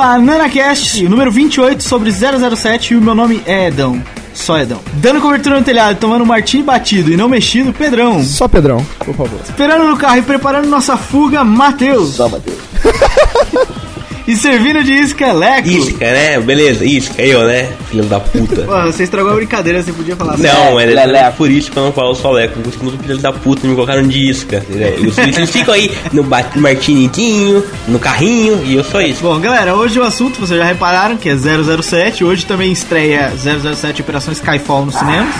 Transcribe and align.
mais 0.00 0.22
Banana 0.22 0.48
Cast, 0.48 1.04
o 1.04 1.10
número 1.10 1.30
28 1.30 1.82
sobre 1.82 2.10
007 2.10 2.94
e 2.94 2.96
o 2.96 3.02
meu 3.02 3.14
nome 3.14 3.42
é 3.44 3.66
Edão. 3.66 4.02
Só 4.32 4.58
Edão. 4.58 4.80
Dando 4.94 5.20
cobertura 5.20 5.58
no 5.58 5.64
telhado, 5.64 5.98
tomando 5.98 6.22
um 6.22 6.26
martini 6.26 6.62
batido 6.62 7.12
e 7.12 7.18
não 7.18 7.28
mexido, 7.28 7.70
Pedrão. 7.70 8.24
Só 8.24 8.48
Pedrão, 8.48 8.84
por 9.04 9.14
favor. 9.14 9.38
Esperando 9.44 9.84
no 9.84 9.98
carro 9.98 10.16
e 10.16 10.22
preparando 10.22 10.68
nossa 10.68 10.96
fuga, 10.96 11.44
Matheus. 11.44 12.14
Só, 12.14 12.30
Matheus. 12.30 12.58
E 14.30 14.36
servindo 14.36 14.84
de 14.84 14.92
isca, 14.92 15.32
Leco. 15.32 15.68
Isca, 15.68 16.04
né? 16.04 16.38
Beleza, 16.38 16.84
isca, 16.84 17.20
eu, 17.20 17.44
né? 17.48 17.72
Filho 17.90 18.04
da 18.04 18.20
puta. 18.20 18.62
Pô, 18.62 18.82
você 18.82 19.02
estragou 19.02 19.32
a 19.32 19.34
brincadeira, 19.34 19.82
você 19.82 19.92
podia 19.92 20.14
falar 20.14 20.34
assim. 20.34 20.44
Não, 20.44 20.78
é, 20.78 20.86
Leleco. 20.86 21.16
é 21.16 21.30
por 21.32 21.50
isso 21.50 21.68
que 21.68 21.76
eu 21.76 21.82
não 21.82 21.92
falo 21.92 22.14
só 22.14 22.30
Leco. 22.30 22.60
Porque 22.60 22.78
muito 22.80 23.02
filho 23.02 23.18
da 23.18 23.32
puta 23.32 23.66
me 23.66 23.74
colocaram 23.74 24.06
de 24.06 24.30
isca. 24.30 24.64
E 24.70 25.04
os 25.04 25.18
eles 25.18 25.50
ficam 25.50 25.74
aí 25.74 25.90
no 26.12 26.22
martinitinho, 26.22 27.64
no 27.88 27.98
carrinho, 27.98 28.62
e 28.64 28.76
eu 28.76 28.84
sou 28.84 29.00
isso. 29.00 29.20
Bom, 29.20 29.36
galera, 29.40 29.74
hoje 29.74 29.98
o 29.98 30.04
assunto, 30.04 30.38
vocês 30.38 30.60
já 30.60 30.64
repararam, 30.64 31.16
que 31.16 31.28
é 31.28 31.34
007. 31.36 32.22
Hoje 32.22 32.46
também 32.46 32.70
estreia 32.70 33.32
007 33.36 34.00
Operação 34.00 34.32
Skyfall 34.32 34.86
nos 34.86 34.94
cinemas. 34.94 35.34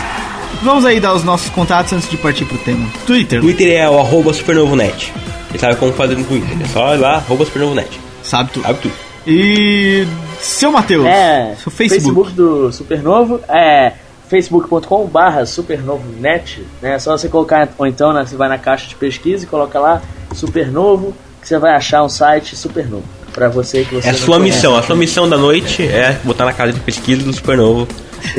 Vamos 0.65 0.85
aí 0.85 0.99
dar 0.99 1.15
os 1.15 1.23
nossos 1.23 1.49
contatos 1.51 1.93
antes 1.93 2.11
de 2.11 2.17
partir 2.17 2.45
pro 2.45 2.59
tema. 2.59 2.89
Twitter, 3.07 3.41
Twitter 3.41 3.81
é 3.81 3.89
o 3.89 4.01
arroba 4.01 4.33
supernovonet. 4.33 5.13
Você 5.53 5.59
sabe 5.59 5.77
como 5.77 5.93
fazer 5.93 6.17
no 6.17 6.25
Twitter. 6.25 6.57
É 6.61 6.67
só 6.67 6.93
ir 6.97 6.99
lá, 6.99 7.19
arroba 7.19 7.45
supernovonet. 7.45 8.10
Sabe 8.23 8.51
tudo. 8.53 8.63
Sabe 8.65 8.79
tudo. 8.81 8.95
E 9.27 10.07
seu 10.41 10.73
Matheus, 10.73 11.05
É, 11.07 11.55
seu 11.63 11.71
Facebook. 11.71 12.33
do 12.33 12.73
Supernovo 12.73 13.41
é 13.49 13.93
facebook.com 14.29 15.07
barra 15.07 15.45
supernovonet, 15.45 16.63
né? 16.81 16.95
É 16.95 16.99
só 16.99 17.17
você 17.17 17.29
colocar, 17.29 17.69
ou 17.77 17.87
então 17.87 18.13
né, 18.13 18.25
você 18.25 18.37
vai 18.37 18.49
na 18.49 18.57
caixa 18.59 18.87
de 18.89 18.95
pesquisa 18.95 19.45
e 19.45 19.47
coloca 19.47 19.79
lá 19.79 20.01
Supernovo, 20.35 21.15
que 21.41 21.49
você 21.49 21.59
vai 21.59 21.75
achar 21.75 22.03
um 22.03 22.09
site 22.09 22.57
Supernovo. 22.57 23.05
Pra 23.33 23.49
você 23.49 23.85
que 23.85 23.95
você 23.95 24.09
É 24.09 24.11
a 24.11 24.15
sua 24.15 24.39
conhece. 24.39 24.57
missão. 24.57 24.77
A 24.77 24.83
sua 24.83 24.97
missão 24.97 25.29
da 25.29 25.37
noite 25.39 25.83
é 25.87 26.19
botar 26.25 26.45
na 26.45 26.53
casa 26.53 26.73
de 26.73 26.81
pesquisa 26.81 27.23
do 27.23 27.33
Supernovo 27.33 27.87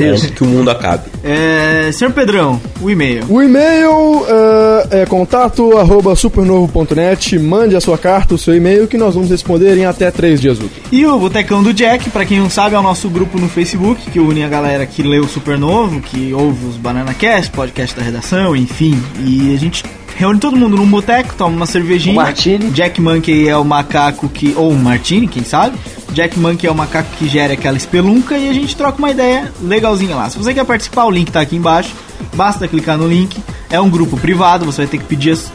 antes 0.00 0.30
que 0.30 0.42
o 0.42 0.46
mundo 0.46 0.70
acabe. 0.70 1.04
É, 1.24 1.90
senhor 1.92 2.12
Pedrão, 2.12 2.60
o 2.80 2.90
e-mail. 2.90 3.24
O 3.28 3.42
e-mail 3.42 4.26
eh, 4.28 5.02
é 5.02 5.06
contato 5.06 5.78
arroba 5.78 6.14
supernovo.net. 6.16 7.38
Mande 7.38 7.76
a 7.76 7.80
sua 7.80 7.96
carta, 7.96 8.34
o 8.34 8.38
seu 8.38 8.54
e-mail, 8.54 8.88
que 8.88 8.98
nós 8.98 9.14
vamos 9.14 9.30
responder 9.30 9.76
em 9.76 9.84
até 9.84 10.10
três 10.10 10.40
dias 10.40 10.58
úteis. 10.58 10.84
E 10.90 11.06
o 11.06 11.18
Botecão 11.18 11.62
do 11.62 11.72
Jack, 11.72 12.10
pra 12.10 12.24
quem 12.24 12.40
não 12.40 12.50
sabe, 12.50 12.74
é 12.74 12.78
o 12.78 12.82
nosso 12.82 13.08
grupo 13.08 13.38
no 13.38 13.48
Facebook, 13.48 14.10
que 14.10 14.18
une 14.18 14.42
a 14.42 14.48
galera 14.48 14.86
que 14.86 15.02
lê 15.02 15.18
o 15.18 15.28
Supernovo, 15.28 16.00
que 16.00 16.32
ouve 16.32 16.66
os 16.66 16.76
Banana 16.76 17.14
Cast, 17.14 17.50
podcast 17.52 17.96
da 17.96 18.02
redação, 18.02 18.56
enfim. 18.56 19.00
E 19.20 19.54
a 19.54 19.58
gente 19.58 19.84
reúne 20.16 20.38
todo 20.38 20.56
mundo 20.56 20.76
num 20.76 20.86
boteco, 20.86 21.34
toma 21.36 21.56
uma 21.56 21.66
cervejinha. 21.66 22.12
Um 22.12 22.16
martini. 22.22 22.70
Jack 22.70 23.00
Monkey 23.00 23.48
é 23.48 23.56
o 23.56 23.64
macaco 23.64 24.28
que. 24.28 24.54
Ou 24.56 24.70
um 24.72 24.76
martini, 24.76 25.26
quem 25.26 25.44
sabe? 25.44 25.76
Jack 26.12 26.38
Monkey 26.38 26.66
é 26.66 26.70
o 26.70 26.74
macaco 26.74 27.08
que 27.18 27.26
gera 27.28 27.54
aquela 27.54 27.76
espelunca 27.76 28.36
e 28.36 28.48
a 28.48 28.52
gente 28.52 28.76
troca 28.76 28.98
uma 28.98 29.10
ideia 29.10 29.50
legalzinha 29.62 30.14
lá. 30.14 30.28
Se 30.28 30.36
você 30.38 30.52
quer 30.52 30.64
participar, 30.64 31.04
o 31.06 31.10
link 31.10 31.30
tá 31.30 31.40
aqui 31.40 31.56
embaixo. 31.56 31.90
Basta 32.34 32.68
clicar 32.68 32.98
no 32.98 33.08
link. 33.08 33.36
É 33.70 33.80
um 33.80 33.88
grupo 33.88 34.16
privado, 34.18 34.64
você 34.66 34.82
vai 34.82 34.86
ter 34.86 34.98
que 34.98 35.04
pedir 35.04 35.30
as 35.32 35.50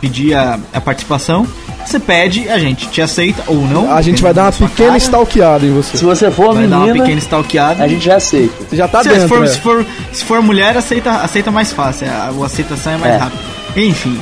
pedir 0.00 0.34
a, 0.34 0.58
a 0.72 0.80
participação. 0.80 1.46
Você 1.86 1.98
pede, 1.98 2.48
a 2.48 2.58
gente 2.58 2.88
te 2.88 3.00
aceita 3.00 3.42
ou 3.46 3.56
não. 3.66 3.92
A 3.92 4.02
gente 4.02 4.22
vai 4.22 4.32
dar 4.34 4.44
uma 4.44 4.52
pequena 4.52 4.88
cara. 4.90 4.98
stalkeada 4.98 5.66
em 5.66 5.82
Se 5.82 5.96
você. 5.96 6.04
você 6.04 6.30
for 6.30 6.54
Vai 6.54 6.66
dar 6.66 6.76
uma 6.76 6.86
menina, 6.86 7.04
pequena 7.04 7.18
stalkeada. 7.18 7.82
a 7.82 7.88
gente 7.88 8.04
já 8.04 8.16
aceita. 8.16 8.54
Você 8.68 8.76
já 8.76 8.86
tá 8.86 9.02
se, 9.02 9.08
dentro, 9.08 9.28
for, 9.28 9.40
né? 9.40 9.46
se, 9.46 9.60
for, 9.60 9.86
se 10.12 10.24
for 10.24 10.42
mulher, 10.42 10.76
aceita, 10.76 11.10
aceita 11.12 11.50
mais 11.50 11.72
fácil. 11.72 12.06
A, 12.08 12.30
a 12.42 12.46
aceitação 12.46 12.92
é 12.92 12.96
mais 12.98 13.14
É. 13.14 13.16
rápida. 13.16 13.42
Enfim. 13.76 14.18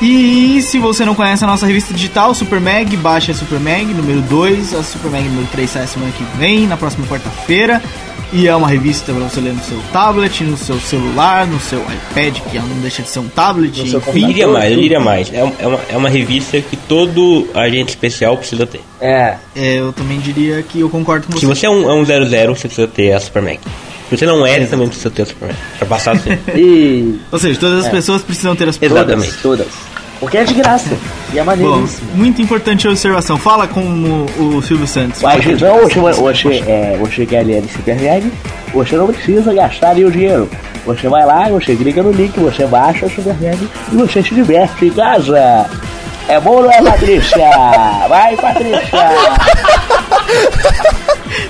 E 0.00 0.60
se 0.60 0.78
você 0.78 1.04
não 1.04 1.14
conhece 1.14 1.42
a 1.42 1.46
nossa 1.46 1.66
revista 1.66 1.94
digital, 1.94 2.34
Super 2.34 2.60
Mag, 2.60 2.94
baixa 2.98 3.32
a 3.32 3.34
Super 3.34 3.58
Mag 3.58 3.86
número 3.86 4.20
2. 4.22 4.74
A 4.74 4.82
Super 4.82 5.10
Mag 5.10 5.24
número 5.24 5.46
3 5.52 5.70
sai 5.70 5.82
a 5.84 5.86
semana 5.86 6.12
que 6.12 6.24
vem, 6.38 6.66
na 6.66 6.76
próxima 6.76 7.06
quarta-feira. 7.06 7.82
E 8.32 8.48
é 8.48 8.54
uma 8.54 8.68
revista 8.68 9.12
pra 9.12 9.22
você 9.22 9.40
ler 9.40 9.54
no 9.54 9.62
seu 9.62 9.78
tablet, 9.92 10.42
no 10.42 10.56
seu 10.56 10.78
celular, 10.80 11.46
no 11.46 11.60
seu 11.60 11.80
iPad, 11.80 12.40
que 12.40 12.58
não 12.58 12.80
deixa 12.80 13.02
de 13.02 13.08
ser 13.08 13.20
um 13.20 13.28
tablet. 13.28 13.80
No 13.80 13.86
seu 13.86 14.00
enfim. 14.00 14.20
Eu 14.20 14.26
diria 14.26 14.48
mais, 14.48 14.72
eu 14.72 14.80
diria 14.80 15.00
mais. 15.00 15.32
É, 15.32 15.38
é 15.38 15.66
uma, 15.66 15.80
é 15.90 15.96
uma 15.96 16.08
revista 16.08 16.60
que 16.60 16.76
todo 16.76 17.48
agente 17.54 17.90
especial 17.90 18.36
precisa 18.36 18.66
ter. 18.66 18.80
É, 19.00 19.36
É, 19.54 19.76
eu 19.76 19.92
também 19.92 20.18
diria 20.18 20.60
que 20.62 20.80
eu 20.80 20.90
concordo 20.90 21.26
com 21.26 21.32
você. 21.32 21.40
Se 21.40 21.46
você 21.46 21.66
é 21.66 21.70
um, 21.70 21.88
é 21.88 21.94
um 21.94 22.04
00, 22.04 22.54
você 22.54 22.66
precisa 22.66 22.88
ter 22.88 23.12
a 23.12 23.20
Super 23.20 23.42
Mac. 23.42 23.60
Se 24.08 24.16
você 24.16 24.26
não 24.26 24.46
é, 24.46 24.60
você 24.60 24.66
também 24.66 24.88
precisa 24.88 25.10
ter 25.10 25.22
a 25.22 25.26
Super 25.26 25.48
Mac. 25.48 25.56
Pra 25.78 25.86
passar 25.86 26.12
assim. 26.12 26.38
e 26.54 27.18
Ou 27.30 27.38
seja, 27.38 27.58
todas 27.58 27.84
as 27.84 27.90
pessoas 27.90 28.22
precisam 28.22 28.54
ter 28.54 28.68
as 28.68 28.78
Exatamente. 28.80 29.32
todas, 29.42 29.66
todas. 29.66 29.96
Porque 30.20 30.38
é 30.38 30.44
de 30.44 30.54
graça. 30.54 30.96
E 31.32 31.38
é 31.38 31.44
Bom, 31.44 31.46
maneiríssimo. 31.46 32.10
muito 32.14 32.40
importante 32.40 32.86
a 32.86 32.90
observação. 32.90 33.36
Fala 33.36 33.66
com 33.68 33.80
o, 33.80 34.56
o 34.56 34.62
Silvio 34.62 34.86
Santos. 34.86 35.20
Mas 35.20 35.44
então, 35.44 35.78
você, 35.80 36.00
você, 36.00 36.48
é, 36.66 36.96
você 36.98 37.26
quer 37.26 37.44
ler 37.44 37.62
esse 37.64 37.74
Superman, 37.74 38.32
você 38.72 38.96
não 38.96 39.08
precisa 39.08 39.52
gastar 39.52 39.94
nenhum 39.94 40.10
dinheiro. 40.10 40.48
Você 40.86 41.08
vai 41.08 41.26
lá, 41.26 41.48
você 41.48 41.74
clica 41.74 42.02
no 42.02 42.12
link, 42.12 42.38
você 42.38 42.64
baixa 42.64 43.06
o 43.06 43.10
Superman 43.10 43.58
e 43.92 43.96
você 43.96 44.22
se 44.22 44.34
diverte 44.34 44.86
em 44.86 44.90
casa. 44.90 45.68
É 46.28 46.40
bom, 46.40 46.62
não 46.62 46.72
é, 46.72 46.82
Patrícia? 46.82 47.50
Vai, 48.08 48.36
Patrícia! 48.36 49.10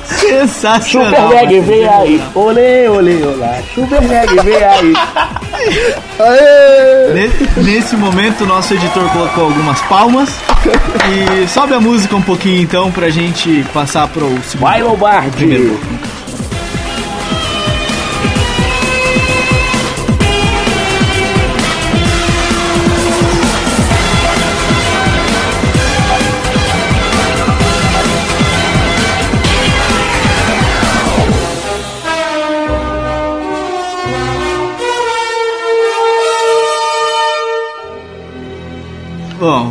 Sensacional. 0.07 1.11
Super 1.29 1.35
Mag 1.45 1.61
vem 1.61 1.89
aí! 1.89 2.23
Olê, 2.35 2.89
olê, 2.89 3.23
olá! 3.23 3.59
Super 3.75 4.01
Mag 4.03 4.43
vem 4.43 4.57
aí! 4.65 4.93
Aê! 6.19 7.13
Ne- 7.13 7.63
Nesse 7.63 7.97
momento, 7.97 8.45
o 8.45 8.47
nosso 8.47 8.75
editor 8.75 9.09
colocou 9.11 9.45
algumas 9.45 9.81
palmas. 9.83 10.29
E 11.45 11.49
sobe 11.49 11.75
a 11.75 11.81
música 11.81 12.17
um 12.17 12.23
pouquinho 12.23 12.61
então 12.63 12.91
pra 12.91 13.09
gente 13.11 13.65
passar 13.73 14.09
pro 14.09 14.27
segundo. 14.43 14.61
Vai, 14.61 14.83
Lombardi! 14.83 15.31
Primeiro 15.37 15.79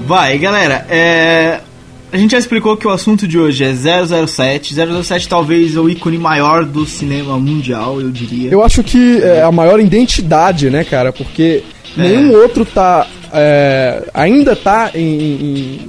vai, 0.05 0.37
galera. 0.37 0.85
É... 0.89 1.59
A 2.11 2.17
gente 2.17 2.31
já 2.31 2.37
explicou 2.37 2.77
que 2.77 2.87
o 2.87 2.91
assunto 2.91 3.27
de 3.27 3.37
hoje 3.37 3.63
é 3.65 3.73
007. 3.73 4.73
007 5.03 5.27
talvez 5.27 5.75
o 5.75 5.89
ícone 5.89 6.17
maior 6.17 6.63
do 6.63 6.85
cinema 6.85 7.37
mundial, 7.37 7.99
eu 7.99 8.09
diria. 8.09 8.49
Eu 8.51 8.63
acho 8.63 8.81
que 8.83 9.21
é 9.21 9.41
a 9.41 9.51
maior 9.51 9.79
identidade, 9.81 10.69
né, 10.69 10.83
cara? 10.85 11.11
Porque 11.11 11.61
nenhum 11.97 12.31
outro 12.33 12.63
tá. 12.63 13.05
é, 13.33 14.03
ainda 14.13 14.55
tá 14.55 14.91
em, 14.95 15.01
em- 15.01 15.79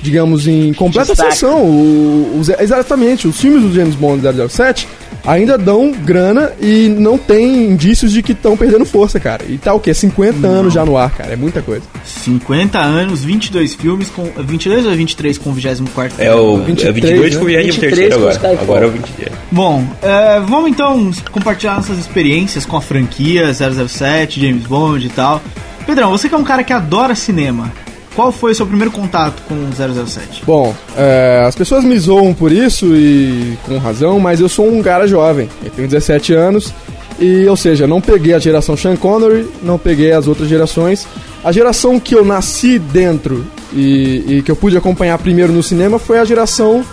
digamos, 0.00 0.46
em 0.46 0.72
completa 0.72 1.08
Destaque. 1.08 1.32
ascensão. 1.32 1.62
O- 1.62 2.38
os- 2.40 2.48
exatamente, 2.48 3.28
os 3.28 3.38
filmes 3.38 3.62
do 3.62 3.74
James 3.74 3.94
Bond 3.94 4.22
007 4.48 4.88
ainda 5.26 5.56
dão 5.56 5.92
grana 5.92 6.52
e 6.60 6.88
não 6.88 7.16
tem 7.16 7.70
indícios 7.70 8.12
de 8.12 8.22
que 8.22 8.32
estão 8.32 8.56
perdendo 8.56 8.84
força, 8.84 9.18
cara. 9.18 9.44
E 9.48 9.58
tá 9.58 9.72
o 9.72 9.80
quê? 9.80 9.94
50 9.94 10.46
anos 10.46 10.72
já 10.72 10.84
no 10.84 10.96
ar, 10.96 11.10
cara. 11.10 11.32
É 11.32 11.36
muita 11.36 11.62
coisa. 11.62 11.82
50 12.04 12.78
anos, 12.78 13.24
22 13.24 13.74
filmes, 13.74 14.10
com 14.10 14.24
22 14.24 14.86
ou 14.86 14.92
23 14.92 15.38
com 15.38 15.50
o 15.50 15.52
24 15.52 16.22
É 16.22 16.34
o 16.34 16.58
23, 16.58 16.88
é 16.88 16.92
22 16.92 17.32
né? 17.34 17.38
com 17.38 17.44
o 17.44 17.48
23 17.48 17.76
23 17.76 18.14
com 18.14 18.20
agora. 18.20 18.60
Agora 18.60 18.84
é 18.84 18.88
o 18.88 18.90
23. 18.90 19.32
Bom, 19.50 19.86
é, 20.02 20.40
vamos 20.40 20.70
então 20.70 21.10
compartilhar 21.30 21.76
nossas 21.76 21.98
experiências 21.98 22.66
com 22.66 22.76
a 22.76 22.80
franquia 22.80 23.52
007, 23.52 24.40
James 24.40 24.64
Bond 24.64 25.06
e 25.06 25.10
tal. 25.10 25.42
Pedrão, 25.86 26.10
você 26.10 26.28
que 26.28 26.34
é 26.34 26.38
um 26.38 26.44
cara 26.44 26.64
que 26.64 26.72
adora 26.72 27.14
cinema, 27.14 27.70
qual 28.14 28.30
foi 28.30 28.52
o 28.52 28.54
seu 28.54 28.66
primeiro 28.66 28.90
contato 28.90 29.42
com 29.48 29.54
o 29.54 30.06
007? 30.06 30.42
Bom, 30.46 30.74
é, 30.96 31.44
as 31.46 31.54
pessoas 31.54 31.84
me 31.84 31.98
zoam 31.98 32.32
por 32.32 32.52
isso 32.52 32.94
e 32.94 33.58
com 33.66 33.78
razão, 33.78 34.18
mas 34.20 34.40
eu 34.40 34.48
sou 34.48 34.68
um 34.68 34.82
cara 34.82 35.06
jovem. 35.06 35.48
Eu 35.64 35.70
tenho 35.70 35.88
17 35.88 36.32
anos 36.32 36.72
e, 37.18 37.46
ou 37.46 37.56
seja, 37.56 37.86
não 37.86 38.00
peguei 38.00 38.34
a 38.34 38.38
geração 38.38 38.76
Sean 38.76 38.96
Connery, 38.96 39.48
não 39.62 39.78
peguei 39.78 40.12
as 40.12 40.26
outras 40.26 40.48
gerações. 40.48 41.06
a 41.42 41.52
geração 41.52 41.98
que 42.00 42.14
eu 42.14 42.24
nasci 42.24 42.78
dentro 42.78 43.44
e, 43.72 44.24
e 44.28 44.42
que 44.42 44.50
eu 44.50 44.56
pude 44.56 44.76
acompanhar 44.76 45.18
primeiro 45.18 45.52
no 45.52 45.62
cinema 45.62 45.98
foi 45.98 46.18
a 46.18 46.24
geração 46.24 46.84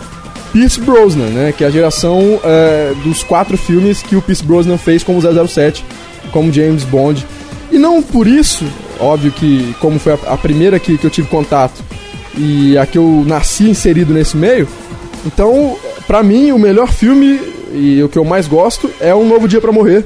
Pierce 0.52 0.80
Brosnan, 0.80 1.28
né? 1.28 1.54
Que 1.56 1.64
é 1.64 1.66
a 1.66 1.70
geração 1.70 2.38
é, 2.44 2.92
dos 3.02 3.22
quatro 3.22 3.56
filmes 3.56 4.02
que 4.02 4.14
o 4.14 4.22
Pierce 4.22 4.44
Brosnan 4.44 4.76
fez 4.76 5.02
como 5.02 5.20
007, 5.20 5.84
como 6.30 6.52
James 6.52 6.84
Bond. 6.84 7.26
E 7.70 7.78
não 7.78 8.02
por 8.02 8.26
isso, 8.26 8.66
óbvio 9.02 9.32
que 9.32 9.74
como 9.80 9.98
foi 9.98 10.12
a, 10.14 10.18
a 10.32 10.36
primeira 10.36 10.78
que, 10.78 10.96
que 10.96 11.04
eu 11.06 11.10
tive 11.10 11.28
contato 11.28 11.82
e 12.36 12.78
a 12.78 12.86
que 12.86 12.96
eu 12.96 13.24
nasci 13.26 13.68
inserido 13.68 14.12
nesse 14.14 14.36
meio, 14.36 14.66
então, 15.26 15.76
pra 16.06 16.22
mim, 16.22 16.50
o 16.52 16.58
melhor 16.58 16.88
filme 16.90 17.40
e 17.72 18.02
o 18.02 18.08
que 18.08 18.18
eu 18.18 18.24
mais 18.24 18.46
gosto 18.46 18.90
é 19.00 19.14
Um 19.14 19.26
Novo 19.28 19.46
Dia 19.48 19.60
Pra 19.60 19.72
Morrer, 19.72 20.04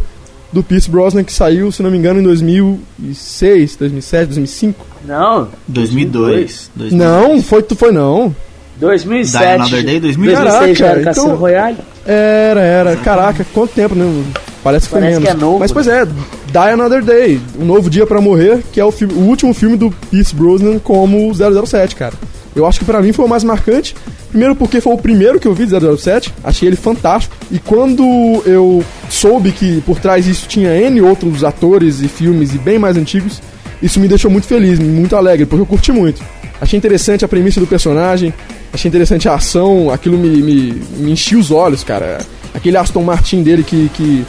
do 0.52 0.62
Pierce 0.62 0.90
Brosnan, 0.90 1.24
que 1.24 1.32
saiu, 1.32 1.70
se 1.72 1.82
não 1.82 1.90
me 1.90 1.98
engano, 1.98 2.20
em 2.20 2.22
2006, 2.22 3.76
2007, 3.76 4.26
2005. 4.26 4.86
Não, 5.04 5.48
2002. 5.68 6.70
2002. 6.74 6.92
Não, 6.92 7.42
foi, 7.42 7.64
foi 7.76 7.92
não. 7.92 8.34
2007. 8.78 9.38
Die 9.44 9.54
Another 9.54 9.84
Day, 9.84 10.00
2000. 10.00 10.32
2006 10.34 10.78
já 10.78 10.86
era 10.86 10.94
Caraca, 10.94 11.04
Cassino 11.06 11.26
então- 11.26 11.36
Royale. 11.38 11.76
Era, 12.06 12.60
era. 12.60 12.96
Caraca, 12.96 13.46
quanto 13.52 13.72
tempo, 13.72 13.94
né? 13.94 14.24
Parece 14.66 14.86
que 14.86 14.90
foi 14.90 15.00
Parece 15.00 15.20
menos. 15.20 15.30
que 15.32 15.36
é 15.36 15.40
novo, 15.40 15.58
Mas 15.60 15.70
pois 15.70 15.86
é, 15.86 16.04
Die 16.04 16.58
Another 16.72 17.00
Day, 17.04 17.40
Um 17.56 17.64
Novo 17.64 17.88
Dia 17.88 18.04
Pra 18.04 18.20
Morrer, 18.20 18.64
que 18.72 18.80
é 18.80 18.84
o, 18.84 18.88
o 18.88 19.20
último 19.20 19.54
filme 19.54 19.76
do 19.76 19.92
Pierce 20.10 20.34
Brosnan 20.34 20.80
como 20.80 21.32
007, 21.32 21.94
cara. 21.94 22.14
Eu 22.52 22.66
acho 22.66 22.80
que 22.80 22.84
pra 22.84 23.00
mim 23.00 23.12
foi 23.12 23.24
o 23.24 23.28
mais 23.28 23.44
marcante. 23.44 23.94
Primeiro 24.28 24.56
porque 24.56 24.80
foi 24.80 24.92
o 24.92 24.98
primeiro 24.98 25.38
que 25.38 25.46
eu 25.46 25.54
vi 25.54 25.66
de 25.66 25.72
007, 25.96 26.34
achei 26.42 26.68
ele 26.68 26.74
fantástico. 26.74 27.36
E 27.48 27.60
quando 27.60 28.02
eu 28.44 28.82
soube 29.08 29.52
que 29.52 29.80
por 29.82 30.00
trás 30.00 30.24
disso 30.24 30.46
tinha 30.48 30.76
N 30.76 31.00
outros 31.00 31.44
atores 31.44 32.00
e 32.00 32.08
filmes 32.08 32.52
e 32.52 32.58
bem 32.58 32.76
mais 32.76 32.96
antigos, 32.96 33.40
isso 33.80 34.00
me 34.00 34.08
deixou 34.08 34.32
muito 34.32 34.48
feliz, 34.48 34.80
muito 34.80 35.14
alegre, 35.14 35.46
porque 35.46 35.62
eu 35.62 35.66
curti 35.66 35.92
muito. 35.92 36.20
Achei 36.60 36.76
interessante 36.76 37.24
a 37.24 37.28
premissa 37.28 37.60
do 37.60 37.68
personagem, 37.68 38.34
achei 38.72 38.88
interessante 38.88 39.28
a 39.28 39.34
ação, 39.34 39.90
aquilo 39.92 40.18
me, 40.18 40.28
me, 40.42 40.82
me 40.96 41.12
enchia 41.12 41.38
os 41.38 41.52
olhos, 41.52 41.84
cara. 41.84 42.18
Aquele 42.52 42.76
Aston 42.78 43.02
Martin 43.02 43.42
dele 43.42 43.62
que, 43.62 43.90
que, 43.94 44.24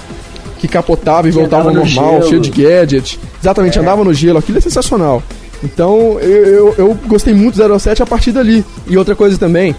que 0.59 0.68
capotava 0.68 1.27
e 1.27 1.31
Que 1.31 1.38
voltava 1.38 1.69
ao 1.69 1.74
no 1.74 1.81
normal, 1.83 2.13
gelo. 2.18 2.27
cheio 2.30 2.39
de 2.42 2.50
gadget. 2.50 3.19
Exatamente, 3.42 3.80
andava 3.80 4.04
no 4.04 4.13
gelo, 4.13 4.39
aquilo 4.39 4.57
é 4.57 4.62
sensacional. 4.62 5.21
Então 5.63 6.19
eu, 6.19 6.45
eu, 6.45 6.75
eu 6.77 6.98
gostei 7.07 7.33
muito 7.33 7.56
do 7.57 7.80
07 7.80 8.04
a 8.04 8.06
partir 8.06 8.31
dali. 8.31 8.63
E 8.88 8.98
outra 8.98 9.15
coisa 9.15 9.38
também, 9.38 9.75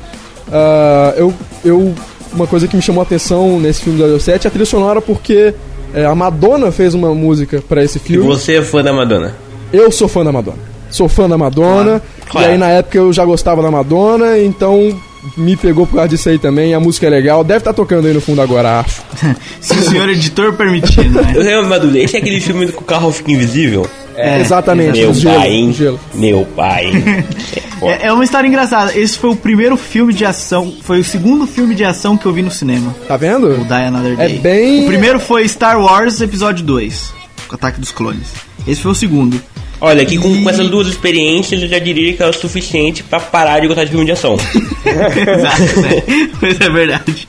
ah, 0.52 1.14
eu, 1.16 1.32
eu. 1.64 1.94
Uma 2.32 2.46
coisa 2.46 2.68
que 2.68 2.76
me 2.76 2.82
chamou 2.82 3.00
a 3.00 3.04
atenção 3.04 3.58
nesse 3.58 3.82
filme 3.82 3.98
do 4.02 4.20
07 4.20 4.46
é 4.46 4.48
a 4.48 4.50
trilha 4.50 4.66
sonora, 4.66 5.00
porque 5.00 5.54
é, 5.94 6.04
a 6.04 6.14
Madonna 6.14 6.70
fez 6.70 6.92
uma 6.92 7.14
música 7.14 7.62
pra 7.66 7.82
esse 7.82 7.96
E 7.96 8.00
filme. 8.00 8.26
você 8.26 8.56
é 8.56 8.62
fã 8.62 8.82
da 8.82 8.92
Madonna. 8.92 9.34
Eu 9.72 9.90
sou 9.90 10.06
fã 10.08 10.22
da 10.22 10.30
Madonna. 10.30 10.58
Sou 10.90 11.08
fã 11.08 11.26
da 11.28 11.38
Madonna. 11.38 12.02
Claro. 12.28 12.46
E 12.48 12.50
aí 12.52 12.58
na 12.58 12.68
época 12.68 12.98
eu 12.98 13.12
já 13.14 13.24
gostava 13.24 13.62
da 13.62 13.70
Madonna, 13.70 14.38
então 14.38 14.94
me 15.36 15.56
pegou 15.56 15.86
por 15.86 15.96
causa 15.96 16.08
disso 16.08 16.28
aí 16.28 16.38
também. 16.38 16.74
A 16.74 16.80
música 16.80 17.06
é 17.06 17.10
legal. 17.10 17.42
Deve 17.44 17.58
estar 17.58 17.72
tocando 17.72 18.06
aí 18.06 18.12
no 18.14 18.20
fundo 18.20 18.40
agora, 18.42 18.80
acho. 18.80 19.02
Se 19.60 19.74
o 19.74 19.82
senhor 19.82 20.08
editor 20.08 20.52
permitir, 20.54 21.08
né? 21.10 21.32
Eu 21.34 21.62
uma 21.62 21.78
dúvida. 21.78 21.98
Esse 21.98 22.16
é 22.16 22.20
aquele 22.20 22.40
filme 22.40 22.66
que 22.68 22.78
o 22.78 22.82
carro 22.82 23.10
fica 23.12 23.30
invisível? 23.32 23.88
É, 24.16 24.40
Exatamente. 24.40 24.98
Meu 24.98 25.10
o 25.10 25.14
gelo, 25.14 25.36
pai, 25.36 25.50
hein? 25.52 25.72
gelo. 25.72 26.00
Meu 26.14 26.46
pai. 26.56 26.92
É. 27.80 27.88
É, 27.92 28.06
é 28.08 28.12
uma 28.12 28.24
história 28.24 28.48
engraçada. 28.48 28.98
Esse 28.98 29.16
foi 29.16 29.30
o 29.30 29.36
primeiro 29.36 29.76
filme 29.76 30.12
de 30.12 30.24
ação, 30.24 30.74
foi 30.82 30.98
o 30.98 31.04
segundo 31.04 31.46
filme 31.46 31.76
de 31.76 31.84
ação 31.84 32.16
que 32.16 32.26
eu 32.26 32.32
vi 32.32 32.42
no 32.42 32.50
cinema. 32.50 32.92
Tá 33.06 33.16
vendo? 33.16 33.52
O 33.52 33.64
Die 33.64 33.72
Another 33.72 34.14
É 34.14 34.16
Day. 34.16 34.38
bem- 34.40 34.82
O 34.82 34.86
primeiro 34.88 35.20
foi 35.20 35.46
Star 35.48 35.80
Wars 35.80 36.20
Episódio 36.20 36.64
2, 36.64 37.12
o 37.48 37.54
Ataque 37.54 37.78
dos 37.78 37.92
Clones. 37.92 38.32
Esse 38.66 38.80
foi 38.82 38.90
o 38.90 38.94
segundo. 38.96 39.40
Olha, 39.80 40.02
aqui 40.02 40.18
com, 40.18 40.42
com 40.42 40.50
essas 40.50 40.68
duas 40.68 40.88
experiências 40.88 41.62
eu 41.62 41.68
já 41.68 41.78
diria 41.78 42.12
que 42.12 42.22
é 42.22 42.26
o 42.28 42.32
suficiente 42.32 43.02
pra 43.04 43.20
parar 43.20 43.60
de 43.60 43.68
gostar 43.68 43.84
de 43.84 43.90
filme 43.90 44.04
de 44.04 44.10
ação. 44.12 44.36
Exato, 44.84 45.80
né? 45.80 46.30
Mas 46.42 46.60
é 46.60 46.68
verdade. 46.70 47.28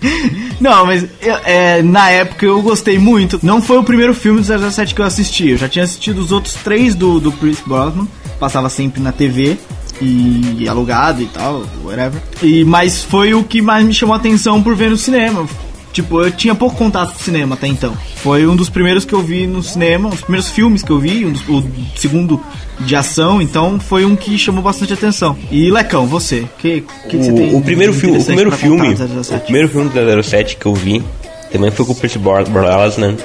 Não, 0.60 0.86
mas 0.86 1.04
eu- 1.22 1.38
é, 1.46 1.82
na 1.84 2.10
época 2.10 2.46
eu 2.46 2.62
gostei 2.62 2.98
muito. 2.98 3.40
Não 3.44 3.62
foi 3.62 3.78
o 3.78 3.84
primeiro 3.84 4.14
filme 4.14 4.42
do 4.42 4.72
007 4.72 4.96
que 4.96 5.02
eu 5.02 5.06
assisti. 5.06 5.50
Eu 5.50 5.58
já 5.58 5.70
tinha 5.70 5.86
assistido 5.86 6.18
os 6.20 6.32
outros 6.32 6.56
três 6.56 6.96
do, 6.96 7.20
do 7.20 7.32
Chris 7.32 7.60
Brosnan. 7.66 8.08
Passava 8.40 8.70
sempre 8.70 9.02
na 9.02 9.12
TV 9.12 9.58
e 10.02 10.66
alugado 10.68 11.22
e 11.22 11.26
tal, 11.28 11.64
whatever. 11.84 12.22
E, 12.42 12.64
mas 12.64 13.04
foi 13.04 13.34
o 13.34 13.44
que 13.44 13.62
mais 13.62 13.86
me 13.86 13.94
chamou 13.94 14.14
a 14.14 14.18
atenção 14.18 14.64
por 14.64 14.76
ver 14.76 14.90
no 14.90 14.98
cinema. 14.98 15.46
Tipo, 15.92 16.22
eu 16.22 16.32
tinha 16.32 16.54
pouco 16.54 16.76
contato 16.76 17.14
com 17.14 17.20
cinema 17.20 17.56
até 17.56 17.68
então. 17.68 17.94
Foi 18.18 18.46
um 18.46 18.56
dos 18.56 18.70
primeiros 18.70 19.06
que 19.06 19.14
eu 19.14 19.22
vi 19.22 19.48
no 19.48 19.62
cinema, 19.64 20.08
um 20.08 20.12
dos 20.12 20.22
primeiros 20.22 20.50
filmes 20.50 20.84
que 20.84 20.92
eu 20.92 21.00
vi, 21.00 21.26
um 21.26 21.32
dos- 21.32 21.48
o 21.50 21.64
segundo 21.96 22.40
de 22.80 22.96
ação, 22.96 23.42
então 23.42 23.80
foi 23.80 24.06
um 24.06 24.16
que 24.16 24.38
chamou 24.38 24.62
bastante 24.62 24.94
atenção. 24.94 25.36
E 25.52 25.72
Lecão, 25.72 26.06
você, 26.06 26.46
que, 26.60 26.82
que, 27.10 27.18
que 27.18 27.18
você 27.18 27.32
tem? 27.34 27.54
O, 27.54 27.58
o 27.58 27.62
primeiro 27.62 27.92
filme, 27.94 28.18
o 28.20 28.24
primeiro 28.24 28.52
filme, 28.52 28.92
contar 28.92 29.06
do 29.08 29.24
007? 29.24 29.36
o 29.36 29.40
primeiro 29.46 29.68
filme 29.70 29.90
do 29.90 30.24
007 30.24 30.58
que 30.58 30.66
eu 30.68 30.74
vi 30.76 31.04
também 31.52 31.72
foi 31.72 31.86
com 31.86 31.92
o 31.94 31.96
Pierce 31.96 32.20
Bro- 32.20 32.46
Brosnan. 32.46 33.16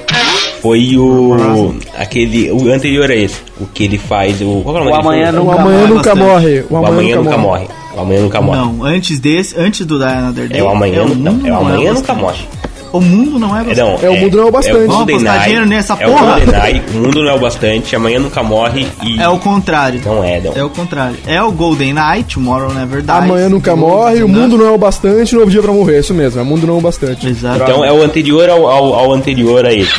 Foi 0.62 0.96
o 0.96 1.74
aquele 1.98 2.50
o 2.50 2.72
anterior 2.72 3.10
a 3.10 3.14
esse, 3.14 3.36
o 3.60 3.66
que 3.66 3.84
ele 3.84 3.98
faz 3.98 4.40
o 4.40 4.62
qual 4.64 4.76
é 4.78 4.80
o 4.80 4.84
nome 4.84 4.96
O 4.96 5.00
Amanhã 5.00 5.24
filme? 5.32 5.38
O 5.38 5.44
Nunca 5.44 5.60
amanhã 5.60 5.78
morre 5.82 5.94
nunca 5.94 6.14
morre. 6.14 6.64
O 6.70 6.76
amanhã 6.86 7.16
nunca 7.16 7.36
morre. 7.36 7.66
O 7.96 8.00
amanhã 8.00 8.20
nunca 8.20 8.40
morre. 8.40 8.58
Não, 8.58 8.84
antes 8.84 9.18
desse, 9.18 9.58
antes 9.58 9.86
do 9.86 9.98
Die 9.98 10.04
Another 10.06 10.48
Day. 10.48 10.60
É 10.60 10.62
o 10.64 10.68
amanhã, 10.68 11.02
o 11.04 11.14
não, 11.14 11.40
é 11.46 11.50
o 11.52 11.56
amanhã 11.56 11.90
é 11.90 11.92
nunca 11.92 12.14
morre. 12.14 12.44
O 12.92 13.00
mundo 13.00 13.40
não 13.40 13.56
é 13.56 13.60
É, 13.62 13.64
bastante. 13.64 13.80
não, 13.80 13.98
É, 14.08 14.10
o 14.10 14.20
mundo 14.20 14.36
não 14.36 14.44
é 14.44 14.46
o 14.46 14.52
bastante. 14.52 14.76
É 14.76 14.84
o 14.84 14.86
Vamos 14.86 15.02
apostar 15.10 15.42
dinheiro 15.44 15.66
nessa 15.66 15.94
é 15.94 16.06
porra? 16.06 16.22
o 16.22 16.26
GoldenEye, 16.40 16.82
o 16.94 16.98
mundo 16.98 17.22
não 17.24 17.28
é 17.30 17.34
o 17.34 17.38
bastante, 17.40 17.96
amanhã 17.96 18.20
nunca 18.20 18.42
morre 18.44 18.86
e 19.02 19.20
É 19.20 19.28
o 19.28 19.36
contrário. 19.38 20.00
não 20.04 20.22
é, 20.22 20.40
não. 20.40 20.52
É 20.54 20.62
o 20.64 20.70
contrário. 20.70 21.16
É 21.26 21.42
o 21.42 21.50
Golden 21.50 21.92
Knight, 21.92 22.34
Tomorrow 22.34 22.72
Never 22.72 23.00
Dies. 23.00 23.10
Amanhã 23.10 23.48
nunca 23.48 23.74
morre, 23.74 24.22
o 24.22 24.28
mundo 24.28 24.56
não 24.56 24.66
é 24.66 24.70
o 24.70 24.78
bastante, 24.78 25.34
novo 25.34 25.50
dia 25.50 25.60
pra 25.60 25.72
morrer. 25.72 25.98
Isso 26.00 26.14
mesmo, 26.14 26.38
é 26.38 26.42
o 26.44 26.46
mundo 26.46 26.68
não 26.68 26.76
é 26.76 26.78
o 26.78 26.80
bastante. 26.80 27.26
Exato. 27.26 27.62
Então 27.62 27.84
é 27.84 27.90
o 27.92 28.00
anterior 28.00 28.48
ao, 28.48 28.64
ao, 28.68 28.94
ao 28.94 29.12
anterior 29.12 29.66
a 29.66 29.72
esse. 29.74 29.92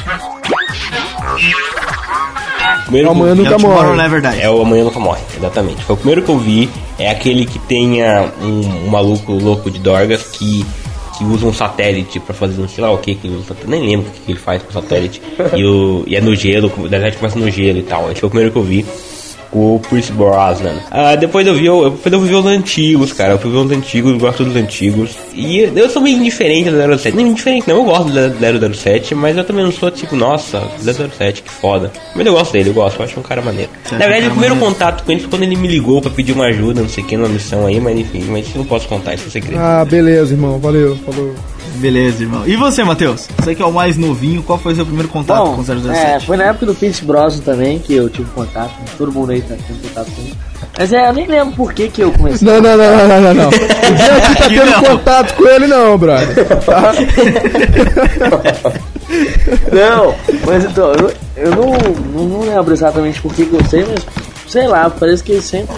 Primeiro 2.86 3.10
Amanhã 3.10 3.32
É 3.32 3.36
nunca 3.36 3.50
o 3.50 3.60
Tomorrow 3.60 3.96
morre. 3.96 4.02
Never 4.02 4.22
Dies. 4.22 4.44
É 4.44 4.50
o 4.50 4.62
Amanhã 4.62 4.84
Nunca 4.84 5.00
Morre, 5.00 5.22
exatamente. 5.36 5.84
Foi 5.84 5.96
o 5.96 5.98
primeiro 5.98 6.22
que 6.22 6.30
eu 6.30 6.38
vi. 6.38 6.70
É 6.98 7.10
aquele 7.10 7.46
que 7.46 7.60
tenha 7.60 8.32
um, 8.42 8.86
um 8.86 8.90
maluco 8.90 9.34
louco 9.34 9.70
de 9.70 9.80
Dorgas 9.80 10.24
que, 10.24 10.66
que 11.18 11.24
usa 11.24 11.46
um 11.46 11.54
satélite 11.54 12.20
pra 12.20 12.34
fazer 12.34 12.62
um 12.62 12.68
sei 12.68 12.84
lá 12.84 12.92
o 12.92 12.98
que 13.00 13.16
que 13.16 13.28
ele 13.28 13.38
usa. 13.38 13.56
Nem 13.68 13.82
lembro 13.82 14.08
o 14.08 14.12
que, 14.12 14.20
que 14.20 14.32
ele 14.32 14.40
faz 14.40 14.62
com 14.62 14.70
o 14.70 14.74
satélite. 14.74 15.22
e, 15.56 15.66
o, 15.66 16.04
e 16.06 16.16
é 16.16 16.22
no 16.22 16.36
gelo, 16.36 16.72
o 16.78 16.88
deserto 16.88 17.18
começa 17.18 17.40
no 17.40 17.50
gelo 17.50 17.80
e 17.80 17.84
tal. 17.84 18.12
Esse 18.12 18.22
foi 18.22 18.28
o 18.28 18.30
primeiro 18.30 18.52
que 18.52 18.58
eu 18.60 18.64
vi. 18.64 18.86
O 19.58 19.80
Pierce 19.90 20.12
Brosnan. 20.12 20.76
Ah, 20.92 21.16
depois 21.16 21.48
eu 21.48 21.54
vi, 21.56 21.66
eu, 21.66 21.90
depois 21.90 22.12
eu 22.14 22.20
vi 22.20 22.36
os 22.36 22.46
antigos, 22.46 23.14
cara. 23.14 23.34
Eu 23.34 23.40
fui 23.40 23.50
ver 23.50 23.58
os 23.58 23.72
antigos, 23.72 24.12
eu 24.12 24.20
gosto 24.20 24.44
dos 24.44 24.56
antigos. 24.58 25.16
E 25.34 25.60
eu 25.60 25.90
sou 25.90 26.02
meio 26.02 26.18
indiferente 26.18 26.70
do 26.70 26.98
07. 26.98 27.16
Nem 27.16 27.28
indiferente, 27.30 27.70
não. 27.70 27.78
Eu 27.78 27.86
gosto 27.86 28.10
do 28.10 28.74
007, 28.76 29.16
mas 29.16 29.38
eu 29.38 29.46
também 29.46 29.64
não 29.64 29.72
sou 29.72 29.90
tipo, 29.90 30.14
nossa, 30.16 30.62
007, 30.82 31.42
que 31.42 31.50
foda. 31.50 31.90
Mas 32.14 32.26
eu 32.26 32.34
gosto 32.34 32.52
dele, 32.52 32.70
eu 32.70 32.74
gosto, 32.74 33.00
eu 33.00 33.06
acho 33.06 33.18
um 33.18 33.24
cara 33.24 33.42
maneiro. 33.42 33.72
Você 33.86 33.94
Na 33.96 34.08
verdade, 34.08 34.28
o 34.28 34.32
primeiro 34.32 34.56
maneiro? 34.56 34.74
contato 34.76 35.04
com 35.06 35.12
ele 35.14 35.22
foi 35.22 35.30
quando 35.30 35.44
ele 35.44 35.56
me 35.56 35.68
ligou 35.70 36.02
pra 36.02 36.12
pedir 36.12 36.34
uma 36.34 36.48
ajuda, 36.48 36.82
não 36.82 36.90
sei 36.90 37.04
o 37.04 37.08
que, 37.08 37.16
numa 37.16 37.30
missão 37.30 37.66
aí, 37.66 37.80
mas 37.80 37.98
enfim, 37.98 38.26
mas 38.28 38.48
eu 38.54 38.58
não 38.58 38.66
posso 38.66 38.90
contar 38.90 39.14
isso, 39.16 39.28
é 39.28 39.32
segredo. 39.32 39.58
Ah, 39.60 39.86
beleza, 39.86 40.34
irmão. 40.34 40.60
Valeu, 40.60 40.98
falou. 41.06 41.34
Beleza, 41.76 42.24
irmão. 42.24 42.44
E 42.48 42.56
você, 42.56 42.84
Matheus? 42.84 43.28
Você 43.38 43.56
que 43.56 43.62
é 43.62 43.66
o 43.66 43.72
mais 43.72 43.98
novinho, 43.98 44.42
qual 44.44 44.58
foi 44.58 44.74
o 44.74 44.76
seu 44.76 44.86
primeiro 44.86 45.10
contato 45.10 45.44
Bom, 45.44 45.56
com 45.56 45.62
o 45.62 45.66
007? 45.66 45.98
é, 45.98 46.20
foi 46.20 46.38
na 46.38 46.46
época 46.46 46.66
do 46.68 46.76
Pierce 46.76 47.04
Brosnan 47.04 47.42
também 47.44 47.80
que 47.80 47.94
eu 47.94 48.10
tive 48.10 48.30
contato. 48.32 48.74
Todo 48.98 49.12
mundo 49.12 49.32
aí 49.32 49.42
tá 49.42 49.56
tendo 49.68 49.82
contato 49.82 50.12
com 50.12 50.22
ele. 50.22 50.36
Mas 50.78 50.94
é, 50.94 51.10
eu 51.10 51.14
nem 51.14 51.28
lembro 51.28 51.56
por 51.56 51.74
que 51.74 51.90
que 51.90 52.02
eu 52.02 52.12
comecei. 52.12 52.48
Não, 52.48 52.62
não, 52.62 52.78
não, 52.78 52.98
não, 52.98 53.08
não, 53.08 53.22
não. 53.22 53.34
não. 53.34 53.50
Ninguém 53.90 54.10
aqui 54.10 54.36
tá 54.36 54.48
tendo 54.50 54.72
não. 54.72 54.84
contato 54.84 55.34
com 55.36 55.48
ele, 55.48 55.68
não, 55.68 55.98
brother. 55.98 56.48
Tá? 56.66 56.94
Não, 59.72 60.16
mas 60.46 60.66
então, 60.66 60.92
eu, 60.94 61.14
eu 61.38 61.52
não, 61.52 61.72
não, 62.14 62.26
não 62.26 62.42
lembro 62.42 62.74
exatamente 62.74 63.22
por 63.22 63.34
que 63.34 63.46
que 63.46 63.54
eu 63.54 63.64
sei, 63.66 63.86
mas 63.86 64.06
sei 64.48 64.68
lá, 64.68 64.90
parece 64.90 65.24
que 65.24 65.34
ele 65.34 65.42
sempre 65.42 65.76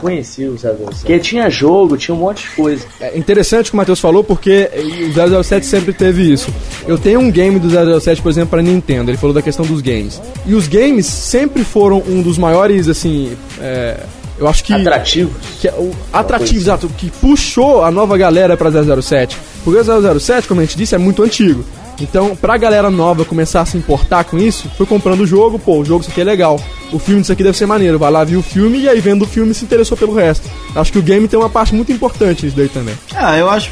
conhecia 0.00 0.50
o 0.50 0.56
007. 0.58 0.76
Porque 1.00 1.18
tinha 1.18 1.48
jogo, 1.50 1.96
tinha 1.96 2.14
um 2.14 2.18
monte 2.18 2.48
de 2.48 2.56
coisa. 2.56 2.86
É 3.00 3.16
interessante 3.16 3.66
o 3.66 3.70
que 3.70 3.74
o 3.74 3.76
Matheus 3.76 4.00
falou, 4.00 4.24
porque 4.24 4.70
o 5.08 5.42
007 5.42 5.66
sempre 5.66 5.92
teve 5.92 6.32
isso. 6.32 6.52
Eu 6.86 6.98
tenho 6.98 7.20
um 7.20 7.30
game 7.30 7.58
do 7.58 7.68
007, 8.00 8.22
por 8.22 8.30
exemplo, 8.30 8.50
para 8.50 8.62
Nintendo. 8.62 9.10
Ele 9.10 9.18
falou 9.18 9.34
da 9.34 9.42
questão 9.42 9.64
dos 9.64 9.80
games. 9.80 10.20
E 10.46 10.54
os 10.54 10.66
games 10.66 11.06
sempre 11.06 11.64
foram 11.64 12.02
um 12.06 12.22
dos 12.22 12.38
maiores, 12.38 12.88
assim. 12.88 13.36
é, 13.60 14.00
eu 14.40 14.48
acho 14.48 14.64
que. 14.64 14.72
Atrativo. 14.72 15.30
que 15.60 15.68
é 15.68 15.72
o 15.72 15.90
atrativo, 16.10 16.58
exato, 16.58 16.88
que 16.96 17.10
puxou 17.10 17.84
a 17.84 17.90
nova 17.90 18.16
galera 18.16 18.56
pra 18.56 18.70
007. 18.70 19.36
Porque 19.62 19.78
o 19.78 20.18
007, 20.18 20.48
como 20.48 20.60
a 20.60 20.64
gente 20.64 20.76
disse, 20.78 20.94
é 20.94 20.98
muito 20.98 21.22
antigo. 21.22 21.62
Então, 22.00 22.34
pra 22.34 22.56
galera 22.56 22.90
nova 22.90 23.24
começar 23.24 23.60
a 23.60 23.66
se 23.66 23.76
importar 23.76 24.24
com 24.24 24.38
isso, 24.38 24.70
foi 24.76 24.86
comprando 24.86 25.20
o 25.20 25.26
jogo, 25.26 25.58
pô, 25.58 25.78
o 25.78 25.84
jogo 25.84 26.00
isso 26.00 26.10
aqui 26.10 26.20
é 26.20 26.24
legal. 26.24 26.60
O 26.92 26.98
filme 26.98 27.20
disso 27.20 27.32
aqui 27.32 27.42
deve 27.42 27.56
ser 27.56 27.66
maneiro. 27.66 27.98
Vai 27.98 28.10
lá, 28.10 28.24
viu 28.24 28.40
o 28.40 28.42
filme 28.42 28.80
e 28.80 28.88
aí 28.88 29.00
vendo 29.00 29.22
o 29.22 29.26
filme 29.26 29.54
se 29.54 29.64
interessou 29.64 29.96
pelo 29.96 30.14
resto. 30.14 30.48
Acho 30.74 30.90
que 30.92 30.98
o 30.98 31.02
game 31.02 31.28
tem 31.28 31.38
uma 31.38 31.50
parte 31.50 31.74
muito 31.74 31.92
importante 31.92 32.44
nisso 32.44 32.56
daí 32.56 32.68
também. 32.68 32.94
Ah, 33.14 33.36
eu 33.36 33.48
acho. 33.48 33.70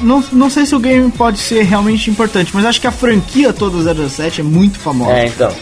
Não, 0.00 0.22
não 0.32 0.50
sei 0.50 0.66
se 0.66 0.74
o 0.74 0.80
game 0.80 1.10
pode 1.12 1.38
ser 1.38 1.62
realmente 1.62 2.10
importante, 2.10 2.50
mas 2.52 2.64
acho 2.64 2.80
que 2.80 2.86
a 2.86 2.92
franquia 2.92 3.52
toda 3.52 3.94
do 3.94 4.08
007 4.08 4.40
é 4.40 4.44
muito 4.44 4.78
famosa. 4.78 5.12
É, 5.12 5.26
então. 5.26 5.52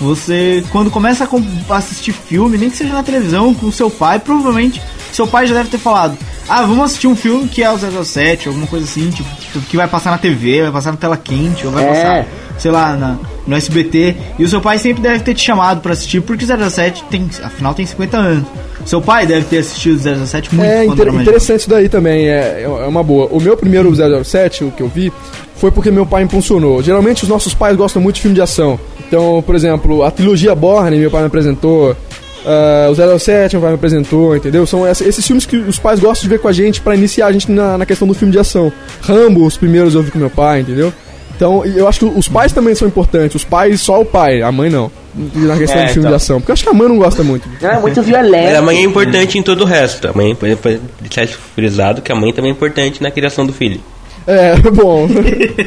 Você, 0.00 0.64
quando 0.72 0.90
começa 0.90 1.26
a 1.68 1.76
assistir 1.76 2.12
filme, 2.12 2.58
nem 2.58 2.68
que 2.68 2.76
seja 2.76 2.92
na 2.92 3.02
televisão, 3.02 3.54
com 3.54 3.66
o 3.66 3.72
seu 3.72 3.88
pai, 3.88 4.18
provavelmente 4.18 4.82
seu 5.14 5.26
pai 5.26 5.46
já 5.46 5.54
deve 5.54 5.68
ter 5.68 5.78
falado: 5.78 6.16
Ah, 6.48 6.62
vamos 6.62 6.84
assistir 6.86 7.06
um 7.06 7.16
filme 7.16 7.48
que 7.48 7.62
é 7.62 7.70
o 7.70 7.76
007, 8.04 8.48
alguma 8.48 8.66
coisa 8.66 8.84
assim, 8.84 9.08
tipo, 9.10 9.28
que 9.68 9.76
vai 9.76 9.88
passar 9.88 10.10
na 10.10 10.18
TV, 10.18 10.62
vai 10.62 10.72
passar 10.72 10.90
na 10.92 10.96
tela 10.98 11.16
quente, 11.16 11.66
ou 11.66 11.72
vai 11.72 11.84
É. 11.84 11.88
passar, 11.88 12.26
sei 12.58 12.70
lá, 12.70 12.96
na, 12.96 13.16
no 13.46 13.56
SBT. 13.56 14.16
E 14.38 14.44
o 14.44 14.48
seu 14.48 14.60
pai 14.60 14.78
sempre 14.78 15.02
deve 15.02 15.20
ter 15.20 15.34
te 15.34 15.42
chamado 15.42 15.80
pra 15.80 15.92
assistir, 15.92 16.20
porque 16.20 16.44
007 16.46 17.04
tem, 17.10 17.28
afinal, 17.42 17.74
tem 17.74 17.86
50 17.86 18.16
anos. 18.16 18.46
Seu 18.84 19.00
pai 19.00 19.26
deve 19.26 19.46
ter 19.46 19.58
assistido 19.58 19.98
007 20.26 20.54
muito 20.54 20.68
É 20.70 20.84
inter- 20.84 21.08
interessante 21.14 21.60
isso 21.60 21.70
daí 21.70 21.88
também, 21.88 22.28
é, 22.28 22.64
é 22.64 22.68
uma 22.86 23.02
boa. 23.02 23.26
O 23.30 23.40
meu 23.40 23.56
primeiro 23.56 23.90
007, 24.22 24.64
o 24.64 24.70
que 24.70 24.82
eu 24.82 24.88
vi, 24.88 25.10
foi 25.56 25.70
porque 25.70 25.90
meu 25.90 26.04
pai 26.04 26.22
impulsionou. 26.22 26.82
Geralmente 26.82 27.22
os 27.22 27.28
nossos 27.30 27.54
pais 27.54 27.76
gostam 27.76 28.02
muito 28.02 28.16
de 28.16 28.20
filme 28.22 28.34
de 28.34 28.42
ação. 28.42 28.78
Então, 29.08 29.42
por 29.46 29.54
exemplo, 29.54 30.02
a 30.02 30.10
trilogia 30.10 30.54
Borne, 30.54 30.98
meu 30.98 31.10
pai 31.10 31.22
me 31.22 31.28
apresentou. 31.28 31.96
Ah, 32.46 32.88
o 32.90 33.18
07, 33.18 33.54
meu 33.54 33.62
pai 33.62 33.70
me 33.70 33.76
apresentou, 33.76 34.36
entendeu? 34.36 34.66
São 34.66 34.86
essa- 34.86 35.06
esses 35.06 35.26
filmes 35.26 35.46
que 35.46 35.56
os 35.56 35.78
pais 35.78 36.00
gostam 36.00 36.22
de 36.22 36.28
ver 36.28 36.38
com 36.40 36.48
a 36.48 36.52
gente 36.52 36.80
pra 36.80 36.94
iniciar 36.94 37.26
a 37.26 37.32
gente 37.32 37.50
na, 37.50 37.78
na 37.78 37.86
questão 37.86 38.06
do 38.06 38.14
filme 38.14 38.32
de 38.32 38.38
ação. 38.38 38.72
Rambo, 39.02 39.44
os 39.44 39.56
primeiros 39.56 39.94
eu 39.94 40.02
vi 40.02 40.10
com 40.10 40.18
meu 40.18 40.30
pai, 40.30 40.60
entendeu? 40.60 40.92
Então, 41.36 41.64
eu 41.64 41.88
acho 41.88 41.98
que 41.98 42.04
os 42.04 42.28
pais 42.28 42.52
também 42.52 42.76
são 42.76 42.86
importantes. 42.86 43.34
Os 43.34 43.42
pais, 43.44 43.80
só 43.80 44.00
o 44.00 44.04
pai, 44.04 44.40
a 44.40 44.52
mãe 44.52 44.70
não. 44.70 44.88
Na 45.34 45.56
questão 45.56 45.80
É, 45.80 45.86
de 45.86 45.92
filme 45.92 46.06
então. 46.06 46.10
de 46.10 46.14
ação. 46.22 46.40
Porque 46.40 46.50
eu 46.50 46.54
acho 46.54 46.62
que 46.62 46.68
a 46.68 46.72
mãe 46.72 46.88
não 46.88 46.96
gosta 46.98 47.24
muito. 47.24 47.48
Não, 47.60 47.70
é 47.70 47.78
muito 47.80 47.96
Mas 47.96 48.06
violento. 48.06 48.56
a 48.56 48.62
mãe 48.62 48.78
é 48.78 48.82
importante 48.82 49.36
em 49.36 49.42
todo 49.42 49.62
o 49.62 49.64
resto. 49.64 50.06
A 50.08 50.12
mãe, 50.12 50.32
por 50.34 50.46
exemplo, 50.46 50.80
deixar 51.00 51.26
frisado 51.26 52.02
que 52.02 52.12
a 52.12 52.14
mãe 52.14 52.32
também 52.32 52.50
é 52.50 52.54
importante 52.54 53.02
na 53.02 53.10
criação 53.10 53.44
do 53.44 53.52
filho. 53.52 53.80
É, 54.26 54.56
bom. 54.70 55.08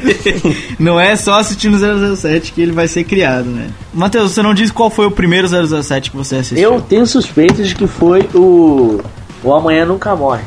Não 0.79 0.99
é 0.99 1.15
só 1.15 1.39
assistindo 1.39 1.77
007 2.15 2.51
que 2.51 2.61
ele 2.61 2.71
vai 2.71 2.87
ser 2.87 3.03
criado, 3.03 3.45
né? 3.45 3.69
Matheus, 3.93 4.33
você 4.33 4.41
não 4.41 4.53
disse 4.53 4.73
qual 4.73 4.89
foi 4.89 5.05
o 5.05 5.11
primeiro 5.11 5.47
007 5.47 6.11
que 6.11 6.17
você 6.17 6.37
assistiu? 6.37 6.73
Eu 6.73 6.81
tenho 6.81 7.05
suspeitas 7.05 7.67
de 7.69 7.75
que 7.75 7.87
foi 7.87 8.27
o. 8.33 9.01
O 9.43 9.53
Amanhã 9.53 9.85
Nunca 9.85 10.15
Morre. 10.15 10.43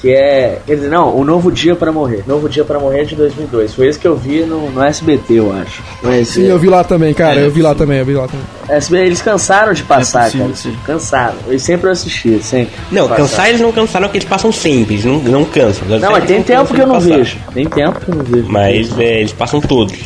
Que 0.00 0.12
é. 0.12 0.60
Quer 0.66 0.76
dizer, 0.76 0.88
não, 0.88 1.16
o 1.16 1.24
Novo 1.24 1.50
Dia 1.50 1.74
para 1.74 1.90
Morrer. 1.90 2.22
Novo 2.26 2.48
Dia 2.48 2.64
para 2.64 2.78
Morrer 2.78 3.00
é 3.00 3.04
de 3.04 3.16
2002. 3.16 3.74
Foi 3.74 3.88
esse 3.88 3.98
que 3.98 4.06
eu 4.06 4.16
vi 4.16 4.42
no, 4.42 4.70
no 4.70 4.82
SBT, 4.82 5.34
eu 5.34 5.52
acho. 5.52 5.82
No 6.02 6.24
Sim, 6.24 6.46
eu 6.46 6.58
vi 6.58 6.68
lá 6.68 6.84
também, 6.84 7.12
cara. 7.12 7.40
Eu 7.40 7.50
vi 7.50 7.62
lá 7.62 7.74
também, 7.74 7.98
eu 7.98 8.04
vi 8.04 8.14
lá 8.14 8.26
também. 8.26 8.46
SBT, 8.68 9.06
eles 9.06 9.22
cansaram 9.22 9.72
de 9.72 9.82
passar, 9.82 10.20
É 10.20 10.24
possível 10.24 10.46
cara. 10.46 10.56
seja. 10.56 10.76
Cansaram. 10.86 11.36
Eu 11.48 11.58
sempre 11.58 11.90
assisti, 11.90 12.42
sempre. 12.42 12.74
Não, 12.92 13.08
cansar 13.08 13.48
eles 13.48 13.60
não 13.60 13.72
cansaram 13.72 14.06
porque 14.06 14.18
eles 14.18 14.28
passam 14.28 14.52
sempre, 14.52 14.94
eles 14.94 15.04
não, 15.04 15.18
não 15.18 15.44
cansam. 15.44 15.88
Não, 15.88 16.12
mas 16.12 16.24
tem 16.24 16.42
tempo 16.42 16.72
que 16.72 16.80
eu 16.80 16.86
não 16.86 17.00
vejo. 17.00 17.38
Tem 17.52 17.66
tempo 17.68 18.00
que 18.00 18.10
eu 18.10 18.14
não 18.14 18.24
vejo. 18.24 18.48
Mas 18.48 18.98
é, 18.98 19.20
eles 19.20 19.32
passam 19.32 19.60
todos. 19.60 19.96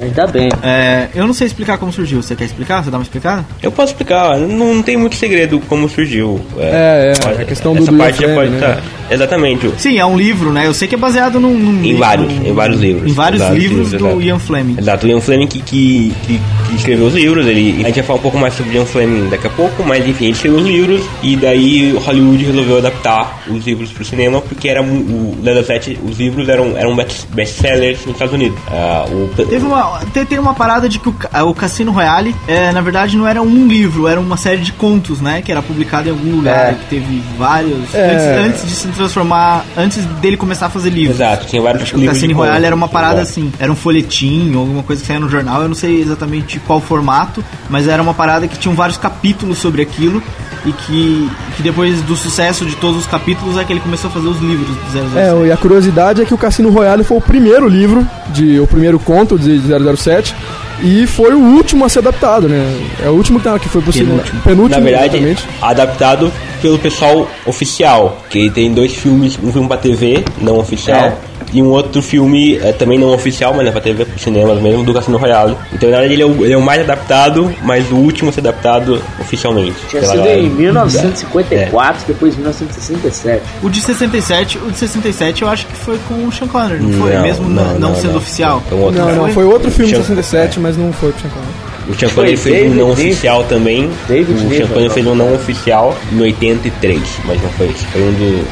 Ainda 0.00 0.26
bem. 0.26 0.48
É, 0.62 1.08
eu 1.14 1.26
não 1.26 1.32
sei 1.34 1.46
explicar 1.46 1.78
como 1.78 1.92
surgiu. 1.92 2.22
Você 2.22 2.34
quer 2.36 2.44
explicar? 2.44 2.84
Você 2.84 2.90
dá 2.90 2.98
uma 2.98 3.02
explicada? 3.02 3.44
Eu 3.62 3.72
posso 3.72 3.92
explicar, 3.92 4.38
não, 4.38 4.74
não 4.74 4.82
tem 4.82 4.96
muito 4.96 5.16
segredo 5.16 5.60
como 5.68 5.88
surgiu. 5.88 6.40
É, 6.58 7.12
é, 7.14 7.42
a 7.42 7.44
questão 7.44 7.74
do- 7.74 7.82
essa 7.82 7.92
do 7.92 7.98
parte 7.98 8.20
já 8.20 8.26
Ian 8.28 8.34
pode 8.34 8.48
Fleming, 8.50 8.60
né? 8.64 8.70
estar. 8.80 8.82
Exatamente. 9.08 9.70
Sim, 9.78 9.98
é 9.98 10.04
um 10.04 10.16
livro, 10.18 10.50
né? 10.52 10.66
Eu 10.66 10.74
sei 10.74 10.88
que 10.88 10.94
é 10.94 10.98
baseado 10.98 11.38
num. 11.40 11.56
num 11.56 11.84
Em 11.84 11.94
vários, 11.96 12.32
num- 12.32 12.46
em 12.46 12.52
vários 12.52 12.80
livros. 12.80 13.10
Em 13.10 13.14
vários 13.14 13.40
Vários 13.40 13.62
livros, 13.62 13.92
livros, 13.92 14.00
do 14.02 14.06
exato. 14.08 14.22
Ian 14.22 14.38
Fleming. 14.38 14.76
Exato, 14.78 15.06
o 15.06 15.08
Ian 15.10 15.20
Fleming 15.20 15.46
que, 15.46 15.60
que, 15.60 16.12
que, 16.26 16.40
que 16.68 16.74
escreveu 16.76 17.06
os 17.06 17.14
livros, 17.14 17.46
ele, 17.46 17.82
a 17.82 17.86
gente 17.86 17.94
vai 17.94 18.02
falar 18.02 18.18
um 18.18 18.22
pouco 18.22 18.36
mais 18.38 18.54
sobre 18.54 18.72
o 18.72 18.74
Ian 18.80 18.84
Fleming 18.86 19.28
daqui 19.30 19.46
a 19.46 19.50
pouco, 19.50 19.82
mas 19.84 20.06
enfim, 20.06 20.24
ele 20.24 20.32
escreveu 20.34 20.58
os 20.58 20.66
livros 20.66 21.02
e 21.22 21.36
daí 21.36 21.92
Hollywood 22.04 22.44
resolveu 22.44 22.78
adaptar 22.78 23.42
os 23.48 23.64
livros 23.64 23.92
para 23.92 24.02
o 24.02 24.04
cinema 24.04 24.40
porque 24.42 24.68
era 24.68 24.82
o 24.82 25.36
007, 25.64 25.98
os 26.04 26.18
livros 26.18 26.48
eram, 26.48 26.76
eram 26.76 26.94
best- 26.96 27.26
best-sellers 27.32 28.00
nos 28.04 28.14
Estados 28.14 28.34
Unidos. 28.34 28.58
Ah, 28.68 29.06
o, 29.08 29.30
Teve 29.46 29.64
uma, 29.64 29.85
te- 30.12 30.24
tem 30.24 30.38
uma 30.38 30.54
parada 30.54 30.88
de 30.88 30.98
que 30.98 31.08
o, 31.08 31.14
o 31.46 31.54
Cassino 31.54 31.92
Royale, 31.92 32.34
é, 32.46 32.72
na 32.72 32.80
verdade, 32.80 33.16
não 33.16 33.26
era 33.26 33.40
um 33.42 33.66
livro, 33.66 34.06
era 34.08 34.20
uma 34.20 34.36
série 34.36 34.60
de 34.60 34.72
contos, 34.72 35.20
né? 35.20 35.42
Que 35.42 35.50
era 35.52 35.62
publicado 35.62 36.08
em 36.08 36.12
algum 36.12 36.36
lugar, 36.36 36.70
É. 36.70 36.74
que 36.74 36.84
teve 36.86 37.22
vários. 37.38 37.94
É. 37.94 38.38
Antes, 38.38 38.46
antes 38.60 38.66
de 38.68 38.74
se 38.74 38.88
transformar, 38.88 39.64
antes 39.76 40.04
dele 40.20 40.36
começar 40.36 40.66
a 40.66 40.70
fazer 40.70 40.90
livros. 40.90 41.16
Exato, 41.16 41.46
tinha 41.46 41.60
vários 41.62 41.82
Acho 41.82 41.92
que 41.92 41.96
o 41.98 42.00
livros 42.00 42.16
Cassino 42.18 42.32
de 42.34 42.38
Royale 42.38 42.64
era 42.66 42.74
uma 42.74 42.88
parada 42.88 43.20
Exato. 43.22 43.30
assim, 43.30 43.52
era 43.58 43.70
um 43.72 43.76
folhetim 43.76 44.52
ou 44.54 44.60
alguma 44.60 44.82
coisa 44.82 45.00
que 45.02 45.06
saía 45.08 45.20
no 45.20 45.28
jornal, 45.28 45.62
eu 45.62 45.68
não 45.68 45.74
sei 45.74 46.00
exatamente 46.00 46.58
qual 46.60 46.80
formato, 46.80 47.44
mas 47.70 47.88
era 47.88 48.02
uma 48.02 48.14
parada 48.14 48.46
que 48.48 48.58
tinham 48.58 48.74
vários 48.74 48.96
capítulos 48.98 49.58
sobre 49.58 49.82
aquilo 49.82 50.22
e 50.66 50.72
que, 50.72 51.30
que 51.56 51.62
depois 51.62 52.02
do 52.02 52.16
sucesso 52.16 52.66
de 52.66 52.74
todos 52.76 52.98
os 52.98 53.06
capítulos 53.06 53.56
é 53.56 53.64
que 53.64 53.72
ele 53.72 53.80
começou 53.80 54.10
a 54.10 54.12
fazer 54.12 54.26
os 54.26 54.40
livros 54.40 54.68
do 54.68 55.10
007. 55.10 55.16
É, 55.16 55.46
e 55.46 55.52
a 55.52 55.56
curiosidade 55.56 56.20
é 56.20 56.24
que 56.24 56.34
o 56.34 56.38
Cassino 56.38 56.70
Royale 56.70 57.04
foi 57.04 57.16
o 57.16 57.20
primeiro 57.20 57.68
livro, 57.68 58.06
de, 58.28 58.58
o 58.58 58.66
primeiro 58.66 58.98
conto 58.98 59.38
de 59.38 59.60
007, 59.60 60.34
e 60.82 61.06
foi 61.06 61.34
o 61.34 61.38
último 61.38 61.84
a 61.84 61.88
ser 61.88 62.00
adaptado, 62.00 62.48
né? 62.48 62.78
É 63.02 63.08
o 63.08 63.12
último 63.12 63.40
que 63.40 63.58
que 63.60 63.68
foi 63.68 63.80
pro 63.80 63.92
cinema. 63.92 64.18
Penúltimo. 64.18 64.42
Penúltimo, 64.42 64.80
Na 64.80 64.84
verdade, 64.84 65.16
exatamente. 65.16 65.48
adaptado 65.62 66.32
pelo 66.60 66.78
pessoal 66.78 67.28
oficial, 67.46 68.20
que 68.28 68.50
tem 68.50 68.72
dois 68.72 68.94
filmes, 68.94 69.38
um 69.42 69.52
filme 69.52 69.68
pra 69.68 69.76
TV, 69.76 70.24
não 70.40 70.58
oficial, 70.58 70.98
É. 70.98 71.16
e 71.52 71.62
um 71.62 71.68
outro 71.70 72.02
filme 72.02 72.56
é, 72.58 72.72
também 72.72 72.98
não 72.98 73.08
oficial, 73.14 73.54
mas 73.54 73.66
é 73.66 73.70
pra 73.70 73.80
TV, 73.80 74.04
pro 74.04 74.18
cinema 74.18 74.54
mesmo, 74.56 74.82
do 74.84 74.92
Cassino 74.92 75.16
Royale. 75.18 75.56
Então, 75.72 75.88
na 75.90 75.98
verdade, 75.98 76.14
ele 76.14 76.22
é, 76.22 76.26
o, 76.26 76.44
ele 76.44 76.52
é 76.52 76.56
o 76.56 76.62
mais 76.62 76.80
adaptado, 76.80 77.54
mas 77.62 77.90
o 77.90 77.96
último 77.96 78.30
a 78.30 78.32
ser 78.32 78.40
adaptado 78.40 79.00
oficialmente. 79.20 79.76
Tinha 79.88 80.02
sido 80.02 80.16
galera. 80.18 80.38
em 80.40 80.50
1954, 80.50 82.04
depois 82.06 82.36
1967. 82.36 83.42
O 83.62 83.68
de 83.68 83.80
67, 83.80 84.58
o 84.58 84.70
de 84.70 84.78
67 84.78 85.42
eu 85.42 85.48
acho 85.48 85.66
que 85.66 85.76
foi 85.76 85.98
com 86.08 86.26
o 86.26 86.32
Sean 86.32 86.48
Connery, 86.48 86.82
não 86.82 86.92
foi? 87.00 87.12
Não, 87.14 87.22
Mesmo 87.22 87.48
não, 87.48 87.64
não, 87.64 87.78
não, 87.90 87.94
sendo 87.94 88.10
não. 88.12 88.18
oficial. 88.18 88.62
Foi 88.68 88.78
um 88.78 88.82
outro 88.82 89.00
Não, 89.00 89.06
filme. 89.08 89.22
não, 89.26 89.32
foi 89.34 89.44
outro 89.44 89.70
filme 89.70 89.90
de 89.92 89.96
Sean- 89.98 90.04
67, 90.16 90.60
mas 90.60 90.76
não 90.76 90.92
foi 90.92 91.12
pro 91.12 91.22
Sean 91.22 91.30
Connery. 91.30 91.52
O 91.88 91.94
Foi 91.94 92.36
fez 92.36 92.46
um 92.46 92.50
David 92.50 92.74
não 92.78 92.88
Niven. 92.88 93.06
oficial 93.10 93.44
também. 93.44 93.90
David 94.08 94.32
o 94.32 94.38
Sean 94.38 94.48
Niven, 94.48 94.66
Connery 94.66 94.84
não. 94.88 94.94
fez 94.94 95.06
um 95.06 95.14
não 95.14 95.34
oficial 95.34 95.96
em 96.12 96.20
83, 96.20 97.00
mas 97.24 97.40
não 97.42 97.50
foi 97.50 97.66
esse. 97.68 97.84
Foi 97.86 98.02
um 98.02 98.12
do. 98.12 98.46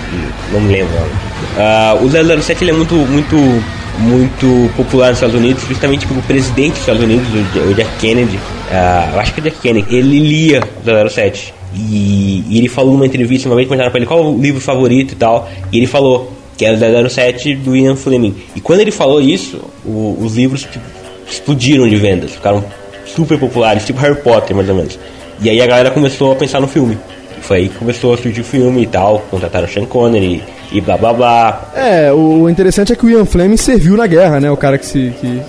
Não 0.52 0.60
me 0.60 0.72
lembro. 0.72 0.92
Ah, 1.58 1.98
o 2.00 2.08
007 2.42 2.62
ele 2.64 2.70
é 2.70 2.74
muito, 2.74 2.94
muito, 2.94 3.36
muito 3.98 4.70
popular 4.76 5.08
nos 5.08 5.16
Estados 5.18 5.34
Unidos, 5.36 5.64
justamente 5.68 6.06
porque 6.06 6.20
o 6.20 6.22
presidente 6.22 6.72
dos 6.72 6.80
Estados 6.80 7.02
Unidos, 7.02 7.26
o 7.28 7.58
Ja- 7.58 7.64
o 7.64 7.74
Jack 7.74 7.90
Kennedy, 8.00 8.38
ah, 8.70 9.10
eu 9.14 9.20
acho 9.20 9.34
que 9.34 9.40
é 9.40 9.42
Jack 9.44 9.56
Kennedy, 9.60 9.94
ele 9.96 10.18
lia 10.20 10.60
o 10.60 11.08
007. 11.10 11.52
E, 11.76 12.44
e 12.48 12.58
ele 12.58 12.68
falou 12.68 12.92
numa 12.92 13.06
entrevista 13.06 13.48
uma 13.48 13.56
vez, 13.56 13.66
perguntaram 13.66 13.90
pra 13.90 13.98
ele 13.98 14.06
qual 14.06 14.24
o 14.32 14.40
livro 14.40 14.60
favorito 14.60 15.12
e 15.12 15.16
tal, 15.16 15.50
e 15.72 15.76
ele 15.78 15.86
falou 15.88 16.32
que 16.56 16.64
era 16.64 16.76
o 16.76 17.08
007 17.10 17.56
do 17.56 17.74
Ian 17.76 17.96
Fleming. 17.96 18.34
E 18.54 18.60
quando 18.60 18.78
ele 18.80 18.92
falou 18.92 19.20
isso, 19.20 19.60
o- 19.84 20.16
os 20.20 20.36
livros 20.36 20.62
tipo, 20.62 20.84
explodiram 21.28 21.88
de 21.88 21.96
vendas, 21.96 22.30
ficaram 22.32 22.64
super 23.06 23.38
populares, 23.38 23.84
tipo 23.84 24.00
Harry 24.00 24.16
Potter, 24.16 24.54
mais 24.56 24.68
ou 24.68 24.74
menos. 24.74 24.98
E 25.40 25.50
aí 25.50 25.60
a 25.60 25.66
galera 25.66 25.90
começou 25.90 26.32
a 26.32 26.36
pensar 26.36 26.60
no 26.60 26.68
filme. 26.68 26.96
Foi 27.40 27.58
aí 27.58 27.68
que 27.68 27.76
começou 27.76 28.14
a 28.14 28.16
surgir 28.16 28.40
o 28.40 28.44
filme 28.44 28.82
e 28.82 28.86
tal, 28.86 29.18
contrataram 29.30 29.66
o 29.66 29.70
Sean 29.70 29.84
Connery 29.84 30.42
e 30.72 30.80
blá 30.80 30.96
blá 30.96 31.12
blá. 31.12 31.72
É, 31.76 32.10
o 32.12 32.48
interessante 32.48 32.92
é 32.92 32.96
que 32.96 33.04
o 33.04 33.10
Ian 33.10 33.26
Fleming 33.26 33.56
serviu 33.58 33.96
na 33.96 34.06
guerra, 34.06 34.40
né? 34.40 34.50
O 34.50 34.56
cara 34.56 34.78
que, 34.78 34.86
se, 34.86 35.12
que, 35.20 35.42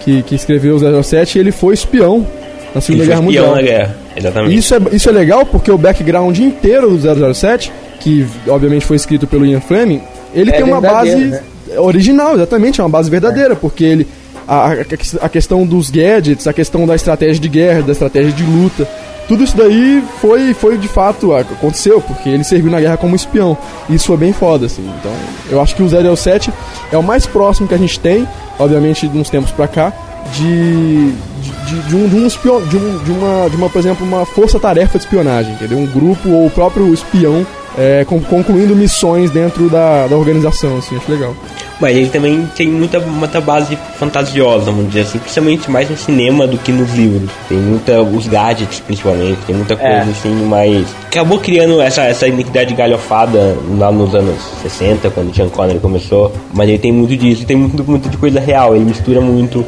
que, 0.00 0.22
que 0.24 0.34
escreveu 0.34 0.74
o 0.76 1.02
07, 1.04 1.38
ele 1.38 1.52
foi 1.52 1.74
espião 1.74 2.26
na 2.74 2.80
Segunda 2.80 3.04
Ele 3.04 3.12
foi 3.12 3.22
Guerra 3.22 3.28
espião 3.28 3.46
Mundial. 3.46 3.54
na 3.54 3.62
guerra, 3.62 3.96
exatamente. 4.16 4.56
Isso 4.56 4.74
é, 4.74 4.78
isso 4.92 5.08
é 5.08 5.12
legal 5.12 5.46
porque 5.46 5.70
o 5.70 5.78
background 5.78 6.36
inteiro 6.38 6.90
do 6.96 7.34
007, 7.34 7.72
que 8.00 8.26
obviamente 8.48 8.84
foi 8.84 8.96
escrito 8.96 9.26
pelo 9.28 9.46
Ian 9.46 9.60
Fleming, 9.60 10.02
ele 10.34 10.50
É 10.50 10.54
tem 10.54 10.64
uma 10.64 10.80
base 10.80 11.14
né? 11.16 11.40
original, 11.78 12.34
exatamente, 12.34 12.80
é 12.80 12.84
uma 12.84 12.90
base 12.90 13.08
verdadeira, 13.08 13.54
porque 13.54 13.84
ele 13.84 14.06
a, 14.46 14.72
a- 15.20 15.28
questão 15.28 15.66
dos 15.66 15.90
gadgets, 15.90 16.46
a 16.46 16.52
questão 16.52 16.86
da 16.86 16.94
estratégia 16.94 17.40
de 17.40 17.48
guerra, 17.48 17.82
da 17.82 17.92
estratégia 17.92 18.32
de 18.32 18.42
luta, 18.44 18.88
tudo 19.28 19.42
isso 19.42 19.56
daí 19.56 20.02
foi, 20.20 20.54
foi 20.54 20.78
de 20.78 20.86
fato, 20.86 21.34
aconteceu, 21.34 22.00
porque 22.00 22.28
ele 22.28 22.44
serviu 22.44 22.70
na 22.70 22.78
guerra 22.80 22.96
como 22.96 23.16
espião. 23.16 23.58
Isso 23.90 24.06
foi 24.06 24.16
bem 24.16 24.32
foda, 24.32 24.66
assim. 24.66 24.88
Então, 25.00 25.10
eu 25.50 25.60
acho 25.60 25.74
que 25.74 25.82
o 25.82 26.16
007 26.16 26.52
é 26.92 26.96
o 26.96 27.02
mais 27.02 27.26
próximo 27.26 27.66
que 27.66 27.74
a 27.74 27.78
gente 27.78 27.98
tem, 27.98 28.26
obviamente, 28.58 29.06
uns 29.08 29.28
tempos 29.28 29.50
pra 29.50 29.66
cá, 29.66 29.92
de, 30.32 31.10
de, 31.10 31.80
de, 31.88 31.96
um, 31.96 32.08
de, 32.08 32.16
um 32.16 32.26
de, 32.68 32.76
um, 32.76 32.98
de, 32.98 33.10
uma, 33.10 33.50
de 33.50 33.56
uma, 33.56 33.68
por 33.70 33.78
exemplo, 33.78 34.06
uma 34.06 34.24
força-tarefa 34.24 34.98
de 34.98 35.04
espionagem, 35.04 35.52
entendeu? 35.54 35.78
Um 35.78 35.86
grupo 35.86 36.28
ou 36.28 36.46
o 36.46 36.50
próprio 36.50 36.92
espião 36.94 37.44
é, 37.78 38.04
con- 38.06 38.20
concluindo 38.20 38.74
missões 38.74 39.30
dentro 39.30 39.68
da, 39.68 40.06
da 40.06 40.16
organização, 40.16 40.78
assim, 40.78 40.96
acho 40.96 41.10
legal. 41.10 41.34
Mas 41.78 41.94
ele 41.94 42.08
também 42.08 42.48
tem 42.56 42.68
muita, 42.68 42.98
muita 43.00 43.38
base 43.38 43.76
fantasiosa, 43.98 44.66
vamos 44.70 44.86
dizer 44.88 45.02
assim, 45.02 45.18
principalmente 45.18 45.70
mais 45.70 45.90
no 45.90 45.96
cinema 45.96 46.46
do 46.46 46.56
que 46.56 46.72
nos 46.72 46.90
livros. 46.94 47.30
Tem 47.48 47.58
muita, 47.58 48.00
os 48.00 48.26
gadgets 48.26 48.80
principalmente, 48.80 49.38
tem 49.46 49.54
muita 49.56 49.76
coisa 49.76 49.92
É. 49.94 50.00
assim, 50.00 50.30
mais. 50.46 50.86
Acabou 51.06 51.38
criando 51.38 51.78
essa, 51.82 52.02
essa 52.04 52.26
identidade 52.26 52.74
galhofada 52.74 53.56
lá 53.78 53.92
nos 53.92 54.14
anos 54.14 54.36
60, 54.62 55.10
quando 55.10 55.30
o 55.30 55.34
Sean 55.34 55.48
Connery 55.50 55.78
começou. 55.78 56.32
Mas 56.54 56.68
ele 56.68 56.78
tem 56.78 56.92
muito 56.92 57.14
disso, 57.14 57.44
tem 57.44 57.56
muito, 57.56 57.84
muito 57.84 58.08
de 58.08 58.16
coisa 58.16 58.40
real, 58.40 58.74
ele 58.74 58.84
mistura 58.86 59.20
muito 59.20 59.62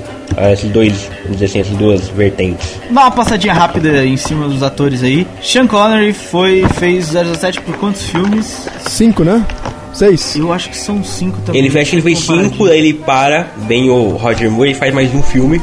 esses 0.53 0.71
dois, 0.71 1.09
vamos 1.23 1.33
dizer 1.39 1.45
assim, 1.47 1.61
essas 1.61 1.77
duas 1.77 2.09
vertentes. 2.09 2.77
Dá 2.91 3.03
uma 3.03 3.11
passadinha 3.11 3.53
rápida 3.55 4.05
em 4.05 4.17
cima 4.17 4.49
dos 4.49 4.63
atores 4.63 5.03
aí. 5.03 5.27
Sean 5.43 5.67
Connery 5.67 6.13
foi, 6.13 6.65
fez 6.75 7.07
007 7.07 7.61
por 7.63 7.77
quantos 7.77 8.03
filmes? 8.05 8.69
Cinco, 8.89 9.25
né? 9.25 9.45
Seis. 9.93 10.37
Eu 10.37 10.53
acho 10.53 10.69
que 10.71 10.77
são 10.77 11.03
cinco 11.03 11.39
também. 11.45 11.61
Ele 11.61 11.71
fecha, 11.71 11.95
ele 11.97 12.03
fez 12.03 12.19
cinco, 12.21 12.67
aí 12.67 12.79
ele 12.79 12.95
para, 12.95 13.49
vem 13.67 13.91
o 13.91 14.11
Roger 14.11 14.51
Moore, 14.51 14.71
ele 14.71 14.79
faz 14.79 14.95
mais 14.95 15.13
um 15.15 15.23
filme. 15.23 15.61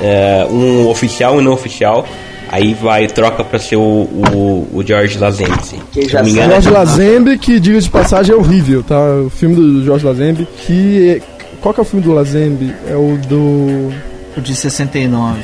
é, 0.00 0.46
um 0.50 0.88
oficial 0.88 1.36
e 1.36 1.38
um 1.38 1.42
não 1.42 1.52
oficial. 1.52 2.06
Aí 2.52 2.74
vai, 2.74 3.06
troca 3.06 3.44
pra 3.44 3.60
ser 3.60 3.76
o, 3.76 3.80
o, 3.80 4.68
o 4.72 4.82
George 4.84 5.16
Lazenzi. 5.18 5.76
Quem 5.92 6.02
Se 6.02 6.08
já 6.08 6.20
me 6.20 6.30
engano, 6.30 6.50
Jorge 6.54 6.68
é- 6.68 6.70
Lazenby, 6.72 7.38
que 7.38 7.60
diga 7.60 7.80
de 7.80 7.88
passagem 7.88 8.34
é 8.34 8.36
horrível, 8.36 8.82
tá? 8.82 8.98
O 9.24 9.30
filme 9.30 9.54
do 9.54 9.84
Jorge 9.84 10.04
Lazenby, 10.04 10.48
que... 10.66 11.22
Qual 11.60 11.74
que 11.74 11.80
é 11.80 11.82
o 11.82 11.86
filme 11.86 12.04
do 12.04 12.12
Lazenby? 12.12 12.74
É 12.88 12.96
o 12.96 13.18
do... 13.28 13.92
O 14.36 14.40
de 14.40 14.54
69. 14.54 15.42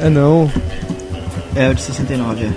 É 0.00 0.08
não. 0.08 0.50
É, 1.54 1.68
o 1.68 1.74
de 1.74 1.80
69, 1.80 2.44
é. 2.44 2.48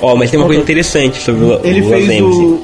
Ó, 0.00 0.14
mas 0.14 0.30
tem 0.30 0.38
uma 0.38 0.46
coisa 0.46 0.62
interessante 0.62 1.16
sobre 1.18 1.44
o, 1.44 1.60
Ele 1.64 1.80
o 1.80 1.88
fez 1.88 2.08
Lazenzi. 2.08 2.22
o. 2.22 2.62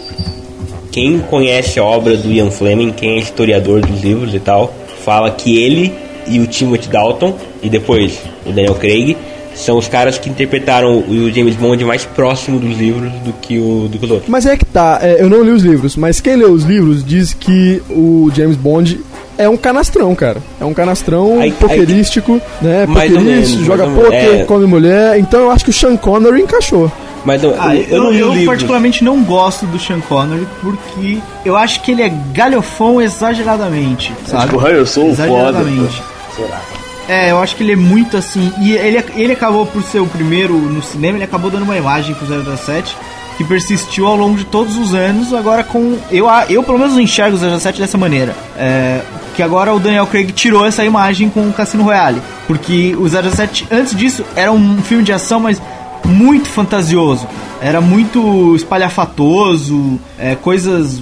Quem 0.93 1.19
conhece 1.21 1.79
a 1.79 1.85
obra 1.85 2.17
do 2.17 2.31
Ian 2.31 2.51
Fleming, 2.51 2.93
quem 2.93 3.17
é 3.17 3.19
historiador 3.19 3.81
dos 3.81 4.03
livros 4.03 4.35
e 4.35 4.41
tal, 4.41 4.75
fala 5.05 5.31
que 5.31 5.57
ele 5.57 5.93
e 6.27 6.41
o 6.41 6.47
Timothy 6.47 6.89
Dalton, 6.89 7.37
e 7.63 7.69
depois 7.69 8.19
o 8.45 8.51
Daniel 8.51 8.75
Craig, 8.75 9.17
são 9.55 9.79
os 9.79 9.89
caras 9.89 10.19
que 10.19 10.29
interpretaram 10.29 10.99
o 10.99 11.31
James 11.33 11.55
Bond 11.57 11.85
mais 11.85 12.05
próximo 12.05 12.59
dos 12.59 12.77
livros 12.77 13.11
do 13.25 13.33
que, 13.35 13.59
o, 13.59 13.89
do 13.89 13.99
que 13.99 14.05
os 14.05 14.11
outros. 14.11 14.29
Mas 14.29 14.47
é 14.47 14.57
que 14.57 14.65
tá, 14.65 14.99
é, 15.03 15.23
eu 15.23 15.29
não 15.29 15.43
li 15.43 15.51
os 15.51 15.63
livros, 15.63 15.97
mas 15.97 16.21
quem 16.21 16.37
leu 16.37 16.53
os 16.53 16.65
livros 16.65 17.05
diz 17.05 17.33
que 17.35 17.83
o 17.91 18.31
James 18.35 18.57
Bond 18.57 18.99
é 19.45 19.49
um 19.49 19.57
canastrão, 19.57 20.15
cara. 20.15 20.39
É 20.61 20.65
um 20.65 20.75
canastrão 20.75 21.41
Aí- 21.41 21.53
pokerístico, 21.53 22.41
né? 22.61 22.83
Ou 22.89 22.95
Pokerista, 22.95 23.21
menos, 23.21 23.49
joga 23.51 23.87
poker, 23.89 24.41
é. 24.41 24.45
come 24.45 24.67
mulher. 24.67 25.19
Então 25.19 25.41
eu 25.41 25.51
acho 25.51 25.65
que 25.65 25.71
o 25.71 25.75
Sean 25.75 25.97
Connery 25.97 26.43
encaixou. 26.43 26.91
Mas 27.25 27.43
eu, 27.43 27.55
Ah, 27.59 27.77
eu, 27.77 28.13
eu, 28.13 28.29
não 28.29 28.37
eu 28.39 28.47
particularmente 28.47 29.05
não 29.05 29.23
gosto 29.23 29.67
do 29.67 29.79
Sean 29.79 30.01
Connery 30.01 30.47
porque 30.63 31.19
eu 31.45 31.55
acho 31.57 31.83
que 31.83 31.91
ele 31.93 32.03
é 32.03 32.11
galhofão 32.33 33.01
exageradamente, 33.01 34.13
sabe? 34.27 34.53
Tipo, 34.55 34.67
eu 34.67 34.87
sou 34.87 35.15
foda. 35.15 35.25
Exageradamente. 35.29 36.03
Será? 36.35 36.61
É, 37.09 37.31
eu 37.33 37.39
acho 37.43 37.57
que 37.57 37.63
ele 37.63 37.73
é 37.73 37.77
muito 37.77 38.17
assim. 38.17 38.53
E 38.61 38.73
ele, 38.73 39.05
ele 39.17 39.33
acabou 39.33 39.67
por 39.67 39.83
ser 39.83 39.99
o 40.01 40.07
primeiro 40.07 40.55
no 40.57 40.83
cinema, 40.83 41.19
ele 41.19 41.25
acabou 41.25 41.51
dando 41.51 41.65
uma 41.65 41.77
imagem 41.77 42.15
pro 42.15 42.27
007 42.27 42.97
que 43.41 43.45
persistiu 43.45 44.07
ao 44.07 44.17
longo 44.17 44.37
de 44.37 44.45
todos 44.45 44.77
os 44.77 44.93
anos. 44.93 45.33
Agora 45.33 45.65
com. 45.65 45.97
Eu, 46.11 46.27
eu 46.51 46.63
pelo 46.63 46.79
menos 46.79 46.99
enxergo 46.99 47.39
o 47.39 47.59
007 47.59 47.81
dessa 47.81 47.97
maneira. 47.97 48.37
É, 48.55 49.01
que 49.35 49.43
agora 49.43 49.73
o 49.73 49.81
Daniel 49.81 50.07
Craig 50.07 50.31
tirou 50.33 50.67
essa 50.67 50.85
imagem 50.85 51.31
com 51.31 51.49
o 51.49 51.53
Cassino 51.53 51.83
Royale. 51.83 52.21
Porque 52.47 52.95
o 52.99 53.09
07, 53.09 53.67
antes 53.71 53.97
disso, 53.97 54.27
era 54.37 54.53
um 54.53 54.83
filme 54.83 55.03
de 55.03 55.15
ação, 55.15 55.41
mas 55.41 55.61
muito 56.05 56.51
fantasioso. 56.51 57.27
Era 57.63 57.81
muito 57.81 58.55
espalhafatoso, 58.55 59.99
é, 60.19 60.35
coisas 60.35 61.01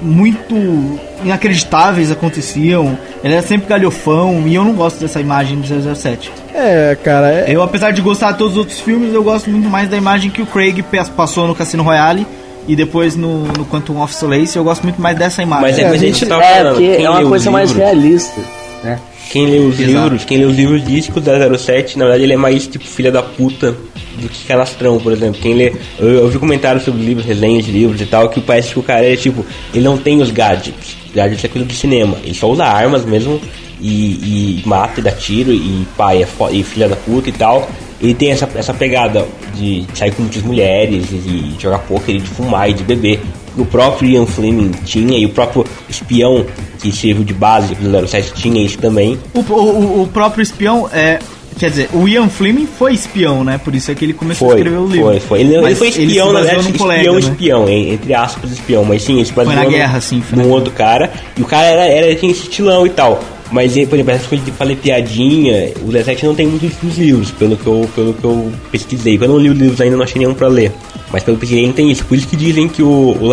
muito 0.00 0.98
inacreditáveis 1.24 2.10
aconteciam. 2.10 2.96
Ele 3.22 3.34
era 3.34 3.42
sempre 3.42 3.68
galhofão 3.68 4.42
e 4.46 4.54
eu 4.54 4.64
não 4.64 4.72
gosto 4.74 5.00
dessa 5.00 5.20
imagem 5.20 5.60
do 5.60 5.94
007. 5.94 6.30
É, 6.54 6.96
cara, 7.02 7.30
é, 7.30 7.44
Eu, 7.48 7.62
apesar 7.62 7.90
de 7.90 8.00
gostar 8.00 8.32
de 8.32 8.38
todos 8.38 8.52
os 8.54 8.58
outros 8.58 8.80
filmes, 8.80 9.12
eu 9.12 9.22
gosto 9.22 9.50
muito 9.50 9.68
mais 9.68 9.88
da 9.88 9.96
imagem 9.96 10.30
que 10.30 10.42
o 10.42 10.46
Craig 10.46 10.82
passou 11.16 11.46
no 11.46 11.54
Cassino 11.54 11.82
Royale 11.82 12.26
e 12.68 12.74
depois 12.76 13.16
no, 13.16 13.44
no 13.44 13.64
Quantum 13.66 14.00
of 14.02 14.14
Solace. 14.14 14.56
Eu 14.56 14.64
gosto 14.64 14.82
muito 14.84 15.00
mais 15.00 15.16
dessa 15.18 15.42
imagem. 15.42 15.62
Mas 15.70 15.78
é, 15.78 15.82
É, 15.82 15.86
a 15.86 15.90
que 15.90 15.96
a 15.96 15.98
gente 15.98 16.26
tava 16.26 16.42
É, 16.44 16.56
falando. 16.58 16.74
porque 16.74 16.96
Quem 16.96 17.04
é 17.04 17.10
uma 17.10 17.24
coisa 17.28 17.50
mais 17.50 17.72
realista, 17.72 18.40
né? 18.82 18.98
Quem 19.30 19.46
lê 19.46 19.58
os 19.58 19.80
Exato. 19.80 20.02
livros, 20.04 20.24
quem 20.26 20.38
lê 20.38 20.44
os 20.44 20.54
livros 20.54 20.84
diz 20.84 21.08
que 21.08 21.18
o 21.18 21.22
007, 21.58 21.98
na 21.98 22.04
verdade, 22.04 22.24
ele 22.24 22.34
é 22.34 22.36
mais 22.36 22.66
tipo 22.66 22.84
filha 22.84 23.10
da 23.10 23.22
puta 23.22 23.74
do 24.16 24.28
que 24.28 24.44
canastrão, 24.44 24.98
por 24.98 25.12
exemplo. 25.12 25.40
Quem 25.40 25.54
lê. 25.54 25.72
Eu, 25.98 26.08
eu 26.08 26.28
vi 26.28 26.38
comentários 26.38 26.84
sobre 26.84 27.02
livros, 27.02 27.26
resenhas 27.26 27.64
de 27.64 27.72
livros 27.72 28.00
e 28.00 28.06
tal, 28.06 28.28
que 28.28 28.40
parece 28.40 28.72
que 28.72 28.78
o 28.78 28.82
cara 28.82 29.04
é 29.04 29.16
tipo. 29.16 29.44
Ele 29.72 29.84
não 29.84 29.96
tem 29.96 30.20
os 30.20 30.30
gadgets. 30.30 30.96
Gadgets 31.14 31.44
é 31.44 31.48
coisa 31.48 31.66
do 31.66 31.74
cinema. 31.74 32.16
Ele 32.24 32.34
só 32.34 32.50
usa 32.50 32.64
armas 32.64 33.04
mesmo 33.04 33.40
e, 33.80 34.62
e 34.62 34.62
mata 34.66 35.00
e 35.00 35.02
dá 35.02 35.10
tiro 35.10 35.52
e 35.52 35.86
pai 35.96 36.22
é 36.22 36.28
e 36.52 36.62
filha 36.62 36.88
da 36.88 36.96
puta 36.96 37.28
e 37.28 37.32
tal. 37.32 37.68
Ele 38.00 38.14
tem 38.14 38.30
essa, 38.30 38.48
essa 38.54 38.74
pegada 38.74 39.26
de 39.54 39.86
sair 39.94 40.10
com 40.12 40.22
muitas 40.22 40.42
mulheres 40.42 41.06
e 41.10 41.16
de 41.16 41.62
jogar 41.62 41.78
poker 41.78 42.16
e 42.16 42.20
de 42.20 42.28
fumar 42.28 42.68
e 42.68 42.74
de 42.74 42.82
beber. 42.82 43.20
O 43.56 43.64
próprio 43.64 44.10
Ian 44.10 44.26
Fleming 44.26 44.72
tinha 44.84 45.16
e 45.16 45.24
o 45.24 45.28
próprio 45.28 45.64
espião 45.88 46.44
que 46.80 46.90
serviu 46.90 47.24
de 47.24 47.32
base 47.32 47.74
pro 47.74 48.06
07 48.08 48.34
tinha 48.34 48.64
isso 48.64 48.78
também. 48.78 49.18
O, 49.32 49.40
o, 49.40 50.02
o 50.02 50.08
próprio 50.08 50.42
espião 50.42 50.88
é. 50.92 51.18
Quer 51.58 51.70
dizer, 51.70 51.88
o 51.92 52.08
Ian 52.08 52.28
Fleming 52.28 52.66
foi 52.66 52.94
espião, 52.94 53.44
né? 53.44 53.58
Por 53.62 53.74
isso 53.74 53.90
é 53.90 53.94
que 53.94 54.04
ele 54.04 54.12
começou 54.12 54.48
a 54.48 54.50
Foi, 54.50 54.58
escrever 54.60 54.78
o 54.78 54.86
livro. 54.88 55.06
foi, 55.06 55.20
foi. 55.20 55.40
Ele, 55.40 55.54
ele 55.54 55.74
foi 55.76 55.88
espião, 55.88 56.26
se 56.28 56.32
na 56.32 56.40
verdade, 56.40 56.60
espião, 56.62 56.78
colega, 56.78 57.12
né? 57.12 57.18
espião, 57.20 57.68
en- 57.68 57.92
entre 57.94 58.14
aspas, 58.14 58.50
espião, 58.50 58.84
mas 58.84 59.02
sim, 59.02 59.16
ele 59.16 59.24
se 59.24 59.32
baseou 59.32 59.54
na 59.54 59.62
no- 59.64 59.70
guerra, 59.70 60.00
sim, 60.00 60.20
foi 60.20 60.36
na 60.36 60.44
num 60.44 60.50
outro 60.50 60.72
cara, 60.72 61.12
e 61.38 61.42
o 61.42 61.44
cara 61.44 61.64
era, 61.66 61.86
era, 61.86 62.14
tinha 62.16 62.32
esse 62.32 62.42
estilão 62.42 62.84
e 62.86 62.90
tal. 62.90 63.22
Mas, 63.52 63.76
ele, 63.76 63.86
por 63.86 63.94
exemplo, 63.94 64.12
essa 64.14 64.26
coisa 64.28 64.42
de 64.44 64.50
fazer 64.50 64.74
piadinha, 64.76 65.70
o 65.82 65.92
17 65.92 66.26
não 66.26 66.34
tem 66.34 66.46
muito 66.46 66.66
isso 66.66 66.78
nos 66.82 66.98
livros, 66.98 67.30
pelo 67.30 67.56
que, 67.56 67.66
eu, 67.66 67.88
pelo 67.94 68.14
que 68.14 68.24
eu 68.24 68.50
pesquisei. 68.72 69.16
Eu 69.20 69.28
não 69.28 69.38
li 69.38 69.48
os 69.50 69.56
livros 69.56 69.80
ainda, 69.80 69.96
não 69.96 70.02
achei 70.02 70.18
nenhum 70.18 70.34
pra 70.34 70.48
ler. 70.48 70.72
Mas 71.12 71.22
pelo 71.22 71.36
que 71.36 71.44
eu 71.44 71.48
pesquisei, 71.48 71.66
não 71.66 71.72
tem 71.72 71.88
isso. 71.90 72.04
Por 72.06 72.16
isso 72.18 72.26
que 72.26 72.34
dizem 72.36 72.66
que 72.66 72.82
o, 72.82 73.16
o 73.20 73.30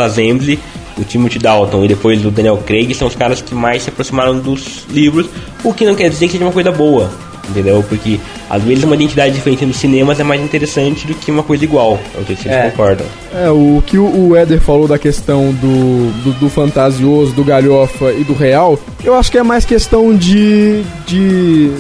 o 0.98 1.04
Timothy 1.06 1.40
Dalton 1.40 1.86
e 1.86 1.88
depois 1.88 2.24
o 2.24 2.30
Daniel 2.30 2.58
Craig 2.58 2.94
são 2.94 3.08
os 3.08 3.16
caras 3.16 3.42
que 3.42 3.56
mais 3.56 3.82
se 3.84 3.90
aproximaram 3.90 4.38
dos 4.38 4.86
livros, 4.92 5.26
o 5.64 5.74
que 5.74 5.86
não 5.86 5.96
quer 5.96 6.10
dizer 6.10 6.26
que 6.28 6.34
seja 6.34 6.44
uma 6.44 6.52
coisa 6.52 6.72
boa. 6.72 7.10
Entendeu? 7.52 7.84
Porque 7.88 8.20
às 8.50 8.64
vezes 8.64 8.84
uma 8.84 8.96
identidade 8.96 9.34
diferente 9.36 9.66
nos 9.66 9.78
cinemas 9.78 10.20
é 10.20 10.24
mais 10.24 10.42
interessante 10.42 11.06
do 11.06 11.14
que 11.14 11.30
uma 11.30 11.44
coisa 11.44 11.64
igual. 11.64 12.00
Eu 12.16 12.26
sei 12.26 12.36
se 12.36 12.44
vocês 12.44 12.56
É. 12.56 12.70
concordam. 12.72 13.06
É, 13.36 13.50
o 13.50 13.84
que 13.86 13.98
o 13.98 14.30
o 14.30 14.36
Éder 14.36 14.60
falou 14.62 14.88
da 14.88 14.98
questão 14.98 15.52
do, 15.54 16.12
do, 16.24 16.32
do 16.40 16.50
fantasioso, 16.50 17.34
do 17.34 17.44
galhofa 17.44 18.12
e 18.14 18.24
do 18.24 18.34
real, 18.34 18.80
eu 19.04 19.14
acho 19.14 19.30
que 19.32 19.38
é 19.38 19.44
mais 19.44 19.66
questão 19.66 20.16
de. 20.16 20.82
de 21.06 21.72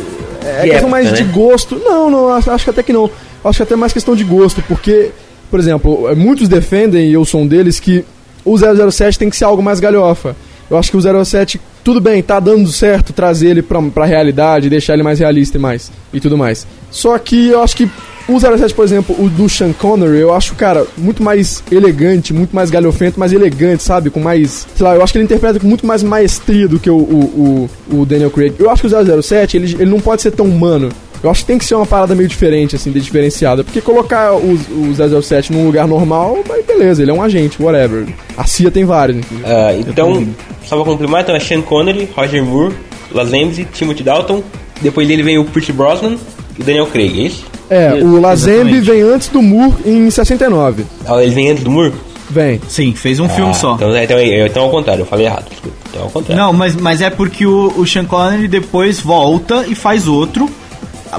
é 0.43 0.61
De 0.63 0.69
questão 0.69 0.75
época, 0.75 0.87
mais 0.89 1.13
de 1.13 1.23
né? 1.23 1.31
gosto. 1.33 1.75
Não, 1.83 2.09
não, 2.09 2.29
acho, 2.33 2.51
acho 2.51 2.63
que 2.63 2.69
até 2.69 2.83
que 2.83 2.91
não. 2.93 3.09
Acho 3.43 3.57
que 3.57 3.63
até 3.63 3.75
mais 3.75 3.93
questão 3.93 4.15
de 4.15 4.23
gosto, 4.23 4.61
porque, 4.67 5.09
por 5.49 5.59
exemplo, 5.59 6.07
é, 6.09 6.15
muitos 6.15 6.47
defendem, 6.47 7.09
e 7.09 7.13
eu 7.13 7.23
sou 7.25 7.41
um 7.41 7.47
deles, 7.47 7.79
que 7.79 8.03
o 8.45 8.55
007 8.57 9.17
tem 9.17 9.29
que 9.29 9.35
ser 9.35 9.45
algo 9.45 9.61
mais 9.63 9.79
galhofa. 9.79 10.35
Eu 10.71 10.77
acho 10.77 10.89
que 10.89 10.95
o 10.95 11.25
07, 11.25 11.59
tudo 11.83 11.99
bem, 11.99 12.23
tá 12.23 12.39
dando 12.39 12.71
certo 12.71 13.11
trazer 13.11 13.49
ele 13.49 13.61
pra, 13.61 13.81
pra 13.81 14.05
realidade, 14.05 14.69
deixar 14.69 14.93
ele 14.93 15.03
mais 15.03 15.19
realista 15.19 15.57
e 15.57 15.59
mais, 15.59 15.91
e 16.13 16.19
tudo 16.21 16.37
mais. 16.37 16.65
Só 16.89 17.17
que 17.19 17.49
eu 17.49 17.61
acho 17.61 17.75
que 17.75 17.89
o 18.25 18.39
07, 18.39 18.73
por 18.73 18.85
exemplo, 18.85 19.13
o 19.19 19.29
do 19.29 19.49
Sean 19.49 19.73
Connery, 19.73 20.19
eu 20.19 20.33
acho, 20.33 20.55
cara, 20.55 20.87
muito 20.97 21.21
mais 21.21 21.61
elegante, 21.69 22.33
muito 22.33 22.55
mais 22.55 22.69
galhofento, 22.69 23.19
mais 23.19 23.33
elegante, 23.33 23.83
sabe? 23.83 24.09
Com 24.09 24.21
mais. 24.21 24.65
Sei 24.73 24.85
lá, 24.85 24.95
eu 24.95 25.03
acho 25.03 25.11
que 25.11 25.17
ele 25.19 25.25
interpreta 25.25 25.59
com 25.59 25.67
muito 25.67 25.85
mais 25.85 26.01
maestria 26.03 26.69
do 26.69 26.79
que 26.79 26.89
o, 26.89 26.95
o, 26.95 27.69
o, 27.91 27.99
o 27.99 28.05
Daniel 28.05 28.31
Craig. 28.31 28.53
Eu 28.57 28.69
acho 28.69 28.81
que 28.81 28.87
o 28.87 29.21
007, 29.21 29.57
ele, 29.57 29.73
ele 29.73 29.91
não 29.91 29.99
pode 29.99 30.21
ser 30.21 30.31
tão 30.31 30.45
humano. 30.45 30.87
Eu 31.23 31.29
acho 31.29 31.41
que 31.41 31.47
tem 31.47 31.57
que 31.57 31.65
ser 31.65 31.75
uma 31.75 31.85
parada 31.85 32.15
meio 32.15 32.27
diferente, 32.27 32.75
assim, 32.75 32.91
de 32.91 32.99
diferenciada. 32.99 33.63
Porque 33.63 33.79
colocar 33.79 34.33
o, 34.33 34.53
o 34.53 35.21
007 35.21 35.51
num 35.53 35.65
lugar 35.65 35.87
normal, 35.87 36.39
mas 36.47 36.65
beleza, 36.65 37.01
ele 37.01 37.11
é 37.11 37.13
um 37.13 37.21
agente, 37.21 37.61
whatever. 37.61 38.07
A 38.37 38.45
CIA 38.45 38.71
tem 38.71 38.83
vários, 38.85 39.17
inclusive. 39.19 39.47
Ah, 39.49 39.73
então, 39.77 40.27
só 40.65 40.75
pra 40.75 40.85
complementar, 40.85 41.21
então 41.21 41.35
é 41.35 41.39
Sean 41.39 41.61
Connery, 41.61 42.09
Roger 42.15 42.43
Moore, 42.43 42.73
Lazenby, 43.11 43.65
Timothy 43.73 44.03
Dalton. 44.03 44.41
Depois 44.81 45.07
dele 45.07 45.21
vem 45.21 45.37
o 45.37 45.45
Pierce 45.45 45.71
Brosnan 45.71 46.15
e 46.57 46.61
o 46.61 46.65
Daniel 46.65 46.87
Craig, 46.87 47.19
é 47.19 47.23
isso? 47.27 47.45
É, 47.69 47.93
o 48.03 48.19
Lazenby 48.19 48.77
exatamente. 48.77 48.81
vem 48.91 49.01
antes 49.01 49.27
do 49.29 49.41
Moore 49.41 49.73
em 49.85 50.09
69. 50.09 50.85
Ah, 51.05 51.21
ele 51.23 51.33
vem 51.33 51.51
antes 51.51 51.63
do 51.63 51.69
Moore? 51.71 51.93
Vem. 52.29 52.59
Sim, 52.67 52.93
fez 52.95 53.19
um 53.19 53.29
filme 53.29 53.51
Ah, 53.51 53.53
só. 53.53 53.75
Então, 53.75 53.95
então, 53.95 54.17
é- 54.17 54.47
então 54.47 54.63
ao 54.63 54.71
contrário, 54.71 55.01
eu 55.01 55.05
falei 55.05 55.25
errado, 55.27 55.49
desculpa. 55.49 55.77
Então 55.89 56.01
ao 56.03 56.09
contrário. 56.09 56.41
Não, 56.43 56.51
mas, 56.53 56.75
mas 56.75 57.01
é 57.01 57.09
porque 57.09 57.45
o, 57.45 57.73
o 57.77 57.85
Sean 57.85 58.05
Connery 58.05 58.47
depois 58.47 58.99
volta 58.99 59.65
e 59.67 59.75
faz 59.75 60.07
outro. 60.07 60.49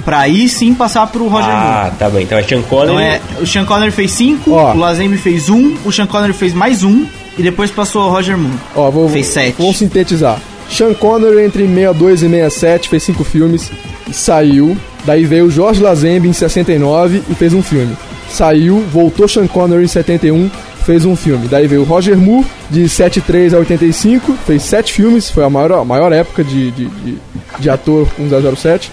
Pra 0.04 0.20
aí 0.20 0.48
sim 0.48 0.74
passar 0.74 1.06
pro 1.08 1.26
Roger 1.28 1.50
Moore. 1.50 1.62
ah, 1.66 1.92
tá 1.98 2.08
bem. 2.08 2.22
Então 2.24 2.38
é 2.38 2.42
Sean 2.42 2.62
Connery. 2.62 2.92
Então 2.92 3.00
é, 3.00 3.20
o 3.40 3.46
Sean 3.46 3.64
Connery 3.64 3.90
fez 3.90 4.10
cinco, 4.12 4.52
Ó. 4.52 4.72
o 4.72 4.78
Lazenby 4.78 5.18
fez 5.18 5.48
um, 5.48 5.74
o 5.84 5.92
Sean 5.92 6.06
Connery 6.06 6.32
fez 6.32 6.54
mais 6.54 6.82
um 6.82 7.04
e 7.38 7.42
depois 7.42 7.70
passou 7.70 8.02
ao 8.02 8.10
Roger 8.10 8.36
Moore. 8.36 8.56
Ó, 8.74 8.90
vou, 8.90 9.08
Fez 9.08 9.26
sete. 9.26 9.56
vou 9.58 9.72
sintetizar. 9.74 10.38
Sean 10.70 10.94
Connery 10.94 11.44
entre 11.44 11.66
62 11.66 12.22
e 12.22 12.28
67 12.28 12.88
fez 12.88 13.02
cinco 13.02 13.24
filmes 13.24 13.70
e 14.08 14.14
saiu. 14.14 14.76
Daí 15.04 15.24
veio 15.24 15.46
o 15.46 15.50
Jorge 15.50 15.82
Lazenby 15.82 16.28
em 16.28 16.32
69 16.32 17.22
e 17.28 17.34
fez 17.34 17.52
um 17.52 17.62
filme. 17.62 17.94
Saiu, 18.30 18.82
voltou 18.92 19.28
Sean 19.28 19.46
Connery 19.46 19.84
em 19.84 19.88
71, 19.88 20.50
fez 20.86 21.04
um 21.04 21.14
filme. 21.14 21.48
Daí 21.48 21.66
veio 21.66 21.82
o 21.82 21.84
Roger 21.84 22.16
Moore 22.16 22.46
de 22.70 22.88
73 22.88 23.52
a 23.52 23.58
85, 23.58 24.32
fez 24.46 24.62
sete 24.62 24.92
filmes, 24.92 25.28
foi 25.30 25.44
a 25.44 25.50
maior, 25.50 25.72
a 25.80 25.84
maior 25.84 26.12
época 26.12 26.42
de, 26.42 26.70
de, 26.70 26.86
de, 26.86 27.18
de 27.58 27.68
ator 27.70 28.08
com 28.16 28.26
007. 28.56 28.90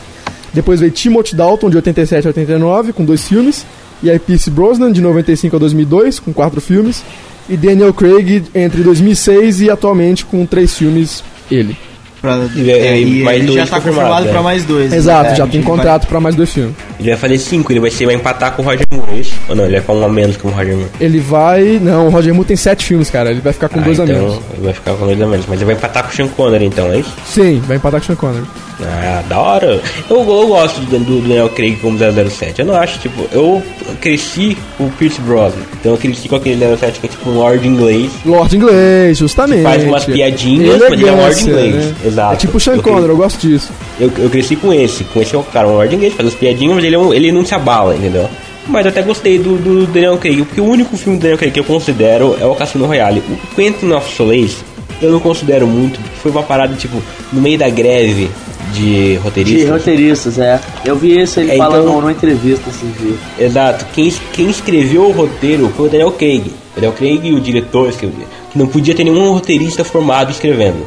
Depois 0.53 0.79
veio 0.79 0.91
Timothy 0.91 1.35
Dalton 1.35 1.69
de 1.69 1.75
87 1.77 2.27
a 2.27 2.29
89 2.29 2.93
com 2.93 3.03
dois 3.05 3.27
filmes. 3.27 3.65
E 4.01 4.09
aí 4.09 4.17
Pierce 4.17 4.49
Brosnan 4.49 4.91
de 4.91 5.01
95 5.01 5.55
a 5.55 5.59
2002 5.59 6.19
com 6.19 6.31
quatro 6.33 6.59
filmes. 6.61 7.03
E 7.49 7.57
Daniel 7.57 7.93
Craig 7.93 8.43
entre 8.53 8.81
2006 8.83 9.61
e 9.61 9.69
atualmente 9.69 10.23
com 10.25 10.45
três 10.45 10.75
filmes 10.77 11.23
ele. 11.51 11.75
Pra, 12.21 12.37
E, 12.53 12.69
é, 12.69 12.77
é, 12.87 13.01
e 13.01 13.23
mais 13.23 13.37
ele 13.37 13.47
dois 13.47 13.59
já 13.59 13.65
tá 13.67 13.81
confirmado 13.81 14.27
é. 14.27 14.31
pra 14.31 14.41
mais 14.41 14.65
dois. 14.65 14.91
Exato, 14.91 15.31
É, 15.31 15.35
já 15.35 15.43
a 15.45 15.47
tem 15.47 15.61
gente 15.61 15.67
vai- 15.69 15.77
contrato 15.77 16.05
pra 16.05 16.19
mais 16.19 16.35
dois 16.35 16.53
filmes. 16.53 16.75
Ele 16.99 17.09
vai 17.09 17.17
fazer 17.17 17.37
5, 17.37 17.71
ele 17.71 17.79
vai, 17.79 17.89
ser, 17.89 18.05
vai 18.05 18.15
empatar 18.15 18.51
com 18.51 18.61
o 18.61 18.65
Roger 18.65 18.85
Moore, 18.93 19.11
é 19.13 19.15
isso? 19.19 19.33
Ou 19.47 19.55
não, 19.55 19.63
ele 19.63 19.71
vai 19.73 19.81
ficar 19.81 19.93
um 19.93 20.03
a 20.05 20.09
menos 20.09 20.35
que 20.35 20.45
o 20.45 20.49
Roger 20.49 20.75
Moore. 20.75 20.89
Ele 20.99 21.19
vai. 21.19 21.79
Não, 21.81 22.07
o 22.07 22.09
Roger 22.09 22.33
Moore 22.33 22.47
tem 22.47 22.57
sete 22.57 22.85
filmes, 22.85 23.09
cara. 23.09 23.31
Ele 23.31 23.39
vai 23.39 23.53
ficar 23.53 23.69
com 23.69 23.79
Ah, 23.79 23.83
dois 23.83 23.97
então, 23.99 24.15
a 24.15 24.19
menos. 24.19 24.39
Ele 24.53 24.65
vai 24.65 24.73
ficar 24.73 24.93
com 24.95 25.05
dois 25.05 25.21
a 25.21 25.25
menos. 25.27 25.45
Mas 25.47 25.57
ele 25.59 25.65
vai 25.65 25.75
empatar 25.75 26.03
com 26.03 26.09
o 26.09 26.13
Sean 26.13 26.27
Connery, 26.27 26.65
então, 26.65 26.91
é 26.91 26.99
isso? 26.99 27.13
Sim, 27.25 27.63
vai 27.65 27.77
empatar 27.77 28.01
com 28.01 28.03
o 28.03 28.07
Sean 28.07 28.15
Connery. 28.17 28.45
Ah, 28.81 29.21
da 29.27 29.39
hora. 29.39 29.81
Eu, 30.09 30.17
eu 30.19 30.47
gosto 30.47 30.79
do, 30.81 30.99
do 30.99 31.21
Daniel 31.21 31.49
Craig 31.49 31.75
como 31.81 31.97
007. 31.97 32.59
Eu 32.61 32.65
não 32.65 32.75
acho, 32.75 32.97
tipo, 32.99 33.27
eu 33.31 33.61
cresci 33.99 34.57
com 34.77 34.85
o 34.85 34.91
Pierce 34.91 35.19
Brosnan. 35.21 35.61
Então 35.79 35.91
eu 35.93 35.97
cresci 35.97 36.29
com 36.29 36.35
aquele 36.37 36.77
07 36.77 36.99
que 36.99 37.05
é 37.07 37.09
tipo 37.09 37.29
um 37.29 37.33
Lord 37.35 37.67
inglês. 37.67 38.09
Lord 38.25 38.55
Inglês, 38.55 39.17
justamente. 39.17 39.63
Faz 39.63 39.83
umas 39.83 40.05
piadinhas, 40.05 40.79
mas 40.79 40.91
ele 40.93 41.07
é 41.07 41.11
um 41.11 41.17
Lord 41.17 41.41
inglês. 41.41 41.75
né? 41.75 41.95
Exato. 42.05 42.33
É 42.33 42.37
tipo 42.37 42.57
o 42.57 42.59
Sean 42.59 42.75
Eu 42.75 42.83
Connery, 42.83 43.09
eu 43.09 43.17
gosto 43.17 43.39
disso. 43.47 43.69
Eu, 43.99 44.11
eu 44.17 44.29
cresci 44.29 44.55
com 44.55 44.73
esse. 44.73 45.03
Com 45.05 45.21
esse 45.21 45.35
cara, 45.51 45.67
um 45.67 45.73
Lord 45.73 45.93
inglês, 45.93 46.13
faz 46.13 46.27
as 46.29 46.35
piadinhas, 46.35 46.75
mas 46.75 46.83
ele, 46.85 46.95
é 46.95 46.99
um- 46.99 47.13
ele 47.13 47.31
não 47.31 47.45
se 47.45 47.53
abala, 47.53 47.95
entendeu? 47.95 48.29
Mas 48.67 48.85
eu 48.85 48.91
até 48.91 49.01
gostei 49.01 49.39
do, 49.39 49.57
do 49.57 49.87
Daniel 49.87 50.17
Craig, 50.17 50.43
porque 50.43 50.61
o 50.61 50.65
único 50.65 50.95
filme 50.95 51.17
do 51.17 51.21
Daniel 51.21 51.37
Craig 51.39 51.51
que 51.51 51.59
eu 51.59 51.63
considero 51.63 52.37
é 52.39 52.45
o 52.45 52.53
Cassino 52.55 52.85
Royale. 52.85 53.21
O 53.29 53.55
Quentin 53.55 53.91
of 53.91 54.15
Solace 54.15 54.57
eu 55.01 55.11
não 55.11 55.19
considero 55.19 55.65
muito, 55.65 55.99
porque 55.99 56.15
foi 56.21 56.29
uma 56.31 56.43
parada, 56.43 56.75
tipo, 56.75 57.01
no 57.33 57.41
meio 57.41 57.57
da 57.57 57.69
greve 57.69 58.29
de 58.73 59.11
De 59.11 59.15
roteiristas. 59.17 59.69
roteiristas, 59.69 60.39
é. 60.39 60.59
Eu 60.85 60.95
vi 60.95 61.19
isso 61.19 61.39
ele 61.39 61.51
É, 61.51 61.57
falando 61.57 61.83
então- 61.83 61.95
numa 62.01 62.11
entrevista 62.11 62.69
esses 62.69 62.97
dias. 62.97 63.17
Exato. 63.39 63.85
Quem, 63.93 64.11
quem 64.33 64.49
escreveu 64.49 65.03
o 65.07 65.11
roteiro 65.11 65.69
foi 65.75 65.87
o 65.87 65.89
Daniel 65.89 66.11
Craig. 66.11 66.47
O 66.47 66.75
Daniel 66.75 66.93
Craig 66.93 67.19
e 67.27 67.33
o 67.33 67.39
diretor 67.41 67.89
escreveu. 67.89 68.25
Que 68.51 68.57
não 68.57 68.67
podia 68.67 68.95
ter 68.95 69.03
nenhum 69.03 69.31
roteirista 69.31 69.83
formado 69.83 70.31
escrevendo. 70.31 70.85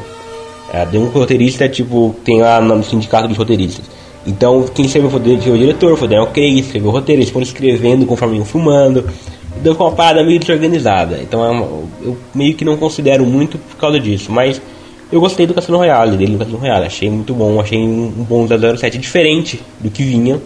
É, 0.73 0.87
nenhum 0.91 1.05
roteirista, 1.07 1.69
tipo, 1.69 2.15
tem 2.23 2.41
lá 2.41 2.59
no 2.59 2.83
sindicato 2.83 3.27
dos 3.27 3.37
roteiristas. 3.37 3.85
Então, 4.25 4.65
quem 4.73 4.85
escreveu 4.85 5.09
foi 5.09 5.19
o 5.19 5.23
dire- 5.23 5.41
foi 5.41 5.51
o 5.51 5.57
diretor, 5.57 5.97
foi 5.97 6.07
o 6.07 6.09
Daniel 6.09 6.27
Craig, 6.33 6.59
escreveu 6.59 6.89
o 6.89 6.91
roteiro, 6.91 7.21
eles 7.21 7.31
foram 7.31 7.43
escrevendo 7.43 8.05
conforme 8.05 8.37
iam. 8.37 8.45
Então, 9.59 9.73
ficou 9.73 9.87
uma 9.87 9.95
parada 9.95 10.23
meio 10.23 10.39
desorganizada. 10.39 11.19
Então, 11.21 11.43
é 11.45 12.07
eu 12.07 12.17
meio 12.33 12.55
que 12.55 12.65
não 12.65 12.75
considero 12.75 13.23
muito 13.25 13.57
por 13.57 13.77
causa 13.77 13.99
disso. 13.99 14.31
Mas 14.31 14.59
eu 15.13 15.19
gostei 15.21 15.45
do 15.47 15.53
Cassino 15.53 15.77
Royale, 15.77 16.17
dele 16.17 16.33
no 16.33 16.39
Cassino 16.39 16.57
Royale. 16.57 16.85
Achei 16.85 17.09
muito 17.09 17.33
bom, 17.33 17.59
achei 17.61 17.79
um, 17.79 18.05
um 18.17 18.23
bom 18.23 18.47
007 18.47 18.97
diferente 18.97 19.61
do 19.79 19.89
que 19.89 20.03
vinha. 20.03 20.39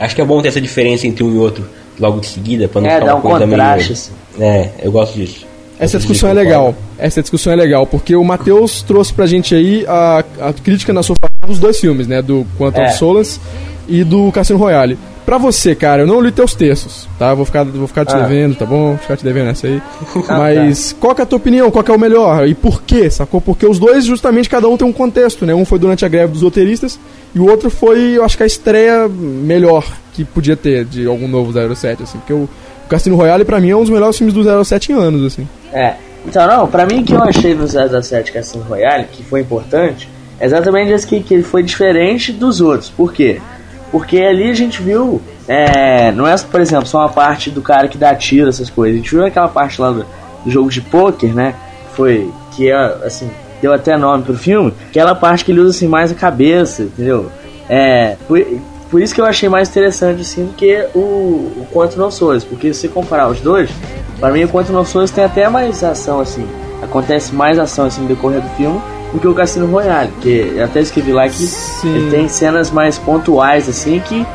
Acho 0.00 0.14
que 0.14 0.20
é 0.20 0.24
bom 0.24 0.40
ter 0.42 0.48
essa 0.48 0.60
diferença 0.60 1.06
entre 1.06 1.22
um 1.22 1.32
e 1.34 1.38
outro 1.38 1.64
logo 2.00 2.18
de 2.20 2.26
seguida, 2.26 2.66
pra 2.66 2.80
não 2.80 2.88
É, 2.88 2.94
ficar 2.94 3.06
dá 3.06 3.14
uma 3.14 3.18
um 3.18 3.22
coisa 3.22 3.46
contraste, 3.46 3.82
meio... 3.84 3.92
assim. 3.92 4.12
É, 4.40 4.70
eu 4.82 4.90
gosto 4.90 5.14
disso. 5.14 5.46
Essa 5.78 5.98
discussão 5.98 6.28
é 6.30 6.32
legal. 6.32 6.74
Essa 6.98 7.20
discussão 7.20 7.52
é 7.52 7.56
legal, 7.56 7.86
porque 7.86 8.16
o 8.16 8.24
Matheus 8.24 8.82
trouxe 8.82 9.12
pra 9.12 9.26
gente 9.26 9.54
aí 9.54 9.84
a, 9.86 10.24
a 10.40 10.52
crítica 10.52 10.92
na 10.92 11.02
sua 11.02 11.14
dos 11.46 11.58
dois 11.58 11.78
filmes, 11.78 12.06
né? 12.06 12.22
Do 12.22 12.46
Quantum 12.58 12.80
É. 12.80 12.88
Solace 12.88 13.38
e 13.86 14.02
do 14.02 14.32
Cassino 14.32 14.58
Royale. 14.58 14.96
Pra 15.24 15.38
você, 15.38 15.74
cara, 15.74 16.02
eu 16.02 16.06
não 16.06 16.20
li 16.20 16.30
teus 16.30 16.54
textos, 16.54 17.08
tá? 17.18 17.32
Vou 17.32 17.46
ficar, 17.46 17.64
vou 17.64 17.86
ficar 17.86 18.04
te 18.04 18.14
Ah. 18.14 18.20
devendo, 18.20 18.56
tá 18.56 18.66
bom? 18.66 18.88
Vou 18.90 18.98
ficar 18.98 19.16
te 19.16 19.24
devendo 19.24 19.48
essa 19.50 19.66
aí. 19.66 19.80
tá. 20.26 20.36
Mas 20.38 20.94
qual 21.00 21.14
que 21.14 21.22
é 21.22 21.24
a 21.24 21.26
tua 21.26 21.38
opinião? 21.38 21.70
Qual 21.70 21.82
que 21.82 21.90
é 21.90 21.94
o 21.94 21.98
melhor? 21.98 22.46
E 22.46 22.54
por 22.54 22.82
quê, 22.82 23.08
sacou? 23.08 23.40
Porque 23.40 23.66
os 23.66 23.78
dois, 23.78 24.04
justamente, 24.04 24.50
cada 24.50 24.68
um 24.68 24.76
tem 24.76 24.86
um 24.86 24.92
contexto, 24.92 25.46
né? 25.46 25.54
Um 25.54 25.64
foi 25.64 25.78
durante 25.78 26.04
a 26.04 26.08
greve 26.08 26.32
dos 26.34 26.42
roteiristas 26.42 26.98
e 27.34 27.40
o 27.40 27.48
outro 27.48 27.70
foi, 27.70 28.18
eu 28.18 28.24
acho 28.24 28.36
que 28.36 28.42
a 28.42 28.46
estreia 28.46 29.08
melhor 29.08 29.84
que 30.12 30.24
podia 30.24 30.56
ter 30.56 30.84
de 30.84 31.06
algum 31.06 31.26
novo 31.26 31.52
07, 31.74 32.02
assim. 32.02 32.18
Porque 32.18 32.32
o, 32.34 32.46
Cassino 32.88 33.16
Royale, 33.16 33.44
pra 33.46 33.60
mim, 33.60 33.70
é 33.70 33.76
um 33.76 33.80
dos 33.80 33.90
melhores 33.90 34.16
filmes 34.16 34.34
do 34.34 34.64
07 34.64 34.92
em 34.92 34.94
anos, 34.94 35.24
assim. 35.24 35.48
É. 35.72 35.94
Então, 36.26 36.46
não, 36.46 36.66
pra 36.66 36.86
mim 36.86 37.00
o 37.00 37.04
que 37.04 37.14
eu 37.14 37.22
achei 37.22 37.54
no 37.54 37.66
007 37.66 38.30
Cassino 38.30 38.62
Royale, 38.64 39.06
que 39.10 39.22
foi 39.22 39.40
importante, 39.40 40.08
é 40.38 40.46
exatamente 40.46 40.92
esse 40.92 41.06
que, 41.06 41.20
que 41.22 41.34
ele 41.34 41.42
foi 41.42 41.62
diferente 41.62 42.30
dos 42.32 42.60
outros. 42.60 42.90
Por 42.90 43.12
quê? 43.12 43.40
Porque 43.40 43.63
ali 44.00 44.50
a 44.50 44.54
gente 44.54 44.82
viu, 44.82 45.20
é, 45.46 46.10
não 46.12 46.26
é, 46.26 46.36
por 46.36 46.60
exemplo, 46.60 46.86
só 46.86 46.98
uma 46.98 47.08
parte 47.08 47.50
do 47.50 47.62
cara 47.62 47.88
que 47.88 47.98
dá 47.98 48.14
tiro, 48.14 48.48
essas 48.48 48.70
coisas. 48.70 48.96
A 48.96 49.02
gente 49.02 49.10
viu 49.10 49.24
aquela 49.24 49.48
parte 49.48 49.80
lá 49.80 49.90
do, 49.90 50.06
do 50.44 50.50
jogo 50.50 50.70
de 50.70 50.80
pôquer, 50.80 51.34
né? 51.34 51.54
Foi, 51.92 52.30
que 52.52 52.70
é, 52.70 52.76
assim, 53.04 53.30
deu 53.62 53.72
até 53.72 53.96
nome 53.96 54.24
pro 54.24 54.34
filme. 54.34 54.72
Aquela 54.88 55.14
parte 55.14 55.44
que 55.44 55.52
ele 55.52 55.60
usa, 55.60 55.70
assim, 55.70 55.86
mais 55.86 56.10
a 56.10 56.14
cabeça, 56.14 56.82
entendeu? 56.82 57.30
É, 57.68 58.16
por, 58.26 58.44
por 58.90 59.00
isso 59.00 59.14
que 59.14 59.20
eu 59.20 59.26
achei 59.26 59.48
mais 59.48 59.68
interessante, 59.68 60.22
assim, 60.22 60.46
do 60.46 60.52
que 60.54 60.86
o, 60.94 60.98
o 60.98 61.66
Quantum 61.72 62.04
of 62.04 62.14
Solace. 62.14 62.46
Porque 62.46 62.74
se 62.74 62.88
comparar 62.88 63.28
os 63.28 63.40
dois, 63.40 63.70
Pra 64.18 64.30
mim, 64.30 64.44
o 64.44 64.48
Quantum 64.48 64.78
of 64.78 64.90
Solace 64.90 65.12
tem 65.12 65.24
até 65.24 65.48
mais 65.48 65.82
ação, 65.82 66.20
assim. 66.20 66.46
Acontece 66.82 67.34
mais 67.34 67.58
ação, 67.58 67.86
assim, 67.86 68.02
no 68.02 68.08
decorrer 68.08 68.40
do 68.40 68.48
filme 68.50 68.80
do 69.14 69.20
que 69.20 69.28
o 69.28 69.32
Cassino 69.34 69.66
Royale. 69.66 70.10
Que 70.20 70.52
eu 70.56 70.64
até 70.64 70.80
escrevi 70.80 71.12
lá 71.12 71.28
que 71.28 71.34
Sim. 71.36 71.94
ele 71.94 72.10
tem 72.10 72.28
cenas 72.28 72.70
mais 72.70 72.98
pontuais, 72.98 73.68
assim, 73.68 74.00
que 74.00 74.26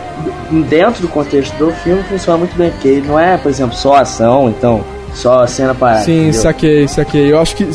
dentro 0.70 1.02
do 1.02 1.08
contexto 1.10 1.54
do 1.58 1.72
filme 1.72 2.02
funciona 2.04 2.40
muito 2.40 2.56
bem. 2.58 2.72
Porque 2.72 2.88
ele 2.88 3.08
não 3.08 3.20
é, 3.20 3.38
por 3.38 3.50
exemplo, 3.50 3.76
só 3.76 3.96
ação, 3.96 4.50
então, 4.50 4.84
só 5.14 5.46
cena 5.46 5.76
para. 5.76 6.00
Sim, 6.00 6.32
saquei, 6.32 6.88
saquei. 6.88 7.32
Eu 7.32 7.40
acho 7.40 7.56
que. 7.56 7.68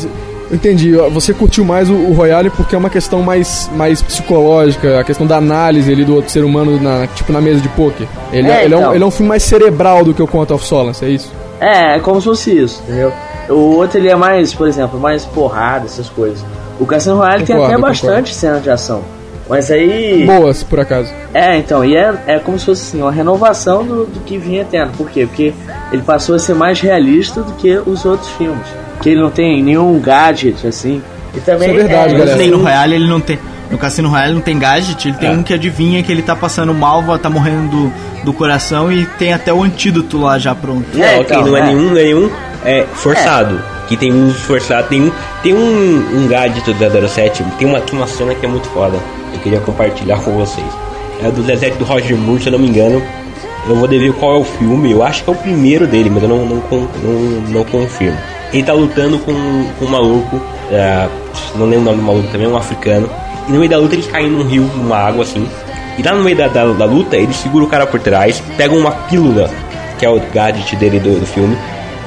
Entendi, 0.51 0.91
você 1.11 1.33
curtiu 1.33 1.65
mais 1.65 1.89
o, 1.89 1.93
o 1.93 2.13
Royale 2.13 2.51
porque 2.51 2.75
é 2.75 2.77
uma 2.77 2.89
questão 2.89 3.23
mais, 3.23 3.69
mais 3.75 4.01
psicológica, 4.03 4.99
a 4.99 5.03
questão 5.03 5.25
da 5.25 5.37
análise 5.37 5.91
ali 5.91 6.05
do 6.05 6.13
outro 6.15 6.29
ser 6.29 6.43
humano, 6.43 6.79
na, 6.79 7.07
tipo 7.07 7.33
na 7.33 7.41
mesa 7.41 7.59
de 7.61 7.69
poker. 7.69 8.07
Ele 8.31 8.47
é, 8.47 8.61
É, 8.61 8.65
ele, 8.65 8.75
é 8.75 8.77
um, 8.77 8.79
então. 8.81 8.95
ele 8.95 9.03
é 9.03 9.07
um 9.07 9.11
filme 9.11 9.29
mais 9.29 9.41
cerebral 9.41 10.03
do 10.03 10.13
que 10.13 10.21
o 10.21 10.27
Quantum 10.27 10.53
of 10.53 10.63
Solace, 10.63 11.03
é 11.03 11.09
isso? 11.09 11.31
É, 11.59 11.95
é 11.95 11.99
como 11.99 12.21
se 12.21 12.25
fosse 12.25 12.55
isso, 12.55 12.81
entendeu? 12.83 13.11
O 13.49 13.75
outro 13.77 13.97
ele 13.97 14.07
é 14.07 14.15
mais, 14.15 14.53
por 14.53 14.67
exemplo, 14.67 14.99
mais 14.99 15.25
porrada, 15.25 15.85
essas 15.85 16.09
coisas. 16.09 16.45
O 16.79 16.85
Cassino 16.85 17.17
Royale 17.17 17.43
tem 17.45 17.55
Concordo, 17.55 17.73
até 17.73 17.75
concordo. 17.75 18.07
bastante 18.07 18.35
cena 18.35 18.59
de 18.59 18.69
ação. 18.69 19.01
Mas 19.47 19.69
aí. 19.69 20.25
Boas, 20.25 20.63
por 20.63 20.79
acaso. 20.79 21.13
É, 21.33 21.55
então, 21.57 21.85
e 21.85 21.95
é, 21.95 22.13
é 22.25 22.39
como 22.39 22.57
se 22.57 22.65
fosse 22.65 22.81
assim, 22.87 23.01
uma 23.01 23.11
renovação 23.11 23.83
do, 23.85 24.05
do 24.05 24.19
que 24.21 24.37
vinha 24.37 24.65
tendo. 24.69 24.91
Por 24.97 25.09
quê? 25.09 25.25
Porque 25.27 25.53
ele 25.91 26.01
passou 26.01 26.35
a 26.35 26.39
ser 26.39 26.55
mais 26.55 26.79
realista 26.81 27.41
do 27.41 27.53
que 27.53 27.77
os 27.85 28.03
outros 28.05 28.29
filmes. 28.31 28.65
Que 29.01 29.09
ele 29.09 29.21
não 29.21 29.29
tem 29.29 29.61
nenhum 29.61 29.99
gadget, 29.99 30.65
assim. 30.65 31.01
E 31.35 31.39
também 31.41 31.69
Isso 31.69 31.79
é 31.79 31.83
verdade, 31.83 32.13
No 32.13 32.19
galera. 32.19 32.37
Cassino 32.37 32.57
Royale 32.63 32.95
ele 32.95 33.07
não 33.07 33.19
tem. 33.19 33.37
No 33.69 33.77
Cassino 33.77 34.09
Royale 34.09 34.33
não 34.33 34.41
tem 34.41 34.57
gadget, 34.57 35.07
ele 35.07 35.17
tem 35.17 35.29
É. 35.29 35.31
um 35.33 35.43
que 35.43 35.53
adivinha 35.53 36.01
que 36.01 36.11
ele 36.11 36.21
tá 36.23 36.35
passando 36.35 36.73
mal, 36.73 37.03
tá 37.19 37.29
morrendo 37.29 37.69
do, 37.69 37.93
do 38.23 38.33
coração 38.33 38.91
e 38.91 39.05
tem 39.19 39.33
até 39.33 39.53
o 39.53 39.61
antídoto 39.63 40.17
lá 40.19 40.37
já 40.39 40.55
pronto. 40.55 40.85
Não, 40.93 41.03
É, 41.03 41.23
tem, 41.23 41.37
então, 41.39 41.45
não 41.45 41.57
é, 41.57 41.59
é. 41.59 41.63
nenhum, 41.65 41.89
não 41.89 41.97
é 41.97 42.03
nenhum 42.03 42.29
é, 42.63 42.85
forçado. 42.93 43.59
Que 43.87 43.95
tem 43.95 44.11
um 44.11 44.33
forçado, 44.33 44.87
tem 44.87 45.01
um, 45.01 45.11
tem 45.43 45.53
um, 45.53 46.17
um 46.17 46.27
gadget 46.27 46.73
do 46.73 47.07
007, 47.07 47.43
tem 47.57 47.67
uma, 47.67 47.81
uma 47.91 48.07
cena 48.07 48.33
que 48.33 48.45
é 48.45 48.49
muito 48.49 48.67
foda. 48.69 48.97
Eu 49.33 49.39
queria 49.39 49.59
compartilhar 49.59 50.19
com 50.23 50.31
vocês. 50.31 50.67
É 51.23 51.31
do 51.31 51.43
007 51.43 51.77
do 51.77 51.85
Roger 51.85 52.17
Moore, 52.17 52.41
se 52.41 52.47
eu 52.47 52.51
não 52.51 52.59
me 52.59 52.67
engano. 52.67 53.01
Eu 53.67 53.75
vou 53.75 53.87
dever 53.87 54.13
qual 54.13 54.35
é 54.35 54.39
o 54.39 54.43
filme, 54.43 54.91
eu 54.91 55.01
acho 55.01 55.23
que 55.23 55.29
é 55.29 55.33
o 55.33 55.35
primeiro 55.35 55.87
dele, 55.87 56.09
mas 56.09 56.21
eu 56.21 56.29
não, 56.29 56.45
não, 56.45 56.61
não, 56.71 57.41
não 57.49 57.63
confirmo. 57.63 58.17
Ele 58.53 58.61
tá 58.61 58.73
lutando 58.73 59.17
com, 59.19 59.33
com 59.79 59.85
um 59.85 59.89
maluco, 59.89 60.39
é, 60.71 61.07
não 61.55 61.65
lembro 61.65 61.81
o 61.81 61.85
nome 61.85 61.97
do 61.97 62.03
maluco 62.03 62.27
também, 62.31 62.45
é 62.45 62.49
um 62.49 62.57
africano. 62.57 63.09
E 63.47 63.51
no 63.51 63.57
meio 63.57 63.69
da 63.69 63.77
luta 63.77 63.95
eles 63.95 64.05
caem 64.05 64.29
num 64.29 64.43
rio, 64.43 64.63
numa 64.75 64.97
água 64.97 65.23
assim. 65.23 65.47
E 65.97 66.03
lá 66.03 66.13
no 66.13 66.23
meio 66.23 66.37
da, 66.37 66.47
da, 66.47 66.65
da 66.65 66.85
luta, 66.85 67.17
ele 67.17 67.33
segura 67.33 67.65
o 67.65 67.67
cara 67.67 67.87
por 67.87 67.99
trás, 67.99 68.41
pega 68.55 68.73
uma 68.75 68.91
pílula, 68.91 69.49
que 69.97 70.05
é 70.05 70.09
o 70.09 70.19
gadget 70.31 70.75
dele 70.75 70.99
do, 70.99 71.19
do 71.19 71.25
filme, 71.25 71.57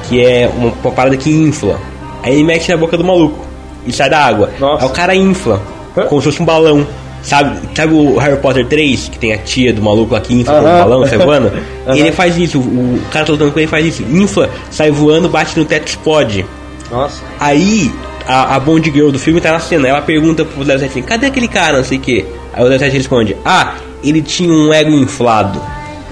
que 0.09 0.25
é 0.25 0.49
uma, 0.53 0.73
uma 0.83 0.91
parada 0.91 1.15
que 1.15 1.29
infla. 1.29 1.79
Aí 2.23 2.33
ele 2.33 2.43
mete 2.43 2.69
na 2.69 2.75
boca 2.75 2.97
do 2.97 3.03
maluco 3.03 3.45
e 3.85 3.93
sai 3.93 4.09
da 4.09 4.25
água. 4.25 4.49
Nossa. 4.59 4.83
Aí 4.83 4.89
o 4.89 4.93
cara 4.93 5.15
infla, 5.15 5.61
como 6.09 6.19
se 6.19 6.25
fosse 6.25 6.41
um 6.41 6.45
balão. 6.45 6.85
Sabe, 7.21 7.59
sabe 7.75 7.93
o 7.93 8.17
Harry 8.17 8.37
Potter 8.37 8.65
3, 8.65 9.09
que 9.09 9.19
tem 9.19 9.33
a 9.33 9.37
tia 9.37 9.73
do 9.73 9.81
maluco 9.81 10.13
lá 10.13 10.21
que 10.21 10.33
infla 10.33 10.55
com 10.55 10.63
o 10.63 10.67
Aham. 10.67 10.79
balão, 10.79 11.05
sai 11.05 11.17
voando? 11.17 11.51
Ele 11.87 12.11
faz 12.13 12.37
isso, 12.37 12.59
o, 12.59 12.99
cara 13.11 13.25
tá 13.25 13.33
lutando 13.33 13.51
com 13.51 13.59
ele 13.59 13.67
faz 13.67 13.85
isso, 13.85 14.03
infla, 14.03 14.49
sai 14.71 14.89
voando, 14.89 15.27
bate 15.27 15.57
no 15.59 15.65
teto 15.65 15.85
e 15.85 15.89
explode. 15.89 16.45
Nossa. 16.89 17.21
Aí 17.37 17.91
a, 18.25 18.55
a 18.55 18.59
Bond 18.59 18.89
Girl 18.89 19.09
do 19.09 19.19
filme 19.19 19.41
tá 19.41 19.51
na 19.51 19.59
cena, 19.59 19.89
ela 19.89 20.01
pergunta 20.01 20.45
pro 20.45 20.63
07 20.63 20.85
assim, 20.85 21.01
cadê 21.01 21.25
aquele 21.27 21.49
cara, 21.49 21.77
não 21.77 21.83
sei 21.83 21.97
o 21.97 22.01
que. 22.01 22.25
Aí 22.53 22.63
o 22.63 22.79
07 22.79 22.95
responde, 22.95 23.35
ah, 23.43 23.73
ele 24.01 24.21
tinha 24.21 24.51
um 24.51 24.73
ego 24.73 24.91
inflado. 24.91 25.61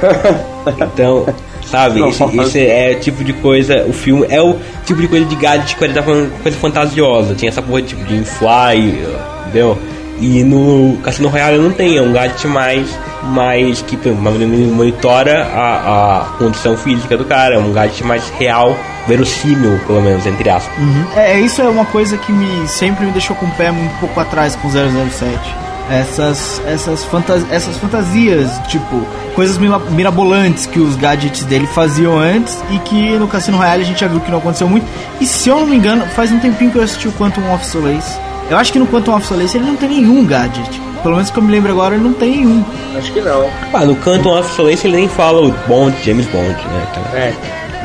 Então, 0.93 1.25
sabe, 1.69 2.01
esse, 2.07 2.23
esse 2.23 2.65
é 2.65 2.95
o 2.97 2.99
tipo 2.99 3.23
de 3.23 3.33
coisa, 3.33 3.85
o 3.87 3.93
filme 3.93 4.25
é 4.29 4.41
o 4.41 4.55
tipo 4.85 5.01
de 5.01 5.07
coisa 5.07 5.25
de 5.25 5.35
gadget 5.35 5.75
que 5.75 5.83
ele 5.83 5.93
tá 5.93 6.01
falando 6.01 6.31
coisa 6.41 6.57
fantasiosa. 6.57 7.35
Tinha 7.35 7.49
essa 7.49 7.61
porra 7.61 7.81
tipo 7.81 8.03
de 8.05 8.15
inflar, 8.15 8.75
e, 8.75 9.03
entendeu? 9.43 9.77
E 10.19 10.43
no 10.43 10.97
Cassino 11.03 11.29
Royale 11.29 11.59
não 11.59 11.71
tem, 11.71 11.97
é 11.97 12.01
um 12.01 12.11
gadget 12.11 12.47
mais, 12.47 12.97
mais 13.23 13.81
que 13.83 13.97
monitora 14.09 15.43
a, 15.43 16.17
a 16.17 16.25
condição 16.39 16.75
física 16.75 17.15
do 17.15 17.25
cara, 17.25 17.55
é 17.55 17.59
um 17.59 17.71
gadget 17.71 18.03
mais 18.03 18.27
real, 18.39 18.75
verossímil, 19.07 19.79
pelo 19.85 20.01
menos, 20.01 20.25
entre 20.25 20.49
aspas. 20.49 20.73
É, 21.15 21.33
é, 21.33 21.39
isso 21.39 21.61
é 21.61 21.69
uma 21.69 21.85
coisa 21.85 22.17
que 22.17 22.31
me 22.31 22.67
sempre 22.67 23.05
me 23.05 23.11
deixou 23.11 23.35
com 23.35 23.45
o 23.45 23.51
pé 23.51 23.71
um 23.71 23.87
pouco 23.99 24.19
atrás 24.19 24.55
com 24.55 24.69
007. 24.69 25.66
Essas 25.89 26.61
essas, 26.65 27.03
fantas, 27.05 27.43
essas 27.51 27.77
fantasias, 27.77 28.51
tipo, 28.67 29.05
coisas 29.35 29.57
mirabolantes 29.89 30.65
que 30.65 30.79
os 30.79 30.95
gadgets 30.95 31.43
dele 31.43 31.65
faziam 31.67 32.17
antes 32.19 32.57
e 32.69 32.77
que 32.79 33.17
no 33.17 33.27
Cassino 33.27 33.57
Royale 33.57 33.83
a 33.83 33.85
gente 33.85 34.01
já 34.01 34.07
viu 34.07 34.19
que 34.19 34.29
não 34.29 34.39
aconteceu 34.39 34.67
muito. 34.67 34.85
E 35.21 35.25
se 35.25 35.47
eu 35.49 35.59
não 35.59 35.67
me 35.67 35.75
engano, 35.77 36.05
faz 36.15 36.31
um 36.31 36.39
tempinho 36.39 36.71
que 36.71 36.77
eu 36.77 36.83
assisti 36.83 37.07
o 37.07 37.11
Quantum 37.13 37.53
of 37.53 37.65
Solace. 37.65 38.19
Eu 38.49 38.57
acho 38.57 38.71
que 38.73 38.79
no 38.79 38.87
Quantum 38.87 39.15
of 39.15 39.25
Solace 39.25 39.57
ele 39.57 39.65
não 39.65 39.75
tem 39.75 39.89
nenhum 39.89 40.25
gadget. 40.25 40.81
pelo 41.03 41.15
menos 41.15 41.29
que 41.29 41.37
eu 41.37 41.43
me 41.43 41.51
lembro 41.51 41.71
agora, 41.71 41.95
não 41.97 42.11
tem 42.13 42.37
nenhum. 42.37 42.65
Acho 42.97 43.11
que 43.13 43.21
não. 43.21 43.49
Ah, 43.73 43.85
no 43.85 43.95
Quantum 43.97 44.37
of 44.39 44.53
Solace 44.55 44.87
ele 44.87 44.97
nem 44.97 45.07
fala 45.07 45.41
o 45.47 45.51
Bond, 45.67 45.95
James 46.03 46.25
Bond, 46.27 46.49
né? 46.49 46.87
Então, 46.91 47.03
É. 47.17 47.33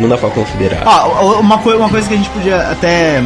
não 0.00 0.08
dá 0.08 0.16
pra 0.18 0.30
considerar. 0.30 0.82
Ah, 0.84 1.04
uma, 1.38 1.58
coi 1.58 1.76
uma 1.76 1.88
coisa 1.88 2.08
que 2.08 2.14
a 2.14 2.16
gente 2.16 2.30
podia 2.30 2.56
até, 2.70 3.22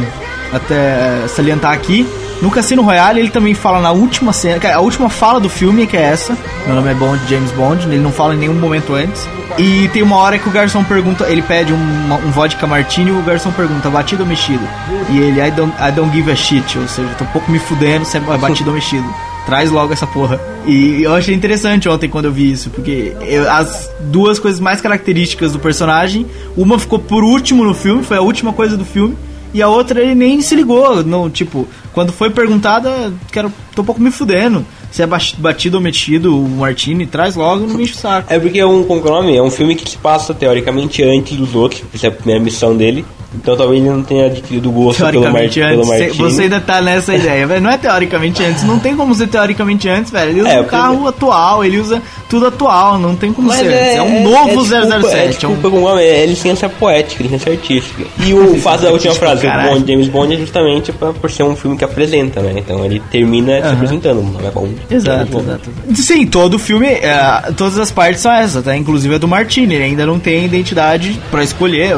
até 0.53 1.27
salientar 1.29 1.71
aqui. 1.73 2.05
No 2.41 2.51
Cassino 2.51 2.83
Royale 2.83 3.19
ele 3.19 3.29
também 3.31 3.53
fala 3.55 3.81
na 3.81 3.91
última 3.91 4.31
cena, 4.31 4.59
é 4.63 4.71
a 4.73 4.79
última 4.79 5.09
fala 5.09 5.39
do 5.39 5.49
filme, 5.49 5.87
que 5.87 5.97
é 5.97 6.01
essa. 6.03 6.37
Meu 6.67 6.75
nome 6.75 6.91
é 6.91 6.93
Bond, 6.93 7.19
James 7.27 7.51
Bond, 7.51 7.87
ele 7.87 7.97
não 7.99 8.11
fala 8.11 8.35
em 8.35 8.37
nenhum 8.37 8.53
momento 8.53 8.93
antes. 8.93 9.27
E 9.57 9.87
tem 9.91 10.03
uma 10.03 10.17
hora 10.17 10.37
que 10.37 10.47
o 10.47 10.51
garçom 10.51 10.83
pergunta, 10.83 11.25
ele 11.27 11.41
pede 11.41 11.73
um, 11.73 11.77
um 11.77 12.31
vodka 12.31 12.67
martini 12.67 13.09
e 13.09 13.13
o 13.13 13.23
garçom 13.23 13.51
pergunta, 13.51 13.89
batido 13.89 14.21
ou 14.21 14.29
mexido? 14.29 14.61
E 15.09 15.17
ele, 15.17 15.41
I 15.41 15.49
don't, 15.49 15.73
I 15.81 15.91
don't 15.91 16.15
give 16.15 16.29
a 16.31 16.35
shit, 16.35 16.77
ou 16.77 16.87
seja, 16.87 17.09
tô 17.17 17.23
um 17.23 17.27
pouco 17.27 17.51
me 17.51 17.57
fudendo 17.57 18.05
se 18.05 18.17
é 18.17 18.19
batido 18.19 18.69
ou 18.69 18.75
mexido. 18.75 19.05
Traz 19.47 19.71
logo 19.71 19.91
essa 19.93 20.05
porra. 20.05 20.39
E 20.67 21.01
eu 21.01 21.15
achei 21.15 21.33
interessante 21.33 21.89
ontem 21.89 22.07
quando 22.07 22.25
eu 22.25 22.31
vi 22.31 22.51
isso, 22.51 22.69
porque 22.69 23.13
eu- 23.21 23.49
as 23.49 23.89
duas 24.01 24.37
coisas 24.37 24.59
mais 24.59 24.79
características 24.79 25.53
do 25.53 25.59
personagem, 25.59 26.27
uma 26.55 26.77
ficou 26.77 26.99
por 26.99 27.23
último 27.23 27.63
no 27.63 27.73
filme, 27.73 28.03
foi 28.03 28.17
a 28.17 28.21
última 28.21 28.53
coisa 28.53 28.77
do 28.77 28.85
filme, 28.85 29.17
e 29.57 29.61
a 29.61 29.67
outra 29.67 29.99
ele 30.01 30.13
nem 30.13 30.39
se 30.41 30.55
ligou. 30.55 31.03
Não, 31.03 31.29
tipo, 31.29 31.67
quando 31.93 32.11
foi 32.13 32.29
perguntada, 32.29 33.11
quero, 33.31 33.51
tô 33.75 33.81
um 33.81 33.85
pouco 33.85 33.99
me 34.01 34.11
fudendo. 34.11 34.63
Se 34.91 35.01
é 35.01 35.07
bati- 35.07 35.35
batido 35.37 35.77
ou 35.77 35.83
metido, 35.83 36.37
o 36.39 36.47
Martini 36.47 37.05
traz 37.05 37.35
logo, 37.35 37.65
não 37.65 37.75
me 37.75 37.83
enche 37.83 37.93
o 37.93 37.97
saco. 37.97 38.31
É 38.31 38.39
porque 38.39 38.59
é 38.59 38.65
um, 38.65 38.83
como 38.83 38.99
é 39.01 39.03
o 39.03 39.13
nome? 39.13 39.35
É 39.35 39.41
um 39.41 39.49
filme 39.51 39.75
que 39.75 39.89
se 39.89 39.97
passa 39.97 40.33
teoricamente 40.33 41.03
antes 41.03 41.35
dos 41.35 41.55
outros, 41.55 41.81
essa 41.93 42.07
é 42.07 42.09
a 42.09 42.11
primeira 42.11 42.41
missão 42.41 42.75
dele. 42.75 43.03
Então 43.35 43.57
talvez 43.57 43.81
ele 43.81 43.89
não 43.89 44.01
tenha 44.03 44.27
adquirido 44.27 44.69
o 44.69 44.71
gosto 44.71 45.05
pelo, 45.05 45.23
Mar 45.31 45.33
pelo 45.33 45.45
antes, 45.45 45.53
cê- 45.87 45.99
Martini. 45.99 46.13
você 46.31 46.41
ainda 46.43 46.59
tá 46.61 46.81
nessa 46.81 47.13
ideia, 47.15 47.45
velho. 47.45 47.61
Não 47.61 47.69
é 47.69 47.77
teoricamente 47.77 48.43
antes, 48.43 48.63
não 48.63 48.79
tem 48.79 48.95
como 48.95 49.13
ser 49.13 49.27
teoricamente 49.27 49.87
antes, 49.89 50.11
velho. 50.11 50.31
Ele 50.31 50.41
usa 50.41 50.49
É, 50.49 50.61
um 50.61 50.65
carro 50.65 51.07
atual, 51.07 51.63
ele 51.65 51.77
usa 51.77 52.01
tudo 52.29 52.47
atual, 52.47 52.97
não 52.97 53.15
tem 53.15 53.33
como 53.33 53.49
Mas 53.49 53.59
ser 53.59 53.65
antes. 53.67 53.95
É, 53.95 54.01
um 54.01 54.23
novo 54.23 54.63
desculpa, 54.65 55.01
007. 55.01 55.15
É, 55.15 55.19
É, 55.19 55.25
um... 55.25 55.29
desculpa, 55.55 55.69
nome, 55.79 56.01
é 56.03 56.25
licença 56.25 56.69
poética, 56.69 57.21
licença 57.23 57.49
artística. 57.49 58.03
E 58.25 58.33
o 58.33 58.55
fato 58.61 58.81
da 58.83 58.91
última 58.91 59.13
frase, 59.13 59.45
o 59.45 59.49
Caralho. 59.49 59.71
Bond, 59.71 59.91
James 59.91 60.07
Bond, 60.07 60.33
é 60.33 60.37
justamente 60.37 60.91
pra, 60.93 61.11
por 61.13 61.29
ser 61.29 61.43
um 61.43 61.55
filme 61.55 61.77
que 61.77 61.83
apresenta, 61.83 62.41
né? 62.41 62.53
Então 62.57 62.83
ele 62.85 63.01
termina 63.11 63.57
se 63.57 63.61
Aham. 63.63 63.73
apresentando, 63.73 64.21
não 64.23 64.39
é. 64.39 64.51
James 64.53 64.77
Exato, 64.89 65.39
exato. 65.39 65.69
Sim, 65.95 66.25
todo 66.27 66.57
filme, 66.57 66.87
é, 66.87 67.51
todas 67.57 67.77
as 67.77 67.91
partes 67.91 68.21
são 68.21 68.31
essas, 68.31 68.63
tá? 68.63 68.75
Inclusive 68.75 69.15
a 69.15 69.17
do 69.17 69.27
Martini, 69.27 69.75
ele 69.75 69.83
ainda 69.83 70.05
não 70.05 70.17
tem 70.17 70.45
identidade 70.45 71.19
pra 71.29 71.43
escolher, 71.43 71.95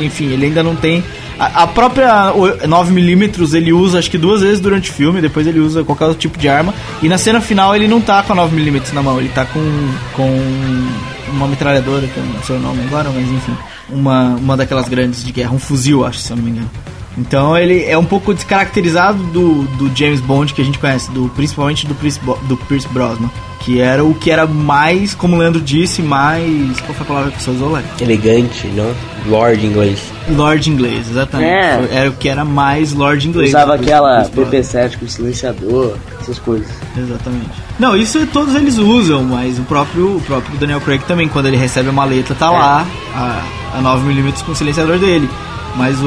enfim, 0.00 0.32
ele 0.32 0.46
ainda 0.46 0.62
não 0.62 0.69
tem. 0.76 1.02
A, 1.38 1.62
a 1.62 1.66
própria 1.66 2.32
o- 2.34 2.58
9mm 2.68 3.54
ele 3.54 3.72
usa 3.72 3.98
acho 3.98 4.10
que 4.10 4.18
duas 4.18 4.42
vezes 4.42 4.60
durante 4.60 4.90
o 4.90 4.92
filme, 4.92 5.20
depois 5.20 5.46
ele 5.46 5.58
usa 5.60 5.82
qualquer 5.84 6.04
outro 6.06 6.20
tipo 6.20 6.38
de 6.38 6.48
arma, 6.48 6.74
e 7.02 7.08
na 7.08 7.16
cena 7.18 7.40
final 7.40 7.74
ele 7.74 7.88
não 7.88 8.00
tá 8.00 8.22
com 8.22 8.32
a 8.32 8.36
9mm 8.36 8.92
na 8.92 9.02
mão, 9.02 9.18
ele 9.18 9.30
tá 9.30 9.44
com, 9.46 9.60
com 10.14 10.28
uma 11.32 11.46
metralhadora, 11.48 12.06
que 12.06 12.16
eu 12.16 12.24
não 12.24 12.42
sei 12.42 12.56
o 12.56 12.60
nome 12.60 12.82
agora, 12.86 13.08
mas 13.10 13.28
enfim, 13.30 13.56
uma, 13.88 14.34
uma 14.36 14.56
daquelas 14.56 14.88
grandes 14.88 15.24
de 15.24 15.32
guerra, 15.32 15.52
um 15.52 15.58
fuzil, 15.58 16.04
acho, 16.04 16.18
se 16.18 16.30
eu 16.32 16.36
não 16.36 16.44
me 16.44 16.50
engano. 16.50 16.70
Então 17.18 17.56
ele 17.58 17.84
é 17.84 17.98
um 17.98 18.04
pouco 18.04 18.32
descaracterizado 18.32 19.22
do, 19.24 19.62
do 19.76 19.90
James 19.96 20.20
Bond 20.20 20.54
que 20.54 20.62
a 20.62 20.64
gente 20.64 20.78
conhece, 20.78 21.10
do, 21.10 21.28
principalmente 21.34 21.86
do 21.86 21.94
Pierce, 21.94 22.20
do 22.48 22.56
Pierce 22.56 22.88
Brosnan. 22.88 23.28
Que 23.60 23.78
era 23.80 24.02
o 24.02 24.14
que 24.14 24.30
era 24.30 24.46
mais, 24.46 25.14
como 25.14 25.36
o 25.36 25.38
Leandro 25.38 25.60
disse, 25.60 26.00
mais. 26.00 26.80
Qual 26.80 26.94
foi 26.94 27.04
a 27.04 27.08
palavra 27.08 27.30
que 27.30 27.42
você 27.42 27.50
usou, 27.50 27.72
Léo? 27.72 27.84
Elegante, 28.00 28.66
não? 28.68 28.90
Lord 29.26 29.66
inglês. 29.66 30.00
Lord 30.30 30.70
inglês, 30.70 31.10
exatamente. 31.10 31.50
É. 31.50 31.88
Era 31.92 32.08
o 32.08 32.12
que 32.14 32.26
era 32.28 32.42
mais 32.42 32.92
Lord 32.94 33.28
inglês. 33.28 33.50
Usava 33.50 33.74
aquela 33.74 34.22
Pierce 34.24 34.30
Brosnan. 34.32 34.50
PP7 34.88 34.98
com 34.98 35.06
silenciador, 35.06 35.94
essas 36.20 36.38
coisas. 36.38 36.68
Exatamente. 36.96 37.50
Não, 37.78 37.94
isso 37.94 38.26
todos 38.32 38.54
eles 38.54 38.78
usam, 38.78 39.24
mas 39.24 39.58
o 39.58 39.62
próprio, 39.62 40.16
o 40.16 40.20
próprio 40.22 40.56
Daniel 40.58 40.80
Craig 40.80 41.02
também, 41.06 41.28
quando 41.28 41.46
ele 41.46 41.56
recebe 41.58 41.90
uma 41.90 42.04
letra, 42.06 42.34
tá 42.34 42.50
lá 42.50 42.86
a, 43.14 43.42
a 43.76 43.82
9mm 43.82 44.42
com 44.42 44.52
o 44.52 44.56
silenciador 44.56 44.98
dele. 44.98 45.28
Mas 45.76 45.98
o, 46.00 46.06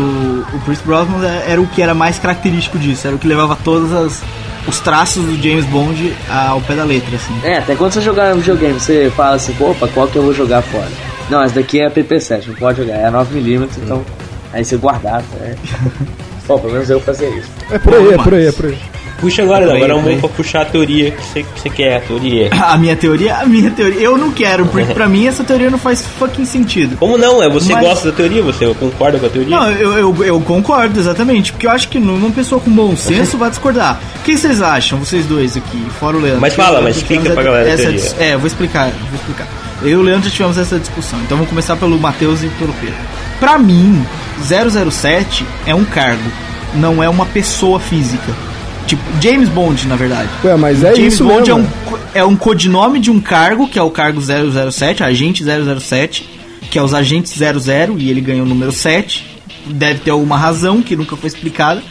o 0.53 0.59
Pierce 0.65 0.81
Brosnan 0.83 1.23
é- 1.23 1.51
era 1.51 1.61
o 1.61 1.67
que 1.67 1.81
era 1.83 1.93
mais 1.93 2.17
característico 2.17 2.79
disso, 2.79 3.05
era 3.05 3.15
o 3.15 3.19
que 3.19 3.27
levava 3.27 3.55
todos 3.63 3.93
as, 3.93 4.21
os 4.67 4.79
traços 4.79 5.23
do 5.23 5.35
James 5.41 5.65
Bond 5.65 6.15
ao 6.29 6.61
pé 6.61 6.75
da 6.75 6.83
letra, 6.83 7.15
assim. 7.15 7.39
É, 7.43 7.57
até 7.57 7.75
quando 7.75 7.91
você 7.91 8.01
jogar 8.01 8.33
um 8.33 8.37
videogame, 8.37 8.79
você 8.79 9.11
fala 9.15 9.35
assim, 9.35 9.55
opa, 9.59 9.87
qual 9.87 10.07
que 10.07 10.15
eu 10.15 10.23
vou 10.23 10.33
jogar 10.33 10.61
fora? 10.61 10.89
Não, 11.29 11.41
essa 11.41 11.55
daqui 11.55 11.79
é 11.79 11.87
a 11.87 11.91
PP7, 11.91 12.47
não 12.47 12.55
pode 12.55 12.79
jogar, 12.79 12.95
é 12.95 13.05
a 13.05 13.11
9mm, 13.11 13.69
então 13.77 14.03
aí 14.51 14.63
você 14.63 14.77
guardar, 14.77 15.23
né? 15.39 15.55
Pô, 16.45 16.59
pelo 16.59 16.73
menos 16.73 16.89
eu 16.89 16.99
fazer 16.99 17.29
isso. 17.29 17.49
É 17.71 17.79
por 17.79 17.93
aí, 17.93 18.13
é 18.13 18.17
por 18.17 18.33
aí, 18.33 18.47
é 18.47 18.51
por 18.51 18.65
aí. 18.65 18.77
Puxa 19.19 19.41
agora, 19.43 19.65
não. 19.65 19.75
Agora 19.75 19.93
é 19.93 19.95
um 19.95 20.01
bom 20.01 20.19
pra 20.19 20.29
puxar 20.29 20.61
a 20.61 20.65
teoria 20.65 21.11
que 21.11 21.23
você, 21.23 21.43
que 21.43 21.59
você 21.59 21.69
quer, 21.69 21.97
a 21.97 22.01
teoria. 22.01 22.49
A 22.73 22.77
minha 22.77 22.95
teoria, 22.95 23.35
a 23.37 23.45
minha 23.45 23.69
teoria, 23.71 24.01
eu 24.01 24.17
não 24.17 24.31
quero, 24.31 24.65
porque 24.65 24.91
pra 24.93 25.07
mim 25.07 25.27
essa 25.27 25.43
teoria 25.43 25.69
não 25.69 25.77
faz 25.77 26.01
fucking 26.17 26.45
sentido. 26.45 26.97
Como 26.97 27.17
não? 27.17 27.41
É 27.41 27.47
você 27.49 27.71
Mas- 27.73 27.83
gosta 27.83 28.11
da 28.11 28.17
teoria? 28.17 28.41
Você 28.41 28.65
concorda 28.73 29.19
com 29.19 29.25
a 29.25 29.29
teoria? 29.29 29.55
Não, 29.55 29.71
eu, 29.71 29.97
eu, 29.97 30.23
eu 30.25 30.41
concordo, 30.41 30.99
exatamente. 30.99 31.51
Porque 31.51 31.67
eu 31.67 31.71
acho 31.71 31.87
que 31.87 31.97
uma 31.97 32.31
pessoa 32.31 32.59
com 32.59 32.71
bom 32.71 32.95
senso 32.95 33.37
vai 33.37 33.49
discordar. 33.49 33.99
O 34.19 34.23
que 34.23 34.37
vocês 34.37 34.61
acham, 34.61 34.97
vocês 34.99 35.25
dois 35.25 35.55
aqui, 35.55 35.85
fora 35.99 36.17
o 36.17 36.19
Leandro? 36.19 36.41
Mas 36.41 36.53
fala, 36.55 36.81
mas 36.81 36.97
explica 36.97 37.29
pra 37.31 37.43
galera 37.43 37.69
essa 37.69 37.83
teoria. 37.83 38.11
É, 38.19 38.37
vou 38.37 38.47
explicar, 38.47 38.89
vou 38.89 39.15
explicar. 39.15 39.47
Eu 39.81 39.89
e 39.89 39.95
o 39.95 40.01
Leandro 40.01 40.29
já 40.29 40.31
tivemos 40.35 40.57
essa 40.57 40.79
discussão, 40.79 41.19
então 41.19 41.37
vamos 41.37 41.49
começar 41.49 41.75
pelo 41.75 41.97
Matheus 41.99 42.41
e 42.43 42.47
pelo 42.47 42.73
Pedro. 42.73 42.95
Pra 43.39 43.57
mim, 43.57 44.05
007 44.41 45.45
é 45.65 45.75
um 45.75 45.83
cargo, 45.83 46.23
não 46.73 47.03
é 47.03 47.09
uma 47.09 47.25
pessoa 47.25 47.79
física. 47.79 48.31
Tipo, 48.87 49.01
James 49.21 49.49
Bond, 49.49 49.87
na 49.87 49.95
verdade. 49.95 50.29
Ué, 50.43 50.55
mas 50.55 50.83
é 50.83 50.95
James 50.95 51.13
isso 51.13 51.23
Bond 51.23 51.49
é 51.49 51.53
mesmo. 51.55 51.69
um, 51.69 51.89
co- 51.89 51.99
é 52.13 52.23
um 52.25 52.35
codinome 52.35 52.99
de 52.99 53.09
um 53.09 53.19
cargo, 53.19 53.67
que 53.67 53.79
é 53.79 53.81
o 53.81 53.89
cargo 53.89 54.19
007, 54.21 55.03
agente 55.03 55.43
007, 55.43 56.29
que 56.69 56.77
é 56.77 56.83
os 56.83 56.93
agentes 56.93 57.33
00, 57.33 57.97
e 57.97 58.09
ele 58.09 58.21
ganhou 58.21 58.45
o 58.45 58.49
número 58.49 58.71
7. 58.71 59.25
Deve 59.65 59.99
ter 60.01 60.11
alguma 60.11 60.37
razão 60.37 60.81
que 60.81 60.95
nunca 60.95 61.15
foi 61.15 61.27
explicada. 61.27 61.81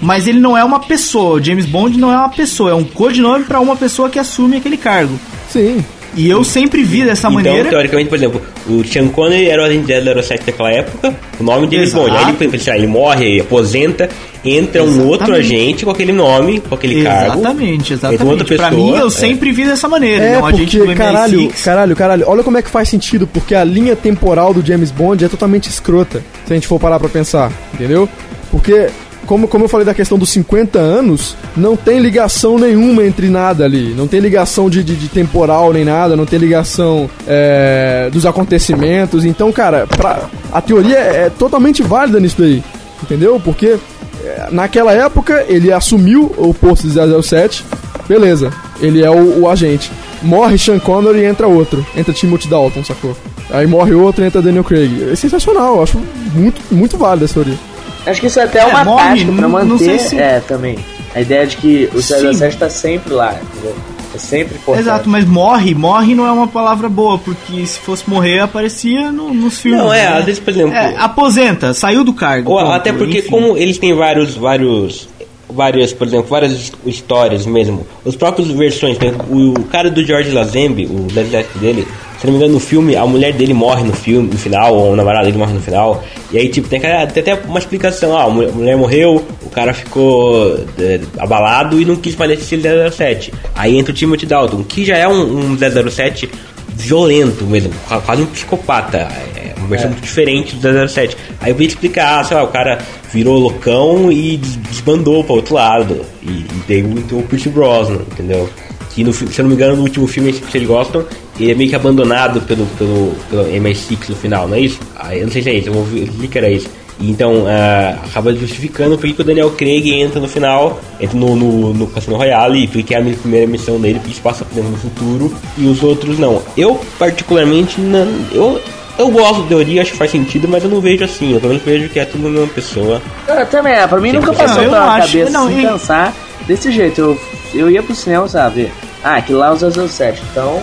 Mas 0.00 0.26
ele 0.28 0.38
não 0.38 0.56
é 0.56 0.62
uma 0.62 0.78
pessoa, 0.80 1.42
James 1.42 1.66
Bond 1.66 1.98
não 1.98 2.12
é 2.12 2.16
uma 2.16 2.28
pessoa, 2.28 2.70
é 2.70 2.74
um 2.74 2.84
codinome 2.84 3.44
pra 3.44 3.60
uma 3.60 3.74
pessoa 3.76 4.08
que 4.10 4.18
assume 4.18 4.56
aquele 4.58 4.76
cargo. 4.76 5.18
Sim. 5.50 5.84
E 6.16 6.28
eu 6.30 6.42
sempre 6.42 6.82
vi 6.82 7.04
dessa 7.04 7.28
Então, 7.28 7.32
maneira. 7.32 7.68
teoricamente, 7.68 8.08
por 8.08 8.16
exemplo, 8.16 8.40
o 8.68 8.82
Sean 8.84 9.08
Connery 9.08 9.48
era 9.50 9.62
o 9.62 9.64
agente 9.66 9.86
007 10.22 10.46
daquela 10.46 10.72
época, 10.72 11.14
o 11.38 11.44
nome 11.44 11.66
de 11.66 11.76
James 11.76 11.90
Exato. 11.90 12.04
Bond. 12.10 12.16
Aí 12.16 12.36
ele, 12.40 12.70
ele 12.78 12.86
morre, 12.86 13.40
aposenta, 13.40 14.08
entra 14.42 14.82
um 14.82 14.86
Exatamente. 14.86 15.10
outro 15.12 15.34
agente 15.34 15.84
com 15.84 15.90
aquele 15.90 16.12
nome, 16.12 16.60
com 16.60 16.74
aquele 16.74 17.02
cargo. 17.04 17.34
Exatamente, 17.40 17.92
entra 17.92 18.08
exatamente. 18.08 18.40
outra 18.40 18.56
pra 18.56 18.70
mim, 18.70 18.96
eu 18.96 19.06
é. 19.08 19.10
sempre 19.10 19.52
vi 19.52 19.66
dessa 19.66 19.88
maneira. 19.88 20.24
ele 20.24 20.32
É, 20.34 20.36
é 20.36 20.38
um 20.38 20.46
agente 20.46 20.78
porque, 20.78 20.92
do 20.92 20.96
caralho, 20.98 21.38
MI6. 21.40 21.62
caralho, 21.64 21.96
caralho, 21.96 22.24
olha 22.26 22.42
como 22.42 22.56
é 22.56 22.62
que 22.62 22.70
faz 22.70 22.88
sentido, 22.88 23.26
porque 23.26 23.54
a 23.54 23.62
linha 23.62 23.94
temporal 23.94 24.54
do 24.54 24.64
James 24.66 24.90
Bond 24.90 25.22
é 25.22 25.28
totalmente 25.28 25.68
escrota, 25.68 26.22
se 26.46 26.52
a 26.52 26.56
gente 26.56 26.66
for 26.66 26.80
parar 26.80 26.98
pra 26.98 27.08
pensar, 27.10 27.52
entendeu? 27.74 28.08
Porque, 28.50 28.86
como, 29.26 29.48
como 29.48 29.64
eu 29.64 29.68
falei 29.68 29.84
da 29.84 29.94
questão 29.94 30.16
dos 30.16 30.30
50 30.30 30.78
anos, 30.78 31.36
não 31.56 31.76
tem 31.76 31.98
ligação 31.98 32.58
nenhuma 32.58 33.04
entre 33.04 33.28
nada 33.28 33.64
ali, 33.64 33.94
não 33.96 34.06
tem 34.06 34.20
ligação 34.20 34.70
de, 34.70 34.82
de, 34.82 34.94
de 34.94 35.08
temporal 35.08 35.72
nem 35.72 35.84
nada, 35.84 36.16
não 36.16 36.24
tem 36.24 36.38
ligação 36.38 37.10
é, 37.26 38.08
dos 38.12 38.24
acontecimentos, 38.24 39.24
então, 39.24 39.52
cara, 39.52 39.86
pra, 39.86 40.28
a 40.52 40.60
teoria 40.60 40.98
é 40.98 41.30
totalmente 41.30 41.82
válida 41.82 42.20
nisso 42.20 42.36
daí, 42.38 42.62
entendeu? 43.02 43.40
Porque 43.44 43.76
é, 44.24 44.48
naquela 44.50 44.92
época 44.92 45.44
ele 45.48 45.72
assumiu 45.72 46.32
o 46.38 46.54
posto 46.54 46.86
de 46.86 46.94
007, 47.22 47.64
beleza, 48.08 48.52
ele 48.80 49.02
é 49.02 49.10
o, 49.10 49.42
o 49.42 49.50
agente. 49.50 49.90
Morre 50.22 50.56
Sean 50.56 50.78
Connery 50.78 51.20
e 51.20 51.24
entra 51.24 51.46
outro, 51.46 51.86
entra 51.96 52.12
Timothy 52.12 52.48
Dalton, 52.48 52.82
sacou? 52.82 53.16
Aí 53.50 53.66
morre 53.66 53.92
outro 53.94 54.24
e 54.24 54.26
entra 54.26 54.42
Daniel 54.42 54.64
Craig. 54.64 55.10
É 55.12 55.14
sensacional, 55.14 55.76
eu 55.76 55.82
acho 55.82 56.00
muito, 56.34 56.60
muito 56.70 56.96
válida 56.96 57.26
essa 57.26 57.34
teoria. 57.34 57.58
Acho 58.06 58.20
que 58.20 58.26
isso 58.28 58.38
é 58.40 58.44
até 58.44 58.60
É, 58.60 58.66
uma 58.66 58.84
morre, 58.84 59.02
tática 59.08 59.32
pra 59.32 59.42
não- 59.42 59.48
manter, 59.50 59.66
não 59.66 59.78
sei 59.78 59.98
se- 59.98 60.18
é, 60.18 60.40
também. 60.40 60.78
A 61.14 61.20
ideia 61.20 61.46
de 61.46 61.56
que 61.56 61.88
o 61.94 62.00
Sim. 62.02 62.14
007 62.32 62.56
tá 62.56 62.70
sempre 62.70 63.12
lá, 63.12 63.34
entendeu? 63.42 63.74
É 64.14 64.18
sempre 64.18 64.54
importante. 64.56 64.84
Exato, 64.84 65.08
mas 65.08 65.24
morre, 65.26 65.74
morre 65.74 66.14
não 66.14 66.26
é 66.26 66.30
uma 66.30 66.46
palavra 66.46 66.88
boa, 66.88 67.18
porque 67.18 67.66
se 67.66 67.78
fosse 67.80 68.08
morrer 68.08 68.40
aparecia 68.40 69.10
no- 69.10 69.32
nos 69.34 69.58
filmes. 69.58 69.80
Não, 69.82 69.92
é, 69.92 70.08
né? 70.10 70.18
às 70.18 70.24
vezes, 70.24 70.40
por 70.40 70.50
exemplo. 70.50 70.74
É, 70.74 70.94
aposenta, 70.98 71.74
saiu 71.74 72.04
do 72.04 72.12
cargo. 72.14 72.50
Ou 72.52 72.58
ponto, 72.60 72.70
até 72.72 72.92
porque 72.92 73.18
enfim. 73.18 73.28
como 73.30 73.56
eles 73.56 73.76
têm 73.78 73.94
vários, 73.94 74.34
vários, 74.36 75.08
várias, 75.50 75.92
por 75.92 76.06
exemplo, 76.06 76.26
várias 76.28 76.52
his- 76.52 76.72
histórias 76.86 77.44
mesmo. 77.46 77.86
Os 78.04 78.14
próprios 78.16 78.48
versões, 78.50 78.96
o, 79.28 79.54
cara 79.64 79.90
do 79.90 80.04
George 80.04 80.30
Lazenby, 80.30 80.86
o 80.86 81.06
007 81.12 81.58
dele, 81.58 81.86
não 82.26 82.32
me 82.32 82.38
engano 82.38 82.54
no 82.54 82.60
filme, 82.60 82.94
a 82.96 83.06
mulher 83.06 83.32
dele 83.32 83.54
morre 83.54 83.82
no 83.84 83.92
filme, 83.92 84.28
no 84.30 84.36
final, 84.38 84.74
ou 84.74 84.92
o 84.92 84.96
namorado 84.96 85.24
dele 85.26 85.38
morre 85.38 85.52
no 85.54 85.60
final. 85.60 86.02
E 86.30 86.38
aí, 86.38 86.48
tipo, 86.48 86.68
tem, 86.68 86.80
tem 86.80 86.90
até 86.90 87.34
uma 87.46 87.58
explicação, 87.58 88.16
ah, 88.16 88.24
a 88.24 88.28
mulher, 88.30 88.76
morreu, 88.76 89.24
o 89.44 89.50
cara 89.50 89.72
ficou 89.72 90.58
é, 90.78 91.00
abalado 91.18 91.80
e 91.80 91.84
não 91.84 91.96
quis 91.96 92.14
mais 92.16 92.30
assistir 92.32 92.60
007. 92.90 93.32
Aí 93.54 93.76
entra 93.78 93.92
o 93.92 93.94
Timothy 93.94 94.26
Dalton, 94.26 94.62
que 94.64 94.84
já 94.84 94.96
é 94.96 95.08
um, 95.08 95.52
um 95.52 95.56
007 95.90 96.28
violento 96.68 97.44
mesmo, 97.44 97.70
qua- 97.88 98.00
quase 98.00 98.22
um 98.22 98.26
psicopata. 98.26 98.98
É 99.36 99.54
uma 99.58 99.68
versão 99.68 99.90
muito 99.90 100.02
diferente 100.02 100.54
do 100.56 100.88
007. 100.88 101.16
Aí 101.40 101.50
eu 101.50 101.56
vim 101.56 101.64
explicar, 101.64 102.20
ah, 102.20 102.24
sei 102.24 102.36
lá, 102.36 102.42
o 102.44 102.48
cara 102.48 102.78
virou 103.12 103.38
loucão 103.38 104.12
e 104.12 104.36
des- 104.36 104.56
desbandou 104.56 105.24
para 105.24 105.34
outro 105.36 105.54
lado. 105.54 106.02
E, 106.22 106.28
e 106.30 106.46
daí 106.68 106.80
entrou 106.80 107.20
o 107.20 107.22
Pierce 107.24 107.48
Brosnan, 107.48 108.00
entendeu? 108.12 108.48
Que, 108.94 109.02
no, 109.04 109.12
se 109.12 109.24
eu 109.24 109.42
não 109.42 109.48
me 109.48 109.54
engano, 109.54 109.76
no 109.76 109.82
último 109.82 110.06
filme 110.06 110.32
que 110.32 110.56
eles 110.56 110.68
gostam, 110.68 111.04
ele 111.38 111.52
é 111.52 111.54
meio 111.54 111.68
que 111.70 111.76
abandonado 111.76 112.40
pelo, 112.42 112.66
pelo, 112.78 113.14
pelo 113.30 113.44
MI6 113.44 114.08
no 114.08 114.16
final, 114.16 114.48
não 114.48 114.56
é 114.56 114.60
isso? 114.60 114.78
Ah, 114.96 115.14
eu 115.14 115.24
não 115.26 115.32
sei 115.32 115.42
se 115.42 115.50
é 115.50 115.54
isso, 115.54 115.68
eu 115.68 115.72
vou 115.74 115.84
ver 115.84 116.28
que 116.28 116.38
era 116.38 116.50
isso. 116.50 116.68
E 116.98 117.10
Então, 117.10 117.44
ah, 117.46 117.98
acaba 118.06 118.32
justificando 118.34 118.96
porque 118.96 119.12
que 119.12 119.20
o 119.20 119.24
Daniel 119.24 119.50
Craig 119.50 119.92
entra 119.92 120.18
no 120.18 120.26
final, 120.28 120.80
entra 120.98 121.18
no, 121.18 121.36
no, 121.36 121.74
no 121.74 121.86
Cassino 121.88 122.16
Royale, 122.16 122.64
e 122.64 122.68
porque 122.68 122.94
é 122.94 122.98
a 122.98 123.00
minha 123.02 123.16
primeira 123.16 123.46
missão 123.46 123.78
dele, 123.78 123.98
porque 123.98 124.12
isso 124.12 124.22
passa 124.22 124.44
por 124.46 124.64
no 124.64 124.76
futuro, 124.78 125.34
e 125.58 125.66
os 125.66 125.82
outros 125.82 126.18
não. 126.18 126.42
Eu, 126.56 126.80
particularmente, 126.98 127.78
não, 127.80 128.08
eu, 128.32 128.60
eu 128.98 129.10
gosto 129.10 129.42
da 129.42 129.48
teoria, 129.48 129.82
acho 129.82 129.92
que 129.92 129.98
faz 129.98 130.10
sentido, 130.10 130.48
mas 130.48 130.64
eu 130.64 130.70
não 130.70 130.80
vejo 130.80 131.04
assim. 131.04 131.34
Eu 131.34 131.40
pelo 131.40 131.52
menos 131.52 131.66
vejo 131.66 131.88
que 131.90 132.00
é 132.00 132.06
tudo 132.06 132.28
a 132.28 132.30
mesma 132.30 132.46
pessoa. 132.48 133.02
Eu 133.28 133.44
também, 133.46 133.74
é, 133.74 133.86
pra 133.86 134.00
mim 134.00 134.12
nunca 134.12 134.32
passou 134.32 134.62
pela 134.62 134.98
cabeça 135.00 135.30
não, 135.30 135.48
assim, 135.48 135.60
e- 135.60 135.66
pensar 135.66 136.14
desse 136.46 136.72
jeito. 136.72 136.98
Eu, 136.98 137.20
eu 137.54 137.70
ia 137.70 137.82
pro 137.82 137.94
cinema, 137.94 138.26
sabe? 138.26 138.70
Ah, 139.04 139.16
aquilo 139.16 139.38
lá 139.40 139.48
é 139.48 139.50
o 139.52 139.88
007, 139.88 140.22
então 140.32 140.62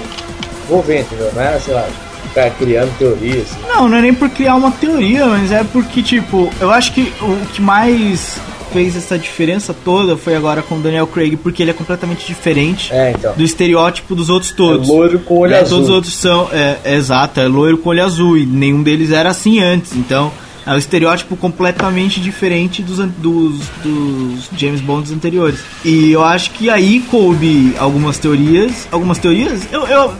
vou 0.67 0.81
ver, 0.81 1.01
entendeu? 1.01 1.31
Não 1.33 1.41
era, 1.41 1.59
sei 1.59 1.73
lá, 1.73 1.87
ficar 2.27 2.49
criando 2.51 2.97
teorias. 2.97 3.51
assim. 3.51 3.59
Não, 3.67 3.87
não 3.87 3.97
é 3.97 4.01
nem 4.01 4.13
por 4.13 4.29
criar 4.29 4.55
uma 4.55 4.71
teoria, 4.71 5.25
mas 5.27 5.51
é 5.51 5.63
porque, 5.63 6.01
tipo, 6.01 6.49
eu 6.59 6.71
acho 6.71 6.93
que 6.93 7.11
o 7.21 7.45
que 7.53 7.61
mais 7.61 8.37
fez 8.71 8.95
essa 8.95 9.19
diferença 9.19 9.71
toda 9.85 10.17
foi 10.17 10.35
agora 10.35 10.63
com 10.63 10.75
o 10.75 10.79
Daniel 10.79 11.05
Craig, 11.05 11.35
porque 11.37 11.61
ele 11.61 11.69
é 11.69 11.73
completamente 11.75 12.25
diferente 12.25 12.91
É, 12.91 13.11
então. 13.11 13.33
do 13.35 13.43
estereótipo 13.43 14.15
dos 14.15 14.29
outros 14.31 14.51
todos. 14.51 14.89
É 14.89 14.91
loiro 14.91 15.19
com 15.19 15.37
olho 15.37 15.53
É, 15.53 15.59
azul. 15.59 15.77
Todos 15.77 15.89
os 15.89 15.95
outros 15.95 16.13
são, 16.15 16.49
é, 16.51 16.77
é 16.83 16.95
exato, 16.95 17.39
é 17.39 17.47
loiro 17.47 17.77
com 17.77 17.89
olho 17.89 18.03
azul, 18.03 18.35
e 18.35 18.45
nenhum 18.47 18.81
deles 18.81 19.11
era 19.11 19.29
assim 19.29 19.59
antes, 19.59 19.95
então 19.95 20.31
é 20.65 20.71
um 20.71 20.77
estereótipo 20.77 21.35
completamente 21.35 22.19
diferente 22.19 22.81
dos, 22.81 22.97
dos, 23.17 23.59
dos 23.83 24.49
James 24.57 24.81
Bonds 24.81 25.11
anteriores. 25.11 25.59
E 25.85 26.11
eu 26.11 26.23
acho 26.23 26.49
que 26.51 26.67
aí 26.69 27.01
coube 27.11 27.75
algumas 27.77 28.17
teorias, 28.17 28.87
algumas 28.91 29.19
teorias, 29.19 29.67
eu, 29.71 29.85
eu 29.85 30.11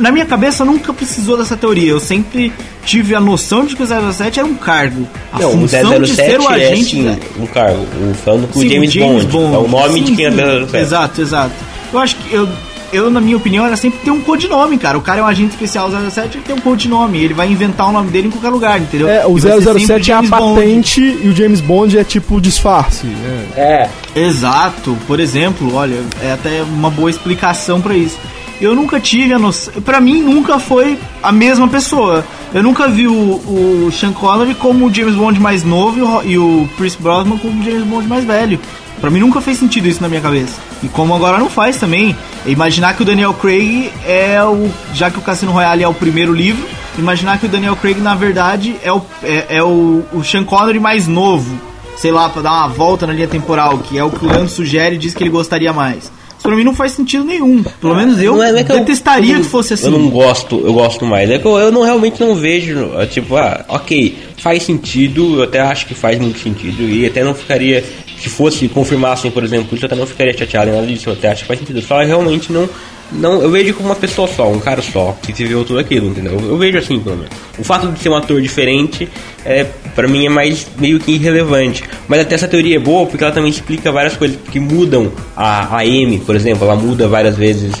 na 0.00 0.10
minha 0.10 0.26
cabeça 0.26 0.64
nunca 0.64 0.92
precisou 0.92 1.36
dessa 1.36 1.56
teoria, 1.56 1.90
eu 1.90 2.00
sempre 2.00 2.52
tive 2.84 3.14
a 3.14 3.20
noção 3.20 3.64
de 3.64 3.74
que 3.76 3.82
o 3.82 3.86
07 3.86 4.38
era 4.40 4.48
um 4.48 4.54
cargo. 4.54 5.06
A 5.32 5.38
não, 5.38 5.48
o 5.50 5.52
função 5.68 6.00
de 6.00 6.14
007 6.14 6.14
ser 6.16 6.40
o 6.40 6.50
é 6.50 6.54
agente 6.66 6.84
sim, 6.90 7.04
da- 7.04 7.42
um 7.42 7.46
cargo. 7.46 7.80
O, 7.82 8.14
falando 8.24 8.48
com 8.48 8.60
Sim, 8.60 8.66
o 8.66 8.90
James, 8.90 9.24
Bond, 9.24 9.54
É 9.54 9.58
o 9.58 9.68
nome 9.68 10.00
de 10.00 10.06
Sim, 10.08 10.16
quem 10.16 10.32
sim. 10.32 10.40
é 10.40 10.60
007. 10.66 10.76
Exato, 10.76 11.20
exato. 11.20 11.52
Eu 11.92 11.98
acho 11.98 12.16
que 12.16 12.34
eu, 12.34 12.48
eu, 12.92 13.10
na 13.10 13.20
minha 13.20 13.36
opinião, 13.36 13.64
era 13.66 13.76
sempre 13.76 13.98
ter 14.00 14.10
um 14.10 14.20
codinome, 14.20 14.76
cara. 14.78 14.98
O 14.98 15.00
cara 15.00 15.20
é 15.20 15.22
um 15.22 15.26
agente 15.26 15.50
especial 15.52 15.90
07, 15.90 16.36
ele 16.38 16.44
tem 16.44 16.54
um 16.54 16.60
codinome. 16.60 17.22
Ele 17.22 17.32
vai 17.34 17.50
inventar 17.50 17.88
o 17.88 17.92
nome 17.92 18.10
dele 18.10 18.28
em 18.28 18.30
qualquer 18.30 18.50
lugar, 18.50 18.80
entendeu? 18.80 19.08
É, 19.08 19.26
o 19.26 19.36
E 19.38 19.40
vai 19.40 19.52
ser 19.52 19.62
sempre 19.62 19.80
007 19.86 19.90
é 19.90 19.94
a 19.94 20.16
James 20.16 20.30
Bond. 20.30 20.54
patente 20.60 21.00
e 21.00 21.28
o 21.28 21.36
James 21.36 21.60
Bond 21.60 21.98
é 21.98 22.04
tipo 22.04 22.40
disfarce. 22.40 23.06
né? 23.06 23.46
É, 23.56 23.88
Exato. 24.14 24.96
Por 25.06 25.20
exemplo, 25.20 25.74
olha, 25.74 26.00
é 26.22 26.32
até 26.32 26.62
uma 26.62 26.90
boa 26.90 27.08
explicação 27.10 27.80
pra 27.80 27.94
isso. 27.96 28.18
Eu 28.60 28.74
nunca 28.74 29.00
tive 29.00 29.32
a 29.32 29.38
noção. 29.38 29.74
Pra 29.82 30.00
mim, 30.00 30.20
nunca 30.20 30.58
foi 30.58 30.98
a 31.22 31.32
mesma 31.32 31.68
pessoa. 31.68 32.24
Eu 32.54 32.62
nunca 32.62 32.88
vi 32.88 33.08
o, 33.08 33.12
o 33.12 33.90
Sean 33.92 34.12
Connery 34.12 34.54
como 34.54 34.86
o 34.86 34.94
James 34.94 35.14
Bond 35.14 35.40
mais 35.40 35.64
novo 35.64 36.22
e 36.24 36.38
o, 36.38 36.68
Chris 36.76 36.94
Brosnan 36.94 37.38
como 37.38 37.60
o 37.60 37.64
James 37.64 37.84
Bond 37.84 38.06
mais 38.06 38.24
velho. 38.24 38.60
Pra 39.00 39.10
mim 39.10 39.18
nunca 39.18 39.40
fez 39.40 39.58
sentido 39.58 39.88
isso 39.88 40.00
na 40.00 40.08
minha 40.08 40.20
cabeça. 40.20 40.60
E 40.82 40.88
como 40.88 41.14
agora 41.14 41.38
não 41.38 41.50
faz 41.50 41.76
também. 41.76 42.16
Imaginar 42.46 42.94
que 42.94 43.02
o 43.02 43.04
Daniel 43.04 43.34
Craig 43.34 43.90
é 44.06 44.42
o. 44.44 44.70
Já 44.94 45.10
que 45.10 45.18
o 45.18 45.22
Cassino 45.22 45.50
Royale 45.50 45.82
é 45.82 45.88
o 45.88 45.94
primeiro 45.94 46.32
livro, 46.32 46.64
imaginar 46.98 47.38
que 47.38 47.46
o 47.46 47.48
Daniel 47.48 47.74
Craig, 47.74 48.00
na 48.00 48.14
verdade, 48.14 48.76
é 48.82 48.92
o, 48.92 49.02
é, 49.24 49.56
é 49.56 49.62
o, 49.62 50.04
o 50.12 50.22
Sean 50.22 50.44
Connery 50.44 50.78
mais 50.78 51.08
novo 51.08 51.72
sei 51.96 52.10
lá, 52.10 52.28
pra 52.28 52.42
dar 52.42 52.50
uma 52.50 52.68
volta 52.68 53.06
na 53.06 53.12
linha 53.12 53.28
temporal, 53.28 53.78
que 53.78 53.96
é 53.96 54.02
o 54.02 54.10
que 54.10 54.24
o 54.24 54.28
Leandro 54.28 54.48
sugere 54.48 54.96
e 54.96 54.98
diz 54.98 55.14
que 55.14 55.22
ele 55.22 55.30
gostaria 55.30 55.72
mais. 55.72 56.10
Isso 56.42 56.48
pra 56.48 56.56
mim 56.56 56.64
não 56.64 56.74
faz 56.74 56.90
sentido 56.90 57.22
nenhum. 57.22 57.62
Pelo 57.80 57.94
menos 57.94 58.20
eu 58.20 58.34
Não 58.34 58.42
é- 58.42 58.50
não 58.50 58.58
é 58.58 58.64
que 58.64 58.72
detestaria 58.72 59.36
eu 59.36 59.42
que 59.42 59.46
fosse 59.46 59.74
assim. 59.74 59.86
Eu 59.86 59.92
não 59.92 60.10
gosto, 60.10 60.60
eu 60.66 60.72
gosto 60.72 61.06
mais. 61.06 61.30
É 61.30 61.38
que 61.38 61.46
eu, 61.46 61.56
eu 61.56 61.70
não 61.70 61.82
realmente 61.82 62.20
não 62.20 62.34
vejo, 62.34 62.90
é, 62.98 63.06
tipo, 63.06 63.36
ah, 63.36 63.64
ok, 63.68 64.18
faz 64.38 64.64
sentido, 64.64 65.36
eu 65.36 65.44
até 65.44 65.60
acho 65.60 65.86
que 65.86 65.94
faz 65.94 66.18
muito 66.18 66.40
sentido, 66.40 66.82
e 66.82 67.06
até 67.06 67.22
não 67.22 67.32
ficaria, 67.32 67.84
se 68.20 68.28
fosse, 68.28 68.66
confirmassem, 68.66 69.30
por 69.30 69.44
exemplo, 69.44 69.68
isso, 69.76 69.84
eu 69.84 69.86
até 69.86 69.94
não 69.94 70.04
ficaria 70.06 70.36
chateado 70.36 70.70
em 70.70 70.74
nada 70.74 70.86
disso, 70.88 71.08
eu 71.10 71.12
até 71.12 71.28
acho 71.28 71.42
que 71.42 71.46
faz 71.46 71.60
sentido. 71.60 71.80
Só 71.80 72.02
realmente 72.02 72.52
não. 72.52 72.68
Não, 73.14 73.42
eu 73.42 73.50
vejo 73.50 73.74
como 73.74 73.88
uma 73.88 73.94
pessoa 73.94 74.26
só, 74.26 74.50
um 74.50 74.58
cara 74.58 74.80
só, 74.80 75.16
que 75.22 75.32
viveu 75.32 75.64
tudo 75.64 75.78
aquilo, 75.78 76.08
entendeu? 76.08 76.40
Eu 76.40 76.56
vejo 76.56 76.78
assim, 76.78 76.98
pelo 76.98 77.16
menos. 77.16 77.32
O 77.58 77.64
fato 77.64 77.88
de 77.88 77.98
ser 77.98 78.08
um 78.08 78.16
ator 78.16 78.40
diferente, 78.40 79.08
é, 79.44 79.64
para 79.94 80.08
mim 80.08 80.24
é 80.24 80.28
mais 80.28 80.66
meio 80.78 80.98
que 80.98 81.12
irrelevante. 81.12 81.84
Mas 82.08 82.20
até 82.20 82.34
essa 82.34 82.48
teoria 82.48 82.76
é 82.76 82.78
boa 82.78 83.06
porque 83.06 83.22
ela 83.22 83.32
também 83.32 83.50
explica 83.50 83.92
várias 83.92 84.16
coisas 84.16 84.38
que 84.50 84.58
mudam. 84.58 85.12
A, 85.36 85.76
a 85.76 85.86
M, 85.86 86.18
por 86.20 86.34
exemplo, 86.34 86.64
ela 86.64 86.76
muda 86.76 87.06
várias 87.06 87.36
vezes 87.36 87.74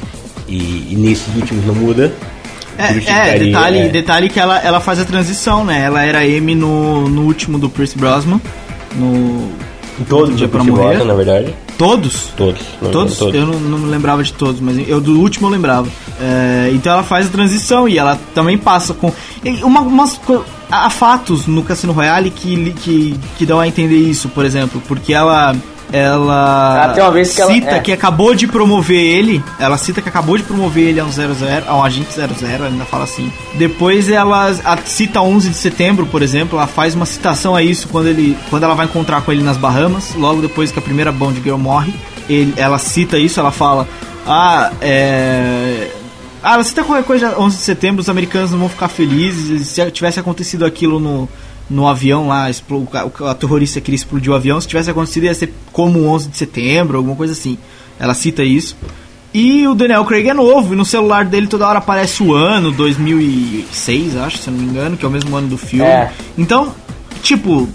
e, 0.46 0.88
e 0.90 0.96
nesses 0.96 1.34
últimos 1.34 1.64
não 1.64 1.74
muda. 1.74 2.12
É, 2.78 3.34
é, 3.34 3.38
detalhe, 3.38 3.78
é. 3.78 3.88
detalhe 3.88 4.28
que 4.28 4.40
ela, 4.40 4.58
ela 4.58 4.80
faz 4.80 4.98
a 4.98 5.04
transição, 5.04 5.64
né? 5.64 5.82
Ela 5.84 6.04
era 6.04 6.26
M 6.26 6.54
no, 6.54 7.08
no 7.08 7.22
último 7.22 7.58
do 7.58 7.68
Pierce 7.68 7.96
Brosnan. 7.96 8.40
No. 8.96 9.50
Todos 10.08 10.36
Dia 10.36 10.46
os 10.46 10.52
pra 10.52 10.64
morrer. 10.64 11.04
na 11.04 11.14
verdade. 11.14 11.54
Todos? 11.76 12.28
Todos. 12.36 12.60
não, 12.80 12.90
Todos? 12.90 13.16
todos. 13.16 13.34
Eu 13.34 13.46
não, 13.46 13.58
não 13.58 13.78
me 13.78 13.90
lembrava 13.90 14.22
de 14.22 14.32
todos, 14.32 14.60
mas 14.60 14.88
eu 14.88 15.00
do 15.00 15.18
último 15.20 15.48
eu 15.48 15.50
lembrava. 15.50 15.88
É, 16.20 16.70
então 16.72 16.92
ela 16.92 17.02
faz 17.02 17.26
a 17.26 17.30
transição 17.30 17.88
e 17.88 17.98
ela 17.98 18.18
também 18.34 18.56
passa 18.56 18.94
com. 18.94 19.12
Uma, 19.62 19.80
umas 19.80 20.20
há 20.70 20.88
fatos 20.90 21.46
no 21.46 21.62
Cassino 21.62 21.92
Royale 21.92 22.30
que, 22.30 22.72
que, 22.72 23.16
que 23.36 23.44
dão 23.46 23.58
a 23.58 23.66
entender 23.66 23.96
isso, 23.96 24.28
por 24.28 24.44
exemplo, 24.44 24.82
porque 24.86 25.12
ela. 25.12 25.54
Ela 25.92 26.80
Ah, 26.80 26.84
ela- 26.84 27.24
cita 27.24 27.70
é. 27.76 27.80
que 27.80 27.92
acabou 27.92 28.34
de 28.34 28.46
promover 28.46 28.96
ele. 28.98 29.44
Ela 29.58 29.76
cita 29.76 30.00
que 30.00 30.08
acabou 30.08 30.36
de 30.38 30.42
promover 30.42 30.84
ele 30.88 31.00
a 31.00 31.04
um 31.04 31.10
00, 31.12 31.64
a 31.66 31.76
um 31.76 31.84
agente 31.84 32.12
00, 32.14 32.34
ela 32.64 32.66
ainda 32.68 32.84
fala 32.84 33.04
assim. 33.04 33.30
Depois 33.54 34.08
ela 34.08 34.50
a- 34.64 34.76
cita 34.78 35.20
11 35.20 35.50
de 35.50 35.56
setembro, 35.56 36.06
por 36.06 36.22
exemplo, 36.22 36.58
ela 36.58 36.66
faz 36.66 36.94
uma 36.94 37.04
citação 37.06 37.54
a 37.54 37.62
isso 37.62 37.88
quando 37.88 38.06
ele 38.08 38.36
quando 38.48 38.62
ela 38.62 38.74
vai 38.74 38.86
encontrar 38.86 39.20
com 39.22 39.30
ele 39.32 39.42
nas 39.42 39.56
Bahamas, 39.56 40.14
logo 40.14 40.40
depois 40.40 40.72
que 40.72 40.78
a 40.78 40.82
primeira 40.82 41.12
Bond 41.12 41.40
Girl 41.42 41.56
morre. 41.58 41.92
Ele, 42.28 42.54
ela 42.56 42.78
cita 42.78 43.18
isso, 43.18 43.38
ela 43.38 43.50
fala: 43.50 43.86
"Ah, 44.26 44.70
é 44.80 45.90
ah, 46.44 46.54
ela 46.54 46.64
cita 46.64 46.82
qualquer 46.82 47.04
coisa 47.04 47.36
11 47.38 47.56
de 47.58 47.62
setembro, 47.62 48.00
os 48.00 48.08
americanos 48.08 48.50
não 48.50 48.58
vão 48.58 48.68
ficar 48.68 48.88
felizes. 48.88 49.68
Se 49.68 49.90
tivesse 49.92 50.18
acontecido 50.18 50.64
aquilo 50.64 50.98
no, 50.98 51.28
no 51.72 51.88
avião 51.88 52.28
lá, 52.28 52.48
a 53.28 53.34
terrorista 53.34 53.80
queria 53.80 53.96
explodir 53.96 54.30
o 54.30 54.34
avião, 54.34 54.60
se 54.60 54.68
tivesse 54.68 54.90
acontecido 54.90 55.24
ia 55.24 55.34
ser 55.34 55.52
como 55.72 55.98
o 56.00 56.06
11 56.08 56.28
de 56.28 56.36
setembro, 56.36 56.98
alguma 56.98 57.16
coisa 57.16 57.32
assim. 57.32 57.56
Ela 57.98 58.14
cita 58.14 58.42
isso. 58.44 58.76
E 59.34 59.66
o 59.66 59.74
Daniel 59.74 60.04
Craig 60.04 60.28
é 60.28 60.34
novo, 60.34 60.74
e 60.74 60.76
no 60.76 60.84
celular 60.84 61.24
dele 61.24 61.46
toda 61.46 61.66
hora 61.66 61.78
aparece 61.78 62.22
o 62.22 62.34
ano, 62.34 62.70
2006, 62.70 64.16
acho, 64.16 64.38
se 64.38 64.48
eu 64.48 64.52
não 64.54 64.60
me 64.60 64.68
engano, 64.70 64.96
que 64.96 65.04
é 65.04 65.08
o 65.08 65.10
mesmo 65.10 65.34
ano 65.36 65.48
do 65.48 65.56
filme. 65.56 65.84
É. 65.86 66.10
Então, 66.36 66.74
tipo, 67.22 67.68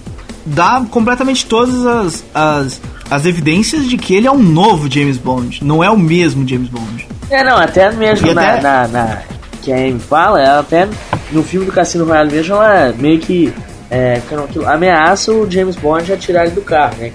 dá 0.45 0.83
completamente 0.89 1.45
todas 1.45 1.85
as, 1.85 2.23
as, 2.33 2.81
as 3.09 3.25
evidências 3.25 3.87
de 3.89 3.97
que 3.97 4.13
ele 4.13 4.27
é 4.27 4.31
um 4.31 4.37
novo 4.41 4.89
James 4.91 5.17
Bond, 5.17 5.63
não 5.63 5.83
é 5.83 5.89
o 5.89 5.97
mesmo 5.97 6.47
James 6.47 6.69
Bond. 6.69 7.07
É, 7.29 7.43
não, 7.43 7.57
até 7.57 7.91
mesmo 7.91 8.33
na, 8.33 8.53
até- 8.53 8.61
na, 8.61 8.87
na- 8.87 9.21
Que 9.61 9.71
a 9.73 9.77
Amy 9.77 9.99
fala, 9.99 10.39
ela 10.41 10.59
até 10.59 10.87
no 11.31 11.43
filme 11.43 11.65
do 11.65 11.71
Cassino 11.71 12.05
Royale 12.05 12.31
mesmo, 12.31 12.53
ela 12.55 12.93
meio 12.97 13.19
que 13.19 13.51
é, 13.89 14.21
que 14.51 14.65
ameaça 14.65 15.31
o 15.31 15.49
James 15.49 15.75
Bond 15.75 16.11
a 16.11 16.17
tirar 16.17 16.45
ele 16.45 16.55
do 16.55 16.61
carro, 16.61 16.95
né? 16.97 17.11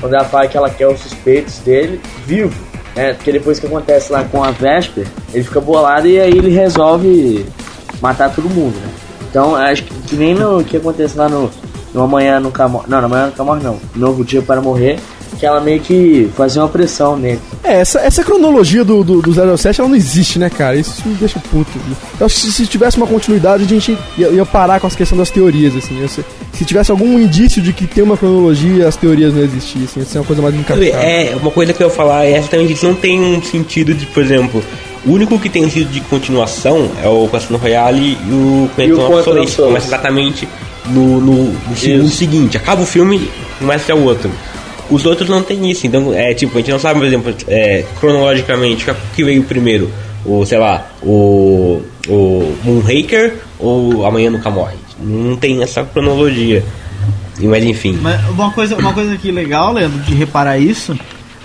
Quando 0.00 0.14
ela 0.14 0.24
fala 0.24 0.48
que 0.48 0.56
ela 0.56 0.70
quer 0.70 0.88
os 0.88 1.00
suspeitos 1.00 1.58
dele 1.58 2.00
vivo, 2.26 2.54
né? 2.94 3.14
Porque 3.14 3.32
depois 3.32 3.58
que 3.58 3.66
acontece 3.66 4.12
lá 4.12 4.24
com 4.24 4.42
a 4.42 4.50
Vesper, 4.50 5.06
ele 5.32 5.44
fica 5.44 5.60
bolado 5.60 6.06
e 6.06 6.20
aí 6.20 6.30
ele 6.30 6.50
resolve 6.50 7.46
matar 8.00 8.34
todo 8.34 8.48
mundo, 8.48 8.74
né? 8.76 8.88
Então, 9.30 9.56
acho 9.56 9.84
que, 9.84 9.94
que 10.02 10.16
nem 10.16 10.34
no 10.34 10.62
que 10.62 10.76
acontece 10.76 11.16
lá 11.16 11.28
no, 11.28 11.50
no 11.94 12.02
Amanhã 12.02 12.38
Nunca 12.38 12.68
Morre. 12.68 12.84
Não, 12.88 13.00
no 13.00 13.06
Amanhã 13.06 13.26
Nunca 13.26 13.44
Morre 13.44 13.62
não. 13.62 13.80
Novo 13.96 14.24
Dia 14.24 14.42
para 14.42 14.60
Morrer, 14.60 14.98
que 15.38 15.46
ela 15.46 15.60
meio 15.60 15.80
que 15.80 16.30
fazia 16.36 16.62
uma 16.62 16.68
pressão 16.68 17.16
nele. 17.16 17.40
É, 17.64 17.80
essa, 17.80 18.00
essa 18.00 18.22
cronologia 18.22 18.84
do, 18.84 19.02
do, 19.02 19.22
do 19.22 19.56
07 19.56 19.80
ela 19.80 19.88
não 19.88 19.96
existe, 19.96 20.38
né, 20.38 20.50
cara? 20.50 20.76
Isso 20.76 21.02
me 21.06 21.14
deixa 21.14 21.38
puto. 21.50 21.70
Eu 22.20 22.26
acho 22.26 22.34
que 22.34 22.40
se, 22.42 22.52
se 22.52 22.66
tivesse 22.66 22.96
uma 22.96 23.06
continuidade, 23.06 23.64
a 23.64 23.66
gente 23.66 23.96
ia, 24.18 24.28
ia 24.28 24.44
parar 24.46 24.78
com 24.80 24.86
essa 24.86 24.96
questão 24.96 25.16
das 25.18 25.30
teorias, 25.30 25.74
assim. 25.76 26.00
Eu 26.00 26.08
sei- 26.08 26.24
se 26.52 26.64
tivesse 26.64 26.90
algum 26.90 27.18
indício 27.18 27.60
de 27.62 27.72
que 27.72 27.86
tem 27.86 28.04
uma 28.04 28.16
cronologia, 28.16 28.86
as 28.86 28.94
teorias 28.96 29.32
não 29.34 29.42
existissem. 29.42 30.02
Isso 30.02 30.16
é 30.16 30.20
uma 30.20 30.26
coisa 30.26 30.42
mais 30.42 30.54
encaixada. 30.54 30.84
É, 31.02 31.34
uma 31.40 31.50
coisa 31.50 31.72
que 31.72 31.82
eu 31.82 31.88
ia 31.88 31.92
falar 31.92 32.24
é 32.26 32.36
exatamente 32.36 32.72
isso. 32.74 32.86
Não 32.86 32.94
tem 32.94 33.20
um 33.20 33.42
sentido 33.42 33.94
de, 33.94 34.06
por 34.06 34.22
exemplo, 34.22 34.62
o 35.06 35.12
único 35.12 35.38
que 35.38 35.48
tem 35.48 35.62
um 35.64 35.70
sentido 35.70 35.90
de 35.90 36.00
continuação 36.02 36.90
é 37.02 37.08
o 37.08 37.26
Cassino 37.28 37.58
Royale 37.58 38.18
e 38.28 38.32
o 38.32 38.70
Quantum 38.76 39.14
of 39.14 39.24
Solace. 39.24 39.56
Começa 39.56 39.86
exatamente 39.86 40.48
no, 40.86 41.20
no, 41.20 41.52
no 41.52 42.08
seguinte. 42.08 42.56
Acaba 42.56 42.82
o 42.82 42.86
filme, 42.86 43.28
começa 43.58 43.94
o 43.94 44.04
outro. 44.04 44.30
Os 44.92 45.06
outros 45.06 45.28
não 45.28 45.42
tem 45.42 45.70
isso. 45.70 45.86
Então, 45.86 46.12
é 46.12 46.34
tipo, 46.34 46.54
a 46.54 46.60
gente 46.60 46.70
não 46.70 46.78
sabe, 46.78 47.00
por 47.00 47.06
exemplo, 47.06 47.34
é, 47.48 47.84
cronologicamente, 47.98 48.90
o 48.90 48.96
que 49.14 49.24
veio 49.24 49.42
primeiro. 49.44 49.90
O, 50.24 50.44
sei 50.44 50.58
lá, 50.58 50.86
o, 51.02 51.82
o 52.08 52.56
Moonraker 52.62 53.34
ou 53.58 54.04
Amanhã 54.06 54.30
Nunca 54.30 54.50
Morre. 54.50 54.76
Não 55.00 55.36
tem 55.36 55.62
essa 55.62 55.82
cronologia. 55.82 56.62
Mas 57.40 57.64
enfim. 57.64 57.98
Mas 58.00 58.20
uma 58.28 58.52
coisa, 58.52 58.76
uma 58.76 58.92
coisa 58.92 59.16
que 59.16 59.32
legal, 59.32 59.72
Leandro, 59.72 59.98
de 60.00 60.14
reparar 60.14 60.58
isso 60.58 60.96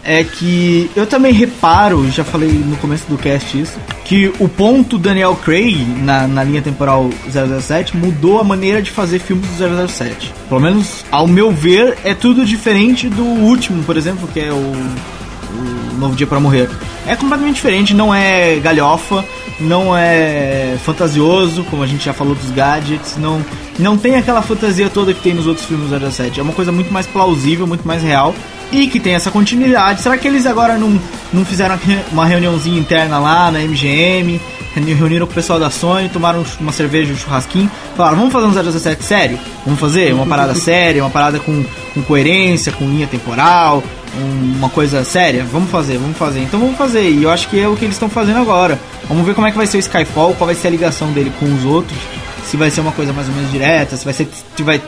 é 0.07 0.23
que 0.23 0.89
eu 0.95 1.05
também 1.05 1.33
reparo, 1.33 2.09
já 2.09 2.23
falei 2.23 2.49
no 2.49 2.77
começo 2.77 3.05
do 3.09 3.17
cast 3.17 3.59
isso, 3.59 3.77
que 4.05 4.31
o 4.39 4.47
ponto 4.47 4.97
Daniel 4.97 5.35
Craig 5.35 5.85
na, 6.01 6.25
na 6.25 6.45
linha 6.45 6.61
temporal 6.61 7.09
007 7.29 7.97
mudou 7.97 8.39
a 8.39 8.43
maneira 8.43 8.81
de 8.81 8.89
fazer 8.89 9.19
filmes 9.19 9.45
do 9.49 9.87
007. 9.89 10.33
Pelo 10.47 10.61
menos, 10.61 11.03
ao 11.11 11.27
meu 11.27 11.51
ver, 11.51 11.97
é 12.05 12.13
tudo 12.13 12.45
diferente 12.45 13.09
do 13.09 13.21
último, 13.21 13.83
por 13.83 13.97
exemplo, 13.97 14.29
que 14.29 14.39
é 14.39 14.49
o, 14.49 14.55
o 14.55 15.97
Novo 15.99 16.15
Dia 16.15 16.25
para 16.25 16.39
Morrer. 16.39 16.69
É 17.05 17.13
completamente 17.17 17.55
diferente, 17.55 17.93
não 17.93 18.15
é 18.15 18.55
galhofa, 18.61 19.25
não 19.59 19.95
é 19.95 20.77
fantasioso, 20.85 21.65
como 21.65 21.83
a 21.83 21.87
gente 21.87 22.05
já 22.05 22.13
falou 22.13 22.33
dos 22.33 22.49
gadgets, 22.51 23.17
não, 23.17 23.45
não 23.77 23.97
tem 23.97 24.15
aquela 24.15 24.41
fantasia 24.41 24.89
toda 24.89 25.13
que 25.13 25.21
tem 25.21 25.33
nos 25.33 25.47
outros 25.47 25.65
filmes 25.65 25.89
do 25.89 26.11
007. 26.11 26.39
É 26.39 26.43
uma 26.43 26.53
coisa 26.53 26.71
muito 26.71 26.93
mais 26.93 27.05
plausível, 27.05 27.67
muito 27.67 27.85
mais 27.85 28.01
real 28.01 28.33
e 28.71 28.87
que 28.87 28.99
tem 28.99 29.13
essa 29.15 29.31
continuidade. 29.31 30.01
Será 30.01 30.17
que 30.17 30.27
eles 30.27 30.45
agora 30.45 30.77
não, 30.77 30.99
não 31.33 31.45
fizeram 31.45 31.79
uma 32.11 32.25
reuniãozinha 32.25 32.79
interna 32.79 33.19
lá 33.19 33.51
na 33.51 33.59
MGM? 33.59 34.39
Reuniram 34.75 35.25
com 35.25 35.31
o 35.31 35.35
pessoal 35.35 35.59
da 35.59 35.71
Sony, 35.71 36.07
tomaram 36.07 36.45
uma 36.59 36.71
cerveja, 36.71 37.11
um 37.11 37.17
churrasquinho, 37.17 37.69
falaram: 37.95 38.17
vamos 38.17 38.31
fazer 38.31 38.45
um 38.45 38.51
017 38.63 39.03
sério? 39.03 39.39
Vamos 39.65 39.79
fazer? 39.79 40.13
Uma 40.13 40.27
parada 40.27 40.53
séria, 40.55 41.03
uma 41.03 41.09
parada 41.09 41.39
com, 41.39 41.65
com 41.95 42.01
coerência, 42.03 42.71
com 42.71 42.85
linha 42.85 43.07
temporal, 43.07 43.81
um- 44.15 44.57
uma 44.59 44.69
coisa 44.69 45.03
séria? 45.03 45.43
Vamos 45.51 45.71
fazer, 45.71 45.97
vamos 45.97 46.15
fazer. 46.15 46.41
Então 46.41 46.59
vamos 46.59 46.77
fazer, 46.77 47.09
e 47.09 47.23
eu 47.23 47.31
acho 47.31 47.47
que 47.49 47.59
é 47.59 47.67
o 47.67 47.75
que 47.75 47.85
eles 47.85 47.95
estão 47.95 48.07
fazendo 48.07 48.37
agora. 48.37 48.79
Vamos 49.09 49.25
ver 49.25 49.33
como 49.33 49.47
é 49.47 49.51
que 49.51 49.57
vai 49.57 49.65
ser 49.65 49.77
o 49.77 49.79
Skyfall, 49.79 50.35
qual 50.35 50.45
vai 50.45 50.53
ser 50.53 50.67
a 50.67 50.71
ligação 50.71 51.11
dele 51.11 51.31
com 51.39 51.45
os 51.51 51.65
outros, 51.65 51.97
se 52.45 52.55
vai 52.55 52.69
ser 52.69 52.81
uma 52.81 52.91
coisa 52.91 53.11
mais 53.11 53.27
ou 53.27 53.33
menos 53.33 53.51
direta, 53.51 53.97
se 53.97 54.05
vai 54.05 54.13
ser. 54.13 54.27
Se 54.55 54.61
vai 54.61 54.79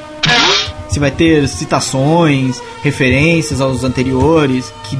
se 0.89 0.99
vai 0.99 1.11
ter 1.11 1.47
citações, 1.47 2.61
referências 2.83 3.61
aos 3.61 3.83
anteriores, 3.83 4.73
que 4.83 4.97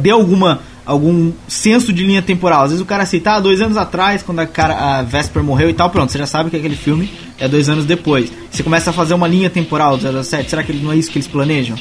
dê 0.00 0.10
alguma 0.10 0.60
algum 0.86 1.32
senso 1.48 1.92
de 1.92 2.04
linha 2.04 2.20
temporal. 2.20 2.64
Às 2.64 2.70
vezes 2.70 2.82
o 2.82 2.86
cara 2.86 3.06
cita, 3.06 3.32
ah, 3.32 3.40
dois 3.40 3.60
anos 3.60 3.76
atrás, 3.76 4.22
quando 4.22 4.40
a, 4.40 4.46
cara, 4.46 4.98
a 4.98 5.02
Vesper 5.02 5.42
morreu 5.42 5.70
e 5.70 5.74
tal, 5.74 5.88
pronto, 5.90 6.12
você 6.12 6.18
já 6.18 6.26
sabe 6.26 6.50
que 6.50 6.56
aquele 6.56 6.76
filme 6.76 7.10
é 7.38 7.48
dois 7.48 7.68
anos 7.68 7.84
depois. 7.84 8.30
Você 8.50 8.62
começa 8.62 8.90
a 8.90 8.92
fazer 8.92 9.14
uma 9.14 9.26
linha 9.26 9.48
temporal 9.48 9.96
do 9.96 10.24
07, 10.24 10.50
será 10.50 10.62
que 10.62 10.72
não 10.74 10.92
é 10.92 10.96
isso 10.96 11.10
que 11.10 11.18
eles 11.18 11.28
planejam? 11.28 11.76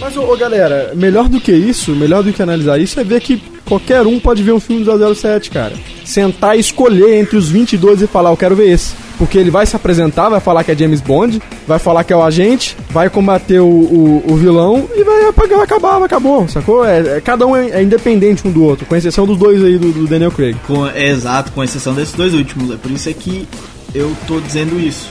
Mas, 0.00 0.16
ô, 0.16 0.36
galera, 0.36 0.92
melhor 0.94 1.28
do 1.28 1.40
que 1.40 1.52
isso, 1.52 1.92
melhor 1.92 2.22
do 2.22 2.32
que 2.32 2.42
analisar 2.42 2.78
isso 2.78 2.98
é 3.00 3.04
ver 3.04 3.20
que 3.20 3.42
qualquer 3.64 4.06
um 4.06 4.20
pode 4.20 4.42
ver 4.42 4.52
um 4.52 4.60
filme 4.60 4.84
do 4.84 5.14
007, 5.14 5.50
cara. 5.50 5.74
Sentar 6.04 6.56
e 6.56 6.60
escolher 6.60 7.18
entre 7.18 7.36
os 7.36 7.48
22 7.48 8.02
e 8.02 8.06
falar, 8.06 8.30
eu 8.30 8.36
quero 8.36 8.54
ver 8.54 8.70
esse. 8.70 8.94
Porque 9.18 9.36
ele 9.36 9.50
vai 9.50 9.66
se 9.66 9.74
apresentar, 9.74 10.28
vai 10.28 10.40
falar 10.40 10.62
que 10.62 10.70
é 10.70 10.76
James 10.76 11.00
Bond, 11.00 11.42
vai 11.66 11.78
falar 11.78 12.04
que 12.04 12.12
é 12.12 12.16
o 12.16 12.22
agente, 12.22 12.76
vai 12.90 13.10
combater 13.10 13.58
o, 13.58 13.66
o, 13.66 14.24
o 14.28 14.36
vilão 14.36 14.88
e 14.94 15.02
vai 15.02 15.24
apagar, 15.26 15.60
acabar, 15.60 16.02
acabou, 16.02 16.46
sacou? 16.48 16.84
É, 16.84 17.16
é- 17.16 17.20
cada 17.20 17.46
um 17.46 17.56
é, 17.56 17.70
é 17.70 17.82
independente 17.82 18.46
um 18.46 18.52
do 18.52 18.62
outro, 18.62 18.86
com 18.86 18.94
exceção 18.94 19.26
dos 19.26 19.36
dois 19.36 19.62
aí 19.64 19.76
do, 19.76 19.90
do 19.92 20.06
Daniel 20.06 20.30
Craig. 20.30 20.56
Com, 20.66 20.86
é, 20.86 21.08
exato, 21.08 21.50
com 21.52 21.64
exceção 21.64 21.92
desses 21.94 22.14
dois 22.14 22.32
últimos. 22.32 22.70
É 22.70 22.76
por 22.76 22.90
isso 22.90 23.08
é 23.08 23.12
que 23.12 23.48
eu 23.94 24.14
tô 24.26 24.38
dizendo 24.40 24.78
isso. 24.78 25.10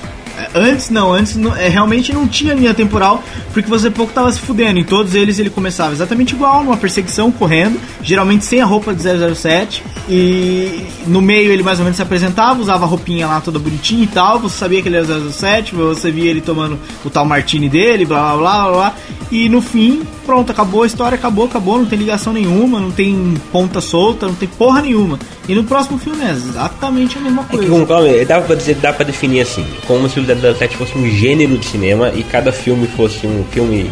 Antes 0.53 0.89
não, 0.89 1.13
antes 1.13 1.35
não, 1.35 1.55
é, 1.55 1.67
realmente 1.67 2.13
não 2.13 2.27
tinha 2.27 2.53
linha 2.53 2.73
temporal, 2.73 3.23
porque 3.53 3.69
você 3.69 3.89
pouco 3.89 4.13
tava 4.13 4.31
se 4.31 4.39
fudendo. 4.39 4.79
Em 4.79 4.83
todos 4.83 5.15
eles 5.15 5.39
ele 5.39 5.49
começava 5.49 5.93
exatamente 5.93 6.33
igual, 6.33 6.63
numa 6.63 6.77
perseguição, 6.77 7.31
correndo, 7.31 7.79
geralmente 8.01 8.45
sem 8.45 8.61
a 8.61 8.65
roupa 8.65 8.93
de 8.93 9.01
007. 9.01 9.83
E 10.09 10.87
no 11.05 11.21
meio 11.21 11.51
ele 11.51 11.63
mais 11.63 11.79
ou 11.79 11.83
menos 11.83 11.97
se 11.97 12.01
apresentava, 12.01 12.59
usava 12.61 12.85
a 12.85 12.87
roupinha 12.87 13.27
lá 13.27 13.41
toda 13.41 13.59
bonitinha 13.59 14.03
e 14.03 14.07
tal. 14.07 14.39
Você 14.39 14.57
sabia 14.57 14.81
que 14.81 14.87
ele 14.87 14.97
era 14.97 15.05
007, 15.05 15.75
você 15.75 16.11
via 16.11 16.29
ele 16.29 16.41
tomando 16.41 16.79
o 17.03 17.09
tal 17.09 17.25
martini 17.25 17.69
dele, 17.69 18.05
blá 18.05 18.35
blá 18.35 18.37
blá. 18.37 18.71
blá. 18.71 18.95
E 19.31 19.49
no 19.49 19.61
fim, 19.61 20.03
pronto, 20.25 20.51
acabou 20.51 20.83
a 20.83 20.87
história, 20.87 21.15
acabou, 21.15 21.45
acabou, 21.45 21.77
não 21.77 21.85
tem 21.85 21.99
ligação 21.99 22.31
nenhuma, 22.31 22.79
não 22.79 22.91
tem 22.91 23.33
ponta 23.51 23.81
solta, 23.81 24.27
não 24.27 24.35
tem 24.35 24.47
porra 24.47 24.81
nenhuma. 24.81 25.19
E 25.47 25.55
no 25.55 25.63
próximo 25.63 25.97
filme 25.97 26.23
é 26.25 26.31
exatamente 26.31 27.17
a 27.17 27.21
mesma 27.21 27.43
É 27.43 27.51
coisa. 27.51 27.63
que, 27.65 27.71
como, 27.71 27.87
calma, 27.87 28.07
dá 28.27 28.41
pra 28.41 28.55
dizer, 28.55 28.75
dá 28.75 28.91
pra 28.91 29.05
definir 29.05 29.41
assim, 29.41 29.65
como 29.85 30.09
se 30.09 30.19
o 30.19 30.25
007 30.25 30.75
fosse 30.75 30.97
um 30.97 31.07
gênero 31.09 31.57
de 31.57 31.65
cinema 31.65 32.11
e 32.13 32.23
cada 32.23 32.51
filme 32.51 32.85
fosse 32.87 33.25
um 33.25 33.43
filme 33.51 33.89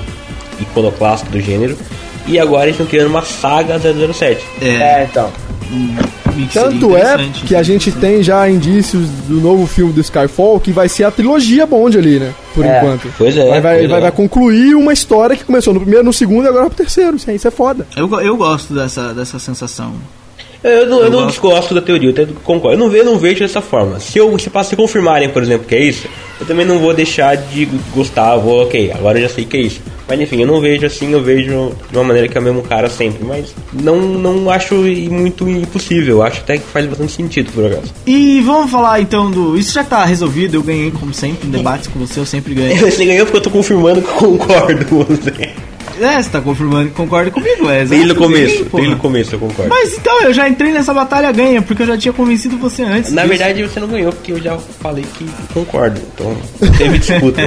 iconoclássico 0.59 1.31
do 1.31 1.39
gênero. 1.39 1.77
E 2.27 2.39
agora 2.39 2.63
eles 2.65 2.73
estão 2.75 2.87
criando 2.87 3.07
uma 3.09 3.21
saga 3.21 3.79
007. 3.79 4.43
É, 4.61 4.67
É, 4.67 5.07
então. 5.09 5.31
seria 6.51 6.51
Tanto 6.53 6.95
é 6.97 7.29
que 7.45 7.55
a 7.55 7.63
gente 7.63 7.91
tem 7.91 8.21
já 8.23 8.49
indícios 8.49 9.07
do 9.27 9.39
novo 9.39 9.65
filme 9.67 9.93
do 9.93 10.01
Skyfall 10.01 10.59
que 10.59 10.71
vai 10.71 10.89
ser 10.89 11.03
a 11.05 11.11
trilogia 11.11 11.65
Bond 11.65 11.97
ali, 11.97 12.19
né? 12.19 12.33
Por 12.53 12.65
É. 12.65 12.77
enquanto. 12.77 13.07
Pois 13.17 13.37
é, 13.37 13.47
Vai, 13.49 13.61
vai, 13.61 13.77
pois 13.77 13.89
vai, 13.89 13.99
é. 13.99 14.01
vai 14.01 14.11
concluir 14.11 14.75
uma 14.75 14.91
história 14.91 15.35
que 15.35 15.43
começou 15.43 15.73
no 15.73 15.79
primeiro, 15.79 16.03
no 16.03 16.11
segundo 16.13 16.45
e 16.45 16.47
agora 16.49 16.65
pro 16.65 16.75
terceiro. 16.75 17.15
Isso, 17.15 17.47
é 17.47 17.51
foda. 17.51 17.87
Eu, 17.95 18.09
eu 18.21 18.35
gosto 18.35 18.73
dessa, 18.73 19.13
dessa 19.13 19.39
sensação. 19.39 19.93
Eu 20.65 20.87
não, 20.87 20.97
eu 20.97 21.03
Eu 21.05 21.11
não 21.11 21.19
gosto. 21.19 21.27
desgosto 21.29 21.73
da 21.75 21.81
teoria, 21.81 22.09
eu 22.09 22.13
até 22.13 22.27
concordo. 22.43 22.75
Eu 22.75 22.79
não, 22.79 22.89
vejo, 22.89 23.03
eu 23.03 23.11
não 23.11 23.19
vejo 23.19 23.39
dessa 23.39 23.61
forma. 23.61 23.99
Se 23.99 24.17
eu 24.17 24.37
se, 24.39 24.49
se 24.63 24.75
confirmarem, 24.75 25.29
por 25.29 25.43
exemplo, 25.43 25.67
que 25.67 25.75
é 25.75 25.83
isso, 25.83 26.07
eu 26.39 26.45
também 26.45 26.65
não 26.65 26.79
vou 26.79 26.93
deixar 26.93 27.37
de 27.37 27.65
gostar, 27.93 28.35
vou, 28.37 28.63
ok, 28.63 28.91
agora 28.91 29.19
eu 29.19 29.23
já 29.23 29.29
sei 29.29 29.45
que 29.45 29.57
é 29.57 29.61
isso. 29.61 29.79
Mas 30.07 30.19
enfim, 30.19 30.41
eu 30.41 30.47
não 30.47 30.59
vejo 30.59 30.85
assim, 30.85 31.11
eu 31.11 31.21
vejo 31.21 31.71
de 31.89 31.97
uma 31.97 32.03
maneira 32.03 32.27
que 32.27 32.37
é 32.37 32.41
o 32.41 32.43
mesmo 32.43 32.61
cara 32.61 32.89
sempre. 32.89 33.23
Mas 33.23 33.53
não, 33.73 33.99
não 34.01 34.49
acho 34.49 34.75
muito 34.75 35.47
impossível, 35.47 36.21
acho 36.23 36.41
até 36.41 36.57
que 36.57 36.65
faz 36.65 36.85
bastante 36.85 37.11
sentido 37.11 37.51
por 37.51 37.65
acaso. 37.65 37.93
E 38.05 38.41
vamos 38.41 38.69
falar 38.71 38.99
então 39.01 39.29
do. 39.31 39.57
Isso 39.57 39.73
já 39.73 39.83
tá 39.83 40.03
resolvido, 40.05 40.55
eu 40.55 40.63
ganhei 40.63 40.91
como 40.91 41.13
sempre 41.13 41.47
em 41.47 41.51
debates 41.51 41.87
com 41.87 41.99
você, 41.99 42.19
eu 42.19 42.25
sempre 42.25 42.53
ganho. 42.53 42.75
Você 42.85 43.05
ganhou 43.05 43.25
porque 43.25 43.37
eu 43.37 43.41
tô 43.41 43.49
confirmando 43.49 44.01
que 44.01 44.07
eu 44.07 44.13
concordo 44.15 44.85
com 44.85 45.03
você. 45.03 45.51
É, 45.99 46.21
você 46.21 46.29
tá 46.29 46.41
confirmando 46.41 46.89
que 46.89 46.95
concorda 46.95 47.31
comigo, 47.31 47.69
é 47.69 47.85
Desde 47.85 47.95
o 47.95 48.03
exato, 48.05 48.19
começo, 48.19 48.57
sim, 48.57 48.63
porra. 48.65 48.81
desde 48.83 48.95
o 48.95 48.99
começo 48.99 49.35
eu 49.35 49.39
concordo. 49.39 49.69
Mas 49.69 49.93
então, 49.93 50.21
eu 50.21 50.33
já 50.33 50.49
entrei 50.49 50.71
nessa 50.71 50.93
batalha 50.93 51.31
ganha, 51.31 51.61
porque 51.61 51.83
eu 51.83 51.87
já 51.87 51.97
tinha 51.97 52.13
convencido 52.13 52.57
você 52.57 52.83
antes. 52.83 53.11
Na 53.11 53.21
disso. 53.23 53.29
verdade 53.37 53.63
você 53.63 53.79
não 53.79 53.87
ganhou 53.87 54.11
porque 54.11 54.31
eu 54.33 54.41
já 54.41 54.57
falei 54.57 55.05
que 55.17 55.25
concordo, 55.53 56.01
então 56.13 56.35
não 56.61 56.71
teve 56.77 56.97
disputa. 56.97 57.41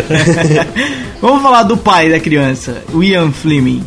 Vamos 1.21 1.43
falar 1.43 1.65
do 1.65 1.77
pai 1.77 2.11
da 2.11 2.21
criança, 2.21 2.83
o 2.93 3.03
Ian 3.03 3.31
Fleming. 3.33 3.85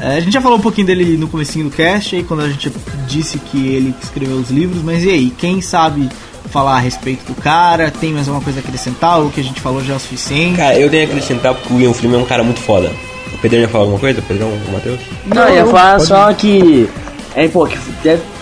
É, 0.00 0.16
a 0.16 0.20
gente 0.20 0.32
já 0.32 0.40
falou 0.40 0.58
um 0.58 0.60
pouquinho 0.62 0.86
dele 0.86 1.16
no 1.16 1.26
comecinho 1.26 1.64
do 1.64 1.70
cast, 1.74 2.14
aí 2.14 2.22
quando 2.22 2.44
a 2.44 2.48
gente 2.48 2.72
disse 3.08 3.38
que 3.38 3.74
ele 3.74 3.92
escreveu 4.00 4.36
os 4.36 4.48
livros, 4.48 4.80
mas 4.82 5.02
e 5.04 5.10
aí, 5.10 5.30
quem 5.36 5.60
sabe 5.60 6.08
falar 6.50 6.76
a 6.76 6.78
respeito 6.78 7.24
do 7.26 7.34
cara? 7.34 7.90
Tem 7.90 8.12
mais 8.12 8.28
alguma 8.28 8.42
coisa 8.42 8.60
a 8.60 8.62
acrescentar? 8.62 9.20
O 9.20 9.28
que 9.30 9.40
a 9.40 9.44
gente 9.44 9.60
falou 9.60 9.82
já 9.84 9.94
é 9.94 9.96
o 9.96 10.00
suficiente? 10.00 10.56
Cara, 10.56 10.78
eu 10.78 10.88
tenho 10.88 11.04
que 11.06 11.12
acrescentar 11.12 11.52
porque 11.54 11.74
o 11.74 11.80
Ian 11.80 11.92
Fleming 11.92 12.14
é 12.14 12.18
um 12.18 12.24
cara 12.24 12.44
muito 12.44 12.60
foda. 12.60 12.90
O 13.38 13.40
Pedrão 13.40 13.60
ia 13.60 13.68
falar 13.68 13.84
alguma 13.84 14.00
coisa? 14.00 14.20
Pedrão, 14.22 14.48
o 14.48 14.72
Matheus? 14.72 15.00
Não, 15.26 15.48
eu 15.48 15.54
ia 15.54 15.64
não, 15.64 15.70
falar 15.70 15.92
pode 15.96 16.06
só 16.06 16.32
que. 16.32 16.88
É, 17.34 17.46
pô, 17.46 17.66
que 17.66 17.78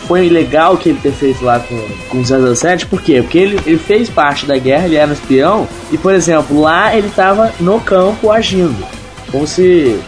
foi 0.07 0.29
legal 0.29 0.77
que 0.77 0.89
ele 0.89 0.99
ter 1.03 1.13
feito 1.13 1.45
lá 1.45 1.59
com, 1.61 1.77
com 2.09 2.19
o 2.19 2.55
007, 2.57 2.87
por 2.87 3.03
quê? 3.03 3.21
Porque 3.21 3.39
ele, 3.39 3.61
ele 3.67 3.79
fez 3.79 4.09
parte 4.09 4.47
da 4.47 4.57
guerra, 4.57 4.87
ele 4.87 4.97
era 4.97 5.11
um 5.11 5.13
espião, 5.13 5.69
e 5.93 5.99
por 5.99 6.15
exemplo, 6.15 6.61
lá 6.61 6.97
ele 6.97 7.11
tava 7.15 7.53
no 7.61 7.81
campo 7.81 8.31
agindo. 8.31 8.87
Como 9.31 9.47
se. 9.47 9.99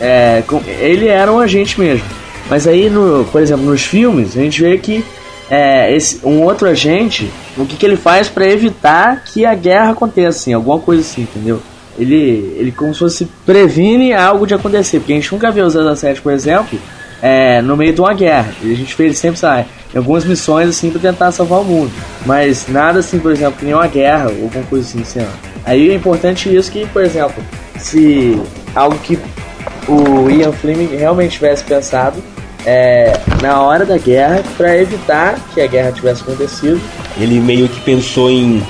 É, 0.00 0.42
com- 0.46 0.60
ele 0.66 1.06
era 1.08 1.32
um 1.32 1.38
agente 1.38 1.80
mesmo. 1.80 2.04
Mas 2.50 2.66
aí, 2.66 2.90
no, 2.90 3.24
por 3.32 3.40
exemplo, 3.40 3.64
nos 3.64 3.82
filmes, 3.82 4.36
a 4.36 4.40
gente 4.40 4.60
vê 4.60 4.76
que 4.76 5.02
é, 5.48 5.94
esse, 5.94 6.20
um 6.24 6.42
outro 6.42 6.68
agente, 6.68 7.30
o 7.56 7.64
que, 7.64 7.76
que 7.76 7.86
ele 7.86 7.96
faz 7.96 8.28
pra 8.28 8.46
evitar 8.46 9.22
que 9.24 9.46
a 9.46 9.54
guerra 9.54 9.92
aconteça, 9.92 10.38
assim, 10.40 10.52
alguma 10.52 10.78
coisa 10.78 11.00
assim, 11.00 11.22
entendeu? 11.22 11.62
Ele, 11.98 12.54
ele 12.58 12.72
como 12.72 12.92
se 12.92 13.00
fosse 13.00 13.28
previne 13.46 14.12
algo 14.12 14.46
de 14.46 14.54
acontecer, 14.54 14.98
porque 14.98 15.12
a 15.12 15.16
gente 15.16 15.32
nunca 15.32 15.50
vê 15.50 15.62
o 15.62 15.96
007, 15.96 16.20
por 16.20 16.32
exemplo, 16.32 16.78
é, 17.22 17.62
no 17.62 17.76
meio 17.76 17.92
de 17.92 18.00
uma 18.00 18.12
guerra. 18.12 18.52
E 18.62 18.72
a 18.72 18.76
gente 18.76 18.96
vê 18.96 19.04
ele 19.04 19.14
sempre, 19.14 19.38
sabe, 19.38 19.66
em 19.94 19.98
algumas 19.98 20.24
missões 20.24 20.68
assim 20.68 20.90
pra 20.90 21.00
tentar 21.00 21.30
salvar 21.32 21.60
o 21.60 21.64
mundo. 21.64 21.92
Mas 22.26 22.66
nada 22.68 22.98
assim, 22.98 23.18
por 23.18 23.32
exemplo, 23.32 23.58
que 23.58 23.64
nem 23.64 23.74
uma 23.74 23.86
guerra 23.86 24.30
ou 24.30 24.44
alguma 24.44 24.64
coisa 24.66 24.86
assim, 24.86 25.02
assim. 25.02 25.26
Aí 25.64 25.90
é 25.90 25.94
importante 25.94 26.54
isso 26.54 26.70
que, 26.70 26.86
por 26.86 27.02
exemplo, 27.02 27.42
se 27.78 28.40
algo 28.74 28.98
que 28.98 29.18
o 29.88 30.30
Ian 30.30 30.52
Fleming 30.52 30.96
realmente 30.96 31.32
tivesse 31.32 31.64
pensado 31.64 32.22
é, 32.66 33.18
na 33.42 33.60
hora 33.62 33.84
da 33.84 33.98
guerra 33.98 34.42
para 34.56 34.76
evitar 34.76 35.38
que 35.52 35.60
a 35.60 35.66
guerra 35.66 35.92
tivesse 35.92 36.22
acontecido. 36.22 36.80
Ele 37.18 37.40
meio 37.40 37.68
que 37.68 37.80
pensou 37.80 38.30
em, 38.30 38.62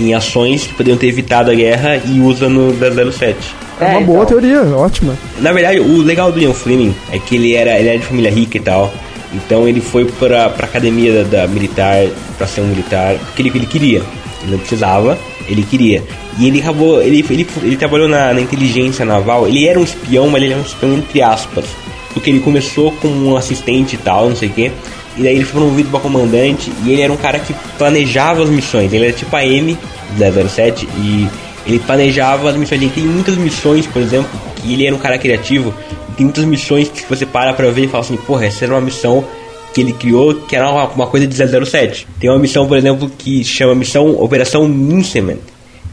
em 0.00 0.14
ações 0.14 0.66
que 0.66 0.74
poderiam 0.74 0.96
ter 0.98 1.06
evitado 1.08 1.50
a 1.50 1.54
guerra 1.54 2.00
e 2.04 2.20
usa 2.20 2.48
no 2.48 2.72
007. 3.12 3.36
É 3.80 3.84
uma 3.86 4.00
É, 4.00 4.04
boa 4.04 4.24
então. 4.24 4.26
teoria, 4.40 4.62
ótima. 4.76 5.16
Na 5.40 5.52
verdade, 5.52 5.80
o 5.80 6.02
legal 6.02 6.30
do 6.32 6.40
Ian 6.40 6.52
Fleming 6.52 6.94
é 7.12 7.18
que 7.18 7.36
ele 7.36 7.54
era, 7.54 7.78
ele 7.78 7.88
era 7.88 7.98
de 7.98 8.04
família 8.04 8.30
rica 8.30 8.56
e 8.56 8.60
tal. 8.60 8.92
Então 9.32 9.68
ele 9.68 9.80
foi 9.80 10.04
pra, 10.04 10.48
pra 10.50 10.66
academia 10.66 11.22
da, 11.24 11.42
da 11.42 11.46
militar 11.46 12.04
pra 12.36 12.46
ser 12.46 12.62
um 12.62 12.66
militar, 12.66 13.14
porque 13.26 13.42
ele, 13.42 13.52
ele 13.54 13.66
queria. 13.66 14.02
Ele 14.42 14.52
não 14.52 14.58
precisava, 14.58 15.16
ele 15.48 15.62
queria. 15.62 16.02
E 16.38 16.46
ele 16.48 16.60
acabou. 16.60 17.00
Ele, 17.00 17.24
ele, 17.30 17.46
ele 17.62 17.76
trabalhou 17.76 18.08
na, 18.08 18.32
na 18.34 18.40
inteligência 18.40 19.04
naval. 19.04 19.46
Ele 19.46 19.66
era 19.68 19.78
um 19.78 19.84
espião, 19.84 20.28
mas 20.28 20.42
ele 20.42 20.52
era 20.52 20.60
um 20.60 20.64
espião 20.64 20.94
entre 20.94 21.22
aspas. 21.22 21.64
Porque 22.12 22.28
ele 22.28 22.40
começou 22.40 22.90
como 23.00 23.30
um 23.30 23.36
assistente 23.36 23.94
e 23.94 23.98
tal, 23.98 24.28
não 24.28 24.34
sei 24.36 24.48
o 24.48 24.52
quê. 24.52 24.72
E 25.16 25.22
daí 25.22 25.36
ele 25.36 25.44
foi 25.44 25.60
promovido 25.60 25.90
pra 25.90 26.00
comandante. 26.00 26.72
E 26.84 26.92
ele 26.92 27.02
era 27.02 27.12
um 27.12 27.16
cara 27.16 27.38
que 27.38 27.54
planejava 27.76 28.42
as 28.42 28.48
missões. 28.48 28.92
Ele 28.92 29.06
era 29.06 29.12
tipo 29.12 29.34
a 29.34 29.44
M 29.44 29.76
da 30.18 30.30
07 30.30 30.88
e 30.98 31.28
ele 31.66 31.78
planejava 31.80 32.50
as 32.50 32.56
missões. 32.56 32.80
Ele 32.80 32.90
tem 32.90 33.04
muitas 33.04 33.36
missões, 33.36 33.86
por 33.86 34.00
exemplo, 34.00 34.30
que 34.56 34.72
ele 34.72 34.86
era 34.86 34.94
um 34.94 34.98
cara 34.98 35.18
criativo. 35.18 35.74
tem 36.16 36.24
muitas 36.24 36.44
missões 36.44 36.88
que 36.88 37.04
você 37.08 37.26
para 37.26 37.52
pra 37.52 37.70
ver 37.70 37.84
e 37.84 37.88
fala 37.88 38.04
assim, 38.04 38.16
porra, 38.16 38.46
essa 38.46 38.64
era 38.64 38.74
uma 38.74 38.80
missão 38.80 39.24
que 39.72 39.80
ele 39.80 39.92
criou 39.92 40.34
que 40.34 40.56
era 40.56 40.68
uma, 40.68 40.88
uma 40.88 41.06
coisa 41.06 41.26
de 41.26 41.34
007. 41.34 42.06
Tem 42.18 42.30
uma 42.30 42.38
missão, 42.38 42.66
por 42.66 42.76
exemplo, 42.76 43.10
que 43.16 43.44
chama 43.44 43.74
missão 43.74 44.20
Operação 44.20 44.66
Minceman, 44.66 45.38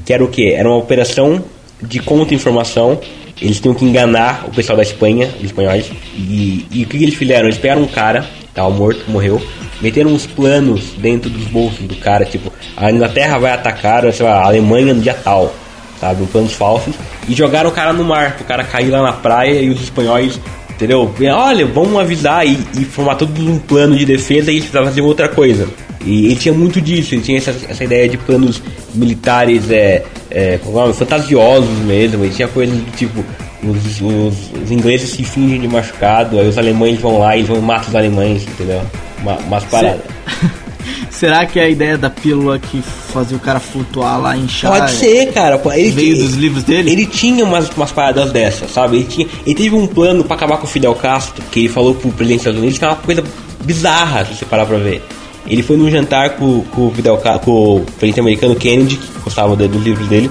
que 0.06 0.14
era 0.14 0.24
o 0.24 0.28
quê? 0.28 0.54
Era 0.58 0.68
uma 0.68 0.78
operação 0.78 1.44
de 1.82 2.00
contra-informação. 2.00 3.00
Eles 3.40 3.60
tinham 3.60 3.76
que 3.76 3.86
enganar 3.86 4.46
o 4.48 4.52
pessoal 4.52 4.76
da 4.76 4.84
Espanha, 4.84 5.30
os 5.38 5.46
espanhóis. 5.46 5.92
E, 6.16 6.66
e 6.72 6.84
o 6.84 6.88
que, 6.88 6.98
que 6.98 7.04
eles 7.04 7.16
fizeram? 7.16 7.46
Eles 7.46 7.60
pegaram 7.60 7.84
um 7.84 7.88
cara, 7.88 8.26
tava 8.58 8.70
morto, 8.70 9.10
morreu, 9.10 9.42
meteram 9.82 10.12
uns 10.12 10.26
planos 10.26 10.92
dentro 10.98 11.30
dos 11.30 11.46
bolsos 11.46 11.86
do 11.86 11.96
cara, 11.96 12.26
tipo, 12.26 12.52
a 12.76 12.92
Inglaterra 12.92 13.38
vai 13.38 13.52
atacar, 13.52 14.12
sei 14.12 14.26
lá, 14.26 14.42
a 14.42 14.46
Alemanha 14.46 14.94
no 14.94 15.02
dia 15.02 15.14
tal, 15.14 15.54
sabe? 16.00 16.24
Um 16.24 16.26
planos 16.26 16.54
falsos. 16.54 16.94
E 17.30 17.34
jogaram 17.34 17.70
o 17.70 17.74
cara 17.74 17.94
no 17.94 18.04
mar, 18.04 18.36
pro 18.36 18.46
cara 18.46 18.64
cair 18.64 18.90
lá 18.90 19.02
na 19.02 19.14
praia 19.14 19.62
e 19.62 19.70
os 19.70 19.82
espanhóis 19.82 20.40
Entendeu? 20.78 21.12
Olha, 21.34 21.66
vamos 21.66 22.00
avisar 22.00 22.46
e, 22.46 22.56
e 22.80 22.86
formar 22.86 23.16
todo 23.16 23.42
um 23.42 23.58
plano 23.58 23.98
de 23.98 24.06
defesa 24.06 24.52
e 24.52 24.56
eles 24.56 24.66
precisavam 24.66 24.88
fazer 24.88 25.02
outra 25.02 25.28
coisa. 25.28 25.68
E 26.06 26.28
ele 26.28 26.36
tinha 26.36 26.54
muito 26.54 26.80
disso, 26.80 27.16
ele 27.16 27.24
tinha 27.24 27.40
essa, 27.40 27.50
essa 27.68 27.84
ideia 27.84 28.08
de 28.08 28.16
planos 28.16 28.62
militares 28.94 29.72
é, 29.72 30.04
é, 30.30 30.54
é 30.54 30.60
o 30.64 30.94
fantasiosos 30.94 31.80
mesmo, 31.80 32.24
ele 32.24 32.34
tinha 32.34 32.48
coisas 32.48 32.78
do 32.78 32.92
tipo, 32.96 33.26
os, 33.64 34.02
os, 34.02 34.52
os 34.64 34.72
ingleses 34.72 35.10
se 35.10 35.24
fingem 35.24 35.60
de 35.62 35.68
machucado, 35.68 36.40
aí 36.40 36.48
os 36.48 36.58
alemães 36.58 37.00
vão 37.00 37.20
lá 37.20 37.36
e 37.36 37.44
vão 37.44 37.62
matar 37.62 37.90
os 37.90 37.96
alemães, 37.96 38.44
entendeu? 38.44 38.82
Uma, 39.22 39.38
umas 39.38 39.64
paradas. 39.66 40.02
Será 41.10 41.46
que 41.48 41.60
é 41.60 41.64
a 41.64 41.70
ideia 41.70 41.98
da 41.98 42.10
pílula 42.12 42.60
que 42.60 42.80
fazia 42.82 43.36
o 43.36 43.40
cara 43.40 43.60
flutuar 43.60 44.22
lá, 44.22 44.38
inchar? 44.38 44.72
Pode 44.72 44.92
ser, 44.92 45.34
cara. 45.34 45.60
Ele 45.74 45.90
Veio 45.90 46.14
tinha- 46.16 46.26
dos 46.28 46.36
livros 46.36 46.64
dele? 46.64 46.92
Ele 46.92 47.06
tinha 47.08 47.44
umas, 47.44 47.70
umas 47.76 47.92
paradas 47.92 48.32
dessas, 48.32 48.70
sabe? 48.72 48.98
Ele, 48.98 49.06
tinha, 49.06 49.28
ele 49.46 49.56
teve 49.56 49.76
um 49.76 49.88
plano 49.88 50.24
pra 50.24 50.36
acabar 50.36 50.58
com 50.58 50.66
o 50.66 50.70
Fidel 50.70 50.94
Castro, 50.94 51.44
que 51.52 51.62
ele 51.62 51.70
falou 51.70 51.96
pro 51.96 52.12
presidente 52.12 52.38
dos 52.40 52.42
Estados 52.44 52.60
Unidos, 52.60 52.78
que 52.78 52.86
é 52.86 52.88
uma 52.88 52.96
coisa 52.98 53.24
bizarra, 53.64 54.26
se 54.26 54.36
você 54.36 54.46
parar 54.46 54.66
pra 54.68 54.78
ver. 54.78 55.02
Ele 55.48 55.64
foi 55.64 55.76
num 55.78 55.90
jantar 55.90 56.32
com, 56.32 56.62
com 56.66 56.88
o 56.88 56.92
Fidel 56.92 57.18
com 57.44 57.78
o 57.78 57.82
presidente 57.98 58.20
americano 58.20 58.56
Kennedy, 58.56 58.98
que 58.98 59.08
gostava 59.24 59.56
dos 59.56 59.84
livros 59.84 60.08
dele, 60.08 60.30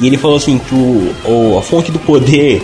e 0.00 0.06
ele 0.06 0.16
falou 0.16 0.36
assim 0.36 0.58
que 0.58 0.74
o, 0.74 1.14
o- 1.24 1.58
a 1.58 1.62
fonte 1.62 1.90
do 1.90 1.98
poder 1.98 2.62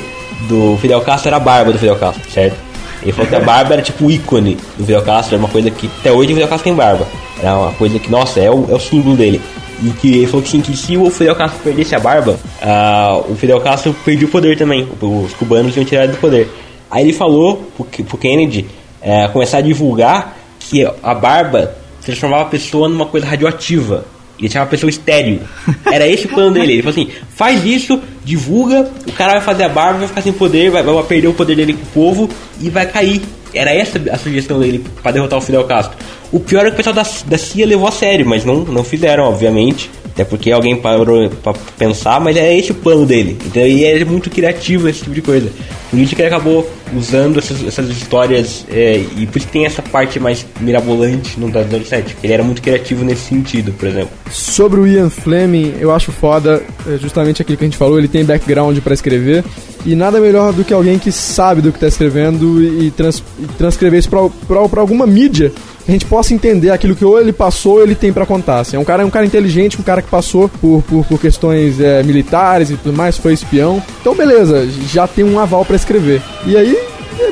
do 0.49 0.77
Fidel 0.81 1.01
Castro 1.01 1.29
era 1.29 1.37
a 1.37 1.41
barba 1.41 1.73
do 1.73 1.79
Fidel 1.79 1.97
Castro, 1.97 2.31
certo? 2.31 2.57
Ele 3.03 3.13
falou 3.13 3.29
que 3.29 3.37
a 3.37 3.41
barba 3.45 3.75
era 3.75 3.83
tipo 3.83 4.07
o 4.07 4.11
ícone 4.11 4.57
do 4.77 4.85
Fidel 4.85 5.03
Castro, 5.03 5.35
era 5.35 5.43
uma 5.43 5.49
coisa 5.51 5.71
que 5.71 5.89
até 6.01 6.11
hoje 6.13 6.31
o 6.33 6.35
Fidel 6.35 6.49
Castro 6.49 6.65
tem 6.65 6.75
barba. 6.75 7.07
Era 7.41 7.57
uma 7.59 7.73
coisa 7.73 7.99
que, 7.99 8.11
nossa, 8.11 8.39
é 8.41 8.51
o, 8.51 8.67
é 8.71 8.75
o 8.75 8.81
símbolo 8.81 9.17
dele. 9.17 9.41
E 9.83 9.91
que 9.91 10.17
ele 10.19 10.27
falou 10.27 10.43
que, 10.43 10.49
sim, 10.51 10.61
que 10.61 10.77
se 10.77 10.97
o 10.97 11.11
Fidel 11.11 11.35
Castro 11.35 11.59
perdesse 11.65 11.95
a 11.95 11.99
barba, 11.99 12.39
ah, 12.63 13.21
o 13.29 13.35
Fidel 13.35 13.61
Castro 13.61 13.93
perdia 14.05 14.27
o 14.29 14.31
poder 14.31 14.57
também. 14.57 14.87
Os 15.01 15.33
cubanos 15.35 15.77
iam 15.77 15.85
tirar 15.85 16.05
ele 16.05 16.13
do 16.13 16.19
poder. 16.19 16.49
Aí 16.91 17.03
ele 17.05 17.13
falou 17.13 17.57
pro, 17.77 17.85
pro 18.05 18.19
Kennedy 18.19 18.67
eh, 19.01 19.27
começar 19.33 19.59
a 19.59 19.61
divulgar 19.63 20.37
que 20.61 20.85
a 21.03 21.15
barba 21.15 21.75
transformava 22.05 22.43
a 22.43 22.47
pessoa 22.47 22.89
numa 22.89 23.07
coisa 23.07 23.27
radioativa. 23.27 24.05
Ele 24.43 24.49
deixava 24.49 24.67
a 24.67 24.69
pessoa 24.69 24.91
estéreo. 24.91 25.41
Era 25.87 26.07
esse 26.07 26.27
o 26.27 26.29
plano 26.29 26.51
dele. 26.51 26.73
Ele 26.73 26.83
falou 26.83 27.01
assim: 27.01 27.13
faz 27.35 27.65
isso, 27.65 28.01
divulga, 28.25 28.91
o 29.07 29.13
cara 29.13 29.35
vai 29.35 29.41
fazer 29.41 29.63
a 29.63 29.69
barba, 29.69 30.01
vai 30.01 30.09
ficar 30.09 30.21
sem 30.21 30.33
poder, 30.33 30.71
vai, 30.71 30.83
vai 30.83 31.03
perder 31.05 31.29
o 31.29 31.33
poder 31.33 31.55
dele 31.55 31.75
com 31.75 31.83
o 31.83 31.87
povo 31.87 32.31
e 32.61 32.69
vai 32.69 32.87
cair. 32.87 33.23
Era 33.55 33.73
essa 33.73 34.01
a 34.11 34.19
sugestão 34.19 34.59
dele 34.59 34.85
pra 35.01 35.13
derrotar 35.13 35.39
o 35.39 35.43
Fidel 35.43 35.65
Castro. 35.65 35.97
O 36.33 36.41
pior 36.41 36.67
é 36.67 36.71
que 36.71 36.75
o 36.75 36.77
pessoal 36.77 36.95
da, 36.95 37.07
da 37.27 37.39
CIA 37.39 37.67
levou 37.67 37.87
a 37.87 37.93
sério, 37.93 38.27
mas 38.27 38.45
não, 38.45 38.65
não 38.65 38.83
fizeram, 38.83 39.25
obviamente. 39.25 39.91
Até 40.13 40.25
porque 40.25 40.53
alguém 40.53 40.77
parou 40.77 41.31
pra 41.43 41.55
pensar, 41.79 42.21
mas 42.21 42.37
é 42.37 42.55
esse 42.57 42.71
o 42.71 42.75
plano 42.75 43.07
dele. 43.07 43.39
Então 43.47 43.63
ele 43.63 43.85
é 43.85 44.05
muito 44.05 44.29
criativo 44.29 44.85
nesse 44.85 45.01
tipo 45.01 45.15
de 45.15 45.23
coisa. 45.23 45.51
Por 45.91 45.99
isso 45.99 46.15
que 46.15 46.21
ele 46.23 46.29
acabou 46.29 46.71
usando 46.95 47.39
essas, 47.39 47.67
essas 47.67 47.89
histórias 47.91 48.67
é, 48.71 49.03
e 49.19 49.27
por 49.27 49.39
isso 49.39 49.47
que 49.47 49.53
tem 49.53 49.65
essa 49.67 49.81
parte 49.83 50.21
mais 50.21 50.45
mirabolante 50.61 51.39
no 51.41 51.49
007. 51.51 52.15
que 52.17 52.27
Ele 52.27 52.33
era 52.35 52.43
muito 52.43 52.61
criativo 52.61 53.05
nesse 53.05 53.23
sentido, 53.29 53.73
por 53.73 53.89
exemplo. 53.89 54.11
Sobre 54.31 54.81
o 54.81 54.87
Ian 54.87 55.09
Fleming, 55.11 55.75
eu 55.81 55.91
acho 55.91 56.13
foda, 56.13 56.63
é 56.87 56.99
justamente 56.99 57.41
aquilo 57.41 57.57
que 57.59 57.65
a 57.65 57.69
gente 57.69 57.77
falou, 57.79 57.99
ele 57.99 58.09
tem 58.09 58.25
background 58.25 58.79
pra 58.81 58.93
escrever. 58.95 59.43
E 59.85 59.95
nada 59.97 60.21
melhor 60.21 60.53
do 60.53 60.63
que 60.63 60.73
alguém 60.73 60.99
que 60.99 61.11
sabe 61.11 61.61
do 61.61 61.73
que 61.73 61.79
tá 61.79 61.89
escrevendo 61.89 62.63
e, 62.63 62.91
trans- 62.93 63.23
e 63.41 63.47
transcrever 63.59 63.99
isso 63.99 64.09
pra 64.11 64.81
alguma 64.81 65.07
mídia 65.07 65.53
a 65.87 65.91
gente 65.91 66.05
possa 66.07 66.33
entender 66.33 66.71
aquilo 66.71 66.95
que 66.95 67.05
ou 67.05 67.21
ele 67.21 67.33
passou 67.33 67.75
ou 67.75 67.83
ele 67.83 67.95
tem 67.95 68.13
pra 68.13 68.25
contar. 68.25 68.61
Assim, 68.61 68.77
é 68.77 68.79
um 68.79 68.85
cara, 68.85 69.03
é 69.03 69.07
um 69.07 69.11
cara 69.11 69.27
inteligente, 69.27 69.81
um 69.81 69.83
cara 69.83 70.01
que 70.01 70.09
passou 70.09 70.49
por, 70.49 70.83
por, 70.83 71.05
por 71.05 71.21
questões 71.21 71.81
é, 71.81 72.03
militares 72.03 72.71
e 72.71 72.77
tudo 72.77 72.97
mais, 72.97 73.17
foi 73.17 73.33
espião. 73.33 73.83
Então, 74.01 74.15
beleza, 74.15 74.69
já 74.89 75.07
tem 75.07 75.25
um 75.25 75.39
aval 75.39 75.65
pra 75.65 75.77
escrever. 75.77 76.23
E 76.47 76.57
aí, 76.57 76.77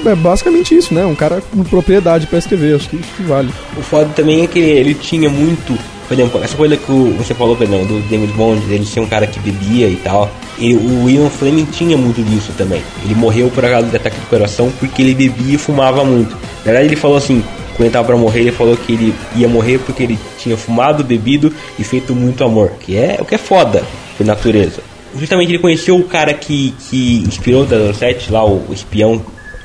é 0.05 0.15
basicamente 0.15 0.77
isso, 0.77 0.93
né? 0.93 1.05
Um 1.05 1.15
cara 1.15 1.43
com 1.51 1.63
propriedade 1.65 2.27
pra 2.27 2.39
escrever, 2.39 2.77
acho 2.77 2.89
que 2.89 2.97
isso 2.97 3.11
que 3.17 3.23
vale. 3.23 3.51
O 3.77 3.83
foda 3.83 4.11
também 4.15 4.43
é 4.43 4.47
que 4.47 4.59
ele 4.59 4.95
tinha 4.95 5.29
muito. 5.29 5.79
Por 6.07 6.15
exemplo, 6.15 6.43
essa 6.43 6.57
coisa 6.57 6.77
que 6.77 6.91
você 7.17 7.33
falou, 7.35 7.57
exemplo, 7.61 7.87
do 7.87 8.09
James 8.11 8.31
Bond, 8.33 8.61
dele 8.67 8.85
ser 8.85 8.99
um 8.99 9.07
cara 9.07 9.29
que 9.29 9.39
bebia 9.39 9.87
e 9.87 9.95
tal. 9.95 10.29
Ele, 10.59 10.75
o 10.75 11.09
Ian 11.09 11.31
Fleming 11.31 11.67
tinha 11.67 11.97
muito 11.97 12.21
disso 12.21 12.53
também. 12.59 12.83
Ele 13.05 13.15
morreu 13.15 13.49
por 13.49 13.63
causa 13.63 13.87
de 13.87 13.97
ataque 13.97 14.19
do 14.19 14.27
coração 14.27 14.73
porque 14.81 15.03
ele 15.03 15.15
bebia 15.15 15.55
e 15.55 15.59
fumava 15.59 16.05
muito. 16.05 16.33
Na 16.33 16.65
verdade, 16.65 16.87
ele 16.87 16.97
falou 16.97 17.17
assim: 17.17 17.45
quando 17.81 17.87
ele 17.87 17.93
tava 17.95 18.09
pra 18.09 18.17
morrer, 18.17 18.41
ele 18.41 18.53
falou 18.53 18.77
que 18.77 18.93
ele 18.93 19.15
ia 19.35 19.49
morrer 19.49 19.79
porque 19.79 20.03
ele 20.03 20.19
tinha 20.39 20.55
fumado, 20.55 21.03
bebido 21.03 21.51
e 21.79 21.83
feito 21.83 22.15
muito 22.15 22.45
amor. 22.45 22.73
Que 22.79 22.95
é 22.95 23.17
o 23.19 23.25
que 23.25 23.35
é 23.35 23.39
foda 23.39 23.83
por 24.19 24.27
natureza. 24.27 24.83
Justamente 25.17 25.51
ele 25.51 25.59
conheceu 25.59 25.97
o 25.97 26.05
cara 26.05 26.35
que, 26.35 26.75
que 26.91 27.25
inspirou 27.27 27.65
o 27.65 27.95
007, 27.95 28.31
lá 28.31 28.45
o, 28.45 28.67
espião 28.71 29.25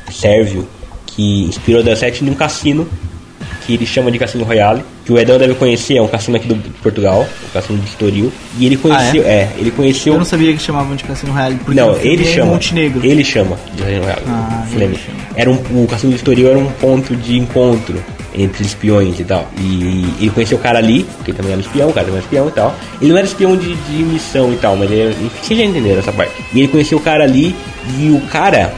sérvio, 0.10 0.66
que 1.06 1.44
inspirou 1.44 1.82
o 1.82 1.96
007 1.96 2.24
num 2.24 2.34
cassino 2.34 2.88
que 3.66 3.74
ele 3.74 3.86
chama 3.86 4.12
de 4.12 4.20
Cassino 4.20 4.44
Royale, 4.44 4.84
que 5.04 5.12
o 5.12 5.18
Edão 5.18 5.38
deve 5.38 5.54
conhecer, 5.56 5.98
é 5.98 6.02
um 6.02 6.08
cassino 6.08 6.38
aqui 6.38 6.48
do 6.48 6.56
de 6.56 6.70
Portugal, 6.70 7.28
o 7.50 7.54
cassino 7.54 7.80
de 7.80 7.88
Estoril. 7.88 8.32
E 8.58 8.66
ele 8.66 8.78
conheceu, 8.78 9.24
é? 9.24 9.50
ele 9.58 9.72
conheceu. 9.72 10.14
Eu 10.14 10.20
não 10.20 10.26
sabia 10.26 10.54
que 10.54 10.60
chamavam 10.60 10.96
de 10.96 11.04
Cassino 11.04 11.34
Royale. 11.34 11.56
Porque 11.56 11.80
Não, 11.80 11.96
ele 11.98 12.24
é 12.24 12.34
chama. 12.34 12.52
Montenegro. 12.52 13.06
Ele 13.06 13.24
chama 13.24 13.58
de 13.76 13.82
Cassino 13.82 14.02
Royale. 14.02 14.22
Ah, 14.28 14.68
ele 14.74 14.96
chama. 14.96 15.18
Era 15.36 15.50
um, 15.50 15.84
o 15.84 15.88
cassino 15.88 16.12
de 16.12 16.18
Estoril 16.18 16.50
era 16.50 16.58
um 16.58 16.72
ponto 16.72 17.16
de 17.16 17.38
encontro 17.38 18.02
entre 18.38 18.64
espiões 18.64 19.20
e 19.20 19.24
tal. 19.24 19.48
E 19.58 20.06
ele 20.20 20.30
conheceu 20.32 20.58
o 20.58 20.62
cara 20.62 20.80
ali, 20.80 21.06
que 21.24 21.34
também 21.34 21.54
era 21.54 21.62
espião, 21.62 21.90
o 21.90 21.94
cara 21.94 22.06
também 22.06 22.20
era 22.20 22.26
espião 22.26 22.48
e 22.48 22.52
tal. 22.52 22.76
Ele 23.02 23.12
não 23.12 23.18
era 23.18 23.28
espião 23.28 23.58
de, 23.58 23.76
de 23.76 24.04
missão 24.04 24.54
e 24.54 24.58
tal, 24.58 24.76
mas 24.76 24.92
ele 24.92 25.02
era, 25.02 25.14
vocês 25.42 25.58
já 25.58 25.66
entenderam 25.66 26.00
essa 26.00 26.12
parte. 26.12 26.34
E 26.54 26.60
ele 26.60 26.68
conheceu 26.68 26.98
o 26.98 27.02
cara 27.02 27.24
ali, 27.24 27.56
e 28.00 28.10
o 28.10 28.22
cara, 28.28 28.74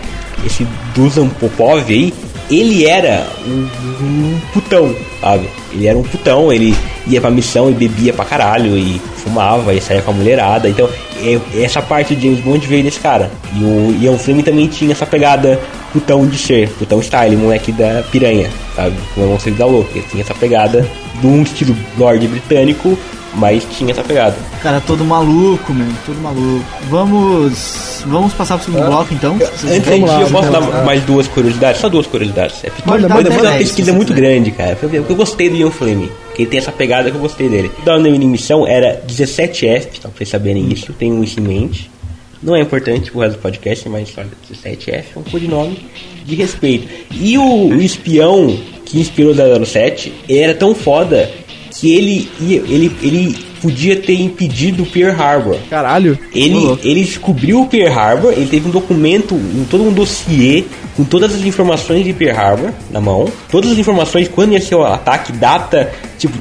esse 0.46 0.66
Dusan 0.96 1.28
Popov 1.30 1.84
aí, 1.88 2.14
ele 2.50 2.86
era 2.86 3.28
um, 3.46 3.68
um 4.04 4.40
putão, 4.54 4.96
sabe? 5.20 5.48
Ele 5.72 5.88
era 5.88 5.98
um 5.98 6.04
putão, 6.04 6.52
ele 6.52 6.76
ia 7.08 7.20
pra 7.20 7.30
missão 7.30 7.70
e 7.70 7.74
bebia 7.74 8.14
pra 8.14 8.26
caralho, 8.26 8.78
e 8.78 9.02
fumava, 9.18 9.74
e 9.74 9.82
saía 9.82 10.02
com 10.02 10.12
a 10.12 10.14
mulherada. 10.14 10.70
Então, 10.70 10.90
é- 11.22 11.40
essa 11.64 11.82
parte 11.82 12.16
de 12.16 12.28
James 12.28 12.44
Bond 12.44 12.66
veio 12.66 12.84
desse 12.84 13.00
cara. 13.00 13.30
E 13.56 13.64
o 13.64 13.98
Ian 14.02 14.18
Fleming 14.18 14.44
também 14.44 14.68
tinha 14.68 14.92
essa 14.92 15.06
pegada 15.06 15.60
putão 15.92 16.26
de 16.26 16.38
ser, 16.38 16.70
putão 16.70 17.02
style, 17.02 17.36
moleque 17.36 17.72
da 17.72 18.04
piranha, 18.12 18.50
sabe? 18.76 18.96
Não 19.16 19.34
é 19.34 19.38
um 19.50 19.54
da 19.56 19.66
louca, 19.66 19.90
ele 19.96 20.06
tinha 20.10 20.24
essa 20.24 20.34
pegada 20.34 20.88
de 21.20 21.28
um 21.28 21.42
estilo 21.42 21.76
lord 21.98 22.26
britânico, 22.28 22.98
mas 23.38 23.66
tinha 23.72 23.92
essa 23.92 24.04
pegada. 24.04 24.36
Cara, 24.62 24.82
todo 24.82 25.06
maluco, 25.06 25.72
meu. 25.74 25.88
Todo 26.06 26.20
maluco. 26.20 26.66
Vamos. 26.90 28.04
Vamos 28.06 28.34
passar 28.34 28.58
pro 28.58 28.66
segundo 28.66 28.86
bloco 28.88 29.14
então. 29.14 29.38
vocês 29.38 29.72
Antes 29.72 29.86
da 29.86 29.96
gente, 29.96 30.08
eu 30.08 30.20
lá, 30.20 30.30
posso 30.30 30.52
dar 30.52 30.60
lá. 30.60 30.84
mais 30.84 31.04
duas 31.04 31.28
curiosidades? 31.28 31.80
Só 31.80 31.88
duas 31.88 32.08
curiosidades. 32.08 32.64
É 32.64 32.70
pequeno, 32.70 33.10
Manda, 33.10 33.10
mas 33.10 33.26
é 33.26 33.50
uma 33.50 33.58
pesquisa 33.58 33.94
muito 33.94 34.14
grande, 34.14 34.52
cara. 34.52 34.76
Porque 34.76 34.98
eu 34.98 35.16
gostei 35.16 35.50
do 35.50 35.56
Ian 35.56 35.72
Fleming. 35.72 36.10
Que 36.34 36.44
ele 36.44 36.50
tem 36.50 36.60
essa 36.60 36.72
pegada 36.72 37.10
que 37.12 37.18
eu 37.18 37.22
gostei 37.22 37.48
dele. 37.48 37.72
O 37.86 37.90
nome 37.90 38.18
de 38.18 38.26
missão 38.26 38.68
era 38.68 39.02
17F, 39.08 39.88
só 39.94 40.02
pra 40.02 40.12
vocês 40.18 40.30
saberem 40.30 40.72
isso. 40.72 40.92
Tenham 40.94 41.24
isso 41.24 41.40
em 41.40 41.44
mente. 41.44 41.92
Não 42.42 42.56
é 42.56 42.62
importante 42.62 43.12
pro 43.12 43.22
resto 43.22 43.38
do 43.38 43.42
podcast, 43.42 43.90
mas 43.90 44.14
olha, 44.18 44.30
17F 44.52 45.04
é 45.16 45.20
um 45.20 45.24
codinome 45.24 45.80
de 46.26 46.36
respeito. 46.36 46.88
E 47.12 47.38
o, 47.38 47.70
o 47.70 47.82
espião 47.82 48.58
que 48.86 49.00
inspirou 49.00 49.34
o 49.34 49.66
007 49.66 50.14
ele 50.30 50.40
era 50.40 50.54
tão 50.54 50.74
foda 50.76 51.30
que 51.80 51.94
ele, 51.94 52.30
ia, 52.40 52.58
ele, 52.68 52.92
ele 53.02 53.36
podia 53.62 53.96
ter 53.96 54.20
impedido 54.20 54.84
o 54.84 54.86
Pearl 54.86 55.20
Harbor. 55.20 55.58
Caralho. 55.70 56.18
Ele, 56.34 56.78
ele 56.84 57.04
descobriu 57.04 57.62
o 57.62 57.68
Pearl 57.68 57.98
Harbor, 57.98 58.34
ele 58.34 58.48
teve 58.48 58.68
um 58.68 58.72
documento, 58.72 59.36
um, 59.36 59.66
todo 59.70 59.84
um 59.84 59.92
dossiê 59.92 60.64
com 60.96 61.04
todas 61.04 61.36
as 61.36 61.42
informações 61.42 62.04
de 62.04 62.14
Pearl 62.14 62.38
Harbor 62.38 62.72
na 62.92 63.00
mão, 63.00 63.28
todas 63.52 63.72
as 63.72 63.78
informações, 63.78 64.28
quando 64.28 64.54
ia 64.54 64.62
ser 64.62 64.76
o 64.76 64.84
ataque, 64.84 65.32
data, 65.32 65.92
tipo, 66.18 66.38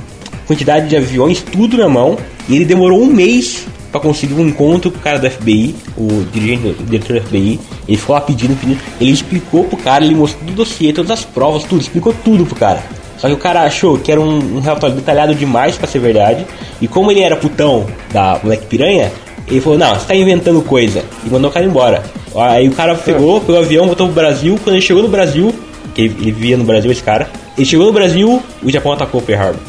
quantidade 0.46 0.88
de 0.88 0.96
aviões, 0.96 1.42
tudo 1.42 1.76
na 1.76 1.88
mão, 1.88 2.16
e 2.48 2.56
ele 2.56 2.64
demorou 2.64 3.02
um 3.02 3.12
mês 3.12 3.66
pra 3.90 4.00
conseguir 4.00 4.34
um 4.34 4.46
encontro 4.46 4.90
com 4.90 4.98
o 4.98 5.00
cara 5.00 5.18
do 5.18 5.30
FBI, 5.30 5.74
o 5.96 6.24
dirigente, 6.32 6.76
o 6.80 6.84
diretor 6.84 7.20
do 7.20 7.26
FBI, 7.26 7.60
ele 7.88 7.96
ficou 7.96 8.14
lá 8.14 8.20
pedindo, 8.20 8.58
pedindo, 8.58 8.78
ele 9.00 9.10
explicou 9.10 9.64
pro 9.64 9.76
cara, 9.76 10.04
ele 10.04 10.14
mostrou 10.14 10.50
o 10.50 10.54
dossiê, 10.54 10.92
todas 10.92 11.10
as 11.10 11.24
provas, 11.24 11.64
tudo, 11.64 11.80
explicou 11.80 12.14
tudo 12.24 12.44
pro 12.44 12.54
cara. 12.54 12.82
Só 13.18 13.28
que 13.28 13.34
o 13.34 13.38
cara 13.38 13.62
achou 13.62 13.98
que 13.98 14.12
era 14.12 14.20
um, 14.20 14.56
um 14.56 14.60
relatório 14.60 14.96
detalhado 14.96 15.34
demais 15.34 15.76
pra 15.76 15.86
ser 15.86 15.98
verdade. 15.98 16.46
E 16.80 16.86
como 16.86 17.10
ele 17.10 17.20
era 17.20 17.36
putão 17.36 17.86
da 18.12 18.38
moleque 18.42 18.66
piranha, 18.66 19.10
ele 19.48 19.60
falou, 19.60 19.78
não, 19.78 19.94
você 19.94 20.06
tá 20.06 20.14
inventando 20.14 20.60
coisa. 20.62 21.02
E 21.24 21.30
mandou 21.30 21.50
o 21.50 21.52
cara 21.52 21.64
embora. 21.64 22.02
Aí 22.34 22.68
o 22.68 22.72
cara 22.72 22.94
pegou, 22.94 23.40
pegou 23.40 23.56
o 23.56 23.64
avião, 23.64 23.86
voltou 23.86 24.06
pro 24.06 24.14
Brasil. 24.14 24.58
Quando 24.62 24.74
ele 24.74 24.84
chegou 24.84 25.02
no 25.02 25.08
Brasil, 25.08 25.54
que 25.96 26.02
ele, 26.02 26.30
via 26.30 26.58
no 26.58 26.64
Brasil 26.64 26.92
esse 26.92 27.02
cara, 27.02 27.30
ele 27.56 27.66
chegou 27.66 27.86
no 27.86 27.92
Brasil, 27.92 28.42
o 28.62 28.70
Japão 28.70 28.92
atacou 28.92 29.22
Pearl 29.22 29.42
Harbor. 29.48 29.60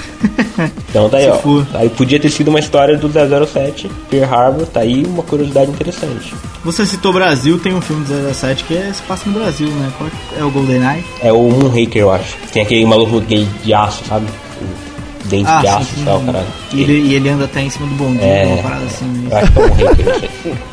Então 0.90 1.08
tá 1.10 1.18
aí, 1.18 1.30
ó. 1.30 1.36
for. 1.38 1.68
Aí 1.76 1.88
podia 1.90 2.20
ter 2.20 2.30
sido 2.30 2.48
uma 2.48 2.60
história 2.60 2.98
do 2.98 3.08
007, 3.08 3.90
Pearl 4.10 4.34
Harbor, 4.34 4.66
tá 4.66 4.80
aí 4.80 5.06
uma 5.06 5.22
curiosidade 5.22 5.70
interessante. 5.70 6.34
Você 6.66 6.86
citou 6.86 7.14
Brasil, 7.14 7.60
tem 7.60 7.74
um 7.76 7.82
filme 7.82 8.04
do 8.06 8.34
007 8.34 8.64
que 8.64 8.76
é, 8.76 8.92
se 8.92 9.02
passa 9.04 9.30
no 9.30 9.40
Brasil, 9.40 9.68
né? 9.68 9.92
Qual 9.98 10.10
é 10.40 10.44
o 10.44 10.50
GoldenEye? 10.50 11.04
É 11.22 11.32
o 11.32 11.44
Moonraker, 11.52 12.02
eu 12.02 12.12
acho. 12.12 12.36
Tem 12.52 12.64
aquele 12.64 12.86
maluco 12.86 13.20
gay 13.22 13.48
de 13.64 13.74
aço, 13.74 14.04
sabe? 14.08 14.26
O 14.60 15.28
dente 15.28 15.52
de 15.62 15.68
aço 15.68 15.90
e 15.98 16.04
tal, 16.04 16.20
caralho. 16.22 16.48
E 16.74 16.82
ele, 16.82 17.14
ele 17.14 17.30
anda 17.30 17.46
até 17.46 17.62
em 17.62 17.70
cima 17.70 17.86
do 17.88 17.94
bondinho, 17.96 18.24
É. 18.24 18.46
uma 18.48 18.64
parada 18.64 18.86
assim. 18.86 19.06
né? 19.06 19.30
Eu 19.30 19.38
acho 19.38 19.52
que 19.52 19.60
é 19.60 19.62
o 19.62 19.68
Moonraker. 19.68 20.22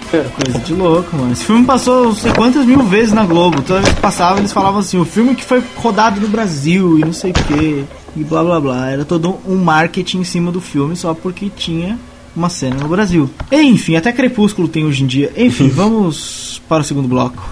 Coisa 0.23 0.59
de 0.59 0.75
louco, 0.75 1.17
mano. 1.17 1.33
Esse 1.33 1.45
filme 1.45 1.65
passou 1.65 2.05
não 2.05 2.15
sei 2.15 2.33
quantas 2.33 2.65
mil 2.65 2.83
vezes 2.83 3.13
na 3.13 3.25
Globo. 3.25 3.63
Toda 3.63 3.81
vez 3.81 3.95
que 3.95 4.01
passava, 4.01 4.39
eles 4.39 4.53
falavam 4.53 4.81
assim: 4.81 4.99
o 4.99 5.05
filme 5.05 5.35
que 5.35 5.45
foi 5.45 5.63
rodado 5.77 6.21
no 6.21 6.29
Brasil 6.29 6.99
e 6.99 7.05
não 7.05 7.13
sei 7.13 7.31
o 7.31 7.35
que. 7.35 7.85
E 8.17 8.25
blá 8.25 8.45
blá 8.45 8.61
blá. 8.61 8.91
Era 8.91 9.05
todo 9.05 9.39
um 9.47 9.57
marketing 9.57 10.19
em 10.19 10.25
cima 10.25 10.53
do 10.53 10.61
filme 10.61 10.95
só 10.97 11.15
porque 11.15 11.51
tinha 11.51 11.99
uma 12.37 12.49
cena 12.49 12.77
no 12.77 12.89
Brasil. 12.89 13.31
Enfim, 13.51 13.97
até 13.97 14.13
Crepúsculo 14.13 14.69
tem 14.69 14.85
hoje 14.85 15.05
em 15.05 15.07
dia. 15.07 15.33
Enfim, 15.37 15.69
vamos 15.75 16.61
para 16.69 16.83
o 16.83 16.85
segundo 16.85 17.09
bloco. 17.09 17.43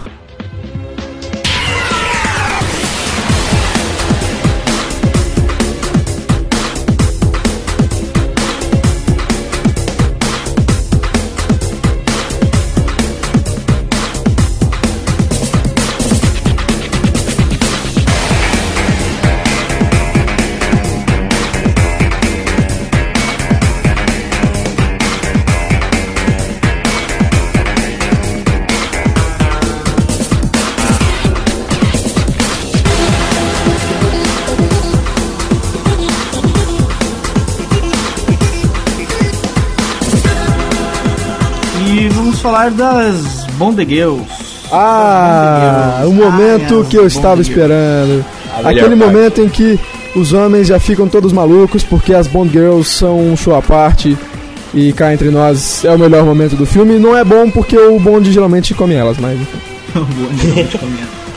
Falar 42.62 42.70
das 42.70 43.44
Bond 43.58 43.84
Girls. 43.84 44.24
Ah, 44.70 46.02
o 46.06 46.12
momento 46.12 46.80
Ai, 46.82 46.86
que 46.88 46.96
eu 46.96 47.06
estava 47.06 47.36
Bond 47.36 47.48
esperando. 47.50 48.24
A 48.54 48.68
Aquele 48.70 48.96
parte. 48.96 48.96
momento 48.96 49.40
em 49.42 49.48
que 49.48 49.78
os 50.14 50.32
homens 50.32 50.68
já 50.68 50.78
ficam 50.78 51.08
todos 51.08 51.32
malucos 51.32 51.82
porque 51.82 52.14
as 52.14 52.26
Bond 52.26 52.50
Girls 52.50 52.88
são 52.90 53.18
um 53.18 53.36
show 53.36 53.54
à 53.54 53.62
parte 53.62 54.16
e 54.74 54.92
cá 54.92 55.12
entre 55.12 55.30
nós 55.30 55.84
é 55.84 55.92
o 55.94 55.98
melhor 55.98 56.24
momento 56.24 56.56
do 56.56 56.64
filme. 56.66 56.98
Não 56.98 57.16
é 57.16 57.24
bom 57.24 57.50
porque 57.50 57.76
o 57.76 57.98
Bond 57.98 58.30
geralmente 58.30 58.74
come 58.74 58.94
elas, 58.94 59.18
mas 59.18 59.38
enfim. 59.40 59.58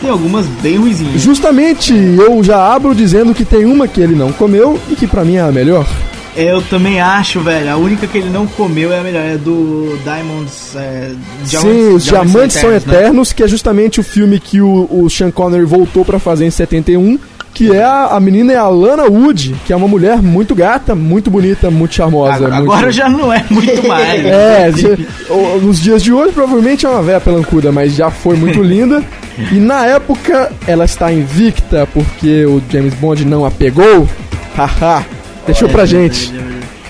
Tem 0.02 0.10
algumas 0.10 0.46
bem 0.62 0.78
ruizinhas. 0.78 1.22
Justamente 1.22 1.94
eu 1.94 2.44
já 2.44 2.74
abro 2.74 2.94
dizendo 2.94 3.34
que 3.34 3.46
tem 3.46 3.66
uma 3.66 3.88
que 3.88 4.02
ele 4.02 4.14
não 4.14 4.32
comeu 4.32 4.78
e 4.90 4.96
que 4.96 5.08
pra 5.08 5.24
mim 5.24 5.36
é 5.38 5.42
a 5.42 5.52
melhor. 5.52 5.88
Eu 6.36 6.62
também 6.62 7.00
acho, 7.00 7.40
velho. 7.40 7.72
A 7.72 7.78
única 7.78 8.06
que 8.08 8.18
ele 8.18 8.30
não 8.30 8.46
comeu 8.46 8.92
é 8.92 9.00
a 9.00 9.04
melhor. 9.04 9.24
É 9.24 9.38
do 9.38 9.98
Diamonds. 10.04 10.76
É, 10.76 11.12
Sim, 11.46 11.94
os 11.94 12.04
Diamantes 12.06 12.58
São 12.58 12.70
né? 12.70 12.78
Eternos, 12.78 13.32
que 13.34 13.42
é 13.44 13.48
justamente 13.48 14.00
o 14.00 14.04
filme 14.04 14.40
que 14.40 14.60
o, 14.62 14.88
o 14.92 15.10
Sean 15.10 15.32
Connery 15.32 15.66
voltou 15.66 16.04
pra 16.04 16.20
fazer 16.20 16.46
em 16.46 16.52
71. 16.52 17.18
Que 17.54 17.72
é 17.74 17.82
a, 17.86 18.08
a 18.08 18.20
menina 18.20 18.52
é 18.52 18.58
a 18.58 18.68
Lana 18.68 19.06
Wood, 19.06 19.56
que 19.66 19.72
é 19.72 19.76
uma 19.78 19.88
mulher 19.88 20.22
muito 20.22 20.54
gata, 20.54 20.94
muito 20.94 21.32
bonita, 21.32 21.72
muito 21.72 21.96
charmosa. 21.96 22.34
Agora, 22.36 22.56
muito- 22.58 22.72
agora 22.74 22.92
já 22.92 23.08
não 23.10 23.32
é 23.32 23.46
muito 23.50 23.82
mais. 23.88 24.26
É, 24.26 24.70
o- 25.30 25.62
nos 25.62 25.80
dias 25.80 26.04
de 26.04 26.12
hoje 26.12 26.34
provavelmente 26.34 26.86
é 26.86 26.90
uma 26.90 27.02
véia 27.02 27.22
pelancuda, 27.22 27.72
mas 27.72 27.96
já 27.96 28.12
foi 28.12 28.36
muito 28.36 28.60
linda. 28.62 29.02
E 29.54 29.56
na 29.56 29.86
época 29.86 30.52
ela 30.68 30.84
está 30.84 31.14
invicta 31.14 31.88
porque 31.94 32.46
o 32.46 32.62
James 32.70 32.94
Bond 32.96 33.24
não 33.24 33.46
a 33.46 33.52
pegou. 33.52 34.06
Haha, 34.58 35.06
deixou 35.46 35.70
pra 35.70 35.86
gente. 35.86 36.34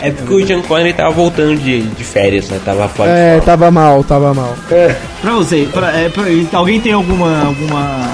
É 0.01 0.12
porque 0.12 0.34
o 0.34 0.45
John 0.45 0.62
Connery 0.64 0.93
tava 0.93 1.12
voltando 1.12 1.58
de, 1.58 1.82
de 1.82 2.03
férias, 2.03 2.49
né? 2.49 2.60
Tava 2.64 2.88
fora 2.89 3.10
de 3.12 3.18
É, 3.18 3.39
tava 3.39 3.72
mal, 3.72 4.03
tava 4.03 4.34
mal. 4.34 4.56
Pra 5.22 5.34
você, 5.34 5.68
pra- 5.74 5.91
é, 5.91 6.10
pra- 6.10 6.26
alguém 6.53 6.80
tem 6.80 6.91
alguma, 6.93 7.45
alguma 7.45 8.08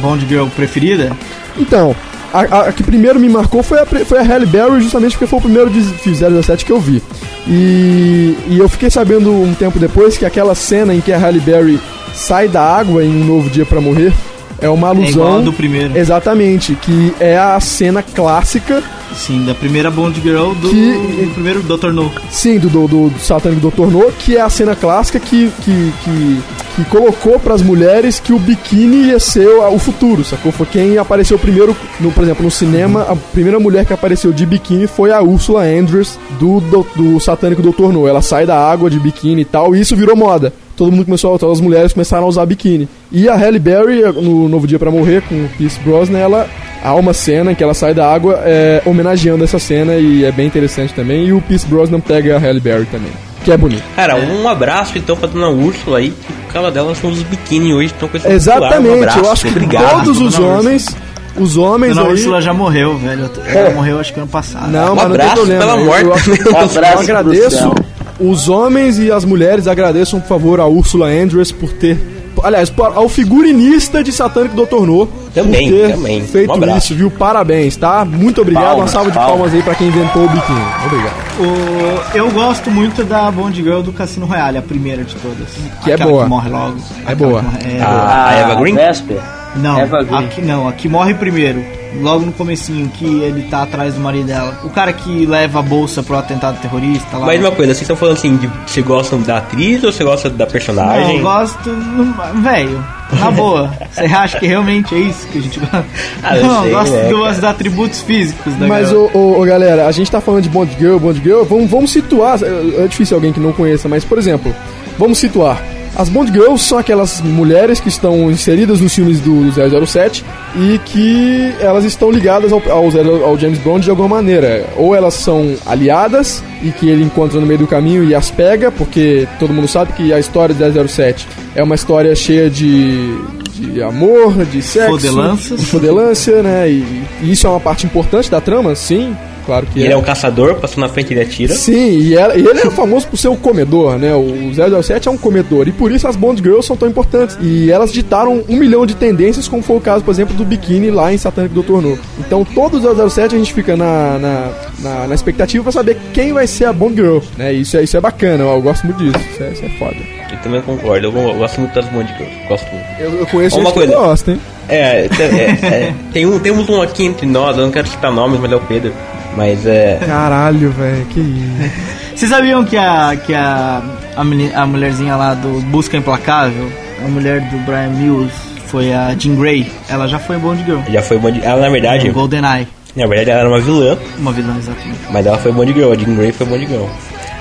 Bond 0.00 0.26
Girl 0.26 0.46
preferida? 0.56 1.12
Então, 1.58 1.94
a, 2.32 2.40
a- 2.40 2.68
a 2.68 2.72
que 2.72 2.82
primeiro 2.82 3.20
me 3.20 3.28
marcou 3.28 3.62
foi 3.62 3.78
a, 3.78 3.86
foi 3.86 4.18
a 4.18 4.22
Halle 4.22 4.46
Berry, 4.46 4.80
justamente 4.80 5.12
porque 5.12 5.26
foi 5.26 5.38
o 5.38 5.42
primeiro 5.42 5.68
de 5.70 5.82
de 5.82 6.42
007 6.42 6.64
que 6.64 6.72
eu 6.72 6.80
vi. 6.80 7.02
E, 7.46 8.36
e 8.48 8.58
eu 8.58 8.68
fiquei 8.68 8.90
sabendo 8.90 9.30
um 9.30 9.54
tempo 9.54 9.78
depois 9.78 10.16
que 10.18 10.24
aquela 10.24 10.54
cena 10.54 10.94
em 10.94 11.00
que 11.00 11.12
a 11.12 11.18
Halle 11.18 11.40
Berry 11.40 11.78
sai 12.14 12.48
da 12.48 12.62
água 12.62 13.04
em 13.04 13.08
Um 13.10 13.24
Novo 13.24 13.48
Dia 13.50 13.64
pra 13.66 13.80
Morrer 13.80 14.12
é 14.60 14.68
uma 14.68 14.88
É 14.90 15.08
igual 15.08 15.26
alusão. 15.28 15.44
do 15.44 15.52
primeiro. 15.52 15.96
Exatamente, 15.96 16.74
que 16.74 17.14
é 17.20 17.36
a 17.38 17.58
cena 17.60 18.02
clássica, 18.02 18.82
Sim, 19.16 19.44
da 19.46 19.54
primeira 19.54 19.90
Bond 19.90 20.20
Girl 20.20 20.52
do, 20.52 20.68
Que- 20.68 21.24
do 21.26 21.30
primeiro 21.32 21.62
Dr. 21.62 21.92
No. 21.92 22.12
sim, 22.30 22.58
do, 22.58 22.68
do, 22.68 22.86
do, 22.86 23.08
do 23.08 23.18
Satânico 23.18 23.70
Dr. 23.70 23.86
No, 23.86 24.12
que 24.12 24.36
é 24.36 24.40
a 24.40 24.50
cena 24.50 24.76
clássica 24.76 25.18
que, 25.18 25.50
que, 25.62 25.92
que, 26.04 26.40
que 26.76 26.84
colocou 26.90 27.38
pras 27.40 27.62
mulheres 27.62 28.20
que 28.20 28.32
o 28.34 28.38
biquíni 28.38 29.06
ia 29.08 29.18
ser 29.18 29.48
o, 29.48 29.78
futuro, 29.78 30.22
sacou? 30.24 30.52
Foi 30.52 30.66
quem 30.66 30.98
apareceu 30.98 31.38
primeiro, 31.38 31.74
no, 31.98 32.12
por 32.12 32.22
exemplo, 32.22 32.44
no 32.44 32.50
cinema, 32.50 33.02
a 33.08 33.16
primeira 33.16 33.58
mulher 33.58 33.86
que 33.86 33.92
apareceu 33.94 34.30
de 34.32 34.44
biquíni 34.44 34.86
foi 34.86 35.10
a 35.10 35.22
Ursula 35.22 35.62
Andress 35.64 36.18
do, 36.38 36.60
do, 36.60 36.86
do 36.94 37.18
Satânico 37.18 37.62
Dr. 37.62 37.90
No. 37.90 38.06
Ela 38.06 38.20
sai 38.20 38.44
da 38.44 38.56
água 38.58 38.90
de 38.90 39.00
biquíni 39.00 39.40
e 39.42 39.44
tal, 39.46 39.74
e 39.74 39.80
isso 39.80 39.96
virou 39.96 40.14
moda. 40.14 40.52
Todo 40.78 40.92
mundo 40.92 41.04
começou, 41.04 41.36
todas 41.38 41.58
as 41.58 41.60
mulheres 41.60 41.92
começaram 41.92 42.24
a 42.24 42.28
usar 42.28 42.46
biquíni. 42.46 42.88
E 43.10 43.28
a 43.28 43.34
Halle 43.34 43.58
Berry, 43.58 44.00
no 44.22 44.48
Novo 44.48 44.64
Dia 44.64 44.78
pra 44.78 44.90
Morrer, 44.92 45.22
com 45.28 45.34
o 45.34 45.48
Pierce 45.58 45.78
Brosnan, 45.80 46.18
ela 46.20 46.46
há 46.84 46.94
uma 46.94 47.12
cena 47.12 47.50
em 47.50 47.54
que 47.56 47.64
ela 47.64 47.74
sai 47.74 47.92
da 47.92 48.08
água 48.10 48.40
é, 48.44 48.80
homenageando 48.86 49.42
essa 49.42 49.58
cena 49.58 49.96
e 49.96 50.24
é 50.24 50.30
bem 50.30 50.46
interessante 50.46 50.94
também. 50.94 51.26
E 51.26 51.32
o 51.32 51.40
Pierce 51.42 51.66
Brosnan 51.66 51.98
pega 51.98 52.36
a 52.36 52.38
Halle 52.38 52.60
Berry 52.60 52.86
também, 52.86 53.10
que 53.44 53.50
é 53.50 53.56
bonito. 53.56 53.82
Cara, 53.96 54.14
um 54.14 54.48
abraço 54.48 54.96
então 54.96 55.16
pra 55.16 55.26
dona 55.28 55.48
Úrsula 55.48 55.98
aí, 55.98 56.10
que 56.12 56.32
por 56.32 56.52
causa 56.52 56.70
dela 56.70 56.94
são 56.94 57.10
os 57.10 57.22
biquíni 57.24 57.74
hoje, 57.74 57.86
estão 57.86 58.08
com 58.08 58.16
esse 58.16 58.28
Exatamente, 58.30 58.88
Um 58.94 59.02
abraço, 59.02 59.18
eu 59.18 59.32
acho 59.32 59.42
que 59.42 59.48
obrigado. 59.50 60.04
todos 60.04 60.20
os 60.20 60.38
homens, 60.38 60.96
os 61.36 61.56
homens 61.56 61.96
Dona 61.96 62.06
aí... 62.06 62.12
Úrsula 62.14 62.40
já 62.40 62.54
morreu, 62.54 62.96
velho. 62.96 63.28
Ela 63.46 63.70
morreu 63.70 63.98
acho 63.98 64.14
que 64.14 64.20
ano 64.20 64.28
passado. 64.28 64.70
Não, 64.70 64.92
Um 64.92 64.94
mas 64.94 65.08
não 65.08 65.16
tem 65.16 65.26
abraço 65.26 65.34
problema. 65.34 65.60
pela 65.60 65.76
Eu- 65.76 65.84
morte. 65.86 66.04
Eu, 66.30 66.36
Um 66.36 66.50
eu 66.56 66.58
abraço 66.64 67.02
agradeço 67.02 67.40
pro 67.42 67.50
céu. 67.58 67.74
Os 68.20 68.48
homens 68.48 68.98
e 68.98 69.10
as 69.10 69.24
mulheres 69.24 69.66
agradeçam, 69.66 70.20
por 70.20 70.28
favor, 70.28 70.60
a 70.60 70.66
Úrsula 70.66 71.08
Andress 71.08 71.52
por 71.52 71.72
ter. 71.72 71.98
Aliás, 72.42 72.72
ao 72.94 73.08
figurinista 73.08 74.02
de 74.02 74.12
Satânico 74.12 74.54
Dr. 74.54 74.86
No 74.86 75.08
Também, 75.44 75.68
por 75.70 75.76
ter 75.76 75.92
também. 75.94 76.22
feito 76.22 76.50
Um 76.50 76.54
abraço. 76.54 76.78
isso, 76.78 76.94
viu? 76.94 77.10
Parabéns, 77.10 77.76
tá? 77.76 78.04
Muito 78.04 78.40
obrigado. 78.40 78.62
Uma 78.64 78.70
Palmas, 78.74 78.90
salva 78.90 79.10
de 79.10 79.16
palmas. 79.16 79.32
palmas 79.36 79.54
aí 79.54 79.62
pra 79.62 79.74
quem 79.74 79.88
inventou 79.88 80.24
o 80.24 80.28
biquíni. 80.28 80.60
Obrigado. 80.86 81.14
O- 81.40 82.16
eu 82.16 82.30
gosto 82.30 82.70
muito 82.70 83.04
da 83.04 83.30
Bond 83.30 83.62
Girl 83.62 83.80
do 83.80 83.92
Cassino 83.92 84.26
Royale, 84.26 84.58
a 84.58 84.62
primeira 84.62 85.04
de 85.04 85.14
todas. 85.16 85.48
Que 85.82 85.90
é 85.90 85.94
Aquela 85.94 86.10
boa. 86.10 86.24
Que 86.24 86.30
morre 86.30 86.50
logo. 86.50 86.76
É 87.06 87.14
boa. 87.14 87.40
que 87.40 87.46
morre- 87.46 87.76
é, 87.78 87.82
Ah, 87.82 88.26
a 88.28 88.34
Eva 88.34 88.54
Green? 88.56 88.74
Vesper. 88.74 89.20
Não, 89.56 89.78
Eva 89.80 90.02
Green. 90.04 90.24
aqui 90.24 90.42
não, 90.42 90.68
aqui 90.68 90.88
morre 90.88 91.14
primeiro. 91.14 91.64
Logo 92.02 92.26
no 92.26 92.32
comecinho, 92.32 92.86
que 92.90 93.04
ele 93.22 93.44
tá 93.48 93.62
atrás 93.62 93.94
do 93.94 94.00
marido 94.00 94.26
dela. 94.26 94.60
O 94.62 94.68
cara 94.68 94.92
que 94.92 95.24
leva 95.24 95.60
a 95.60 95.62
bolsa 95.62 96.02
pro 96.02 96.18
atentado 96.18 96.60
terrorista 96.60 97.16
lá. 97.16 97.24
Mas 97.24 97.40
uma 97.40 97.50
coisa, 97.50 97.72
vocês 97.72 97.80
estão 97.80 97.96
falando 97.96 98.14
assim, 98.18 98.36
de 98.36 98.46
você 98.66 98.82
gostam 98.82 99.22
da 99.22 99.38
atriz 99.38 99.82
ou 99.82 99.90
você 99.90 100.04
gosta 100.04 100.28
da 100.28 100.44
Não, 100.44 100.52
personagem? 100.52 101.16
eu 101.16 101.22
gosto. 101.22 101.70
não- 101.70 102.42
Velho, 102.42 102.84
na 103.12 103.30
boa. 103.30 103.72
Você 103.90 104.04
acha 104.04 104.38
que 104.38 104.46
realmente 104.46 104.94
é 104.94 104.98
isso 104.98 105.26
que 105.28 105.38
a 105.38 105.40
gente 105.40 105.60
gosta? 105.60 105.84
Ah, 106.22 106.36
eu 106.36 106.46
não, 106.46 106.62
sei, 106.62 106.72
gosto 106.72 106.92
né, 106.92 107.08
dos 107.08 107.44
atributos 107.44 108.02
físicos 108.02 108.54
da 108.54 108.66
Mas, 108.66 108.92
ô, 108.92 109.10
ô, 109.14 109.40
ô, 109.40 109.44
galera, 109.44 109.86
a 109.86 109.92
gente 109.92 110.10
tá 110.10 110.20
falando 110.20 110.42
de 110.42 110.48
Bond 110.48 110.76
Girl, 110.78 110.98
Bond 110.98 111.20
Girl, 111.22 111.42
vamos, 111.44 111.70
vamos 111.70 111.92
situar. 111.92 112.38
É 112.42 112.84
é 112.84 112.86
difícil 112.86 113.16
alguém 113.16 113.32
que 113.32 113.40
não 113.40 113.52
conheça, 113.52 113.88
mas, 113.88 114.04
por 114.04 114.18
exemplo, 114.18 114.54
vamos 114.98 115.18
situar. 115.18 115.62
As 115.98 116.08
Bond 116.08 116.30
Girls 116.32 116.62
são 116.62 116.78
aquelas 116.78 117.20
mulheres 117.20 117.80
que 117.80 117.88
estão 117.88 118.30
inseridas 118.30 118.80
nos 118.80 118.94
filmes 118.94 119.18
do, 119.18 119.50
do 119.50 119.86
007 119.86 120.24
e 120.54 120.78
que 120.78 121.52
elas 121.58 121.84
estão 121.84 122.08
ligadas 122.08 122.52
ao, 122.52 122.62
ao, 122.70 123.24
ao 123.24 123.36
James 123.36 123.58
Bond 123.58 123.82
de 123.82 123.90
alguma 123.90 124.08
maneira. 124.08 124.64
Ou 124.76 124.94
elas 124.94 125.14
são 125.14 125.56
aliadas 125.66 126.40
e 126.62 126.70
que 126.70 126.88
ele 126.88 127.02
encontra 127.02 127.40
no 127.40 127.46
meio 127.46 127.58
do 127.58 127.66
caminho 127.66 128.04
e 128.04 128.14
as 128.14 128.30
pega, 128.30 128.70
porque 128.70 129.26
todo 129.40 129.52
mundo 129.52 129.66
sabe 129.66 129.92
que 129.94 130.12
a 130.12 130.20
história 130.20 130.54
do 130.54 130.88
007 130.88 131.26
é 131.56 131.64
uma 131.64 131.74
história 131.74 132.14
cheia 132.14 132.48
de, 132.48 133.12
de 133.54 133.82
amor, 133.82 134.44
de 134.44 134.62
sexo, 134.62 134.92
Fodelanças. 134.92 135.60
de 135.60 135.66
fodelância, 135.66 136.42
né? 136.44 136.70
E, 136.70 137.02
e 137.22 137.32
isso 137.32 137.44
é 137.44 137.50
uma 137.50 137.58
parte 137.58 137.86
importante 137.86 138.30
da 138.30 138.40
trama, 138.40 138.72
sim. 138.76 139.16
Claro 139.48 139.66
que 139.66 139.78
E 139.78 139.82
é. 139.82 139.86
ele 139.86 139.94
é 139.94 139.96
um 139.96 140.02
caçador, 140.02 140.56
passou 140.56 140.78
na 140.80 140.88
frente 140.90 141.12
ele 141.14 141.20
atira. 141.22 141.54
Sim, 141.54 141.98
e, 141.98 142.14
ela- 142.14 142.36
e 142.36 142.46
ele 142.46 142.60
é 142.60 142.70
famoso 142.70 143.08
por 143.08 143.16
ser 143.16 143.28
um 143.28 143.36
comedor, 143.36 143.96
né? 143.98 144.14
O 144.14 144.52
007 144.82 145.08
é 145.08 145.10
um 145.10 145.16
comedor. 145.16 145.66
E 145.66 145.72
por 145.72 145.90
isso 145.90 146.06
as 146.06 146.14
Bond 146.16 146.42
Girls 146.42 146.66
são 146.66 146.76
tão 146.76 146.86
importantes. 146.88 147.38
E 147.40 147.70
elas 147.72 147.90
ditaram 147.92 148.44
um 148.48 148.56
milhão 148.56 148.84
de 148.84 148.94
tendências, 148.94 149.48
como 149.48 149.62
foi 149.62 149.76
o 149.76 149.80
caso, 149.80 150.04
por 150.04 150.10
exemplo, 150.10 150.36
do 150.36 150.44
biquíni 150.44 150.90
lá 150.90 151.10
em 151.12 151.16
Satanic 151.16 151.54
Doutor 151.54 151.80
No. 151.80 151.98
Então, 152.18 152.44
todo 152.44 152.78
007 153.10 153.34
a 153.34 153.38
gente 153.38 153.54
fica 153.54 153.74
na, 153.76 154.18
na, 154.18 154.50
na, 154.80 155.06
na 155.06 155.14
expectativa 155.14 155.62
pra 155.62 155.72
saber 155.72 155.96
quem 156.12 156.32
vai 156.34 156.46
ser 156.46 156.66
a 156.66 156.72
Bond 156.72 156.94
Girl, 156.94 157.18
né? 157.38 157.52
Isso 157.54 157.76
é, 157.78 157.82
isso 157.82 157.96
é 157.96 158.00
bacana, 158.00 158.44
eu 158.44 158.60
gosto 158.60 158.84
muito 158.84 158.98
disso. 159.02 159.24
Isso 159.32 159.42
é, 159.42 159.50
isso 159.52 159.64
é 159.64 159.68
foda. 159.78 159.96
Eu 160.30 160.38
também 160.42 160.60
concordo, 160.60 161.06
eu, 161.06 161.12
go- 161.12 161.18
eu 161.30 161.34
gosto 161.34 161.58
muito 161.60 161.74
das 161.74 161.86
Bond 161.86 162.06
Girls. 162.18 162.36
Gosto 162.48 162.66
muito. 162.70 162.86
Eu, 163.00 163.10
eu 163.20 163.26
conheço 163.26 163.58
Uma 163.58 163.72
coisa. 163.72 163.94
gosta, 163.94 164.32
hein? 164.32 164.40
É, 164.68 165.08
te- 165.08 165.22
é, 165.22 165.26
é, 165.62 165.94
tem 166.12 166.26
um, 166.26 166.38
temos 166.38 166.68
um 166.68 166.82
aqui 166.82 167.04
entre 167.06 167.26
nós, 167.26 167.56
eu 167.56 167.64
não 167.64 167.70
quero 167.70 167.88
citar 167.88 168.12
nomes, 168.12 168.38
mas 168.38 168.52
é 168.52 168.56
o 168.56 168.60
Pedro. 168.60 168.92
Mas 169.38 169.64
é. 169.64 170.00
Caralho, 170.04 170.72
velho, 170.72 171.06
que 171.06 171.20
isso. 171.20 171.70
Vocês 172.16 172.28
sabiam 172.28 172.64
que 172.64 172.76
a 172.76 173.16
que 173.24 173.32
a 173.32 173.80
a, 174.16 174.66
mulherzinha 174.66 175.14
lá 175.14 175.32
do 175.34 175.60
Busca 175.66 175.96
Implacável, 175.96 176.68
a 177.04 177.08
mulher 177.08 177.40
do 177.42 177.56
Brian 177.58 177.90
Mills, 177.90 178.34
foi 178.66 178.92
a 178.92 179.14
Jean 179.16 179.36
Grey. 179.36 179.70
Ela 179.88 180.08
já 180.08 180.18
foi 180.18 180.38
Bond 180.38 180.64
Girl. 180.64 180.80
Já 180.90 181.02
foi 181.02 181.18
Bond. 181.18 181.40
Ela, 181.40 181.60
na 181.60 181.68
verdade, 181.70 182.08
No 182.08 182.14
GoldenEye, 182.14 182.66
na 182.96 183.06
verdade, 183.06 183.30
ela 183.30 183.40
era 183.42 183.48
uma 183.48 183.60
vilã, 183.60 183.96
uma 184.18 184.32
vilã 184.32 184.56
exatamente. 184.58 184.98
mas 185.08 185.24
ela 185.24 185.38
foi 185.38 185.52
Bond 185.52 185.72
Girl. 185.72 185.92
A 185.92 185.94
Jean 185.96 186.16
Grey 186.16 186.32
foi 186.32 186.44
Bond 186.44 186.66
Girl. 186.66 186.86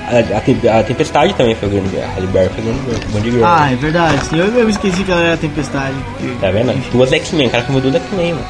A, 0.08 0.76
a, 0.76 0.80
a 0.80 0.84
Tempestade 0.84 1.34
também 1.34 1.56
foi 1.56 1.68
Bond 1.68 1.89
Girl. 1.89 2.04
A 2.04 2.14
Halle 2.14 2.28
Berry 2.28 2.50
foi 2.54 2.64
Bond 2.64 2.80
Girl. 2.86 3.12
Bond 3.12 3.32
Girl. 3.32 3.43
Ah, 3.43 3.72
é 3.72 3.76
verdade. 3.76 4.20
Eu, 4.34 4.45
eu 4.45 4.70
esqueci 4.70 5.04
que 5.04 5.12
ela 5.12 5.22
era 5.22 5.34
a 5.34 5.38
Tempestade. 5.38 5.95
Tá 6.39 6.52
vendo? 6.52 6.80
Duas 6.91 7.12
X-Men, 7.12 7.48
o 7.48 7.50
cara 7.50 7.64
comeu 7.64 7.82
duas 7.82 7.95
X-Men, 7.95 8.36
mano. 8.36 8.45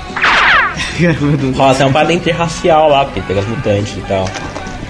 Rola, 1.55 1.75
é 1.79 1.85
uma 1.85 1.91
parada 1.93 2.13
interracial 2.13 2.89
lá, 2.89 3.05
porque 3.05 3.21
pega 3.21 3.39
as 3.39 3.47
mutantes 3.47 3.97
e 3.97 4.01
tal. 4.01 4.29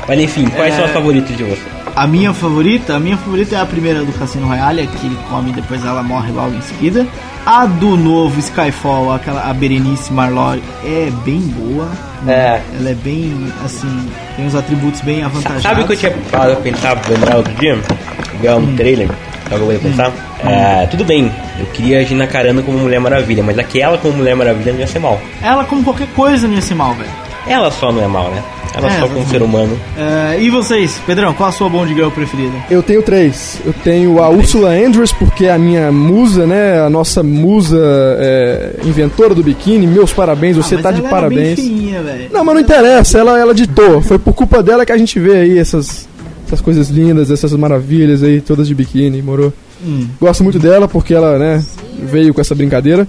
Mas 0.07 0.19
enfim, 0.19 0.47
quais 0.49 0.73
É. 0.73 0.77
são 0.77 0.85
as 0.85 0.91
favoritas 0.91 1.35
de 1.35 1.43
você? 1.43 1.76
A 1.97 2.05
minha 2.05 2.31
favorita, 2.31 2.95
a 2.95 2.99
minha 2.99 3.17
favorita 3.17 3.55
é 3.55 3.59
a 3.59 3.65
primeira 3.65 4.05
do 4.05 4.13
Cassino 4.13 4.45
Royale, 4.45 4.85
que 4.85 5.07
ele 5.07 5.17
come 5.31 5.49
e 5.49 5.53
depois 5.53 5.83
ela 5.83 6.03
morre 6.03 6.31
logo 6.31 6.53
em 6.53 6.61
seguida. 6.61 7.07
A 7.43 7.65
do 7.65 7.97
novo 7.97 8.39
Skyfall, 8.39 9.13
aquela 9.13 9.49
a 9.49 9.51
Berenice 9.51 10.13
Marlowe, 10.13 10.61
é 10.85 11.09
bem 11.25 11.39
boa. 11.39 11.89
É. 12.27 12.61
Ela 12.77 12.91
é 12.91 12.93
bem, 12.93 13.51
assim, 13.65 14.11
tem 14.35 14.45
uns 14.45 14.53
atributos 14.53 15.01
bem 15.01 15.23
avantajados. 15.23 15.63
Sabe 15.63 15.81
o 15.81 15.87
que 15.87 15.93
eu 15.93 15.97
tinha 15.97 16.11
parado 16.29 16.51
pra 16.57 16.61
pensar 16.61 16.93
vendo 16.93 17.25
ela 17.25 17.37
outro 17.37 17.55
dia? 17.55 17.79
Ver 18.41 18.53
um 18.53 18.75
trailer. 18.75 19.09
Sabe 19.49 19.55
o 19.55 19.57
que 19.57 19.63
eu 19.63 19.71
ia 19.71 19.79
pensar? 19.79 20.11
É, 20.45 20.85
tudo 20.85 21.03
bem, 21.03 21.31
eu 21.59 21.65
queria 21.67 22.01
a 22.01 22.03
Gina 22.03 22.27
Carano 22.27 22.61
como 22.61 22.77
Mulher 22.77 22.99
Maravilha, 22.99 23.41
mas 23.41 23.57
aquela 23.57 23.97
como 23.97 24.17
Mulher 24.17 24.35
Maravilha 24.35 24.71
não 24.71 24.79
ia 24.81 24.85
ser 24.85 24.99
mal. 24.99 25.19
Ela, 25.41 25.65
como 25.65 25.83
qualquer 25.83 26.09
coisa, 26.09 26.47
não 26.47 26.53
ia 26.53 26.61
ser 26.61 26.75
mal, 26.75 26.93
velho. 26.93 27.09
Ela 27.49 27.71
só 27.71 27.91
não 27.91 28.03
é 28.03 28.07
mal, 28.07 28.29
né? 28.31 28.43
Ela 28.75 28.87
É, 28.91 28.99
só 28.99 29.07
como 29.07 29.25
ser 29.27 29.41
humano. 29.41 29.79
É, 29.97 30.39
e 30.39 30.49
vocês, 30.49 31.01
Pedrão, 31.07 31.33
qual 31.33 31.49
a 31.49 31.51
sua 31.51 31.67
Bond 31.69 31.91
Girl 31.93 32.09
preferida? 32.09 32.53
Eu 32.69 32.83
tenho 32.83 33.01
três. 33.01 33.59
Eu 33.65 33.73
tenho 33.83 34.21
a 34.21 34.29
Ursula 34.29 34.69
Andrews, 34.69 35.11
porque 35.13 35.45
é 35.45 35.51
a 35.51 35.57
minha 35.57 35.91
musa, 35.91 36.45
né? 36.45 36.79
A 36.81 36.89
nossa 36.89 37.23
musa 37.23 37.79
é, 38.19 38.75
inventora 38.83 39.33
do 39.33 39.41
biquíni. 39.41 39.87
Meus 39.87 40.11
parabéns, 40.13 40.57
você 40.57 40.75
Ah, 40.75 40.79
mas 40.81 40.83
tá 40.83 40.91
de 40.91 41.01
parabéns. 41.09 41.59
fininha, 41.59 42.03
velho. 42.03 42.29
Não, 42.31 42.43
mas 42.43 42.55
não 42.55 42.61
interessa, 42.61 43.17
ela, 43.17 43.39
ela 43.39 43.53
ditou. 43.55 44.01
Foi 44.01 44.19
por 44.19 44.33
culpa 44.33 44.61
dela 44.61 44.85
que 44.85 44.91
a 44.91 44.97
gente 44.97 45.19
vê 45.19 45.37
aí 45.37 45.57
essas, 45.57 46.07
essas 46.45 46.61
coisas 46.61 46.89
lindas, 46.89 47.31
essas 47.31 47.51
maravilhas 47.53 48.21
aí, 48.21 48.41
todas 48.41 48.67
de 48.67 48.75
biquíni, 48.75 49.21
morou? 49.23 49.51
Hum. 49.83 50.07
Gosto 50.19 50.43
muito 50.43 50.59
dela 50.59 50.87
porque 50.87 51.13
ela, 51.13 51.39
né, 51.39 51.63
veio 52.03 52.33
com 52.33 52.41
essa 52.41 52.53
brincadeira. 52.53 53.07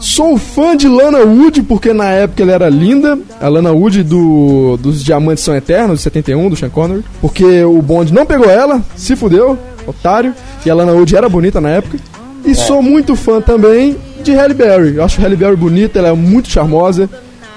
Sou 0.00 0.38
fã 0.38 0.74
de 0.76 0.88
Lana 0.88 1.18
Wood 1.18 1.62
porque 1.62 1.92
na 1.92 2.06
época 2.06 2.42
ela 2.42 2.52
era 2.52 2.68
linda. 2.68 3.18
A 3.40 3.48
Lana 3.48 3.70
Wood 3.70 4.02
do, 4.02 4.76
dos 4.78 5.04
Diamantes 5.04 5.44
São 5.44 5.54
Eternos, 5.54 5.98
de 5.98 6.02
71, 6.04 6.48
do 6.48 6.56
Sean 6.56 6.70
Connery. 6.70 7.04
Porque 7.20 7.62
o 7.64 7.80
Bond 7.82 8.12
não 8.12 8.24
pegou 8.24 8.48
ela, 8.50 8.82
se 8.96 9.14
fudeu, 9.14 9.58
otário. 9.86 10.34
E 10.64 10.70
a 10.70 10.74
Lana 10.74 10.92
Wood 10.92 11.14
era 11.14 11.28
bonita 11.28 11.60
na 11.60 11.68
época. 11.70 11.98
E 12.44 12.54
sou 12.54 12.82
muito 12.82 13.14
fã 13.14 13.40
também 13.42 13.96
de 14.24 14.32
Halle 14.32 14.54
Berry. 14.54 14.96
Eu 14.96 15.04
acho 15.04 15.20
Halle 15.20 15.36
Berry 15.36 15.56
bonita, 15.56 15.98
ela 15.98 16.08
é 16.08 16.12
muito 16.12 16.48
charmosa. 16.48 17.08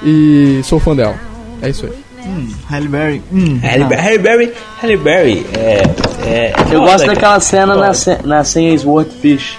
E 0.04 0.60
sou 0.64 0.80
fã 0.82 0.94
dela. 0.94 1.16
É 1.62 1.70
isso 1.70 1.86
aí. 1.86 1.94
Hum, 2.26 2.50
Halle 2.70 2.88
Berry. 2.90 3.22
Hum, 3.32 3.60
Halle. 3.64 3.86
Berry- 3.86 4.02
Halle 4.02 4.18
Berry, 4.18 4.52
Halle 4.82 4.98
Berry, 4.98 5.46
é. 5.58 5.84
é 6.26 6.54
Eu 6.72 6.82
gosto 6.82 7.08
daquela 7.08 7.40
cena 7.40 7.76
na, 7.76 7.92
na 8.26 8.44
senha 8.44 8.78
Swordfish. 8.78 9.58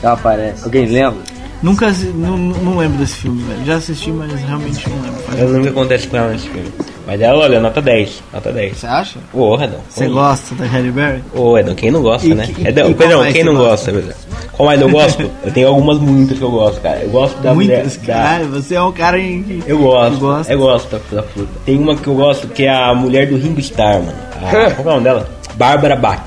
Que 0.00 0.06
ela 0.06 0.14
aparece. 0.14 0.64
Alguém 0.64 0.86
lembra? 0.86 1.18
Nunca, 1.64 1.90
não, 2.14 2.36
não 2.36 2.76
lembro 2.76 2.98
desse 2.98 3.16
filme, 3.16 3.42
velho. 3.42 3.64
Já 3.64 3.76
assisti, 3.76 4.10
mas 4.10 4.30
realmente 4.42 4.86
não 4.90 4.96
lembro. 5.00 5.22
Eu 5.38 5.46
lembro 5.46 5.60
o 5.60 5.62
que 5.62 5.68
acontece 5.70 6.06
com 6.08 6.16
ela 6.18 6.30
nesse 6.30 6.46
filme. 6.50 6.70
Mas 7.06 7.20
ela, 7.22 7.38
olha, 7.42 7.58
nota 7.58 7.80
10. 7.80 8.22
Nota 8.34 8.52
10. 8.52 8.76
Você 8.76 8.86
acha? 8.86 9.18
Ô, 9.32 9.54
Edão. 9.58 9.78
Você 9.88 10.06
gosta 10.08 10.54
da 10.56 10.66
Halle 10.66 10.90
Berry? 10.90 11.22
Ô, 11.34 11.56
Edão, 11.56 11.74
quem 11.74 11.90
não 11.90 12.02
gosta, 12.02 12.26
E 12.26 12.34
né? 12.34 12.46
que- 12.46 12.68
Edão, 12.68 12.90
e 12.90 12.94
perdão, 12.94 13.22
quem 13.32 13.42
não 13.44 13.54
gosta? 13.54 13.92
gosta? 13.92 14.14
Qual 14.52 14.66
mais 14.66 14.78
eu 14.78 14.90
gosto? 14.90 15.30
eu 15.42 15.52
tenho 15.52 15.68
algumas 15.68 15.98
muitas 15.98 16.36
que 16.36 16.44
eu 16.44 16.50
gosto, 16.50 16.80
cara. 16.82 17.00
Eu 17.02 17.08
gosto 17.08 17.40
da 17.40 17.54
Muitas, 17.54 17.96
mulher. 17.96 18.06
Da, 18.06 18.12
caralho. 18.22 18.48
Você 18.50 18.74
é 18.74 18.82
um 18.82 18.92
cara 18.92 19.18
em 19.18 19.62
eu 19.66 19.78
gosto, 19.78 20.18
gosta. 20.18 20.52
eu 20.52 20.58
gosto 20.58 20.90
da, 20.90 21.16
da 21.16 21.22
fruta. 21.22 21.50
Tem 21.64 21.78
uma 21.78 21.96
que 21.96 22.06
eu 22.06 22.14
gosto 22.14 22.46
que 22.48 22.64
é 22.64 22.70
a 22.74 22.94
mulher 22.94 23.26
do 23.26 23.38
Ringo 23.38 23.60
Starr, 23.60 24.00
mano. 24.02 24.12
A, 24.36 24.50
qual 24.50 24.86
é 24.86 24.90
o 24.90 24.92
nome 24.92 25.04
dela? 25.04 25.28
Bárbara 25.54 25.96
Bach. 25.96 26.20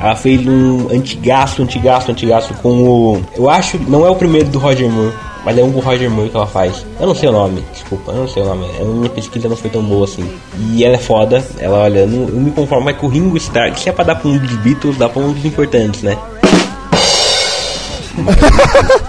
Ela 0.00 0.14
fez 0.14 0.46
um 0.46 0.88
antigaço, 0.90 1.62
antigaço, 1.62 2.10
antigaço 2.12 2.54
com 2.54 2.68
o. 2.82 3.22
Eu 3.36 3.50
acho, 3.50 3.78
não 3.88 4.06
é 4.06 4.10
o 4.10 4.14
primeiro 4.14 4.48
do 4.48 4.58
Roger 4.58 4.88
Moore, 4.88 5.12
mas 5.44 5.58
é 5.58 5.62
um 5.64 5.72
com 5.72 5.80
o 5.80 5.82
Roger 5.82 6.08
Moore 6.08 6.30
que 6.30 6.36
ela 6.36 6.46
faz. 6.46 6.86
Eu 7.00 7.06
não 7.08 7.14
sei 7.16 7.28
o 7.28 7.32
nome, 7.32 7.64
desculpa, 7.72 8.12
eu 8.12 8.18
não 8.18 8.28
sei 8.28 8.42
o 8.44 8.46
nome. 8.46 8.64
A 8.80 8.84
minha 8.84 9.10
pesquisa 9.10 9.48
não 9.48 9.56
foi 9.56 9.70
tão 9.70 9.82
boa 9.82 10.04
assim. 10.04 10.30
E 10.72 10.84
ela 10.84 10.94
é 10.94 10.98
foda, 10.98 11.44
ela 11.58 11.78
olha, 11.78 12.00
eu, 12.00 12.06
não, 12.06 12.28
eu 12.28 12.34
me 12.40 12.50
conformo 12.52 12.84
mais 12.84 12.96
com 12.96 13.06
o 13.06 13.10
Ringo 13.10 13.36
Starr, 13.38 13.72
que 13.72 13.80
se 13.80 13.88
é 13.88 13.92
pra 13.92 14.04
dar 14.04 14.14
pra 14.14 14.28
um 14.30 14.38
dos 14.38 14.54
Beatles, 14.58 14.96
dá 14.96 15.08
pra 15.08 15.20
um 15.20 15.32
dos 15.32 15.44
importantes, 15.44 16.02
né? 16.02 16.16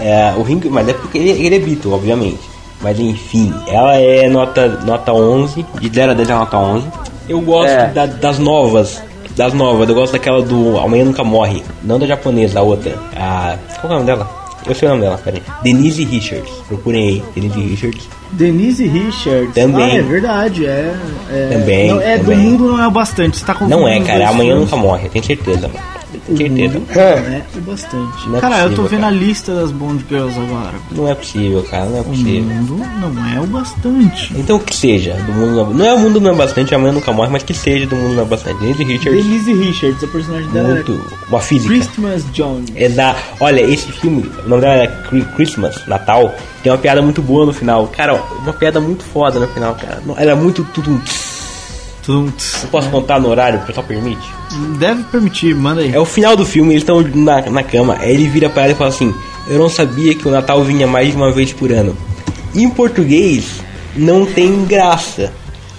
É, 0.00 0.34
o 0.36 0.42
Ringo, 0.42 0.68
mas 0.68 0.88
é 0.88 0.92
porque 0.94 1.16
ele, 1.16 1.30
ele 1.30 1.54
é 1.54 1.58
Beatle, 1.60 1.92
obviamente. 1.92 2.40
Mas 2.80 2.98
enfim, 2.98 3.54
ela 3.68 3.94
é 3.96 4.28
nota, 4.28 4.66
nota 4.84 5.12
11, 5.12 5.64
de 5.80 5.88
0 5.94 6.10
a 6.10 6.14
10 6.14 6.28
é 6.28 6.34
nota 6.34 6.56
11. 6.58 6.86
Eu 7.28 7.40
gosto 7.40 7.68
É. 7.70 7.86
da- 7.86 8.06
das 8.06 8.36
novas, 8.40 9.00
das 9.36 9.52
novas, 9.52 9.88
eu 9.88 9.94
gosto 9.94 10.12
daquela 10.12 10.42
do 10.42 10.78
Amanhã 10.78 11.04
Nunca 11.04 11.24
Morre, 11.24 11.62
não 11.82 11.98
da 11.98 12.06
japonesa, 12.06 12.60
a 12.60 12.62
outra. 12.62 12.96
A, 13.16 13.56
qual 13.80 13.92
é 13.92 13.96
o 13.96 13.98
nome 13.98 14.06
dela? 14.06 14.42
Eu 14.66 14.74
sei 14.74 14.86
o 14.86 14.90
nome 14.92 15.02
dela, 15.02 15.18
peraí. 15.18 15.42
Denise 15.62 16.04
Richards, 16.04 16.52
procurem 16.68 17.08
aí, 17.08 17.22
Denise 17.34 17.60
Richards. 17.60 18.08
Denise 18.32 18.86
Richards. 18.86 19.54
Também. 19.54 19.84
Ah, 19.84 19.98
é 19.98 20.02
verdade. 20.02 20.66
É, 20.66 20.94
é, 21.30 21.48
Também, 21.52 21.88
Não, 21.88 22.00
é, 22.00 22.18
também. 22.18 22.36
do 22.38 22.42
mundo 22.42 22.68
não 22.68 22.82
é 22.82 22.86
o 22.86 22.90
bastante. 22.90 23.38
Você 23.38 23.44
tá 23.44 23.56
Não 23.62 23.86
é, 23.88 24.00
cara, 24.00 24.28
Amanhã 24.28 24.52
filmes. 24.54 24.70
Nunca 24.70 24.76
Morre, 24.76 25.08
tenho 25.08 25.24
certeza, 25.24 25.68
mano. 25.68 26.01
Certeza. 26.36 26.82
Não 26.94 27.02
é 27.34 27.42
o 27.56 27.60
bastante. 27.60 28.28
Não 28.28 28.38
é 28.38 28.40
cara, 28.40 28.56
eu 28.58 28.62
tô 28.62 28.68
possível, 28.82 28.88
vendo 28.88 29.00
cara. 29.00 29.12
a 29.14 29.18
lista 29.18 29.54
das 29.54 29.72
Bond 29.72 30.04
Girls 30.08 30.38
agora. 30.38 30.74
Não 30.90 31.08
é 31.08 31.14
possível, 31.14 31.62
cara, 31.70 31.84
não 31.86 31.98
é 31.98 32.00
O 32.00 32.04
possível. 32.04 32.42
mundo 32.42 32.76
não 33.00 33.26
é 33.34 33.40
o 33.40 33.46
bastante. 33.46 34.32
Então 34.36 34.58
que 34.58 34.74
seja, 34.74 35.14
do 35.14 35.32
mundo 35.32 35.54
não, 35.56 35.74
não 35.74 35.84
é 35.84 35.94
o 35.94 35.98
mundo 35.98 36.20
não 36.20 36.30
é 36.30 36.34
bastante, 36.34 36.74
amanhã 36.74 36.92
nunca 36.92 37.12
morre, 37.12 37.30
mas 37.30 37.42
que 37.42 37.54
seja 37.54 37.86
do 37.86 37.96
mundo 37.96 38.14
não 38.14 38.22
é 38.22 38.26
bastante. 38.26 38.58
Denise 38.60 38.84
Richards, 38.84 39.24
Denise 39.24 39.52
Richards, 39.52 40.04
a 40.04 40.06
personagem 40.06 40.50
dela 40.50 40.74
muito, 40.74 41.00
uma 41.28 41.38
é 41.38 41.42
física. 41.42 41.72
Christmas 41.74 42.24
Jones. 42.32 42.70
É 42.74 42.88
da, 42.88 43.16
olha, 43.40 43.60
esse 43.62 43.90
filme, 43.92 44.30
o 44.44 44.48
nome 44.48 44.60
dela 44.62 44.74
é 44.84 44.86
Christmas, 45.36 45.86
Natal, 45.86 46.34
tem 46.62 46.70
uma 46.70 46.78
piada 46.78 47.02
muito 47.02 47.20
boa 47.22 47.46
no 47.46 47.52
final. 47.52 47.86
Cara, 47.88 48.14
ó, 48.14 48.34
uma 48.42 48.52
piada 48.52 48.80
muito 48.80 49.02
foda 49.04 49.40
no 49.40 49.48
final, 49.48 49.74
cara. 49.74 50.02
Ela 50.16 50.32
é 50.32 50.34
muito 50.34 50.64
tudo. 50.72 51.00
Eu 52.08 52.32
posso 52.70 52.88
contar 52.90 53.20
no 53.20 53.28
horário, 53.28 53.60
o 53.60 53.62
pessoal 53.66 53.86
permite? 53.86 54.22
Deve 54.78 55.02
permitir, 55.04 55.54
manda 55.54 55.82
aí. 55.82 55.94
É 55.94 55.98
o 56.00 56.04
final 56.04 56.36
do 56.36 56.44
filme, 56.44 56.72
eles 56.72 56.82
estão 56.82 57.00
na, 57.02 57.42
na 57.42 57.62
cama, 57.62 57.96
aí 58.00 58.12
ele 58.14 58.28
vira 58.28 58.48
pra 58.50 58.64
ela 58.64 58.72
e 58.72 58.74
fala 58.74 58.90
assim: 58.90 59.14
Eu 59.48 59.58
não 59.58 59.68
sabia 59.68 60.14
que 60.14 60.26
o 60.26 60.30
Natal 60.30 60.62
vinha 60.64 60.86
mais 60.86 61.10
de 61.10 61.16
uma 61.16 61.30
vez 61.32 61.52
por 61.52 61.70
ano. 61.72 61.96
Em 62.54 62.68
português, 62.68 63.60
não 63.96 64.26
tem 64.26 64.64
graça. 64.64 65.32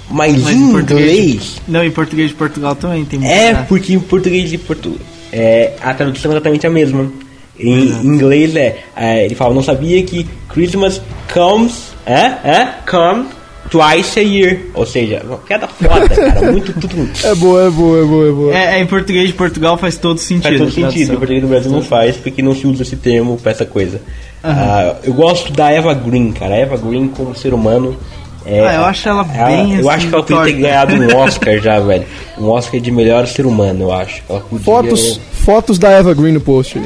Mas, 0.10 0.42
Mas 0.44 0.54
em 0.56 0.60
inglês, 0.72 1.62
Não, 1.68 1.84
em 1.84 1.90
português 1.92 2.30
de 2.30 2.36
Portugal 2.36 2.76
também 2.76 3.04
tem 3.04 3.26
É, 3.26 3.52
graça. 3.52 3.66
porque 3.68 3.94
em 3.94 4.00
português 4.00 4.50
de 4.50 4.58
Portugal 4.58 5.00
é, 5.32 5.74
a 5.82 5.94
tradução 5.94 6.32
é 6.32 6.36
exatamente 6.36 6.68
a 6.68 6.70
mesma. 6.70 7.12
Em 7.60 7.88
inglês 8.06 8.56
é, 8.56 8.84
é, 8.96 9.26
ele 9.26 9.34
fala, 9.36 9.54
não 9.54 9.64
sabia 9.64 10.02
que 10.04 10.28
Christmas 10.50 11.02
comes, 11.34 11.94
é, 12.06 12.16
é, 12.44 12.74
come 12.90 13.26
twice 13.70 14.20
a 14.20 14.24
year. 14.24 14.60
Ou 14.74 14.86
seja, 14.86 15.22
uma 15.26 15.38
piada 15.38 15.68
foda, 15.68 16.10
cara, 16.10 16.52
muito 16.52 16.74
tudo. 16.74 17.10
É 17.24 17.36
boa, 17.36 17.68
é 17.68 17.70
boa, 17.70 18.00
é 18.02 18.06
boa, 18.06 18.28
é 18.28 18.32
boa. 18.32 18.56
É, 18.56 18.76
é, 18.76 18.82
em 18.82 18.86
português 18.86 19.28
de 19.28 19.34
Portugal 19.34 19.78
faz 19.78 19.98
todo 19.98 20.20
sentido. 20.20 20.44
Faz 20.44 20.58
todo 20.58 20.72
sentido, 20.72 21.14
em 21.14 21.18
português 21.18 21.42
do 21.42 21.48
Brasil 21.48 21.72
não 21.72 21.82
faz, 21.82 22.18
porque 22.18 22.42
não 22.42 22.56
se 22.56 22.68
usa 22.68 22.84
esse 22.84 22.96
termo 22.96 23.38
pra 23.38 23.52
essa 23.52 23.66
coisa. 23.66 24.02
Ah, 24.44 24.96
eu 25.04 25.14
gosto 25.14 25.54
da 25.54 25.72
Eva 25.72 25.94
Green, 25.94 26.32
cara. 26.32 26.56
A 26.56 26.58
Eva 26.58 26.78
Green 26.78 27.08
como 27.08 27.36
ser 27.36 27.54
humano. 27.54 27.96
É, 28.46 28.60
Ah, 28.60 28.74
eu 28.76 28.86
acho 28.86 29.08
ela 29.08 29.24
bem, 29.24 29.76
Eu 29.76 29.90
assim, 29.90 29.90
acho 29.90 30.08
que 30.10 30.14
ela 30.14 30.24
podia 30.24 30.44
ter 30.44 30.62
ganhado 30.62 30.94
um 30.96 31.16
Oscar 31.18 31.60
já, 31.60 31.80
velho. 31.80 32.04
Um 32.38 32.50
Oscar 32.50 32.80
de 32.80 32.92
melhor 32.92 33.26
ser 33.26 33.46
humano, 33.46 33.86
eu 33.86 33.94
acho. 33.94 34.22
Ela 34.30 34.42
podia... 34.42 34.66
Fotos, 34.66 35.20
fotos 35.32 35.80
da 35.80 35.90
Eva 35.92 36.14
Green 36.14 36.34
no 36.34 36.42
post 36.42 36.78
aí. 36.78 36.86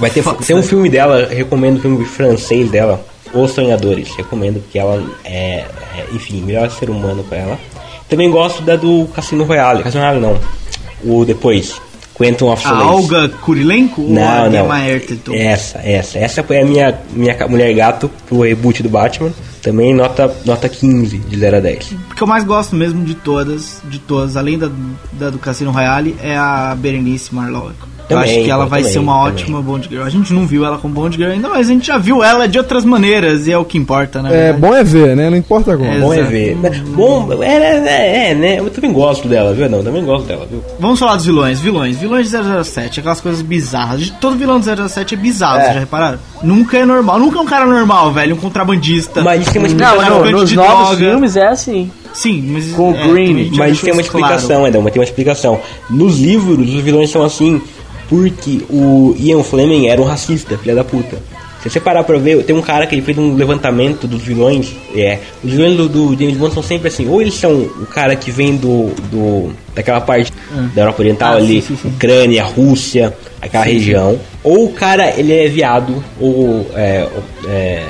Vai 0.00 0.08
ter 0.08 0.24
tem 0.46 0.56
um 0.56 0.62
filme 0.62 0.88
dela, 0.88 1.28
recomendo 1.30 1.76
o 1.76 1.80
filme 1.80 2.04
francês 2.06 2.70
dela, 2.70 3.04
Os 3.34 3.50
Sonhadores. 3.52 4.14
Recomendo, 4.16 4.60
porque 4.60 4.78
ela 4.78 5.02
é, 5.24 5.64
é, 5.96 6.06
enfim, 6.12 6.42
melhor 6.42 6.70
ser 6.70 6.90
humano 6.90 7.24
pra 7.24 7.38
ela. 7.38 7.58
Também 8.08 8.30
gosto 8.30 8.62
da 8.62 8.76
do 8.76 9.08
Cassino 9.14 9.44
Royale. 9.44 9.82
Cassino 9.82 10.02
Royale 10.02 10.20
não. 10.20 10.38
O 11.04 11.24
depois. 11.24 11.80
Quantum 12.14 12.52
of 12.52 12.64
A 12.64 12.68
Solace. 12.68 12.88
Olga 12.88 13.28
Kurilenko 13.28 14.02
ou 14.02 14.10
Não, 14.10 14.22
a 14.22 14.44
não. 14.44 14.52
Gemma 14.52 14.76
Arterton? 14.76 15.34
Essa, 15.34 15.78
essa. 15.78 16.18
Essa 16.18 16.42
foi 16.44 16.60
a 16.60 16.64
minha, 16.64 16.96
minha 17.10 17.36
mulher 17.48 17.74
gato 17.74 18.08
pro 18.26 18.42
reboot 18.42 18.82
do 18.84 18.88
Batman. 18.88 19.32
Também 19.60 19.92
nota, 19.92 20.32
nota 20.44 20.68
15 20.68 21.18
de 21.18 21.38
0 21.38 21.56
a 21.56 21.60
10. 21.60 21.92
O 22.12 22.14
que 22.14 22.22
eu 22.22 22.26
mais 22.26 22.44
gosto 22.44 22.76
mesmo 22.76 23.04
de 23.04 23.14
todas, 23.14 23.82
de 23.84 23.98
todas, 23.98 24.36
além 24.36 24.58
da, 24.58 24.70
da 25.12 25.30
do 25.30 25.38
Cassino 25.38 25.72
Royale, 25.72 26.14
é 26.22 26.36
a 26.36 26.76
Berenice 26.78 27.34
Marlowe. 27.34 27.72
Eu 28.04 28.16
Também, 28.18 28.34
acho 28.36 28.44
que 28.44 28.50
ela 28.50 28.64
eu 28.64 28.68
vai 28.68 28.80
também, 28.80 28.92
ser 28.92 28.98
uma 28.98 29.12
também. 29.14 29.32
ótima 29.32 29.62
Bond 29.62 29.88
Girl. 29.88 30.02
A 30.02 30.10
gente 30.10 30.32
não 30.32 30.46
viu 30.46 30.64
ela 30.64 30.76
como 30.76 30.92
Bond 30.92 31.16
Girl 31.16 31.30
ainda, 31.32 31.48
mas 31.48 31.68
a 31.68 31.72
gente 31.72 31.86
já 31.86 31.96
viu 31.96 32.22
ela 32.22 32.46
de 32.46 32.58
outras 32.58 32.84
maneiras 32.84 33.46
e 33.46 33.52
é 33.52 33.56
o 33.56 33.64
que 33.64 33.78
importa, 33.78 34.20
né? 34.20 34.50
É, 34.50 34.52
bom 34.52 34.74
é 34.74 34.84
ver, 34.84 35.16
né? 35.16 35.30
Não 35.30 35.36
importa 35.38 35.74
como. 35.76 35.90
É. 35.90 35.98
Bom 35.98 36.12
é 36.12 36.22
ver. 36.22 36.54
Bom, 36.94 37.42
é, 37.42 37.46
é, 37.56 38.30
é, 38.30 38.34
né? 38.34 38.58
Eu 38.58 38.68
também 38.68 38.92
gosto 38.92 39.26
dela, 39.26 39.54
viu? 39.54 39.68
Não, 39.70 39.82
também 39.82 40.04
gosto 40.04 40.26
dela, 40.26 40.46
viu? 40.50 40.62
Vamos 40.78 40.98
falar 40.98 41.16
dos 41.16 41.24
vilões. 41.24 41.60
Vilões. 41.60 41.96
Vilões 41.96 42.30
de 42.30 42.36
007, 42.64 43.00
aquelas 43.00 43.20
coisas 43.22 43.40
bizarras. 43.40 44.10
Todo 44.20 44.36
vilão 44.36 44.60
de 44.60 44.66
007 44.88 45.14
é 45.14 45.16
bizarro, 45.16 45.58
É. 45.58 45.62
vocês 45.62 45.74
já 45.74 45.80
repararam? 45.80 46.18
Nunca 46.42 46.76
é 46.76 46.84
normal. 46.84 47.18
Nunca 47.18 47.38
é 47.38 47.40
um 47.40 47.46
cara 47.46 47.64
normal, 47.64 48.12
velho. 48.12 48.34
Um 48.34 48.38
contrabandista. 48.38 49.22
Mas 49.22 49.42
isso 49.42 49.52
tem 49.52 49.62
uma 49.62 49.68
um 49.68 49.70
Não, 49.70 49.76
explicação. 49.86 50.10
não, 50.10 50.18
traficante 50.18 50.40
nos 50.42 50.50
de 50.50 50.56
novos 50.56 50.88
droga. 50.98 51.10
filmes 51.10 51.36
é 51.36 51.46
assim. 51.46 51.90
Sim, 52.12 52.44
mas... 52.52 52.70
Com 52.72 52.92
o 52.92 52.94
é, 52.96 53.08
Green. 53.08 53.26
também 53.28 53.50
Mas 53.56 53.80
tem 53.80 53.92
uma 53.92 54.02
claro. 54.02 54.34
explicação, 54.36 54.66
Edão, 54.68 54.82
mas 54.82 54.92
tem 54.92 55.00
uma 55.00 55.04
explicação. 55.04 55.60
Nos 55.90 56.20
livros, 56.20 56.60
os 56.72 56.80
vilões 56.80 57.10
são 57.10 57.24
assim 57.24 57.60
porque 58.08 58.60
o 58.70 59.14
Ian 59.18 59.42
Fleming 59.42 59.88
era 59.88 60.00
um 60.00 60.04
racista, 60.04 60.56
filha 60.58 60.74
da 60.74 60.84
puta. 60.84 61.16
Se 61.62 61.70
você 61.70 61.80
parar 61.80 62.04
pra 62.04 62.18
ver, 62.18 62.42
tem 62.44 62.54
um 62.54 62.60
cara 62.60 62.86
que 62.86 62.94
ele 62.94 63.00
fez 63.00 63.16
um 63.16 63.34
levantamento 63.36 64.06
dos 64.06 64.20
vilões. 64.20 64.76
É, 64.94 65.18
os 65.42 65.50
vilões 65.50 65.74
do, 65.74 65.88
do 65.88 66.08
James 66.18 66.36
Bond 66.36 66.52
são 66.52 66.62
sempre 66.62 66.88
assim, 66.88 67.08
ou 67.08 67.22
eles 67.22 67.32
são 67.34 67.52
o 67.52 67.86
cara 67.86 68.14
que 68.14 68.30
vem 68.30 68.54
do, 68.56 68.90
do 69.10 69.50
daquela 69.74 69.98
parte 70.02 70.30
da 70.74 70.82
Europa 70.82 71.00
Oriental 71.00 71.32
Ah, 71.32 71.36
ali, 71.36 71.62
sim, 71.62 71.68
sim, 71.68 71.76
sim. 71.82 71.88
Ucrânia, 71.88 72.44
Rússia, 72.44 73.16
aquela 73.40 73.64
região, 73.64 74.20
ou 74.42 74.66
o 74.66 74.72
cara 74.74 75.18
ele 75.18 75.32
é 75.32 75.48
viado, 75.48 76.04
ou 76.20 76.66
é, 76.74 77.08
ou, 77.16 77.50
é, 77.50 77.82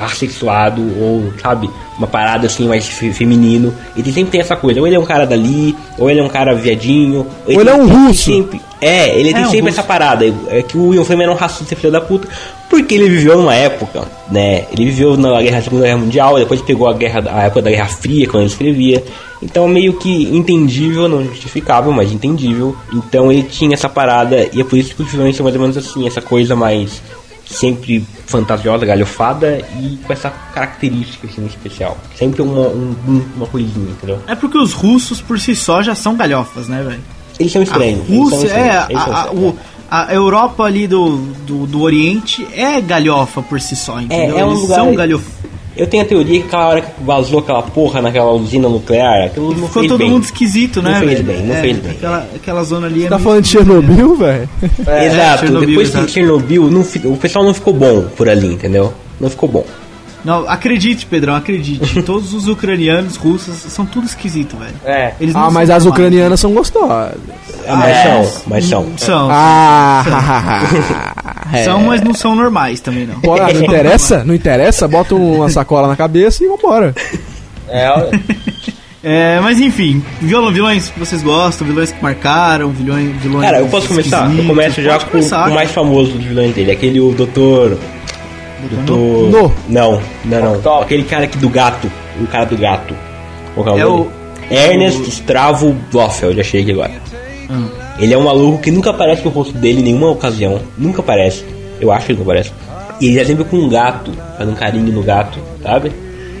assexuado, 0.00 0.82
ou 1.00 1.32
sabe, 1.40 1.70
uma 1.98 2.06
parada 2.06 2.46
assim 2.46 2.66
mais 2.66 2.86
fe- 2.88 3.12
feminino. 3.12 3.72
Ele 3.96 4.12
sempre 4.12 4.32
tem 4.32 4.40
essa 4.40 4.56
coisa, 4.56 4.80
ou 4.80 4.86
ele 4.86 4.96
é 4.96 4.98
um 4.98 5.04
cara 5.06 5.24
dali, 5.26 5.76
ou 5.98 6.10
ele 6.10 6.18
é 6.20 6.22
um 6.24 6.28
cara 6.28 6.54
viadinho, 6.54 7.26
ou 7.46 7.60
ele 7.60 7.70
é 7.70 7.74
um 7.74 7.86
russo. 7.86 8.24
Sempre, 8.24 8.60
é, 8.80 9.18
ele 9.18 9.32
tem 9.32 9.42
um 9.46 9.50
sempre 9.50 9.68
essa 9.70 9.82
parada. 9.82 10.24
É 10.48 10.62
que 10.62 10.76
o 10.78 10.94
Ian 10.94 11.04
Fleming 11.04 11.24
era 11.24 11.32
um 11.32 11.36
racista 11.36 11.74
filho 11.76 11.92
da 11.92 12.00
puta, 12.00 12.26
porque 12.68 12.94
ele 12.94 13.08
viveu 13.08 13.36
numa 13.36 13.54
época, 13.54 14.04
né? 14.30 14.64
Ele 14.72 14.86
viveu 14.86 15.16
na 15.16 15.40
guerra, 15.42 15.60
Segunda 15.62 15.84
Guerra 15.84 15.98
Mundial, 15.98 16.38
depois 16.38 16.60
pegou 16.62 16.88
a 16.88 16.92
guerra, 16.92 17.22
a 17.32 17.42
época 17.44 17.62
da 17.62 17.70
Guerra 17.70 17.86
Fria 17.88 18.26
quando 18.28 18.42
ele 18.44 18.50
escrevia. 18.52 19.04
Então 19.42 19.66
meio 19.66 19.94
que 19.94 20.24
entendível, 20.36 21.08
não 21.08 21.24
justificável, 21.24 21.92
mas 21.92 22.12
entendível. 22.12 22.76
Então 22.92 23.30
ele 23.32 23.42
tinha 23.42 23.74
essa 23.74 23.88
parada 23.88 24.48
e 24.52 24.60
é 24.60 24.64
por 24.64 24.78
isso 24.78 24.94
que 24.94 25.02
os 25.02 25.10
vilões 25.10 25.34
são 25.36 25.44
mais 25.44 25.56
ou 25.56 25.62
menos 25.62 25.76
assim, 25.76 26.06
essa 26.06 26.20
coisa 26.20 26.54
mais 26.54 27.00
sempre 27.46 28.04
fantasiosa, 28.26 28.86
galhofada 28.86 29.60
e 29.80 29.98
com 30.06 30.12
essa 30.12 30.30
característica 30.54 31.26
assim, 31.26 31.44
especial. 31.46 31.98
Sempre 32.16 32.42
uma, 32.42 32.68
um- 32.68 32.94
um- 33.08 33.24
uma 33.36 33.46
coisinha, 33.46 33.90
entendeu? 33.90 34.20
É 34.28 34.36
porque 34.36 34.56
os 34.56 34.72
russos 34.72 35.20
por 35.20 35.40
si 35.40 35.56
só 35.56 35.82
já 35.82 35.94
são 35.96 36.14
galhofas, 36.16 36.68
né, 36.68 36.82
velho? 36.86 37.00
Eles 37.40 37.50
são 37.52 37.60
A 37.62 37.64
estranhos. 37.64 38.06
são 38.06 38.16
Rússia, 38.16 38.46
estranhos, 38.46 38.68
é, 38.90 38.94
a, 38.96 39.22
a- 39.24 39.32
o- 39.32 39.56
a 39.90 40.14
Europa 40.14 40.62
ali 40.62 40.86
do, 40.86 41.16
do, 41.46 41.66
do 41.66 41.80
Oriente 41.82 42.46
é 42.54 42.80
galhofa 42.80 43.42
por 43.42 43.60
si 43.60 43.74
só, 43.74 44.00
entendeu? 44.00 44.38
é 44.38 44.44
um 44.44 44.50
Eles 44.50 44.60
lugar- 44.62 44.74
são 44.76 44.94
galhofa. 44.94 45.40
Eu 45.76 45.86
tenho 45.86 46.02
a 46.02 46.06
teoria 46.06 46.40
que 46.40 46.46
aquela 46.46 46.66
hora 46.68 46.80
que 46.82 46.90
vazou 47.02 47.38
aquela 47.38 47.62
porra 47.62 48.02
naquela 48.02 48.30
usina 48.32 48.68
nuclear, 48.68 49.26
aquilo 49.26 49.46
não 49.48 49.54
Ficou 49.54 49.68
fez 49.70 49.86
todo 49.88 49.98
bem. 49.98 50.10
mundo 50.10 50.24
esquisito, 50.24 50.82
né, 50.82 50.92
Não 51.00 51.08
fez 51.08 51.20
bem, 51.22 51.42
não 51.46 51.54
É, 51.54 51.60
fez 51.60 51.78
bem. 51.78 51.90
Aquela, 51.92 52.28
aquela 52.36 52.64
zona 52.64 52.86
ali 52.86 53.06
é 53.06 53.08
Tá 53.08 53.18
falando 53.18 53.42
de 53.42 53.48
Chernobyl, 53.48 54.14
velho? 54.16 54.48
É, 54.86 55.06
Exato, 55.06 55.40
Chernobyl, 55.46 55.68
depois 55.68 55.88
exato. 55.88 56.06
de 56.06 56.12
Chernobyl, 56.12 56.70
não 56.70 56.82
o 57.04 57.16
pessoal 57.16 57.44
não 57.44 57.54
ficou 57.54 57.72
bom 57.72 58.02
por 58.16 58.28
ali, 58.28 58.48
entendeu? 58.52 58.92
Não 59.18 59.30
ficou 59.30 59.48
bom. 59.48 59.64
Não, 60.24 60.48
acredite, 60.48 61.06
Pedrão, 61.06 61.34
acredite. 61.34 62.02
Todos 62.04 62.34
os 62.34 62.46
ucranianos, 62.48 63.16
russos, 63.16 63.54
são 63.72 63.86
tudo 63.86 64.06
esquisito, 64.06 64.56
velho. 64.56 64.74
É. 64.84 65.14
Eles 65.20 65.34
não 65.34 65.44
Ah, 65.44 65.50
mas 65.50 65.68
são 65.68 65.76
as 65.76 65.86
ucranianas 65.86 66.40
são 66.40 66.52
gostosas. 66.52 67.18
Ah, 67.66 67.76
mas 67.76 67.96
É, 67.96 68.02
são, 68.02 68.42
mas 68.46 68.64
são. 68.66 68.86
São, 68.96 69.28
Ah, 69.30 70.04
é. 71.52 71.64
são, 71.64 71.80
mas 71.82 72.00
não 72.02 72.14
são 72.14 72.34
normais 72.34 72.80
também, 72.80 73.06
não. 73.06 73.20
Pô, 73.20 73.36
não 73.36 73.48
interessa? 73.62 74.24
Não 74.24 74.34
interessa? 74.34 74.86
Bota 74.88 75.14
uma 75.14 75.48
sacola 75.48 75.88
na 75.88 75.96
cabeça 75.96 76.44
e 76.44 76.48
vambora. 76.48 76.94
É, 77.68 77.90
olha. 77.90 78.20
É, 79.02 79.40
mas 79.40 79.58
enfim, 79.58 80.02
vilão, 80.20 80.52
vilões 80.52 80.90
que 80.90 80.98
vocês 80.98 81.22
gostam, 81.22 81.66
vilões 81.66 81.90
que 81.90 82.02
marcaram, 82.02 82.68
vilões. 82.68 83.16
vilões 83.22 83.44
Cara, 83.46 83.60
eu 83.60 83.66
posso 83.68 83.88
começar? 83.88 84.30
Eu 84.36 84.44
começo 84.44 84.82
já 84.82 84.98
com 84.98 85.06
começar, 85.06 85.48
o 85.48 85.54
mais 85.54 85.70
famoso 85.70 86.12
dos 86.12 86.22
vilões 86.24 86.54
dele, 86.54 86.70
aquele 86.70 87.00
o 87.00 87.10
doutor. 87.12 87.78
Doutor. 88.68 89.30
No. 89.30 89.52
Não, 89.68 90.00
não, 90.24 90.40
não. 90.40 90.52
Octopus. 90.54 90.82
Aquele 90.82 91.04
cara 91.04 91.24
aqui 91.24 91.38
do 91.38 91.48
gato. 91.48 91.90
O 92.20 92.26
cara 92.26 92.44
do 92.46 92.56
gato. 92.56 92.94
Qual 93.54 93.68
é 93.68 93.72
o 93.72 93.78
É 93.78 93.86
o-? 93.86 94.08
Ernest 94.50 95.08
Stravo 95.08 95.74
Blofeld, 95.92 96.40
achei 96.40 96.62
aqui 96.62 96.72
agora. 96.72 96.90
Hum. 97.48 97.66
Ele 97.98 98.14
é 98.14 98.18
um 98.18 98.24
maluco 98.24 98.58
que 98.58 98.70
nunca 98.70 98.90
aparece 98.90 99.24
no 99.24 99.30
rosto 99.30 99.52
dele 99.56 99.80
em 99.80 99.84
nenhuma 99.84 100.10
ocasião. 100.10 100.60
Nunca 100.76 101.00
aparece. 101.00 101.44
Eu 101.80 101.92
acho 101.92 102.06
que 102.06 102.12
ele 102.12 102.18
não 102.18 102.24
aparece. 102.26 102.52
E 103.00 103.06
ele 103.08 103.18
é 103.20 103.24
sempre 103.24 103.44
com 103.44 103.56
um 103.56 103.68
gato, 103.68 104.10
fazendo 104.36 104.52
um 104.52 104.56
carinho 104.56 104.92
no 104.92 105.02
gato, 105.02 105.38
sabe? 105.62 105.92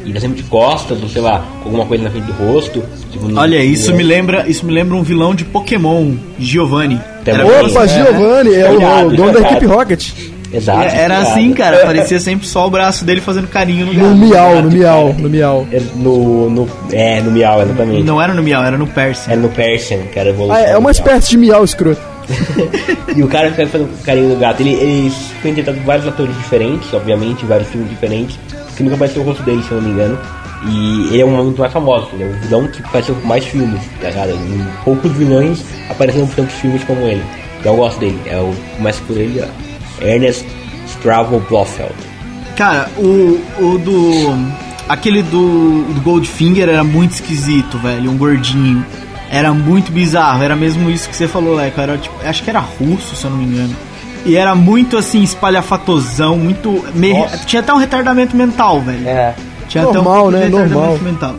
E 0.04 0.08
ele 0.08 0.16
é 0.18 0.20
sempre 0.20 0.42
de 0.42 0.48
costas, 0.48 1.00
ou 1.02 1.08
sei 1.08 1.22
lá, 1.22 1.44
com 1.62 1.68
alguma 1.68 1.84
coisa 1.86 2.04
na 2.04 2.10
frente 2.10 2.24
do 2.24 2.32
rosto. 2.32 2.82
tipo, 3.10 3.28
no- 3.28 3.38
Olha, 3.40 3.62
isso 3.62 3.90
no- 3.90 3.96
me 3.96 4.02
lembra, 4.02 4.44
isso 4.48 4.64
me 4.66 4.72
lembra 4.72 4.96
um 4.96 5.02
vilão 5.02 5.34
de 5.34 5.44
Pokémon, 5.44 6.14
Giovanni. 6.38 7.00
Também. 7.24 7.46
Isso, 7.66 7.70
Opa, 7.76 7.84
é. 7.84 7.88
Giovanni, 7.88 8.54
é 8.54 8.66
o, 8.66 8.70
Verdade, 8.78 9.06
o 9.06 9.16
dono 9.16 9.32
da 9.32 9.40
equipe 9.40 9.66
Rocket. 9.66 10.08
Exato. 10.52 10.94
era 10.94 11.18
assim, 11.18 11.52
cara. 11.52 11.78
Parecia 11.78 12.18
sempre 12.20 12.46
só 12.46 12.66
o 12.66 12.70
braço 12.70 13.04
dele 13.04 13.20
fazendo 13.20 13.46
carinho 13.48 13.86
no 13.86 13.92
No 13.92 14.00
gato. 14.00 14.16
miau, 14.16 14.62
no 14.62 14.70
miau, 14.70 15.14
no 15.14 15.28
miau. 15.30 15.66
É 15.72 15.80
no, 15.96 16.50
no, 16.50 16.68
é, 16.92 17.20
no 17.20 17.30
Miau, 17.30 17.62
exatamente. 17.62 18.02
Não 18.02 18.20
era 18.20 18.34
no 18.34 18.42
miau, 18.42 18.62
era 18.64 18.76
no 18.76 18.86
Persian. 18.86 19.32
É 19.32 19.36
no 19.36 19.48
Persian, 19.48 19.98
que 20.12 20.18
era 20.18 20.28
a 20.30 20.32
evolução. 20.32 20.56
Ah, 20.56 20.68
é 20.68 20.76
uma 20.76 20.90
espécie 20.90 21.30
de 21.30 21.38
miau 21.38 21.64
escroto. 21.64 22.00
E 23.16 23.24
o 23.24 23.28
cara 23.28 23.50
fica 23.50 23.66
fazendo 23.66 23.90
carinho 24.04 24.28
no 24.28 24.36
gato. 24.36 24.60
Ele, 24.60 24.70
ele 24.74 25.10
foi 25.42 25.50
interpretado 25.50 25.78
por 25.78 25.86
vários 25.86 26.06
atores 26.06 26.36
diferentes, 26.36 26.94
obviamente, 26.94 27.44
vários 27.44 27.68
filmes 27.68 27.90
diferentes, 27.90 28.38
que 28.76 28.82
nunca 28.84 28.94
apareceu 28.94 29.22
o 29.22 29.24
rosto 29.24 29.42
dele, 29.42 29.60
se 29.64 29.72
eu 29.72 29.80
não 29.80 29.88
me 29.88 29.92
engano. 29.94 30.18
E 30.68 31.08
ele 31.08 31.22
é 31.22 31.24
um 31.24 31.42
muito 31.44 31.58
mais 31.60 31.72
famoso, 31.72 32.08
ele 32.12 32.22
é 32.22 32.26
um 32.26 32.40
vilão 32.40 32.68
que 32.68 32.80
apareceu 32.82 33.14
por 33.16 33.24
mais 33.26 33.44
filmes, 33.44 33.80
tá 34.00 34.08
ligado? 34.10 34.30
Em 34.30 34.66
poucos 34.84 35.10
vilões 35.12 35.64
apareceram 35.88 36.26
por 36.28 36.36
tantos 36.36 36.54
filmes 36.56 36.84
como 36.84 37.00
ele. 37.00 37.22
Então 37.58 37.72
eu 37.72 37.78
gosto 37.78 37.98
dele, 37.98 38.20
é 38.26 38.36
o 38.36 38.54
começa 38.76 39.00
por 39.08 39.16
ele, 39.16 39.42
ó. 39.42 39.46
Ernest 40.00 40.46
Stravo 40.86 41.40
Blofeld. 41.48 41.94
Cara, 42.56 42.88
o, 42.98 43.40
o 43.58 43.78
do. 43.78 44.60
Aquele 44.88 45.22
do, 45.22 45.84
do 45.94 46.00
Goldfinger 46.02 46.68
era 46.68 46.82
muito 46.84 47.12
esquisito, 47.12 47.78
velho. 47.78 48.10
Um 48.10 48.16
gordinho. 48.16 48.84
Era 49.30 49.54
muito 49.54 49.92
bizarro. 49.92 50.42
Era 50.42 50.56
mesmo 50.56 50.90
isso 50.90 51.08
que 51.08 51.16
você 51.16 51.28
falou, 51.28 51.54
Leco. 51.54 51.80
Era, 51.80 51.96
tipo, 51.96 52.14
acho 52.24 52.42
que 52.42 52.50
era 52.50 52.58
russo, 52.58 53.14
se 53.14 53.24
eu 53.24 53.30
não 53.30 53.38
me 53.38 53.44
engano. 53.44 53.74
E 54.26 54.36
era 54.36 54.54
muito 54.54 54.96
assim, 54.98 55.22
espalhafatosão, 55.22 56.36
muito. 56.36 56.84
meio- 56.94 57.26
tinha 57.46 57.60
até 57.60 57.72
um 57.72 57.76
retardamento 57.78 58.36
mental, 58.36 58.80
velho. 58.80 59.08
É. 59.08 59.34
Tinha 59.68 59.84
Normal, 59.84 60.28
até 60.28 60.36
um 60.36 60.40
né? 60.40 60.44
retardamento 60.46 60.74
Normal. 60.74 60.98
mental. 60.98 61.34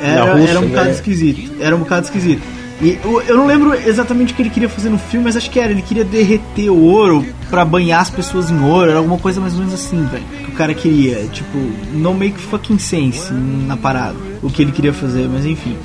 Era, 0.00 0.32
Rússia, 0.32 0.50
era 0.50 0.60
um 0.60 0.68
bocado 0.68 0.86
né? 0.86 0.92
esquisito. 0.94 1.52
Era 1.60 1.76
um 1.76 1.78
bocado 1.80 2.04
esquisito. 2.06 2.42
E 2.80 2.98
eu, 3.02 3.20
eu 3.22 3.36
não 3.36 3.46
lembro 3.46 3.74
exatamente 3.74 4.32
o 4.32 4.36
que 4.36 4.42
ele 4.42 4.50
queria 4.50 4.68
fazer 4.68 4.88
no 4.88 4.98
filme, 4.98 5.24
mas 5.24 5.36
acho 5.36 5.50
que 5.50 5.58
era. 5.58 5.72
Ele 5.72 5.82
queria 5.82 6.04
derreter 6.04 6.70
o 6.70 6.80
ouro 6.80 7.24
pra 7.50 7.64
banhar 7.64 8.00
as 8.00 8.10
pessoas 8.10 8.50
em 8.50 8.60
ouro. 8.60 8.90
Era 8.90 8.98
alguma 8.98 9.18
coisa 9.18 9.40
mais 9.40 9.54
ou 9.54 9.60
menos 9.60 9.74
assim, 9.74 10.04
velho. 10.06 10.24
Que 10.44 10.50
o 10.50 10.54
cara 10.54 10.72
queria. 10.74 11.26
Tipo, 11.32 11.58
não 11.92 12.14
make 12.14 12.38
fucking 12.38 12.78
sense 12.78 13.32
na 13.32 13.76
parada. 13.76 14.16
O 14.42 14.50
que 14.50 14.62
ele 14.62 14.72
queria 14.72 14.92
fazer, 14.92 15.28
mas 15.28 15.44
enfim. 15.44 15.76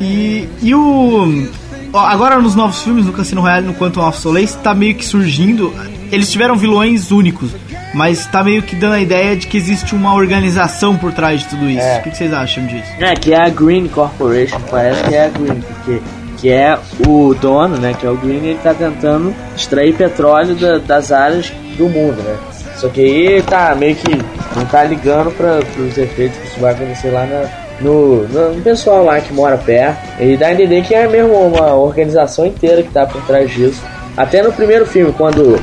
E, 0.00 0.48
e 0.62 0.74
o. 0.74 1.48
ó, 1.92 1.98
agora 1.98 2.38
nos 2.40 2.54
novos 2.54 2.82
filmes, 2.82 3.04
no 3.04 3.12
Cassino 3.12 3.40
Royale, 3.40 3.66
no 3.66 3.74
Quantum 3.74 4.06
of 4.06 4.18
Solace, 4.18 4.56
tá 4.58 4.72
meio 4.72 4.94
que 4.94 5.04
surgindo. 5.04 5.74
Eles 6.12 6.30
tiveram 6.30 6.56
vilões 6.56 7.10
únicos, 7.10 7.50
mas 7.94 8.26
tá 8.26 8.42
meio 8.42 8.62
que 8.62 8.74
dando 8.74 8.94
a 8.94 9.00
ideia 9.00 9.36
de 9.36 9.46
que 9.46 9.56
existe 9.56 9.94
uma 9.94 10.14
organização 10.14 10.96
por 10.96 11.12
trás 11.12 11.40
de 11.40 11.48
tudo 11.48 11.68
isso. 11.68 11.82
É. 11.82 11.98
O 11.98 12.02
que, 12.02 12.10
que 12.10 12.16
vocês 12.16 12.32
acham 12.32 12.66
disso? 12.66 12.90
É, 12.98 13.14
que 13.14 13.32
é 13.32 13.46
a 13.46 13.48
Green 13.48 13.86
Corporation, 13.88 14.60
parece 14.70 15.04
que 15.04 15.14
é 15.14 15.26
a 15.26 15.28
Green, 15.28 15.60
porque 15.60 16.00
que 16.40 16.50
é 16.50 16.78
o 17.06 17.34
dono, 17.34 17.76
né, 17.76 17.94
que 17.98 18.06
é 18.06 18.10
o 18.10 18.16
Green, 18.16 18.36
ele 18.38 18.58
tá 18.62 18.72
tentando 18.72 19.34
extrair 19.54 19.94
petróleo 19.94 20.54
da- 20.54 20.78
das 20.78 21.12
áreas 21.12 21.52
do 21.76 21.88
mundo, 21.88 22.22
né? 22.22 22.36
Só 22.76 22.88
que 22.88 23.00
aí 23.00 23.42
tá 23.42 23.74
meio 23.74 23.94
que 23.94 24.16
não 24.56 24.64
tá 24.64 24.84
ligando 24.84 25.30
para 25.36 25.58
os 25.58 25.98
efeitos 25.98 26.38
que 26.38 26.46
isso 26.46 26.60
vai 26.60 26.72
acontecer 26.72 27.10
lá 27.10 27.26
na, 27.26 27.44
no, 27.80 28.26
no, 28.28 28.62
pessoal 28.62 29.04
lá 29.04 29.20
que 29.20 29.34
mora 29.34 29.58
perto. 29.58 29.98
E 30.18 30.36
dá 30.36 30.46
a 30.46 30.52
entender 30.52 30.82
que 30.82 30.94
é 30.94 31.06
mesmo 31.06 31.34
uma 31.34 31.74
organização 31.74 32.46
inteira 32.46 32.82
que 32.82 32.90
tá 32.90 33.06
por 33.06 33.20
trás 33.22 33.50
disso. 33.50 33.82
Até 34.16 34.42
no 34.42 34.50
primeiro 34.52 34.86
filme, 34.86 35.12
quando 35.12 35.60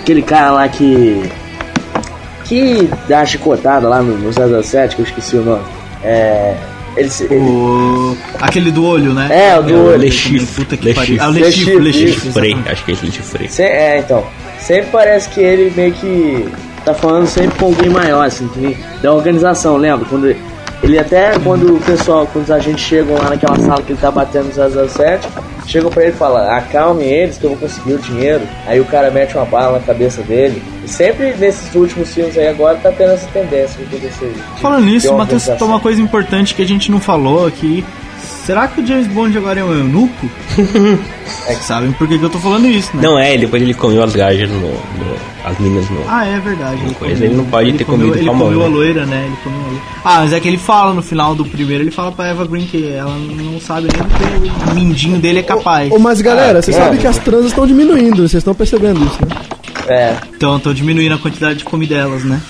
aquele 0.00 0.22
cara 0.22 0.52
lá 0.52 0.68
que 0.68 1.28
que 2.44 2.90
dá 3.08 3.20
a 3.20 3.26
chicotada 3.26 3.88
lá 3.88 4.02
no, 4.02 4.16
no 4.16 4.32
007, 4.32 4.96
que 4.96 5.02
eu 5.02 5.06
esqueci 5.06 5.36
o 5.36 5.42
nome. 5.42 5.64
É. 6.04 6.54
Ele, 7.00 7.10
se- 7.10 7.24
ele- 7.24 7.36
O... 7.40 8.16
Aquele 8.40 8.70
do 8.70 8.84
olho, 8.84 9.12
né? 9.14 9.28
É, 9.30 9.58
o 9.58 9.62
do 9.62 9.70
É 9.70 9.74
o 9.74 9.84
olho. 9.86 9.96
Le 9.96 10.10
Chiffre. 10.10 10.46
Puta 10.46 10.76
que 10.76 10.84
Le 10.84 10.94
pariu. 10.94 11.14
Chiffre. 11.14 11.26
Ah, 11.26 11.30
Le 11.30 11.40
Le 11.40 11.52
Chiffre, 11.52 11.64
Chiffre, 11.72 11.82
Le 11.84 11.92
Chiffre. 12.12 12.32
Frei, 12.32 12.56
acho 12.66 12.84
que 12.84 12.92
é 12.92 12.94
Lynch 13.02 13.22
Frei. 13.22 13.48
se- 13.48 13.62
é, 13.62 13.98
então. 13.98 14.24
Sempre 14.58 14.90
parece 14.92 15.28
que 15.30 15.40
ele 15.40 15.72
meio 15.74 15.92
que 15.94 16.46
tá 16.84 16.92
falando 16.94 17.26
sempre 17.26 17.58
com 17.58 17.66
alguém 17.66 17.88
maior, 17.88 18.26
assim, 18.26 18.46
que, 18.48 18.76
da 19.02 19.12
organização, 19.12 19.76
lembra? 19.76 20.06
Quando 20.08 20.34
ele 20.82 20.98
até 20.98 21.38
quando 21.42 21.76
o 21.76 21.80
pessoal, 21.80 22.26
quando 22.32 22.44
os 22.44 22.50
agentes 22.50 22.84
chegam 22.84 23.16
lá 23.16 23.30
naquela 23.30 23.58
sala 23.58 23.82
que 23.82 23.92
ele 23.92 23.98
tá 24.00 24.10
batendo 24.10 24.46
no 24.46 24.88
007, 24.88 25.26
chegam 25.70 25.90
pra 25.90 26.02
ele 26.02 26.12
e 26.12 26.16
falam, 26.16 26.50
acalme 26.50 27.04
eles 27.04 27.38
que 27.38 27.44
eu 27.44 27.50
vou 27.50 27.58
conseguir 27.58 27.94
o 27.94 27.98
dinheiro. 27.98 28.42
Aí 28.66 28.80
o 28.80 28.84
cara 28.84 29.10
mete 29.10 29.36
uma 29.36 29.44
bala 29.44 29.78
na 29.78 29.84
cabeça 29.84 30.22
dele. 30.22 30.62
E 30.84 30.88
sempre 30.88 31.34
nesses 31.36 31.74
últimos 31.74 32.12
filmes 32.12 32.36
aí 32.36 32.48
agora 32.48 32.76
tá 32.78 32.90
tendo 32.90 33.12
essa 33.12 33.26
tendência 33.28 33.78
de 33.84 33.96
acontecer. 33.96 34.32
Falando 34.60 34.84
nisso, 34.84 35.08
Matheus 35.12 35.42
organização. 35.42 35.68
uma 35.68 35.80
coisa 35.80 36.02
importante 36.02 36.54
que 36.54 36.62
a 36.62 36.66
gente 36.66 36.90
não 36.90 37.00
falou 37.00 37.46
aqui. 37.46 37.84
Será 38.44 38.66
que 38.66 38.80
o 38.80 38.86
James 38.86 39.06
Bond 39.08 39.36
agora 39.36 39.60
é 39.60 39.64
um 39.64 39.72
eunuco? 39.72 40.28
é 41.46 41.54
que 41.54 41.64
sabem 41.64 41.92
por 41.92 42.08
que, 42.08 42.18
que 42.18 42.24
eu 42.24 42.30
tô 42.30 42.38
falando 42.38 42.66
isso, 42.66 42.96
né? 42.96 43.02
Não 43.02 43.18
é, 43.18 43.36
depois 43.38 43.62
ele 43.62 43.74
comeu 43.74 44.02
as 44.02 44.14
gajas 44.14 44.50
no, 44.50 44.60
no- 44.60 45.30
as 45.44 45.58
minas 45.58 45.88
no. 45.88 46.02
Ah, 46.08 46.26
é 46.26 46.38
verdade. 46.40 46.80
Ele, 46.82 46.94
Coisa, 46.94 47.24
ele 47.24 47.34
não 47.34 47.44
pode 47.44 47.68
ele 47.68 47.78
ter 47.78 47.84
comeu, 47.84 48.08
comido 48.08 48.18
Ele 48.18 48.28
com 48.28 48.34
a 48.34 48.38
comeu 48.38 48.60
a 48.60 48.68
né? 48.68 48.74
loira, 48.74 49.06
né? 49.06 49.24
Ele 49.26 49.36
comeu 49.44 49.58
a 49.60 49.64
loira. 49.68 49.82
Ah, 50.04 50.18
mas 50.20 50.32
é 50.32 50.40
que 50.40 50.48
ele 50.48 50.58
fala 50.58 50.92
no 50.92 51.02
final 51.02 51.34
do 51.34 51.44
primeiro, 51.44 51.84
ele 51.84 51.90
fala 51.90 52.10
pra 52.12 52.26
Eva 52.28 52.44
Green 52.46 52.66
que 52.66 52.92
ela 52.92 53.16
não 53.16 53.60
sabe 53.60 53.88
nem 53.92 54.50
que 54.50 54.70
o 54.70 54.74
mindinho 54.74 55.18
dele 55.18 55.38
é 55.38 55.42
capaz. 55.42 55.90
Ô, 55.92 55.98
mas 55.98 56.20
galera, 56.20 56.60
vocês 56.60 56.76
é. 56.76 56.80
sabem 56.80 56.98
que 56.98 57.06
as 57.06 57.18
transas 57.18 57.46
estão 57.46 57.66
diminuindo, 57.66 58.16
vocês 58.28 58.34
estão 58.40 58.54
percebendo 58.54 59.04
isso, 59.04 59.18
né? 59.26 59.36
É, 59.88 60.14
Então, 60.36 60.58
tô 60.58 60.72
diminuindo 60.74 61.14
a 61.14 61.18
quantidade 61.18 61.58
de 61.60 61.64
comidelas, 61.64 62.24
né? 62.24 62.40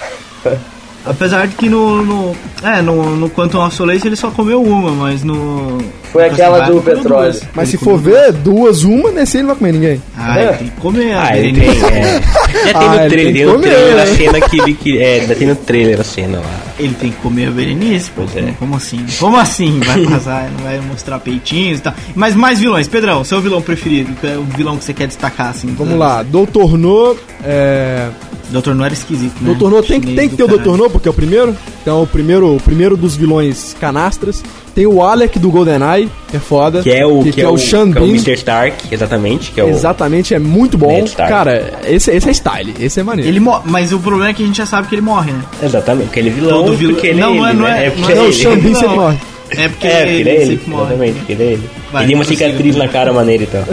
Apesar 1.04 1.46
de 1.46 1.54
que 1.54 1.68
no. 1.68 2.04
no 2.04 2.36
é, 2.62 2.82
no, 2.82 3.16
no 3.16 3.30
Quantum 3.30 3.64
of 3.64 3.74
Solace 3.74 4.06
ele 4.06 4.16
só 4.16 4.30
comeu 4.30 4.62
uma, 4.62 4.90
mas 4.92 5.24
no. 5.24 5.78
Foi 6.12 6.26
no 6.26 6.32
aquela 6.32 6.60
do 6.66 6.72
ele 6.74 6.80
petróleo. 6.82 7.32
duas. 7.32 7.42
Mas 7.54 7.68
Ele 7.68 7.78
se 7.78 7.84
for 7.84 7.98
ver, 7.98 8.32
duas, 8.32 8.82
uma, 8.84 9.10
nesse 9.10 9.38
aí 9.38 9.42
não 9.42 9.48
vai 9.50 9.56
comer 9.56 9.72
ninguém. 9.72 10.02
Ah, 10.16 10.40
ele 10.42 10.52
tem 10.58 10.68
que 10.68 10.80
comer. 10.80 11.12
Ah, 11.16 11.38
ele 11.38 11.60
tem. 11.60 11.68
É. 11.70 12.20
Já 12.66 12.78
tem 12.78 12.88
Ah, 12.88 12.94
no 12.94 13.00
ele 13.00 13.08
trailer, 13.08 13.32
tem 13.34 13.44
no 13.46 13.60
trailer 13.60 14.02
a 14.02 14.06
cena 14.06 14.40
que 14.40 14.60
ele 14.60 14.74
que. 14.74 14.98
É, 15.02 15.20
ainda 15.20 15.34
tem 15.34 15.48
no 15.48 15.56
trailer 15.56 16.00
a 16.00 16.04
cena 16.04 16.38
lá. 16.38 16.69
Ele 16.80 16.94
tem 16.94 17.10
que 17.10 17.18
comer 17.18 17.48
a 17.48 17.50
Berenice. 17.50 18.10
Pois 18.14 18.34
é. 18.36 18.54
Como 18.58 18.76
assim? 18.76 19.04
Como 19.18 19.36
assim? 19.36 19.80
Vai 19.80 20.04
passar, 20.06 20.50
não 20.50 20.64
vai 20.64 20.80
mostrar 20.80 21.18
peitinhos 21.18 21.78
e 21.78 21.82
tal. 21.82 21.94
Mas 22.14 22.34
mais 22.34 22.58
vilões. 22.58 22.88
Pedrão, 22.88 23.22
seu 23.22 23.40
vilão 23.40 23.60
preferido? 23.60 24.10
É 24.22 24.36
o 24.36 24.44
vilão 24.44 24.76
que 24.76 24.84
você 24.84 24.94
quer 24.94 25.06
destacar, 25.06 25.48
assim? 25.48 25.68
Vamos 25.76 25.98
lá, 25.98 26.22
Doutor 26.22 26.76
No, 26.76 27.16
é... 27.44 28.08
Doutor 28.50 28.74
não 28.74 28.84
era 28.84 28.92
esquisito, 28.92 29.34
né? 29.40 29.46
Doutor 29.46 29.70
No 29.70 29.82
tem, 29.82 30.00
tem 30.00 30.28
que 30.28 30.36
ter 30.36 30.42
o. 30.42 30.48
Doutor 30.48 30.76
No, 30.76 30.90
porque 30.90 31.06
é 31.06 31.10
o 31.10 31.14
primeiro. 31.14 31.56
Então, 31.82 32.02
o 32.02 32.06
primeiro, 32.06 32.56
o 32.56 32.60
primeiro 32.60 32.96
dos 32.96 33.16
vilões 33.16 33.76
canastras. 33.80 34.42
Tem 34.74 34.86
o 34.86 35.02
Alec 35.02 35.38
do 35.38 35.50
GoldenEye, 35.50 36.08
que 36.28 36.36
é 36.36 36.40
foda. 36.40 36.82
Que 36.82 36.90
é 36.90 37.04
o, 37.04 37.22
que, 37.22 37.32
que 37.32 37.40
é 37.40 37.48
o 37.48 37.58
Sean 37.58 37.90
que 37.90 37.98
é 37.98 38.00
o. 38.00 38.04
Mr. 38.04 38.32
Stark, 38.34 38.94
exatamente. 38.94 39.50
Que 39.50 39.60
é 39.60 39.64
o. 39.64 39.68
Exatamente, 39.68 40.34
é 40.34 40.38
muito 40.38 40.78
bom. 40.78 41.04
Cara, 41.16 41.80
esse, 41.84 42.10
esse 42.10 42.28
é 42.28 42.32
style, 42.32 42.74
esse 42.78 43.00
é 43.00 43.02
maneiro. 43.02 43.28
Ele 43.28 43.40
Mas 43.64 43.92
o 43.92 43.98
problema 43.98 44.30
é 44.30 44.34
que 44.34 44.42
a 44.42 44.46
gente 44.46 44.56
já 44.56 44.66
sabe 44.66 44.88
que 44.88 44.94
ele 44.94 45.02
morre, 45.02 45.32
né? 45.32 45.42
Exatamente, 45.62 46.06
porque 46.06 46.20
ele 46.20 46.28
é 46.28 46.32
vilão. 46.32 46.69
Todo 46.70 46.78
vilão- 46.78 46.94
Porque 46.94 47.06
ele 47.08 47.20
Não, 47.20 47.34
é 47.34 47.36
não 47.36 47.46
é- 47.46 47.50
ele, 47.50 47.58
não 47.60 47.66
é- 47.68 47.70
né? 47.70 47.84
não 47.86 47.92
porque 47.96 48.12
é- 48.12 48.14
Não, 48.14 48.24
ele- 48.24 48.46
o 48.46 48.50
Não. 48.70 48.74
sempre 48.80 48.88
morre. 48.96 49.16
É 49.52 49.68
porque 49.68 49.86
É, 49.88 49.90
porque 49.90 50.10
ele 50.14 50.28
é 50.30 50.34
ele, 50.36 50.46
sempre 50.46 50.70
morre. 50.70 50.82
exatamente, 50.84 51.14
porque 51.18 51.32
ele 51.32 51.42
é 51.42 51.46
ele. 51.46 51.70
Vai, 51.90 52.02
ele 52.02 52.06
tem 52.08 52.14
uma 52.16 52.24
cicatriz 52.24 52.76
na 52.76 52.86
cara 52.88 53.12
maneira 53.12 53.42
então. 53.50 53.64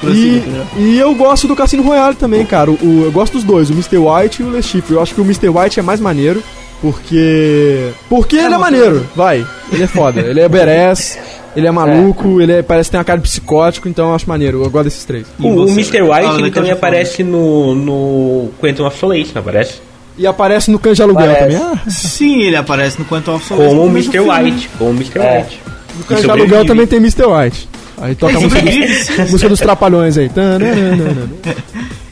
Prossiga, 0.00 0.36
E, 0.36 0.40
Pedrão. 0.40 0.66
e 0.76 0.98
eu 0.98 1.14
gosto 1.14 1.48
do 1.48 1.56
Cassino 1.56 1.82
Royale 1.82 2.14
também, 2.14 2.44
cara. 2.44 2.70
O, 2.70 3.02
eu 3.04 3.10
gosto 3.12 3.32
dos 3.34 3.44
dois, 3.44 3.70
o 3.70 3.72
Mr. 3.72 3.96
White 3.96 4.42
e 4.42 4.44
o 4.44 4.50
Le 4.50 4.62
Chiffre. 4.62 4.94
Eu 4.94 5.00
acho 5.02 5.14
que 5.14 5.20
o 5.20 5.24
Mr. 5.24 5.48
White 5.48 5.80
é 5.80 5.82
mais 5.82 5.98
maneiro, 6.00 6.42
porque. 6.82 7.88
Porque 8.08 8.36
ele 8.36 8.54
é 8.54 8.58
maneiro, 8.58 9.06
vai. 9.16 9.46
Ele 9.72 9.82
é 9.82 9.86
foda. 9.86 10.20
ele 10.20 10.40
é 10.40 10.48
badass, 10.48 11.18
ele 11.56 11.66
é 11.66 11.70
maluco, 11.70 12.40
ele 12.40 12.52
é- 12.52 12.62
parece 12.62 12.88
que 12.88 12.92
tem 12.92 12.98
uma 12.98 13.04
cara 13.04 13.18
de 13.18 13.26
psicótico, 13.28 13.88
então 13.88 14.10
eu 14.10 14.14
acho 14.14 14.28
maneiro. 14.28 14.62
Eu 14.62 14.70
gosto 14.70 14.84
desses 14.84 15.04
três. 15.04 15.26
O, 15.40 15.48
o? 15.48 15.68
Mr. 15.70 16.02
White 16.02 16.26
Ah, 16.26 16.36
ele 16.38 16.50
também 16.50 16.70
aparece 16.70 17.22
no, 17.24 17.74
no 17.74 18.50
Quantum 18.60 18.84
of 18.86 18.98
Solace, 18.98 19.30
não 19.34 19.40
aparece? 19.40 19.80
E 20.18 20.26
aparece 20.26 20.70
no 20.70 20.78
de 20.78 21.02
Aluguel 21.02 21.26
Parece. 21.34 21.56
também. 21.56 21.56
Ah, 21.86 21.90
Sim, 21.90 22.40
ele 22.42 22.56
aparece 22.56 22.98
no 22.98 23.04
Quantum 23.04 23.34
of 23.34 23.44
Solace. 23.46 23.68
Como 23.68 23.82
o 23.84 23.88
Mr. 23.90 24.20
White. 24.20 24.70
Como 24.78 24.90
o 24.90 24.94
Mr. 24.94 25.18
É. 25.18 25.38
White. 25.42 25.60
no 25.94 26.02
sobrevive. 26.04 26.30
Aluguel 26.30 26.64
também 26.66 26.86
tem 26.86 26.98
Mr. 26.98 27.24
White. 27.26 27.68
Aí 27.98 28.14
toca 28.14 28.36
a 28.36 28.40
música 28.40 28.62
dos, 28.62 29.30
música 29.30 29.48
dos 29.48 29.60
Trapalhões 29.60 30.16
aí. 30.18 30.30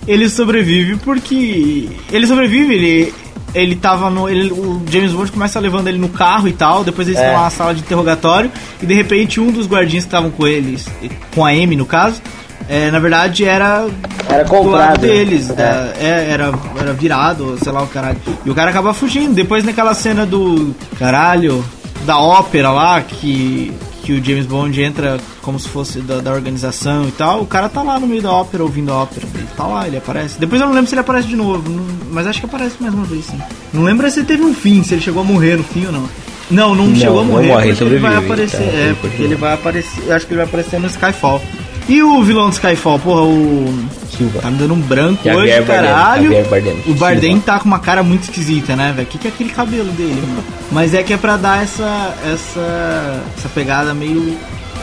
Ele 0.07 0.29
sobrevive 0.29 0.97
porque. 0.97 1.89
Ele 2.13 2.27
sobrevive, 2.27 2.75
ele. 2.75 3.15
Ele 3.55 3.77
tava 3.77 4.11
no. 4.11 4.29
Ele, 4.29 4.51
o 4.53 4.83
James 4.91 5.13
Bond 5.13 5.31
começa 5.33 5.59
levando 5.61 5.89
ele 5.89 5.99
no 5.99 6.09
carro 6.09 6.47
e 6.49 6.53
tal. 6.53 6.85
Depois 6.85 7.07
eles 7.09 7.19
É. 7.21 7.25
estão 7.25 7.39
lá 7.39 7.45
na 7.45 7.51
sala 7.51 7.75
de 7.75 7.81
interrogatório. 7.81 8.51
E 8.83 8.87
de 8.87 8.93
repente 8.95 9.41
um 9.41 9.51
dos 9.51 9.67
guardinhas 9.67 10.05
que 10.05 10.09
estavam 10.09 10.31
com 10.31 10.47
eles, 10.47 10.87
com 11.35 11.45
a 11.45 11.51
Amy 11.51 11.77
no 11.77 11.87
caso, 11.87 12.21
é, 12.69 12.91
na 12.91 12.99
verdade 12.99 13.45
era. 13.45 13.87
Era 14.29 14.45
do 14.45 14.53
lado 14.53 14.65
comprado. 14.65 15.01
deles. 15.01 15.51
É. 15.51 15.53
da- 15.55 15.93
é, 15.99 16.31
era, 16.31 16.53
era 16.79 16.93
virado, 16.93 17.59
sei 17.63 17.71
lá 17.73 17.83
o 17.83 17.87
caralho. 17.87 18.17
E 18.45 18.51
o 18.51 18.55
cara 18.55 18.71
acaba 18.71 18.93
fugindo. 18.95 19.35
Depois 19.35 19.65
naquela 19.65 19.95
cena 19.95 20.25
do. 20.27 20.75
Caralho. 20.99 21.65
Da 22.07 22.19
ópera 22.19 22.71
lá, 22.71 23.01
que. 23.01 23.73
Que 24.03 24.13
o 24.13 24.23
James 24.23 24.45
Bond 24.45 24.83
entra 24.83 25.17
como 25.41 25.59
se 25.59 25.67
fosse 25.67 26.01
da, 26.01 26.21
da 26.21 26.31
organização 26.31 27.09
e 27.09 27.13
tal. 27.13 27.41
O 27.41 27.47
cara 27.47 27.71
tá 27.71 27.83
lá 27.83 27.99
no 27.99 28.07
meio 28.07 28.21
da 28.21 28.31
ópera, 28.31 28.63
ouvindo 28.63 28.93
a 28.93 28.97
ópera. 28.97 29.27
Ele 29.35 29.47
tá 29.57 29.67
lá, 29.67 29.87
ele 29.87 29.97
aparece. 29.97 30.39
Depois 30.39 30.61
eu 30.61 30.67
não 30.67 30.75
lembro 30.75 30.89
se 30.91 30.95
ele 30.95 31.01
aparece 31.01 31.27
de 31.27 31.37
novo. 31.37 31.67
não- 31.71 31.87
mas 32.11 32.27
acho 32.27 32.39
que 32.41 32.45
aparece 32.45 32.75
mais 32.81 32.93
uma 32.93 33.05
vez, 33.07 33.25
sim. 33.25 33.39
Não 33.73 33.83
lembro 33.83 34.11
se 34.11 34.19
ele 34.21 34.27
teve 34.27 34.43
um 34.43 34.53
fim, 34.53 34.83
se 34.83 34.93
ele 34.93 35.01
chegou 35.01 35.23
a 35.23 35.25
morrer 35.25 35.57
no 35.57 35.65
fim 35.65 35.87
ou 35.87 35.93
não. 35.93 36.07
Não, 36.51 36.75
não, 36.75 36.87
Não, 36.89 36.97
chegou 36.97 37.21
a 37.21 37.25
não 37.25 37.31
morrer. 37.31 37.47
morre, 37.47 37.71
ele 37.71 37.99
vai 37.99 38.15
aparecer. 38.17 38.59
tá? 38.59 38.63
é, 38.77 38.95
porque 39.01 39.23
ele 39.23 39.37
vai 39.37 39.55
aparecer. 39.55 40.03
Eu 40.07 40.15
acho 40.15 40.27
que 40.27 40.35
ele 40.35 40.39
vai 40.43 40.47
aparecer 40.49 40.79
no 40.79 40.87
Skyfall. 40.87 41.41
E 41.89 42.03
o 42.03 42.23
vilão 42.23 42.49
do 42.49 42.53
Skyfall, 42.53 42.99
porra, 42.99 43.23
o. 43.23 43.85
Silva. 44.17 44.41
Tá 44.41 44.51
me 44.51 44.59
dando 44.59 44.75
um 44.75 44.81
branco 44.81 45.25
Javier 45.25 45.43
hoje, 45.43 45.67
Bardem, 45.67 45.91
caralho. 45.91 46.23
Javier 46.23 46.49
Bardem. 46.49 46.83
O 46.87 46.95
Bardem 46.95 47.31
Silva. 47.33 47.47
tá 47.47 47.59
com 47.59 47.65
uma 47.67 47.79
cara 47.81 48.03
muito 48.03 48.23
esquisita, 48.25 48.77
né, 48.77 48.93
velho? 48.95 49.09
O 49.09 49.11
que, 49.11 49.19
que 49.19 49.27
é 49.27 49.31
aquele 49.31 49.51
cabelo 49.51 49.91
dele, 49.93 50.23
mano? 50.27 50.45
Mas 50.71 50.95
é 50.95 51.03
que 51.03 51.13
é 51.13 51.17
pra 51.17 51.37
dar 51.37 51.63
essa. 51.63 52.15
essa. 52.33 53.23
essa 53.37 53.49
pegada 53.49 53.93
meio 53.93 54.37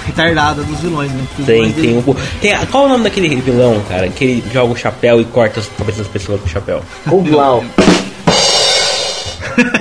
retardada 0.05 0.63
dos 0.63 0.79
vilões, 0.79 1.11
né? 1.11 1.23
Porque 1.35 1.51
Tem, 1.51 1.71
tem 1.71 1.97
um. 1.97 2.15
Tem, 2.41 2.57
qual 2.67 2.83
é 2.83 2.85
o 2.87 2.89
nome 2.89 3.03
daquele 3.03 3.35
vilão, 3.35 3.81
cara? 3.87 4.07
Que 4.09 4.23
ele 4.23 4.43
joga 4.51 4.73
o 4.73 4.75
chapéu 4.75 5.21
e 5.21 5.25
corta 5.25 5.59
as 5.59 5.67
cabeças 5.67 5.99
das 5.99 6.07
pessoas 6.07 6.41
com 6.41 6.47
o 6.47 6.49
chapéu. 6.49 6.81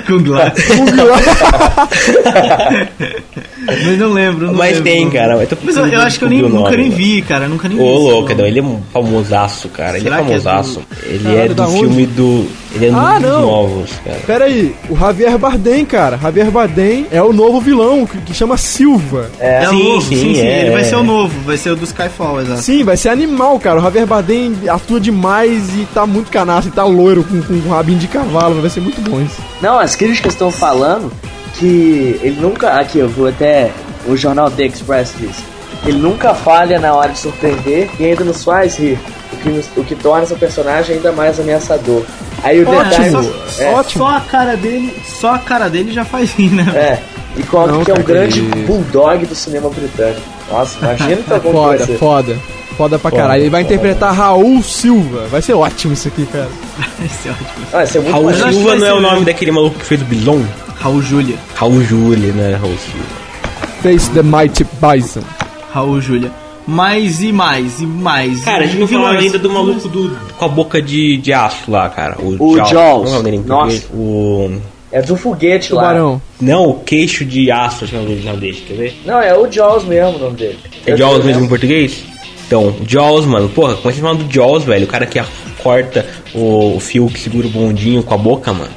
Kung 0.07 0.25
Lao. 0.29 0.51
Kung 0.51 0.91
Lao. 0.97 1.19
Mas 3.67 3.99
não 3.99 4.13
lembro, 4.13 4.47
não 4.49 4.55
Mas 4.55 4.77
lembro. 4.79 4.83
tem, 4.85 5.11
cara. 5.11 5.37
Mas, 5.37 5.49
tô 5.49 5.57
Mas 5.63 5.77
eu, 5.77 5.87
eu 5.87 6.01
acho 6.01 6.19
que 6.19 6.25
eu 6.25 6.29
nem, 6.29 6.43
nunca 6.43 6.77
nem 6.77 6.91
vi, 6.91 7.23
cara. 7.23 7.47
Nunca 7.49 7.69
nem 7.69 7.77
vi. 7.79 7.83
Ô, 7.85 7.99
louco, 7.99 8.35
não, 8.35 8.47
ele 8.47 8.59
é 8.59 8.63
um 8.63 8.81
famosaço, 8.93 9.69
cara. 9.69 9.99
Ele 9.99 10.09
é 10.09 10.11
Será 10.11 10.17
que 10.17 10.23
é 10.33 10.41
famosaço. 10.41 10.83
Ele 11.05 11.23
Caralho, 11.25 11.41
é 11.43 11.49
do 11.49 11.55
da 11.55 11.67
onde? 11.69 11.79
filme 11.81 12.07
do. 12.07 12.47
Ele 12.75 12.87
é 12.87 12.91
um 12.93 12.97
Ah, 12.99 13.19
dos 13.19 13.23
não. 13.31 13.41
novos, 13.43 13.91
cara. 14.05 14.19
Pera 14.27 14.45
aí, 14.45 14.75
o 14.89 14.97
Javier 14.97 15.37
Bardem, 15.39 15.85
cara. 15.85 16.17
Javier 16.19 16.51
Bardem 16.51 17.07
é 17.11 17.21
o 17.23 17.33
novo 17.33 17.61
vilão, 17.61 18.07
que, 18.07 18.19
que 18.19 18.35
chama 18.35 18.57
Silva. 18.57 19.29
É. 19.39 19.65
É 19.65 19.67
Sim, 19.69 19.83
novo, 19.85 20.01
sim, 20.03 20.17
sim, 20.17 20.35
sim. 20.35 20.41
é. 20.41 20.61
Ele 20.63 20.71
vai 20.71 20.85
ser 20.85 20.97
o 20.97 21.03
novo, 21.03 21.35
vai 21.45 21.57
ser 21.57 21.71
o 21.71 21.77
do 21.77 21.85
Skyfall, 21.85 22.41
exato. 22.41 22.63
Sim, 22.63 22.85
vai 22.85 22.97
ser 22.97 23.09
animal, 23.11 23.59
cara. 23.59 23.79
O 23.81 23.83
Javier 23.83 24.07
Bardem 24.07 24.55
atua 24.69 25.01
demais 25.01 25.69
e 25.77 25.87
tá 25.93 26.07
muito 26.07 26.31
canastro, 26.31 26.71
e 26.73 26.75
tá 26.75 26.85
loiro 26.85 27.25
com, 27.25 27.43
com 27.43 27.55
um 27.55 27.69
rabinho 27.71 27.99
de 27.99 28.07
cavalo. 28.09 28.61
Vai 28.61 28.71
ser 28.71 28.81
muito 28.81 29.01
bom 29.01 29.21
isso. 29.21 29.41
Não, 29.61 29.79
as 29.79 29.95
críticas 29.97 30.33
estão 30.33 30.51
falando 30.51 31.13
que 31.55 32.19
ele 32.23 32.39
nunca. 32.41 32.71
Aqui, 32.81 32.99
eu 32.99 33.09
vou 33.09 33.29
até. 33.29 33.71
O 34.07 34.17
jornal 34.17 34.51
The 34.51 34.65
Express 34.65 35.13
diz. 35.19 35.37
Ele 35.85 35.99
nunca 35.99 36.35
falha 36.35 36.79
na 36.79 36.95
hora 36.95 37.11
de 37.13 37.19
surpreender 37.19 37.91
e 37.99 38.05
ainda 38.07 38.25
nos 38.25 38.43
faz 38.43 38.77
rir. 38.79 38.99
O 39.33 39.37
que, 39.37 39.49
nos- 39.51 39.69
o 39.77 39.85
que 39.85 39.95
torna 39.95 40.27
seu 40.27 40.37
personagem 40.39 40.97
ainda 40.97 41.13
mais 41.13 41.39
ameaçador. 41.39 42.03
Aí 42.43 42.63
o 42.63 42.67
The 42.67 42.77
Ótimo. 42.77 43.23
Times. 43.23 43.61
É, 43.61 43.71
Ótimo. 43.73 44.05
Só 44.05 44.17
a 44.17 44.21
cara 44.21 44.57
dele, 44.57 44.95
só 45.07 45.35
a 45.35 45.39
cara 45.39 45.69
dele 45.69 45.93
já 45.93 46.05
faz 46.05 46.33
rir, 46.33 46.51
né? 46.51 46.65
é. 46.75 46.99
E 47.37 47.43
coloca 47.45 47.85
que 47.85 47.91
é 47.91 47.95
um 47.95 48.03
grande 48.03 48.41
bulldog 48.67 49.25
do 49.27 49.35
cinema 49.35 49.69
britânico. 49.71 50.21
Nossa, 50.51 50.79
imagina 50.81 51.17
que 51.17 51.23
bom 51.31 51.39
que 51.41 51.47
vai 51.47 51.53
Foda, 51.53 51.87
ser. 51.87 51.99
foda. 51.99 52.37
Foda 52.81 52.99
pra 52.99 53.11
Foda, 53.11 53.23
caralho. 53.23 53.43
Ele 53.43 53.51
vai 53.51 53.63
foda. 53.63 53.75
interpretar 53.75 54.15
Raul 54.15 54.63
Silva. 54.63 55.27
Vai 55.31 55.43
ser 55.43 55.53
ótimo 55.53 55.93
isso 55.93 56.09
aqui, 56.09 56.25
cara. 56.25 56.49
Esse 57.05 57.29
é 57.29 57.31
ótimo. 57.31 57.67
Ah, 57.67 57.77
vai 57.77 57.87
ser 57.87 57.99
muito 58.01 58.13
Raul 58.13 58.33
Silva 58.33 58.49
vai 58.71 58.79
não 58.79 58.87
é 58.87 58.89
ser 58.89 58.95
o 58.95 59.01
nome 59.03 59.25
daquele 59.27 59.51
maluco 59.51 59.79
que 59.79 59.85
fez 59.85 60.01
o 60.01 60.05
Bison? 60.07 60.43
Raul 60.77 61.03
Júlia. 61.03 61.37
Raul 61.57 61.83
Júlia, 61.83 62.33
né? 62.33 62.57
Raul 62.59 62.75
Silva. 62.79 63.07
Face 63.83 64.11
the 64.13 64.23
Mighty 64.23 64.65
Bison. 64.81 65.21
Raul 65.75 66.01
Júlia. 66.01 66.33
Mais 66.67 67.23
e 67.23 67.31
mais 67.33 67.83
e 67.83 67.87
mais. 67.87 68.45
Cara, 68.45 68.65
a 68.65 68.67
gente 68.67 68.79
não 68.81 68.89
falou 68.89 69.09
vilões. 69.09 69.25
ainda 69.27 69.39
do 69.39 69.51
maluco 69.51 69.87
do, 69.87 70.17
com 70.39 70.45
a 70.47 70.49
boca 70.49 70.81
de, 70.81 71.19
de 71.19 71.35
aço 71.35 71.71
lá, 71.71 71.87
cara. 71.91 72.17
O 72.19 72.57
Jaws. 72.65 73.11
Não 73.11 73.19
é 73.19 73.21
o 73.21 73.29
em 73.29 73.41
Nossa. 73.41 73.87
O... 73.93 74.59
É 74.91 75.03
do 75.03 75.17
foguete 75.17 75.75
lá. 75.75 75.83
Tubarão. 75.83 76.23
Não, 76.41 76.71
o 76.71 76.81
queixo 76.81 77.27
de 77.27 77.51
aço, 77.51 77.85
acho 77.85 77.93
que 77.93 77.97
é 77.97 77.99
o 77.99 78.03
nome 78.03 78.15
original 78.15 78.37
dele, 78.39 78.65
quer 78.67 78.75
ver? 78.75 79.01
Não, 79.05 79.21
é 79.21 79.37
o 79.37 79.53
Jaws 79.53 79.85
mesmo 79.85 80.17
o 80.17 80.19
nome 80.19 80.37
dele. 80.37 80.59
É 80.87 80.93
Eu 80.93 80.97
Jaws 80.97 81.19
mesmo 81.19 81.31
em 81.31 81.35
vendo. 81.43 81.49
português? 81.51 82.10
Então, 82.51 82.75
Jaws, 82.85 83.27
mano, 83.27 83.49
porra, 83.49 83.77
como 83.77 83.91
é 83.91 83.93
que 83.93 84.01
você 84.01 84.03
fala 84.03 84.17
do 84.19 84.35
Jaws, 84.35 84.65
velho? 84.65 84.85
O 84.85 84.89
cara 84.89 85.07
que, 85.07 85.23
corta 85.63 86.05
o, 86.35 86.81
fio 86.81 87.07
que 87.07 87.21
segura 87.21 87.47
o 87.47 87.51
bondinho 87.51 88.03
com 88.03 88.13
a 88.13 88.19
boca, 88.19 88.53
mano. 88.53 88.73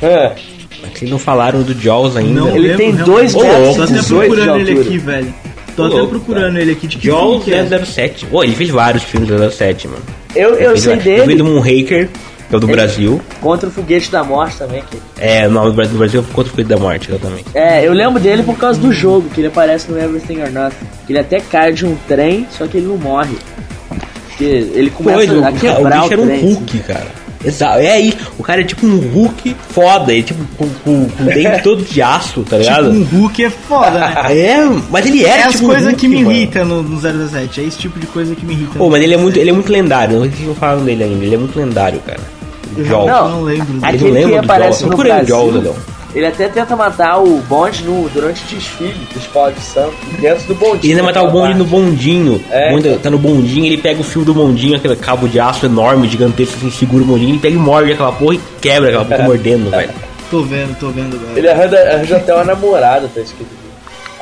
É. 0.00 0.36
Mas 0.80 0.92
Vocês 0.96 1.10
não 1.10 1.18
falaram 1.18 1.60
do 1.62 1.74
Jaws 1.74 2.16
ainda. 2.16 2.42
Não 2.42 2.50
Ele 2.50 2.68
lembro, 2.68 2.76
tem 2.76 2.94
dois 2.94 3.34
Ô, 3.34 3.42
metros 3.42 3.74
Tô 3.74 3.82
até 3.82 3.92
18 3.94 4.30
de 4.30 4.36
procurando 4.36 4.60
ele 4.60 4.80
aqui, 4.80 4.98
velho. 4.98 5.34
Tô 5.74 5.84
até 5.86 5.94
louco, 5.96 6.10
procurando 6.10 6.56
ele 6.56 6.70
aqui. 6.70 6.86
De 6.86 6.98
que 6.98 7.06
Jaws 7.08 7.44
filme 7.44 7.66
que 7.66 7.74
é? 7.74 7.84
007. 7.84 8.26
Pô, 8.26 8.44
ele 8.44 8.54
fez 8.54 8.70
vários 8.70 9.02
filmes 9.02 9.28
do 9.28 9.50
007, 9.50 9.88
mano. 9.88 10.02
Eu, 10.32 10.54
eu 10.54 10.70
Ele 10.70 10.80
sei 10.80 10.96
fez 11.00 11.26
dele 11.26 11.34
do 11.34 11.44
Moonraker, 11.44 12.08
que 12.48 12.54
é 12.54 12.56
o 12.56 12.60
do 12.60 12.66
Ele- 12.66 12.76
Brasil. 12.76 13.20
contra 13.40 13.68
o 13.68 13.72
Foguete 13.72 14.10
da 14.10 14.22
Morte 14.24 14.56
também. 14.58 14.82
Que... 14.90 14.98
É, 15.18 15.46
o 15.46 15.50
nome 15.50 15.70
do 15.70 15.74
Brasil, 15.74 15.92
do 15.94 15.98
Brasil 15.98 16.20
é 16.20 16.32
Contra 16.34 16.52
o 16.52 16.56
Filho 16.56 16.68
da 16.68 16.76
Morte, 16.76 17.10
exatamente. 17.10 17.44
É, 17.54 17.86
eu 17.86 17.92
lembro 17.92 18.20
dele 18.20 18.42
por 18.42 18.56
causa 18.56 18.78
do 18.80 18.92
jogo, 18.92 19.28
que 19.30 19.40
ele 19.40 19.48
aparece 19.48 19.90
no 19.90 19.98
Everything 19.98 20.40
or 20.42 20.50
Nothing. 20.50 20.86
Que 21.06 21.12
ele 21.12 21.18
até 21.20 21.40
cai 21.40 21.72
de 21.72 21.84
um 21.86 21.96
trem, 22.08 22.46
só 22.56 22.66
que 22.66 22.76
ele 22.78 22.86
não 22.86 22.96
morre. 22.96 23.36
Porque 24.28 24.44
ele 24.44 24.90
começa 24.90 25.16
Doido, 25.26 25.34
a 25.34 25.38
o, 25.38 25.42
cara, 25.42 25.54
o 25.54 25.58
quebrar 25.60 26.00
bicho 26.02 26.08
o 26.08 26.12
era 26.12 26.22
um 26.22 26.26
trem. 26.26 26.40
Hulk, 26.42 26.78
cara. 26.80 27.26
Exato, 27.44 27.78
é 27.78 27.90
aí. 27.92 28.12
O 28.38 28.42
cara 28.42 28.60
é 28.62 28.64
tipo 28.64 28.84
um 28.86 28.96
Hulk 29.12 29.54
foda, 29.70 30.12
ele 30.12 30.22
tipo 30.24 30.44
com, 30.56 30.68
com, 30.68 31.08
com 31.08 31.22
o 31.22 31.26
dente 31.26 31.62
todo 31.64 31.82
de 31.84 32.02
aço, 32.02 32.40
tá 32.42 32.58
Tipo, 32.58 32.62
ligado? 32.70 32.90
um 32.90 33.04
Hulk 33.04 33.44
é 33.44 33.50
foda, 33.50 33.90
né? 33.98 34.14
É, 34.34 34.56
mas 34.90 35.06
ele 35.06 35.24
era 35.24 35.42
É 35.42 35.44
as 35.44 35.52
tipo 35.52 35.64
um 35.64 35.68
coisas 35.68 35.86
Hulk, 35.86 36.00
que 36.00 36.08
me 36.08 36.20
irritam 36.22 36.64
no, 36.64 36.82
no 36.82 37.00
017. 37.00 37.60
É 37.60 37.64
esse 37.64 37.78
tipo 37.78 38.00
de 38.00 38.06
coisa 38.08 38.34
que 38.34 38.44
me 38.44 38.52
irrita. 38.54 38.72
Pô, 38.78 38.90
mas 38.90 39.02
ele 39.02 39.14
é 39.14 39.16
muito, 39.16 39.38
ele 39.38 39.50
é 39.50 39.52
muito 39.52 39.70
lendário. 39.70 40.16
Não 40.18 40.22
sei 40.24 40.32
se 40.32 40.42
não 40.42 40.54
falaram 40.54 40.84
dele 40.84 41.04
ainda. 41.04 41.24
Ele 41.24 41.34
é 41.34 41.38
muito 41.38 41.56
lendário, 41.58 42.00
cara. 42.00 42.18
O 42.76 42.84
Jaws. 42.84 43.08
Eu 43.08 43.28
não 43.28 43.42
lembro 43.42 43.72
não 43.74 43.88
Aquele 43.88 43.98
que 44.04 44.10
lembra 44.10 44.40
aparece 44.40 44.84
no 44.86 44.94
o 44.94 44.96
Brasil, 44.96 45.26
Jaws, 45.26 45.56
Adão. 45.56 45.74
ele 46.14 46.26
até 46.26 46.48
tenta 46.48 46.76
matar 46.76 47.18
o 47.18 47.38
bonde 47.48 47.84
no, 47.84 48.08
durante 48.10 48.42
o 48.42 48.46
desfile 48.56 48.92
do 49.12 49.18
Espírito 49.18 49.60
Santo, 49.60 49.94
dentro 50.20 50.46
do 50.48 50.54
bondinho. 50.54 50.80
Ele 50.84 50.92
ainda 50.92 51.02
matar 51.02 51.22
o 51.22 51.30
bonde 51.30 51.54
no 51.54 51.64
bondinho. 51.64 52.42
É. 52.50 52.68
O 52.68 52.76
bonde 52.76 52.98
tá 52.98 53.10
no 53.10 53.18
bondinho, 53.18 53.66
ele 53.66 53.78
pega 53.78 54.00
o 54.00 54.04
fio 54.04 54.24
do 54.24 54.34
bondinho, 54.34 54.76
aquele 54.76 54.96
cabo 54.96 55.28
de 55.28 55.38
aço 55.40 55.66
enorme, 55.66 56.08
gigantesco, 56.08 56.56
assim, 56.56 56.70
segura 56.70 57.02
o 57.02 57.06
bondinho, 57.06 57.30
ele 57.30 57.38
pega 57.38 57.54
e 57.54 57.58
morde 57.58 57.92
aquela 57.92 58.12
porra 58.12 58.34
e 58.34 58.40
quebra 58.60 58.88
aquela 58.88 59.04
porra 59.04 59.24
mordendo, 59.24 59.70
velho. 59.70 59.90
Tô 60.28 60.42
vendo, 60.42 60.76
tô 60.80 60.88
vendo, 60.88 61.16
velho. 61.20 61.38
Ele 61.38 61.48
arranja, 61.48 61.76
arranja 61.78 62.16
até 62.16 62.34
uma 62.34 62.42
namorada, 62.44 63.08
tá 63.14 63.20
escrito 63.20 63.46
aqui. 63.46 63.66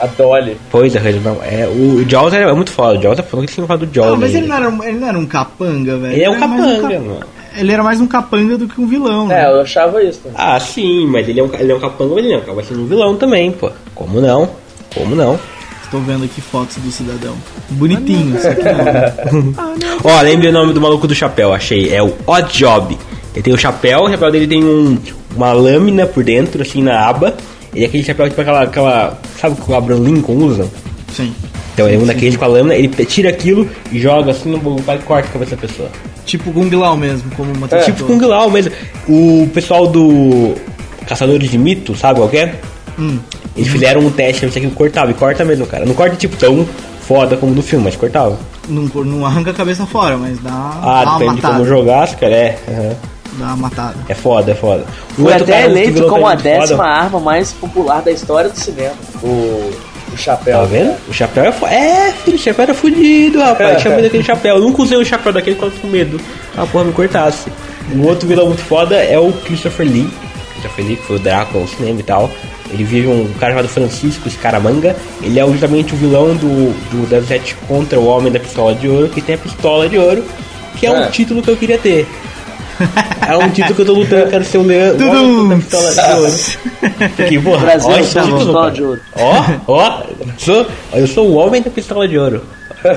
A 0.03 0.07
Dolly. 0.07 0.55
Pois 0.71 0.95
é, 0.95 1.13
não, 1.25 1.39
é, 1.43 1.67
o 1.67 2.05
Jaws 2.07 2.35
é 2.35 2.53
muito 2.53 2.71
foda. 2.73 2.99
O 2.99 3.03
Jaws 3.03 3.19
é 3.19 3.23
foda, 3.23 3.47
que 3.47 3.53
você 3.53 3.61
não 3.63 3.69
fala 3.69 3.87
do 3.87 3.95
Jaws. 3.95 4.13
Ah, 4.13 4.17
mas 4.19 4.35
ele 4.35 4.47
não, 4.47 4.57
era, 4.57 4.69
um- 4.69 4.85
ele 4.85 4.99
não 4.99 5.09
era 5.09 5.19
um 5.19 5.25
capanga, 5.25 5.97
velho. 5.97 6.13
Ele 6.13 6.23
é 6.25 6.29
um 6.29 6.39
capanga, 6.39 6.81
cap- 6.83 6.95
mano. 6.99 7.21
Ele 7.57 7.73
era 7.73 7.83
mais 7.83 8.01
um 8.01 8.07
capanga 8.07 8.59
do 8.59 8.67
que 8.67 8.81
um 8.81 8.87
vilão, 8.87 9.31
É, 9.31 9.43
né? 9.45 9.51
eu 9.53 9.61
achava 9.61 10.03
isso 10.03 10.21
também. 10.21 10.37
Ah, 10.41 10.59
sim, 10.59 11.07
mas 11.07 11.29
ele 11.29 11.41
é 11.41 11.43
um, 11.45 11.51
ele 11.55 11.71
é 11.73 11.75
um 11.75 11.81
capanga, 11.81 12.15
mas 12.15 12.25
ele 12.25 12.35
é 12.35 12.39
um, 12.39 12.55
vai 12.55 12.65
ser 12.65 12.75
um 12.77 12.87
vilão 12.87 13.17
também, 13.17 13.53
pô. 13.53 13.71
Como 13.95 14.21
não? 14.21 14.49
Como 14.95 15.15
não? 15.15 15.39
Estou 15.85 16.01
vendo 16.01 16.25
aqui 16.25 16.41
fotos 16.41 16.77
do 16.79 16.91
cidadão. 16.91 17.35
Bonitinho, 17.71 18.37
só 18.41 18.53
que 18.55 18.63
não. 19.33 19.99
Ó, 20.03 20.21
lembrei 20.23 20.51
o 20.51 20.53
nome 20.53 20.73
do 20.73 20.81
maluco 20.81 21.07
do 21.07 21.15
chapéu, 21.15 21.53
achei. 21.53 21.95
É 21.95 22.03
o 22.03 22.13
Odd 22.27 22.53
Job. 22.59 22.99
Ele 23.35 23.43
tem 23.43 23.53
o 23.53 23.59
chapéu, 23.59 24.03
o 24.05 24.11
chapéu 24.11 24.31
dele 24.33 24.47
tem 24.49 24.65
um, 24.65 24.99
uma 25.37 25.53
lâmina 25.53 26.07
por 26.07 26.25
dentro, 26.25 26.63
assim, 26.63 26.83
na 26.83 27.07
aba. 27.09 27.35
Ele 27.75 27.85
é 27.85 27.89
aquele 27.89 28.03
chapéu 28.03 28.29
tipo 28.29 28.41
aquela. 28.41 28.63
aquela 28.63 29.19
sabe 29.41 29.61
o 29.61 29.65
que 29.65 29.71
o 29.71 29.75
Abraham 29.77 30.01
Lincoln 30.01 30.37
usa? 30.37 30.69
Sim. 31.13 31.33
Então 31.75 31.87
ele 31.89 31.97
é 31.97 31.99
um 31.99 32.07
daqueles 32.07 32.37
com 32.37 32.45
a 32.45 32.49
lâmina, 32.49 32.75
ele 32.75 32.89
tira 33.05 33.29
aquilo 33.29 33.69
e 33.91 34.01
joga 34.01 34.31
assim 34.31 34.49
no 34.51 34.81
pai 34.83 34.97
e 34.97 35.01
corta 35.01 35.29
a 35.29 35.33
cabeça 35.33 35.57
da 35.57 35.63
pessoa. 35.67 35.89
Tipo 36.25 36.53
Kung 36.53 36.71
Lao 36.75 36.97
mesmo, 36.97 37.31
como 37.37 37.53
uma 37.53 37.67
É. 37.71 37.81
Tipo 37.81 38.05
Kung 38.05 38.21
Lao 38.25 38.49
mesmo. 38.51 38.73
O 39.09 39.49
pessoal 39.53 39.87
do 39.89 40.55
Caçadores 41.07 41.51
de 41.51 41.59
Mito, 41.59 41.95
sabe 41.97 42.21
qual 42.21 42.29
que 42.29 42.39
é? 42.39 42.55
Hum. 42.99 43.19
Eles 43.57 43.69
fizeram 43.71 44.01
um 44.01 44.11
teste 44.11 44.41
pra 44.41 44.47
ver 44.49 44.53
se 44.53 44.59
aquilo 44.59 44.73
cortava. 44.75 45.11
E 45.11 45.15
corta 45.15 45.45
mesmo, 45.45 45.67
cara. 45.67 45.85
Não 45.85 45.95
corta 45.95 46.17
tipo 46.17 46.37
tão 46.37 46.67
foda 47.01 47.37
como 47.37 47.53
no 47.55 47.63
filme, 47.63 47.85
mas 47.85 47.97
cortava. 47.97 48.39
Não, 48.69 48.83
não 49.05 49.27
arranca 49.27 49.51
a 49.51 49.55
cabeça 49.55 49.85
fora, 49.85 50.17
mas 50.17 50.39
dá, 50.41 50.51
Ah, 50.51 51.05
dá 51.05 51.11
uma 51.11 51.19
depende 51.19 51.37
de 51.41 51.43
como 51.43 51.65
jogasse, 51.67 52.17
cara. 52.17 52.35
É. 52.35 52.59
aham. 52.69 52.97
Dá 53.37 53.45
uma 53.47 53.57
matada. 53.57 53.97
É 54.09 54.15
foda, 54.15 54.53
é 54.53 54.55
foda. 54.55 54.85
O 55.19 55.23
Foi 55.25 55.33
até 55.35 55.65
eleito 55.65 56.07
como 56.07 56.27
a 56.27 56.37
décima 56.37 56.77
foda. 56.79 56.89
arma 56.89 57.19
mais 57.21 57.53
popular 57.53 58.01
da 58.01 58.13
história 58.13 58.49
do 58.49 58.57
cinema. 58.59 58.95
O, 59.25 59.71
o 60.15 60.19
chapéu. 60.19 60.59
Tá 60.61 60.65
vendo? 60.65 60.95
O 61.09 61.13
chapéu 61.13 61.45
é 61.45 61.53
foda. 61.53 61.73
É, 61.75 62.13
filho, 62.25 62.37
o 62.37 62.41
chapéu 62.41 62.63
era 62.63 62.75
fudido, 62.75 63.41
rapaz. 63.41 63.81
Tinha 63.83 63.91
medo 63.95 64.05
daquele 64.05 64.23
chapéu. 64.25 64.57
Eu 64.57 64.63
nunca 64.63 64.83
usei 64.83 64.97
o 64.99 65.05
chapéu 65.05 65.33
daquele 65.33 65.57
quando 65.57 65.81
com 65.81 65.87
medo. 65.89 66.21
A 66.57 66.67
porra 66.67 66.85
me 66.85 66.93
cortasse. 66.93 67.51
O 67.95 68.07
outro 68.07 68.27
vilão 68.29 68.47
muito 68.47 68.63
foda 68.63 68.97
é 68.97 69.19
o 69.19 69.33
Christopher 69.33 69.87
Lee. 69.87 70.09
Christopher 70.53 70.85
Lee, 70.87 70.97
que 70.97 71.03
foi 71.03 71.17
o 71.17 71.19
Drácula, 71.19 71.65
o 71.65 71.69
cinema 71.69 72.01
e 72.01 72.03
tal. 72.03 72.31
Ele 72.73 72.83
vive 72.83 73.07
um 73.09 73.29
cara 73.39 73.53
chamado 73.53 73.69
Francisco 73.69 74.29
Scaramanga. 74.31 74.97
Ele 75.23 75.39
é 75.39 75.47
justamente 75.47 75.93
o 75.93 75.97
vilão 75.97 76.35
do, 76.35 76.73
do 76.91 77.27
07 77.27 77.55
contra 77.69 78.01
o 78.01 78.07
Homem 78.07 78.33
da 78.33 78.41
Pistola 78.41 78.75
de 78.75 78.89
Ouro, 78.89 79.09
que 79.09 79.21
tem 79.21 79.35
a 79.35 79.39
Pistola 79.39 79.89
de 79.89 79.99
Ouro, 79.99 80.25
que 80.77 80.87
é, 80.87 80.91
um 80.91 81.03
É. 81.05 81.09
título 81.09 81.43
que 81.43 81.51
eu 81.51 81.57
queria 81.57 81.79
ter. 81.79 82.07
É 83.29 83.37
um 83.37 83.49
título 83.51 83.75
que 83.75 83.81
eu 83.83 83.87
tô 83.87 83.93
lutando, 83.95 84.23
eu 84.23 84.29
quero 84.29 84.45
ser 84.45 84.59
o 84.59 84.63
leão, 84.63 84.97
o 84.97 85.41
Homem 85.41 85.49
da 85.49 85.57
Pistola 85.57 85.95
de 85.95 86.01
Ouro. 86.21 86.33
Porque, 87.17 87.41
porra, 87.41 87.65
Brasil 87.67 87.91
ó, 87.91 87.97
é 87.97 88.01
esse 88.01 88.11
título, 88.21 88.37
pistola 88.39 88.71
de 88.71 88.83
ouro. 88.83 89.01
Ó, 89.17 89.45
ó, 89.69 90.03
sou, 90.39 90.67
eu 90.93 91.07
sou 91.07 91.29
o 91.29 91.35
homem 91.35 91.63
da 91.63 91.71
pistola 91.71 92.07
de 92.09 92.19
ouro. 92.19 92.43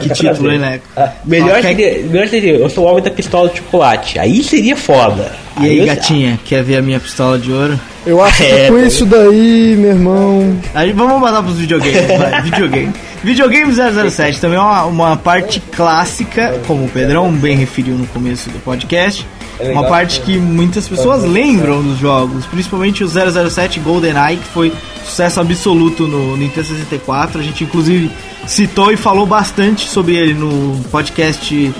Que 0.01 0.09
título, 0.09 0.51
hein, 0.51 0.57
Leco? 0.59 0.85
Melhor 1.23 1.59
Ó, 1.59 1.61
quer- 1.61 1.75
seria, 1.75 2.03
melhor 2.09 2.27
seria, 2.27 2.53
eu 2.55 2.69
sou 2.69 2.83
o 2.85 2.89
homem 2.91 3.01
da 3.03 3.09
pistola 3.11 3.47
de 3.49 3.57
chocolate. 3.59 4.19
Aí 4.19 4.43
seria 4.43 4.75
foda. 4.75 5.31
E 5.61 5.65
aí, 5.65 5.79
eu- 5.79 5.85
gatinha, 5.85 6.37
quer 6.43 6.61
ver 6.61 6.77
a 6.77 6.81
minha 6.81 6.99
pistola 6.99 7.39
de 7.39 7.51
ouro? 7.51 7.79
Eu 8.07 8.23
acho 8.23 8.37
que 8.37 8.43
É, 8.47 8.67
com 8.69 8.79
tá 8.79 8.85
isso 8.85 9.05
daí, 9.05 9.75
meu 9.77 9.91
irmão. 9.91 10.59
Aí 10.73 10.93
vamos 10.93 11.19
mandar 11.19 11.43
pros 11.43 11.57
videogames, 11.57 12.07
vai. 12.17 12.41
Videogame. 12.43 12.93
Videogame 13.23 13.73
007 13.73 14.39
também 14.39 14.57
é 14.57 14.61
uma, 14.61 14.85
uma 14.85 15.17
parte 15.17 15.59
clássica, 15.59 16.59
como 16.65 16.85
o 16.85 16.89
Pedrão 16.89 17.31
bem 17.31 17.57
referiu 17.57 17.95
no 17.95 18.07
começo 18.07 18.49
do 18.49 18.59
podcast. 18.59 19.27
É 19.59 19.71
Uma 19.71 19.85
parte 19.85 20.21
que 20.21 20.37
muitas 20.37 20.87
pessoas 20.87 21.23
lembram 21.23 21.81
dos 21.81 21.97
jogos, 21.97 22.45
principalmente 22.45 23.03
o 23.03 23.07
007 23.07 23.79
GoldenEye, 23.79 24.37
que 24.37 24.45
foi 24.45 24.71
sucesso 25.03 25.39
absoluto 25.39 26.07
no 26.07 26.37
Nintendo 26.37 26.67
64. 26.67 27.39
A 27.39 27.43
gente 27.43 27.63
inclusive 27.63 28.11
citou 28.45 28.91
e 28.91 28.97
falou 28.97 29.25
bastante 29.25 29.89
sobre 29.89 30.15
ele 30.15 30.35
no 30.35 30.79
podcast 30.91 31.73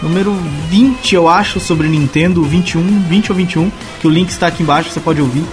número 0.00 0.32
20, 0.70 1.14
eu 1.14 1.28
acho, 1.28 1.58
sobre 1.58 1.88
Nintendo, 1.88 2.42
21, 2.42 3.02
20 3.08 3.32
ou 3.32 3.36
21, 3.36 3.72
que 4.00 4.06
o 4.06 4.10
link 4.10 4.28
está 4.28 4.46
aqui 4.46 4.62
embaixo, 4.62 4.90
você 4.90 5.00
pode 5.00 5.20
ouvir. 5.20 5.44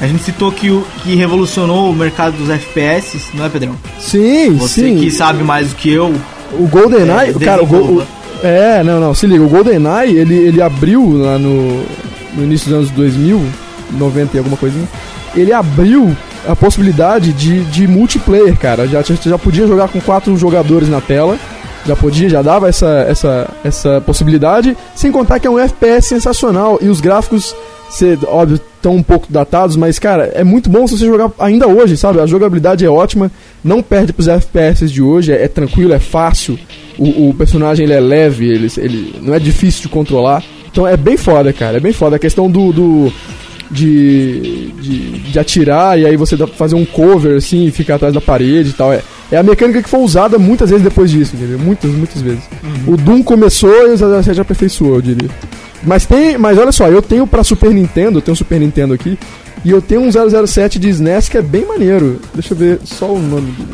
A 0.00 0.06
gente 0.06 0.22
citou 0.22 0.52
que, 0.52 0.70
o, 0.70 0.84
que 1.02 1.14
revolucionou 1.14 1.90
o 1.90 1.94
mercado 1.94 2.36
dos 2.36 2.50
FPS, 2.50 3.18
não 3.34 3.46
é, 3.46 3.48
Pedrão? 3.48 3.74
Sim, 3.98 4.54
Você 4.56 4.82
sim. 4.82 4.98
que 4.98 5.10
sabe 5.10 5.42
mais 5.42 5.70
do 5.70 5.74
que 5.76 5.90
eu. 5.90 6.14
O 6.52 6.66
GoldenEye, 6.68 7.30
É, 7.40 7.44
cara, 7.44 7.62
o, 7.62 7.66
Go- 7.66 7.76
o- 8.02 8.06
É, 8.42 8.82
não, 8.84 9.00
não, 9.00 9.14
se 9.14 9.26
liga, 9.26 9.42
o 9.42 9.48
GoldenEye, 9.48 10.16
ele, 10.16 10.34
ele 10.34 10.60
abriu 10.62 11.16
lá 11.16 11.38
no, 11.38 11.82
no 12.34 12.44
início 12.44 12.68
dos 12.68 12.76
anos 12.76 12.90
2000, 12.90 13.42
90 13.92 14.36
e 14.36 14.38
alguma 14.38 14.56
coisinha, 14.58 14.86
ele 15.34 15.52
abriu 15.52 16.14
a 16.46 16.54
possibilidade 16.54 17.32
de, 17.32 17.64
de 17.64 17.88
multiplayer, 17.88 18.56
cara, 18.58 18.86
já, 18.86 19.00
já, 19.02 19.14
já 19.14 19.38
podia 19.38 19.66
jogar 19.66 19.88
com 19.88 20.00
quatro 20.00 20.36
jogadores 20.36 20.88
na 20.90 21.00
tela, 21.00 21.38
já 21.86 21.96
podia, 21.96 22.28
já 22.28 22.42
dava 22.42 22.68
essa, 22.68 23.06
essa, 23.08 23.48
essa 23.64 24.00
possibilidade, 24.02 24.76
sem 24.94 25.10
contar 25.10 25.40
que 25.40 25.46
é 25.46 25.50
um 25.50 25.58
FPS 25.58 26.06
sensacional, 26.06 26.78
e 26.82 26.88
os 26.88 27.00
gráficos, 27.00 27.54
cê, 27.90 28.18
óbvio, 28.26 28.60
estão 28.86 28.94
um 28.94 29.02
pouco 29.02 29.26
datados, 29.30 29.76
mas, 29.76 29.98
cara, 29.98 30.30
é 30.34 30.44
muito 30.44 30.70
bom 30.70 30.86
se 30.86 30.96
você 30.96 31.04
jogar 31.06 31.30
ainda 31.38 31.66
hoje, 31.66 31.96
sabe, 31.96 32.20
a 32.20 32.26
jogabilidade 32.26 32.84
é 32.84 32.88
ótima, 32.88 33.30
não 33.64 33.82
perde 33.82 34.12
pros 34.12 34.28
FPS 34.28 34.88
de 34.90 35.02
hoje, 35.02 35.32
é, 35.32 35.42
é 35.44 35.48
tranquilo, 35.48 35.92
é 35.92 35.98
fácil, 35.98 36.58
o, 36.96 37.28
o 37.30 37.34
personagem 37.34 37.84
ele 37.84 37.92
é 37.92 38.00
leve, 38.00 38.46
ele, 38.48 38.70
ele 38.78 39.14
não 39.20 39.34
é 39.34 39.38
difícil 39.38 39.82
de 39.82 39.88
controlar. 39.88 40.42
Então 40.70 40.86
é 40.86 40.96
bem 40.96 41.16
foda, 41.16 41.52
cara. 41.52 41.78
É 41.78 41.80
bem 41.80 41.92
foda. 41.92 42.16
A 42.16 42.18
questão 42.18 42.50
do. 42.50 42.72
do 42.72 43.12
de, 43.68 44.70
de, 44.80 44.98
de 45.32 45.38
atirar 45.40 45.98
e 45.98 46.06
aí 46.06 46.16
você 46.16 46.36
dá- 46.36 46.46
fazer 46.46 46.76
um 46.76 46.84
cover 46.84 47.36
assim 47.36 47.66
e 47.66 47.70
ficar 47.72 47.96
atrás 47.96 48.14
da 48.14 48.20
parede 48.20 48.70
e 48.70 48.72
tal. 48.72 48.92
É, 48.92 49.02
é 49.32 49.36
a 49.38 49.42
mecânica 49.42 49.82
que 49.82 49.88
foi 49.88 50.00
usada 50.00 50.38
muitas 50.38 50.70
vezes 50.70 50.84
depois 50.84 51.10
disso, 51.10 51.34
entendeu? 51.34 51.58
Muitas, 51.58 51.90
muitas 51.90 52.22
vezes. 52.22 52.44
O 52.86 52.96
Doom 52.96 53.22
começou 53.24 53.88
e 53.88 53.94
o 53.94 54.22
007 54.22 54.40
aperfeiçoou, 54.40 54.94
eu 54.96 55.02
diria. 55.02 55.28
Mas 55.82 56.06
tem. 56.06 56.36
Mas 56.38 56.58
olha 56.58 56.72
só, 56.72 56.88
eu 56.88 57.02
tenho 57.02 57.26
pra 57.26 57.44
Super 57.44 57.70
Nintendo, 57.72 58.18
eu 58.18 58.22
tenho 58.22 58.32
um 58.32 58.36
Super 58.36 58.58
Nintendo 58.60 58.94
aqui, 58.94 59.18
e 59.64 59.70
eu 59.70 59.80
tenho 59.82 60.00
um 60.02 60.10
007 60.46 60.78
de 60.78 60.88
SNES 60.88 61.28
que 61.28 61.36
é 61.38 61.42
bem 61.42 61.64
maneiro. 61.66 62.20
Deixa 62.34 62.54
eu 62.54 62.58
ver 62.58 62.80
só 62.84 63.06
o 63.06 63.18
nome 63.18 63.50
dele. 63.52 63.68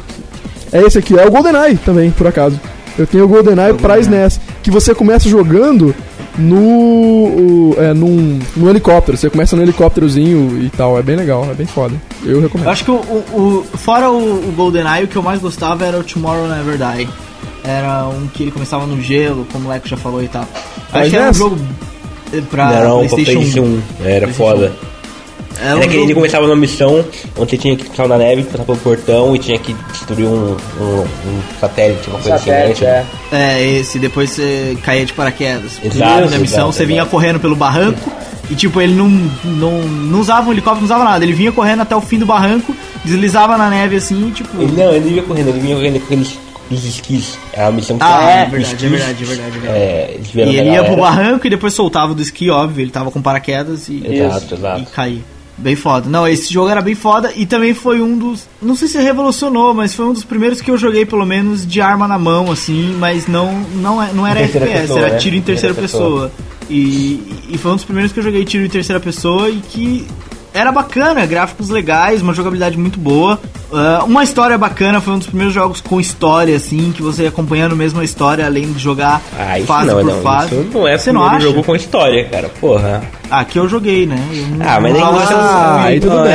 É 0.72 0.80
esse 0.82 0.98
aqui, 0.98 1.18
é 1.18 1.26
o 1.26 1.30
GoldenEye 1.30 1.76
também, 1.76 2.10
por 2.10 2.26
acaso. 2.26 2.58
Eu 2.98 3.06
tenho 3.06 3.24
o 3.24 3.28
GoldenEye 3.28 3.74
pra 3.74 3.98
SNES, 3.98 4.40
que 4.62 4.70
você 4.70 4.94
começa 4.94 5.28
jogando 5.28 5.94
no 6.38 7.74
é, 7.78 7.92
num, 7.94 8.38
num 8.56 8.68
helicóptero. 8.68 9.16
Você 9.16 9.30
começa 9.30 9.56
no 9.56 9.62
helicópterozinho 9.62 10.62
e 10.62 10.68
tal, 10.70 10.98
é 10.98 11.02
bem 11.02 11.16
legal, 11.16 11.46
é 11.50 11.54
bem 11.54 11.66
foda. 11.66 11.94
Eu 12.24 12.32
Eu 12.36 12.40
recomendo. 12.40 12.68
acho 12.68 12.84
que 12.84 12.90
o, 12.90 12.94
o- 12.94 13.24
o- 13.72 13.76
fora 13.78 14.10
o, 14.10 14.48
o 14.48 14.52
GoldenEye, 14.56 15.04
o 15.04 15.08
que 15.08 15.16
eu 15.16 15.22
mais 15.22 15.40
gostava 15.40 15.84
era 15.84 15.98
o 15.98 16.02
Tomorrow 16.04 16.48
Never 16.48 16.76
Die. 16.76 17.08
Era 17.64 18.08
um 18.08 18.26
que 18.26 18.42
ele 18.42 18.50
começava 18.50 18.86
no 18.86 19.00
gelo, 19.00 19.46
como 19.52 19.66
o 19.68 19.70
Leco 19.70 19.86
já 19.88 19.96
falou 19.96 20.22
e 20.22 20.28
tal. 20.28 20.46
Acho 20.92 21.10
que 21.10 21.16
era 21.16 21.24
um 21.24 21.26
nessa- 21.28 21.38
jogo 21.38 21.56
pra 22.50 22.84
Não, 22.84 23.02
um 23.02 23.08
PlayStation 23.08 23.38
1. 23.38 23.42
PlayStation 23.42 23.62
1. 24.00 24.06
Era 24.06 24.26
PlayStation 24.26 24.32
foda. 24.34 24.72
É 25.60 25.66
Era 25.66 25.76
um 25.76 25.82
aquele 25.82 25.98
jogo- 26.02 26.14
começava 26.14 26.46
uma 26.46 26.56
missão 26.56 27.04
onde 27.38 27.50
você 27.50 27.58
tinha 27.58 27.76
que 27.76 27.84
ficar 27.84 28.08
na 28.08 28.16
neve, 28.16 28.42
passar 28.44 28.64
pelo 28.64 28.78
portão 28.78 29.36
e 29.36 29.38
tinha 29.38 29.58
que 29.58 29.74
destruir 29.92 30.26
um, 30.26 30.56
um, 30.80 30.84
um 31.02 31.42
satélite, 31.60 32.08
uma 32.08 32.18
coisa 32.18 32.38
Satélite, 32.38 32.84
assim. 32.86 32.94
né? 32.94 33.06
é. 33.32 33.36
É, 33.60 33.68
esse, 33.78 33.98
depois 33.98 34.30
você 34.30 34.76
caía 34.82 35.04
de 35.04 35.12
paraquedas. 35.12 35.78
Exato, 35.84 36.30
na 36.30 36.38
missão, 36.38 36.40
exato, 36.60 36.72
você 36.72 36.86
vinha 36.86 37.00
exato. 37.00 37.10
correndo 37.10 37.38
pelo 37.38 37.54
barranco 37.54 38.10
e, 38.50 38.54
tipo, 38.54 38.80
ele 38.80 38.94
não, 38.94 39.08
não, 39.44 39.82
não 39.82 40.20
usava 40.20 40.48
um 40.48 40.52
helicóptero, 40.52 40.80
não 40.80 40.86
usava 40.96 41.04
nada. 41.04 41.22
Ele 41.24 41.34
vinha 41.34 41.52
correndo 41.52 41.82
até 41.82 41.94
o 41.94 42.00
fim 42.00 42.18
do 42.18 42.26
barranco, 42.26 42.74
deslizava 43.04 43.56
na 43.58 43.68
neve 43.68 43.96
assim, 43.96 44.28
e, 44.28 44.32
tipo. 44.32 44.60
Ele, 44.60 44.72
não, 44.72 44.90
ele 44.90 45.04
não 45.10 45.16
ia 45.16 45.22
correndo, 45.22 45.48
ele 45.50 45.60
vinha 45.60 45.76
correndo 45.76 45.98
com 46.00 46.06
aqueles, 46.06 46.38
aqueles 46.72 46.84
esquis. 46.84 47.38
É 47.52 47.62
uma 47.64 47.72
missão 47.72 47.96
que 47.98 48.04
Ah, 48.04 48.08
você- 48.08 48.24
é, 48.24 48.44
os 48.44 48.50
verdade, 48.50 48.56
é 48.56 48.60
esquis, 48.62 48.90
verdade, 48.90 49.22
é 49.22 49.26
verdade, 49.26 49.48
é 49.48 49.60
verdade. 49.60 49.78
É, 49.78 50.10
eles 50.14 50.30
vieram 50.30 50.52
E 50.52 50.56
ele 50.58 50.70
ia 50.70 50.84
pro 50.84 50.96
barranco 50.96 51.46
e 51.46 51.50
depois 51.50 51.74
soltava 51.74 52.14
do 52.14 52.22
esqui, 52.22 52.50
óbvio, 52.50 52.82
ele 52.82 52.90
tava 52.90 53.10
com 53.10 53.20
paraquedas 53.22 53.88
e, 53.88 54.02
Exato, 54.06 54.46
e 54.54 54.54
exato. 54.58 54.90
caía. 54.90 55.20
Bem 55.58 55.76
foda. 55.76 56.08
Não, 56.08 56.26
esse 56.26 56.52
jogo 56.52 56.70
era 56.70 56.80
bem 56.80 56.94
foda 56.94 57.30
e 57.36 57.44
também 57.44 57.74
foi 57.74 58.00
um 58.00 58.16
dos. 58.18 58.48
Não 58.60 58.74
sei 58.74 58.88
se 58.88 58.98
revolucionou, 58.98 59.74
mas 59.74 59.94
foi 59.94 60.06
um 60.06 60.12
dos 60.12 60.24
primeiros 60.24 60.62
que 60.62 60.70
eu 60.70 60.78
joguei, 60.78 61.04
pelo 61.04 61.26
menos, 61.26 61.66
de 61.66 61.80
arma 61.80 62.08
na 62.08 62.18
mão, 62.18 62.50
assim, 62.50 62.96
mas 62.98 63.26
não, 63.28 63.52
não, 63.74 64.02
é- 64.02 64.12
não 64.14 64.26
era 64.26 64.40
FPS, 64.40 64.80
pessoa, 64.80 64.98
era 65.00 65.10
né? 65.10 65.18
tiro 65.18 65.36
em 65.36 65.42
terceira 65.42 65.74
Terceira 65.74 66.08
pessoa. 66.08 66.32
E, 66.70 67.20
e 67.50 67.58
foi 67.58 67.70
um 67.70 67.74
dos 67.76 67.84
primeiros 67.84 68.12
que 68.12 68.18
eu 68.18 68.24
joguei 68.24 68.44
tiro 68.46 68.64
em 68.64 68.68
terceira 68.68 68.98
pessoa 68.98 69.50
e 69.50 69.56
que 69.60 70.06
era 70.54 70.70
bacana, 70.72 71.24
gráficos 71.26 71.68
legais, 71.68 72.20
uma 72.22 72.32
jogabilidade 72.34 72.76
muito 72.78 72.98
boa. 72.98 73.38
Ah, 73.72 74.02
uma 74.04 74.22
história 74.22 74.58
bacana, 74.58 75.00
foi 75.00 75.14
um 75.14 75.18
dos 75.18 75.26
primeiros 75.26 75.54
jogos 75.54 75.80
com 75.80 75.98
história, 75.98 76.54
assim, 76.56 76.92
que 76.94 77.02
você 77.02 77.22
ia 77.22 77.28
acompanhando 77.30 77.74
mesmo 77.74 78.00
a 78.00 78.04
história, 78.04 78.44
além 78.44 78.70
de 78.72 78.78
jogar 78.78 79.20
Ah, 79.38 79.54
fase 79.66 79.86
não, 79.86 79.94
por 79.94 80.04
não, 80.04 80.22
fase. 80.22 80.54
isso 80.54 80.68
não 80.72 80.86
é 80.88 80.98
Você 80.98 81.12
não 81.12 81.24
acha? 81.24 81.40
jogo 81.40 81.64
com 81.64 81.74
história, 81.74 82.28
cara, 82.28 82.48
porra. 82.60 83.02
Ah, 83.30 83.44
que 83.46 83.58
eu 83.58 83.66
joguei, 83.68 84.04
né? 84.06 84.18
Eu 84.32 84.46
não, 84.58 84.66
Ah, 84.68 84.78
mas 84.80 84.92
não 84.92 85.00
nem 85.00 85.00
jogo 85.00 85.18
essas, 85.22 85.36
Ah, 85.36 85.82
aí 85.84 86.00
tudo 86.00 86.22
bem. 86.22 86.32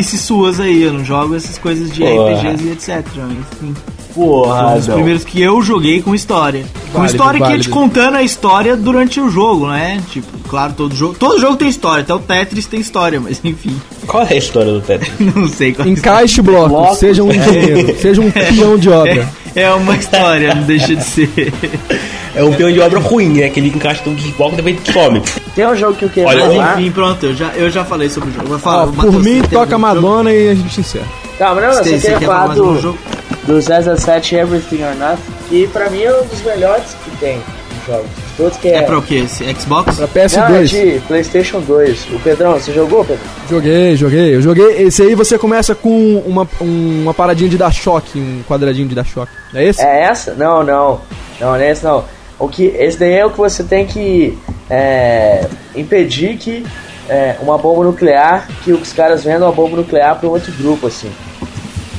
essas 0.00 0.20
suas 0.20 0.60
aí, 0.60 0.82
eu 0.82 0.92
não 0.92 1.04
jogo 1.04 1.34
essas 1.34 1.56
coisas 1.56 1.90
de 1.90 2.00
Porra. 2.02 2.32
RPGs 2.34 2.64
e 2.66 2.72
etc. 2.72 3.06
Enfim, 3.16 3.74
Porra, 4.14 4.62
foi 4.62 4.72
um 4.72 4.76
dos 4.76 4.88
primeiros 4.88 5.24
que 5.24 5.40
eu 5.40 5.62
joguei 5.62 6.02
com 6.02 6.14
história. 6.14 6.64
com 6.92 6.98
Válido, 6.98 7.12
história 7.16 7.38
que 7.38 7.44
ia 7.44 7.48
válido. 7.48 7.62
te 7.64 7.68
contando 7.70 8.16
a 8.16 8.22
história 8.22 8.76
durante 8.76 9.20
o 9.20 9.30
jogo, 9.30 9.68
né? 9.68 10.00
Tipo, 10.10 10.26
claro, 10.48 10.72
todo 10.76 10.94
jogo. 10.94 11.14
Todo 11.18 11.40
jogo 11.40 11.56
tem 11.56 11.68
história, 11.68 12.02
até 12.02 12.14
o 12.14 12.18
Tetris 12.18 12.66
tem 12.66 12.80
história, 12.80 13.20
mas 13.20 13.40
enfim. 13.44 13.74
Qual 14.06 14.22
é 14.24 14.34
a 14.34 14.36
história 14.36 14.72
do 14.72 14.80
Tetris? 14.80 15.12
Não 15.34 15.48
sei 15.48 15.72
qual 15.72 15.86
é 15.86 15.90
a 15.90 15.92
Encaixe 15.92 16.42
blocos, 16.42 16.68
Blocos, 16.70 16.98
seja 16.98 17.22
um 17.22 17.30
engenheiro, 17.30 17.96
seja 18.00 18.20
um 18.20 18.30
peão 18.30 18.76
de 18.76 18.88
obra. 18.90 19.28
É, 19.54 19.62
é 19.62 19.72
uma 19.72 19.96
história, 19.96 20.54
não 20.54 20.62
deixa 20.62 20.94
de 20.94 21.04
ser. 21.04 21.30
É 22.32 22.44
um 22.44 22.52
peão 22.52 22.70
de 22.70 22.78
obra 22.78 23.00
ruim, 23.00 23.28
né? 23.30 23.48
Que 23.48 23.58
ele 23.58 23.70
encaixa 23.70 24.02
todos 24.04 24.24
os 24.24 24.30
blocos 24.30 24.56
e 24.56 24.62
depois 24.62 24.94
some. 24.94 25.20
Tem 25.54 25.66
um 25.66 25.74
jogo 25.74 25.94
que 25.94 26.04
eu 26.04 26.08
queria 26.08 26.28
Olha, 26.28 26.46
Mas 26.46 26.56
falar. 26.56 26.80
enfim, 26.80 26.90
pronto, 26.92 27.26
eu 27.26 27.34
já, 27.34 27.48
eu 27.56 27.68
já 27.68 27.84
falei 27.84 28.08
sobre 28.08 28.30
o 28.30 28.32
jogo. 28.32 28.54
O 28.54 28.58
por 28.60 28.92
Matheus, 28.92 29.24
mim, 29.24 29.42
toca 29.42 29.56
algum 29.58 29.70
jogo? 29.70 29.78
Madonna 29.80 30.32
e 30.32 30.48
a 30.50 30.54
gente 30.54 30.78
encerra. 30.80 31.08
Calma, 31.40 31.60
não, 31.62 31.68
eu 31.68 31.74
só 31.74 31.82
Você, 31.82 31.90
você 31.98 32.00
queria 32.02 32.18
quer 32.18 32.26
falar 32.26 32.40
falar 32.42 32.54
do, 32.54 32.78
jogo? 32.80 32.98
do 33.46 33.60
007 33.98 34.34
Everything 34.36 34.82
or 34.84 34.94
Nothing, 34.94 35.32
que 35.48 35.66
pra 35.68 35.88
mim 35.88 36.02
é 36.02 36.14
um 36.14 36.26
dos 36.26 36.42
melhores 36.42 36.94
que 37.02 37.10
tem 37.16 37.36
nos 37.38 37.86
jogos. 37.86 38.06
De 38.10 38.36
Todos 38.36 38.58
que 38.58 38.68
é. 38.68 38.74
É 38.76 38.82
pra 38.82 38.98
o 38.98 39.02
quê? 39.02 39.22
Esse 39.24 39.44
Xbox? 39.54 39.96
Pra 39.96 40.06
Não, 40.06 40.56
é 40.56 40.62
PS2. 40.62 40.66
de 40.68 41.00
PlayStation 41.08 41.60
2. 41.60 42.06
O 42.12 42.18
Pedrão, 42.20 42.52
você 42.52 42.72
jogou, 42.72 43.04
Pedro? 43.06 43.22
Joguei, 43.48 43.96
joguei. 43.96 44.34
Eu 44.36 44.42
joguei. 44.42 44.82
Esse 44.82 45.02
aí 45.02 45.14
você 45.14 45.38
começa 45.38 45.74
com 45.74 46.18
uma, 46.26 46.46
um- 46.60 47.00
uma 47.02 47.14
paradinha 47.14 47.48
de 47.48 47.56
dar 47.56 47.72
choque, 47.72 48.18
um 48.18 48.42
quadradinho 48.46 48.86
de 48.86 48.94
dar 48.94 49.04
choque. 49.06 49.32
É 49.54 49.64
esse? 49.66 49.80
É 49.82 50.02
essa? 50.04 50.34
Não, 50.34 50.62
não. 50.62 51.00
Não, 51.40 51.48
não 51.48 51.54
é 51.56 51.70
esse 51.70 51.82
não. 51.82 52.04
O 52.38 52.48
que, 52.48 52.64
esse 52.78 52.98
daí 52.98 53.14
é 53.14 53.24
o 53.26 53.30
que 53.30 53.38
você 53.38 53.62
tem 53.64 53.86
que 53.86 54.38
é, 54.70 55.46
impedir 55.74 56.36
que 56.36 56.64
é, 57.08 57.36
uma 57.42 57.56
bomba 57.58 57.84
nuclear, 57.84 58.46
que 58.62 58.72
os 58.72 58.92
caras 58.92 59.24
vendam 59.24 59.48
a 59.48 59.52
bomba 59.52 59.76
nuclear 59.76 60.16
para 60.18 60.28
um 60.28 60.32
outro 60.32 60.52
grupo, 60.52 60.86
assim. 60.86 61.10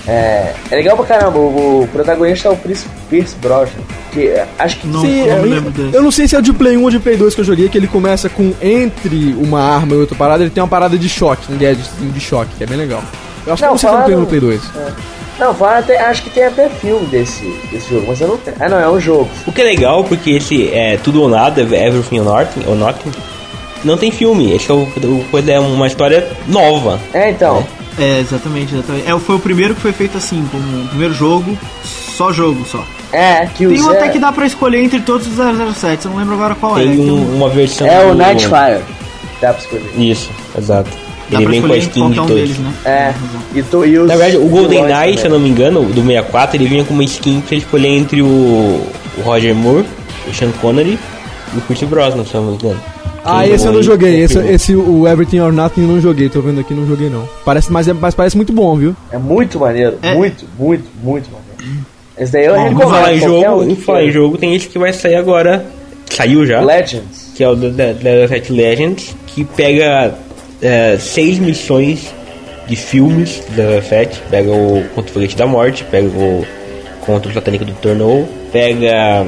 É, 0.07 0.53
é 0.71 0.75
legal 0.75 0.95
pra 0.97 1.05
caramba, 1.05 1.37
o, 1.37 1.83
o 1.83 1.87
protagonista 1.91 2.47
é 2.47 2.51
o 2.51 2.55
Pierce, 2.57 2.87
Pierce 3.09 3.35
Brosnan, 3.35 3.83
que 4.11 4.27
é, 4.27 4.47
acho 4.57 4.77
que 4.77 4.87
Não, 4.87 5.01
Sim, 5.01 5.27
não 5.27 5.37
eu, 5.37 5.43
lembro 5.43 5.71
desse. 5.71 5.95
eu 5.95 6.01
não 6.01 6.11
sei 6.11 6.27
se 6.27 6.35
é 6.35 6.41
de 6.41 6.51
Play 6.53 6.75
1 6.77 6.83
ou 6.83 6.89
de 6.89 6.99
Play 6.99 7.17
2 7.17 7.35
que 7.35 7.41
eu 7.41 7.45
joguei, 7.45 7.69
que 7.69 7.77
ele 7.77 7.87
começa 7.87 8.27
com 8.29 8.51
entre 8.61 9.35
uma 9.39 9.61
arma 9.61 9.93
e 9.93 9.97
outra 9.97 10.15
parada, 10.15 10.43
ele 10.43 10.49
tem 10.49 10.61
uma 10.61 10.69
parada 10.69 10.97
de 10.97 11.07
choque, 11.07 11.51
um 11.51 11.57
gadget 11.57 11.87
de 11.99 12.19
choque, 12.19 12.49
que 12.57 12.63
é 12.63 12.67
bem 12.67 12.77
legal. 12.77 13.03
Eu 13.45 13.53
acho 13.53 13.61
Não, 13.63 13.69
que 13.69 13.73
não 13.73 13.77
sei 13.77 13.89
se 13.89 13.95
é 13.95 13.99
no 13.99 14.03
Play 14.05 14.15
1 14.15 14.19
ou 14.19 14.25
Play 14.25 14.39
2. 14.39 14.61
Não, 15.39 15.53
fala 15.55 15.79
até, 15.79 15.99
acho 15.99 16.23
que 16.23 16.29
tem 16.29 16.43
até 16.43 16.69
filme 16.69 17.05
desse, 17.07 17.43
desse 17.71 17.89
jogo, 17.89 18.05
mas 18.07 18.21
eu 18.21 18.27
não 18.27 18.37
tenho. 18.37 18.57
Ah, 18.59 18.69
não, 18.69 18.79
é 18.79 18.89
um 18.89 18.99
jogo. 18.99 19.29
O 19.47 19.51
que 19.51 19.61
é 19.61 19.65
legal, 19.65 20.03
porque 20.03 20.31
esse 20.31 20.69
é 20.71 20.97
tudo 20.97 21.21
ou 21.21 21.29
nada, 21.29 21.61
Everything 21.61 22.19
or 22.19 22.25
Nothing, 22.25 22.63
or 22.67 22.75
nothing 22.75 23.11
não 23.83 23.97
tem 23.97 24.11
filme. 24.11 24.53
Esse 24.53 24.69
é, 24.71 24.73
o, 24.73 24.83
o 24.83 25.25
coisa, 25.31 25.51
é 25.51 25.59
uma 25.59 25.87
história 25.87 26.27
nova. 26.47 26.99
É, 27.13 27.29
então. 27.29 27.65
É, 27.99 28.19
exatamente, 28.19 28.73
exatamente. 28.73 29.09
É, 29.09 29.19
foi 29.19 29.35
o 29.35 29.39
primeiro 29.39 29.75
que 29.75 29.81
foi 29.81 29.91
feito 29.93 30.17
assim, 30.17 30.45
como 30.51 30.63
o 30.83 30.87
primeiro 30.87 31.13
jogo, 31.13 31.57
só 31.83 32.31
jogo 32.31 32.65
só. 32.65 32.83
É, 33.11 33.45
que 33.47 33.67
o 33.67 33.69
Tem 33.69 33.81
um 33.81 33.89
até 33.89 34.07
que 34.09 34.19
dá 34.19 34.31
pra 34.31 34.45
escolher 34.45 34.81
entre 34.83 35.01
todos 35.01 35.27
os 35.27 35.33
007, 35.75 36.05
eu 36.05 36.11
não 36.11 36.17
lembro 36.19 36.35
agora 36.35 36.55
qual 36.55 36.77
é. 36.79 36.83
Tem 36.83 36.95
Tem 36.97 37.11
um- 37.11 37.35
uma 37.35 37.49
versão. 37.49 37.85
É 37.87 38.05
o 38.05 38.15
Nightfire. 38.15 38.81
Dá 39.41 39.53
pra 39.53 39.61
escolher. 39.61 39.91
Isso, 39.97 40.29
exato. 40.57 40.89
Dá 41.29 41.37
Ele 41.41 41.47
vem 41.47 41.61
com 41.61 41.73
a 41.73 41.77
escolher 41.77 41.79
skin 41.79 42.11
de 42.11 42.19
um 42.19 42.25
todos. 42.25 42.35
deles, 42.41 42.57
né? 42.57 42.73
É. 42.85 43.13
E, 43.55 43.63
tu, 43.63 43.85
e 43.85 43.97
os 43.97 44.07
Na 44.07 44.15
verdade, 44.15 44.37
o 44.37 44.47
vilões 44.47 44.67
GoldenEye, 44.67 45.17
se 45.17 45.25
eu 45.25 45.31
não 45.31 45.39
me 45.39 45.49
engano, 45.49 45.81
do 45.83 46.01
64, 46.01 46.57
ele 46.57 46.67
vinha 46.67 46.83
com 46.83 46.93
uma 46.93 47.03
skin 47.03 47.39
pra 47.41 47.49
você 47.49 47.55
escolher 47.55 47.87
entre 47.89 48.21
o, 48.21 48.25
o 48.25 49.21
Roger 49.23 49.55
Moore, 49.55 49.85
o 50.29 50.33
Sean 50.33 50.51
Connery 50.61 50.97
e 51.53 51.57
o 51.57 51.61
Pierce 51.61 51.85
Brosnan, 51.85 52.23
se 52.25 52.33
eu 52.35 52.41
não 52.41 52.51
me 52.51 52.55
engano. 52.57 52.79
Ah, 53.23 53.47
esse 53.47 53.65
eu 53.65 53.71
não 53.73 53.83
joguei. 53.83 54.21
Esse, 54.21 54.39
esse, 54.39 54.75
o 54.75 55.07
Everything 55.07 55.39
or 55.39 55.51
Nothing, 55.51 55.81
eu 55.81 55.87
não 55.87 56.01
joguei. 56.01 56.27
Tô 56.29 56.41
vendo 56.41 56.59
aqui, 56.59 56.73
não 56.73 56.87
joguei 56.87 57.09
não. 57.09 57.27
Parece, 57.45 57.71
mas, 57.71 57.87
é, 57.87 57.93
mas 57.93 58.15
parece 58.15 58.35
muito 58.35 58.51
bom, 58.51 58.75
viu? 58.75 58.95
É 59.11 59.17
muito 59.17 59.59
maneiro. 59.59 59.97
É. 60.01 60.13
Muito, 60.15 60.45
muito, 60.57 60.85
muito 61.03 61.29
maneiro. 61.29 61.85
Esse 62.17 62.31
daí 62.31 62.45
eu 62.45 62.55
Em 62.55 62.63
recomendo. 62.69 62.89
falar 62.89 63.13
em 63.15 63.19
jogo, 63.19 63.63
um 63.63 63.75
falar 63.75 63.99
em 63.99 64.03
queira. 64.05 64.11
jogo, 64.19 64.37
tem 64.37 64.55
esse 64.55 64.67
que 64.67 64.77
vai 64.79 64.91
sair 64.93 65.15
agora. 65.15 65.65
Saiu 66.09 66.45
já. 66.45 66.59
Legends. 66.61 67.31
que 67.35 67.43
é 67.43 67.47
o 67.49 67.55
The 67.55 68.27
7 68.27 68.51
Legends, 68.51 69.15
que 69.27 69.45
pega 69.45 70.13
é, 70.61 70.97
seis 70.99 71.39
missões 71.39 72.13
de 72.67 72.75
filmes 72.75 73.41
da 73.55 73.81
7, 73.81 74.21
pega 74.29 74.51
o 74.51 74.83
Contra 74.93 75.09
o 75.09 75.13
Foguete 75.13 75.35
da 75.37 75.47
Morte, 75.47 75.83
pega 75.85 76.07
o 76.07 76.45
Contra 77.05 77.31
o 77.31 77.33
Satânico 77.33 77.65
do 77.65 77.73
Tornou, 77.73 78.27
pega, 78.51 79.25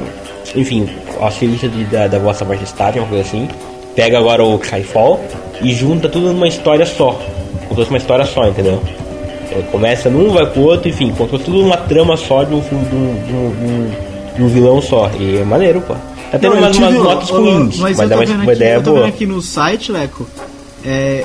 enfim, 0.55 0.87
a 1.21 1.31
serviço 1.31 1.67
da, 1.91 2.07
da 2.07 2.19
Vossa 2.19 2.43
Majestade, 2.45 2.99
uma 2.99 3.07
coisa 3.07 3.23
assim, 3.23 3.47
pega 3.95 4.17
agora 4.17 4.43
o 4.43 4.55
Skyfall 4.61 5.19
e 5.61 5.73
junta 5.73 6.09
tudo 6.09 6.27
numa 6.33 6.47
história 6.47 6.85
só, 6.85 7.19
como 7.67 7.83
se 7.83 7.89
uma 7.89 7.97
história 7.97 8.25
só, 8.25 8.47
entendeu? 8.47 8.81
É, 9.51 9.61
Começa 9.71 10.09
num, 10.09 10.31
vai 10.31 10.45
pro 10.47 10.61
outro, 10.61 10.89
enfim, 10.89 11.13
fosse 11.13 11.37
tudo 11.43 11.61
uma 11.61 11.77
trama 11.77 12.17
só 12.17 12.43
de 12.43 12.53
um 12.55 12.61
filme, 12.61 12.85
de 12.85 12.95
um, 12.95 13.25
de 13.25 13.33
um, 13.33 13.91
de 14.35 14.43
um- 14.43 14.47
vilão 14.47 14.81
só, 14.81 15.09
e 15.19 15.37
é 15.37 15.43
maneiro, 15.45 15.79
pô. 15.81 15.93
Tá 16.31 16.39
tendo 16.39 16.55
Não, 16.55 16.61
umas, 16.63 16.77
umas 16.77 16.93
notas 16.95 17.29
ruins, 17.29 17.77
mas, 17.77 17.97
mas, 17.97 18.09
tô 18.09 18.15
uma, 18.15 18.43
uma 18.43 18.53
ideia 18.53 18.73
eu 18.75 18.83
tô 18.83 18.91
boa. 18.91 19.03
vendo 19.03 19.13
aqui 19.13 19.25
no 19.27 19.39
site, 19.41 19.91
Leco, 19.91 20.27
é, 20.83 21.23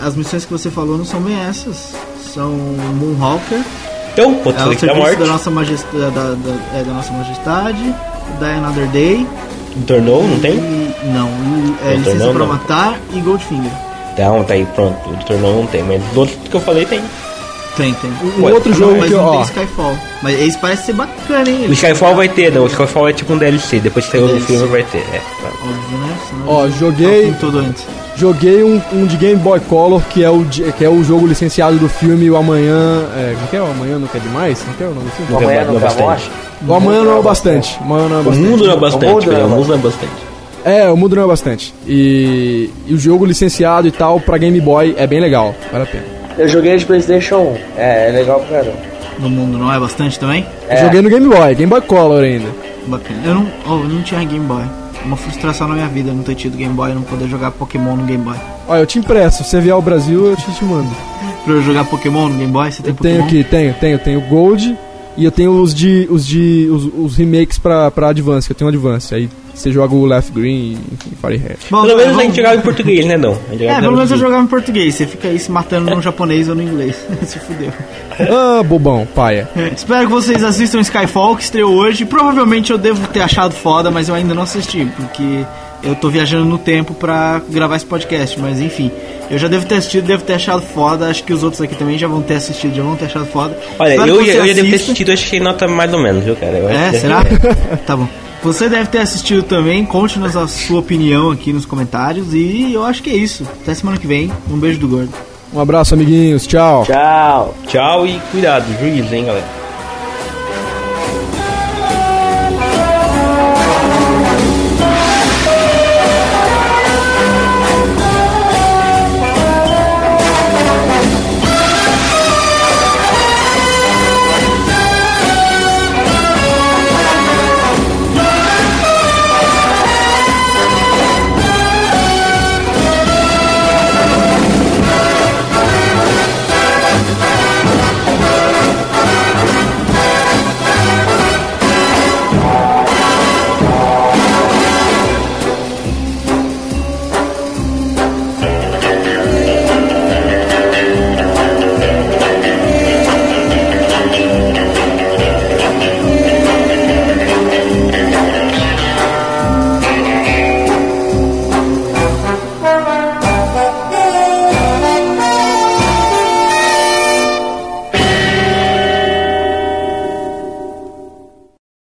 as 0.00 0.14
missões 0.14 0.44
que 0.44 0.52
você 0.52 0.70
falou 0.70 0.98
não 0.98 1.04
são 1.06 1.20
bem 1.20 1.34
essas. 1.48 1.94
São 2.34 2.50
Moonwalker, 2.50 3.60
Então, 4.12 4.40
é 4.44 4.48
o 4.48 4.52
Foguete 4.54 4.86
da 4.86 4.94
Morte, 4.94 5.16
da 5.18 5.26
nossa, 5.26 5.50
majestade, 5.50 5.96
da, 5.98 6.10
da- 6.10 6.78
é, 6.78 6.82
da 6.84 6.92
nossa 6.92 7.12
majestade, 7.12 7.82
Die 7.82 8.44
Another 8.44 8.86
Day. 8.88 9.26
Tornou, 9.86 10.22
não 10.22 10.38
tem? 10.40 10.54
E, 10.54 10.94
não, 11.06 11.28
é, 11.84 11.94
Não, 11.94 11.98
Licença 11.98 12.32
pra. 12.32 12.46
Matar 12.46 13.00
e 13.12 13.20
Goldfinger. 13.20 13.72
Não, 14.18 14.44
tá 14.44 14.54
aí, 14.54 14.66
pronto. 14.74 14.96
O 15.08 15.24
Tornou 15.24 15.56
não 15.56 15.66
tem, 15.66 15.82
mas 15.82 16.02
os 16.10 16.16
outros 16.16 16.38
que 16.48 16.54
eu 16.54 16.60
falei 16.60 16.84
tem. 16.84 17.00
Tem, 17.76 17.94
tem. 17.94 18.10
Um 18.38 18.44
Ué, 18.44 18.52
outro 18.52 18.70
não, 18.70 18.76
jogo 18.78 18.96
Mas 18.98 19.08
que, 19.08 19.14
não 19.14 19.24
ó... 19.24 19.42
Skyfall. 19.42 19.96
Mas 20.22 20.40
esse 20.40 20.58
parece 20.58 20.86
ser 20.86 20.92
bacana, 20.92 21.48
hein? 21.48 21.66
O 21.68 21.72
Skyfall 21.72 22.14
vai 22.14 22.28
ter, 22.28 22.52
não. 22.52 22.64
O 22.64 22.66
Skyfall 22.66 23.08
é 23.08 23.12
tipo 23.14 23.32
um 23.32 23.38
DLC. 23.38 23.80
Depois 23.80 24.04
que 24.04 24.12
saiu 24.12 24.26
o 24.26 24.40
filme, 24.40 24.66
vai 24.66 24.82
ter. 24.82 24.98
É, 24.98 25.20
claro. 25.40 25.54
Óbvio, 25.62 25.98
né? 25.98 26.16
Senão 26.28 26.48
Ó, 26.48 26.68
joguei- 26.68 27.22
tá 27.22 27.28
o 27.32 27.34
todo 27.40 27.58
antes. 27.60 27.84
Joguei 28.14 28.62
um, 28.62 28.78
um 28.92 29.06
de 29.06 29.16
Game 29.16 29.36
Boy 29.40 29.58
Color, 29.60 30.02
que 30.10 30.22
é 30.22 30.28
o, 30.28 30.44
que 30.44 30.84
é 30.84 30.88
o 30.88 31.02
jogo 31.02 31.26
licenciado 31.26 31.78
do 31.78 31.88
filme 31.88 32.30
O 32.30 32.36
Amanhã... 32.36 33.06
É, 33.16 33.32
como 33.36 33.48
que 33.48 33.56
é? 33.56 33.60
O 33.62 33.64
Amanhã 33.70 33.98
Não 33.98 34.06
Quer 34.06 34.20
Demais? 34.20 34.62
Não 34.66 34.74
que 34.74 34.82
é 34.84 34.86
o 34.86 34.90
nome 34.90 35.06
do 35.06 35.10
filme? 35.12 35.32
Não, 35.32 35.38
Amanhã 35.40 35.60
é, 35.60 35.64
não 35.64 35.76
é 35.76 35.80
bastante. 35.80 36.30
O 36.68 36.74
Amanhã 36.74 37.04
não 37.04 37.12
é 37.12 37.18
o 37.18 37.22
bastante. 37.22 37.78
O 37.80 37.84
Amanhã 37.84 38.08
não 38.08 38.16
é 38.16 38.18
o 38.18 38.20
O 38.20 38.24
bastante. 38.24 38.46
mundo 38.50 38.64
não 38.66 38.72
é 38.72 38.76
bastante, 38.76 39.04
O 39.06 39.08
mundo 39.08 39.24
não 39.26 39.32
é 39.32 39.34
peraí, 39.34 39.44
o 39.44 39.48
mundo 39.48 39.68
não 39.68 39.74
é 39.74 39.78
bastante. 39.78 40.12
É, 40.64 40.90
o 40.90 40.96
mundo 40.96 41.16
não 41.16 41.24
é 41.24 41.26
bastante. 41.26 41.74
E, 41.86 42.70
e 42.86 42.94
o 42.94 42.98
jogo 42.98 43.24
licenciado 43.24 43.88
e 43.88 43.90
tal 43.90 44.20
pra 44.20 44.36
Game 44.36 44.60
Boy 44.60 44.94
é 44.98 45.06
bem 45.06 45.18
legal. 45.18 45.54
Vale 45.72 45.84
a 45.84 45.86
pena. 45.86 46.04
Eu 46.38 46.48
joguei 46.48 46.76
de 46.76 46.84
Playstation 46.86 47.36
1. 47.38 47.56
É, 47.76 48.08
é 48.08 48.12
legal 48.12 48.40
pra 48.40 48.58
caramba. 48.58 48.78
No 49.18 49.28
mundo 49.28 49.58
não 49.58 49.72
é 49.72 49.78
bastante 49.78 50.18
também? 50.18 50.46
É. 50.68 50.76
Joguei 50.84 51.02
no 51.02 51.08
Game 51.10 51.28
Boy, 51.28 51.54
Game 51.54 51.68
Boy 51.70 51.80
Color 51.82 52.24
ainda. 52.24 52.48
Bacana. 52.86 53.20
Eu 53.24 53.34
não, 53.34 53.46
oh, 53.68 53.72
eu 53.74 53.88
não 53.88 54.02
tinha 54.02 54.24
Game 54.24 54.44
Boy. 54.46 54.64
Uma 55.04 55.16
frustração 55.16 55.68
na 55.68 55.74
minha 55.74 55.88
vida 55.88 56.12
não 56.12 56.22
ter 56.22 56.34
tido 56.34 56.56
Game 56.56 56.72
Boy 56.74 56.90
e 56.92 56.94
não 56.94 57.02
poder 57.02 57.28
jogar 57.28 57.50
Pokémon 57.50 57.96
no 57.96 58.04
Game 58.04 58.22
Boy. 58.22 58.36
Olha, 58.68 58.80
eu 58.80 58.86
te 58.86 58.98
impresso. 58.98 59.42
Se 59.44 59.50
você 59.50 59.60
vier 59.60 59.74
ao 59.74 59.82
Brasil, 59.82 60.26
eu 60.26 60.36
te, 60.36 60.50
te 60.52 60.64
mando. 60.64 60.88
Pra 61.44 61.54
eu 61.54 61.62
jogar 61.62 61.84
Pokémon 61.84 62.28
no 62.28 62.38
Game 62.38 62.52
Boy, 62.52 62.70
você 62.70 62.82
tem 62.82 62.90
Eu 62.92 62.96
tenho 62.96 63.22
Pokémon? 63.22 63.40
aqui, 63.40 63.44
tenho, 63.50 63.74
tenho. 63.74 63.98
Tenho 63.98 64.20
Gold, 64.22 64.76
E 65.16 65.24
eu 65.24 65.30
tenho 65.30 65.52
os 65.60 65.74
de. 65.74 66.06
os 66.10 66.26
de. 66.26 66.68
os, 66.70 66.88
os 66.96 67.16
remakes 67.16 67.58
pra, 67.58 67.90
pra 67.90 68.08
Advance, 68.08 68.46
que 68.48 68.52
eu 68.52 68.56
tenho 68.56 68.70
um 68.70 68.72
Advance. 68.72 69.14
Aí 69.14 69.28
você 69.54 69.70
joga 69.70 69.94
o 69.94 70.06
Left 70.06 70.32
Green 70.32 70.78
e 71.12 71.14
Fire 71.16 71.36
Red. 71.36 71.56
Bom, 71.70 71.82
Pelo 71.82 71.98
menos 71.98 72.02
a 72.02 72.06
vamos- 72.16 72.22
gente 72.22 72.36
jogava 72.36 72.56
em 72.56 72.60
português, 72.60 73.04
né, 73.06 73.16
não? 73.18 73.32
A 73.50 73.54
É, 73.62 73.80
pelo 73.80 73.92
menos 73.96 74.10
eu 74.10 74.16
jogava 74.16 74.42
em 74.42 74.46
português. 74.46 74.94
Você 74.94 75.06
fica 75.06 75.28
aí 75.28 75.38
se 75.38 75.50
matando 75.52 75.94
no 75.94 76.00
japonês 76.00 76.48
ou 76.48 76.54
no 76.54 76.62
inglês. 76.62 76.96
se 77.26 77.38
fudeu. 77.38 77.70
Ah, 78.18 78.62
bobão, 78.62 79.06
paia. 79.14 79.48
Espero 79.76 80.06
que 80.06 80.12
vocês 80.12 80.42
assistam 80.42 80.80
Skyfall, 80.80 81.36
que 81.36 81.42
estreou 81.42 81.74
hoje. 81.74 82.06
Provavelmente 82.06 82.72
eu 82.72 82.78
devo 82.78 83.06
ter 83.08 83.20
achado 83.20 83.52
foda, 83.52 83.90
mas 83.90 84.08
eu 84.08 84.14
ainda 84.14 84.32
não 84.32 84.42
assisti, 84.42 84.86
porque 84.96 85.44
eu 85.82 85.94
tô 85.94 86.08
viajando 86.08 86.44
no 86.44 86.58
tempo 86.58 86.94
pra 86.94 87.40
gravar 87.48 87.76
esse 87.76 87.86
podcast. 87.86 88.38
Mas 88.40 88.60
enfim, 88.60 88.90
eu 89.30 89.38
já 89.38 89.48
devo 89.48 89.66
ter 89.66 89.76
assistido, 89.76 90.06
devo 90.06 90.22
ter 90.22 90.34
achado 90.34 90.62
foda. 90.62 91.08
Acho 91.08 91.24
que 91.24 91.32
os 91.32 91.42
outros 91.42 91.60
aqui 91.62 91.74
também 91.74 91.98
já 91.98 92.06
vão 92.08 92.22
ter 92.22 92.34
assistido, 92.34 92.74
já 92.74 92.82
vão 92.82 92.96
ter 92.96 93.06
achado 93.06 93.26
foda. 93.26 93.58
Olha, 93.78 93.94
eu, 93.94 94.16
você 94.24 94.30
eu 94.38 94.46
já 94.46 94.52
devo 94.54 94.70
ter 94.70 94.76
assistido, 94.76 95.12
acho 95.12 95.28
que 95.30 95.40
nota 95.40 95.66
mais 95.68 95.92
ou 95.92 96.00
menos, 96.02 96.24
viu, 96.24 96.36
cara? 96.36 96.52
Eu 96.58 96.68
É, 96.68 96.90
que- 96.90 96.98
será? 97.00 97.24
tá 97.86 97.96
bom. 97.96 98.08
Você 98.42 98.68
deve 98.68 98.86
ter 98.88 98.98
assistido 98.98 99.44
também, 99.44 99.84
conte-nos 99.84 100.36
a 100.36 100.48
sua 100.48 100.80
opinião 100.80 101.30
aqui 101.30 101.52
nos 101.52 101.64
comentários. 101.64 102.34
E 102.34 102.72
eu 102.74 102.84
acho 102.84 103.00
que 103.02 103.10
é 103.10 103.14
isso. 103.14 103.46
Até 103.62 103.72
semana 103.72 103.96
que 103.98 104.06
vem. 104.06 104.32
Um 104.50 104.58
beijo 104.58 104.80
do 104.80 104.88
gordo. 104.88 105.10
Um 105.54 105.60
abraço, 105.60 105.94
amiguinhos. 105.94 106.46
Tchau. 106.46 106.84
Tchau. 106.84 107.54
Tchau 107.68 108.06
e 108.06 108.18
cuidado, 108.32 108.64
juízo, 108.80 109.14
hein, 109.14 109.26
galera. 109.26 109.61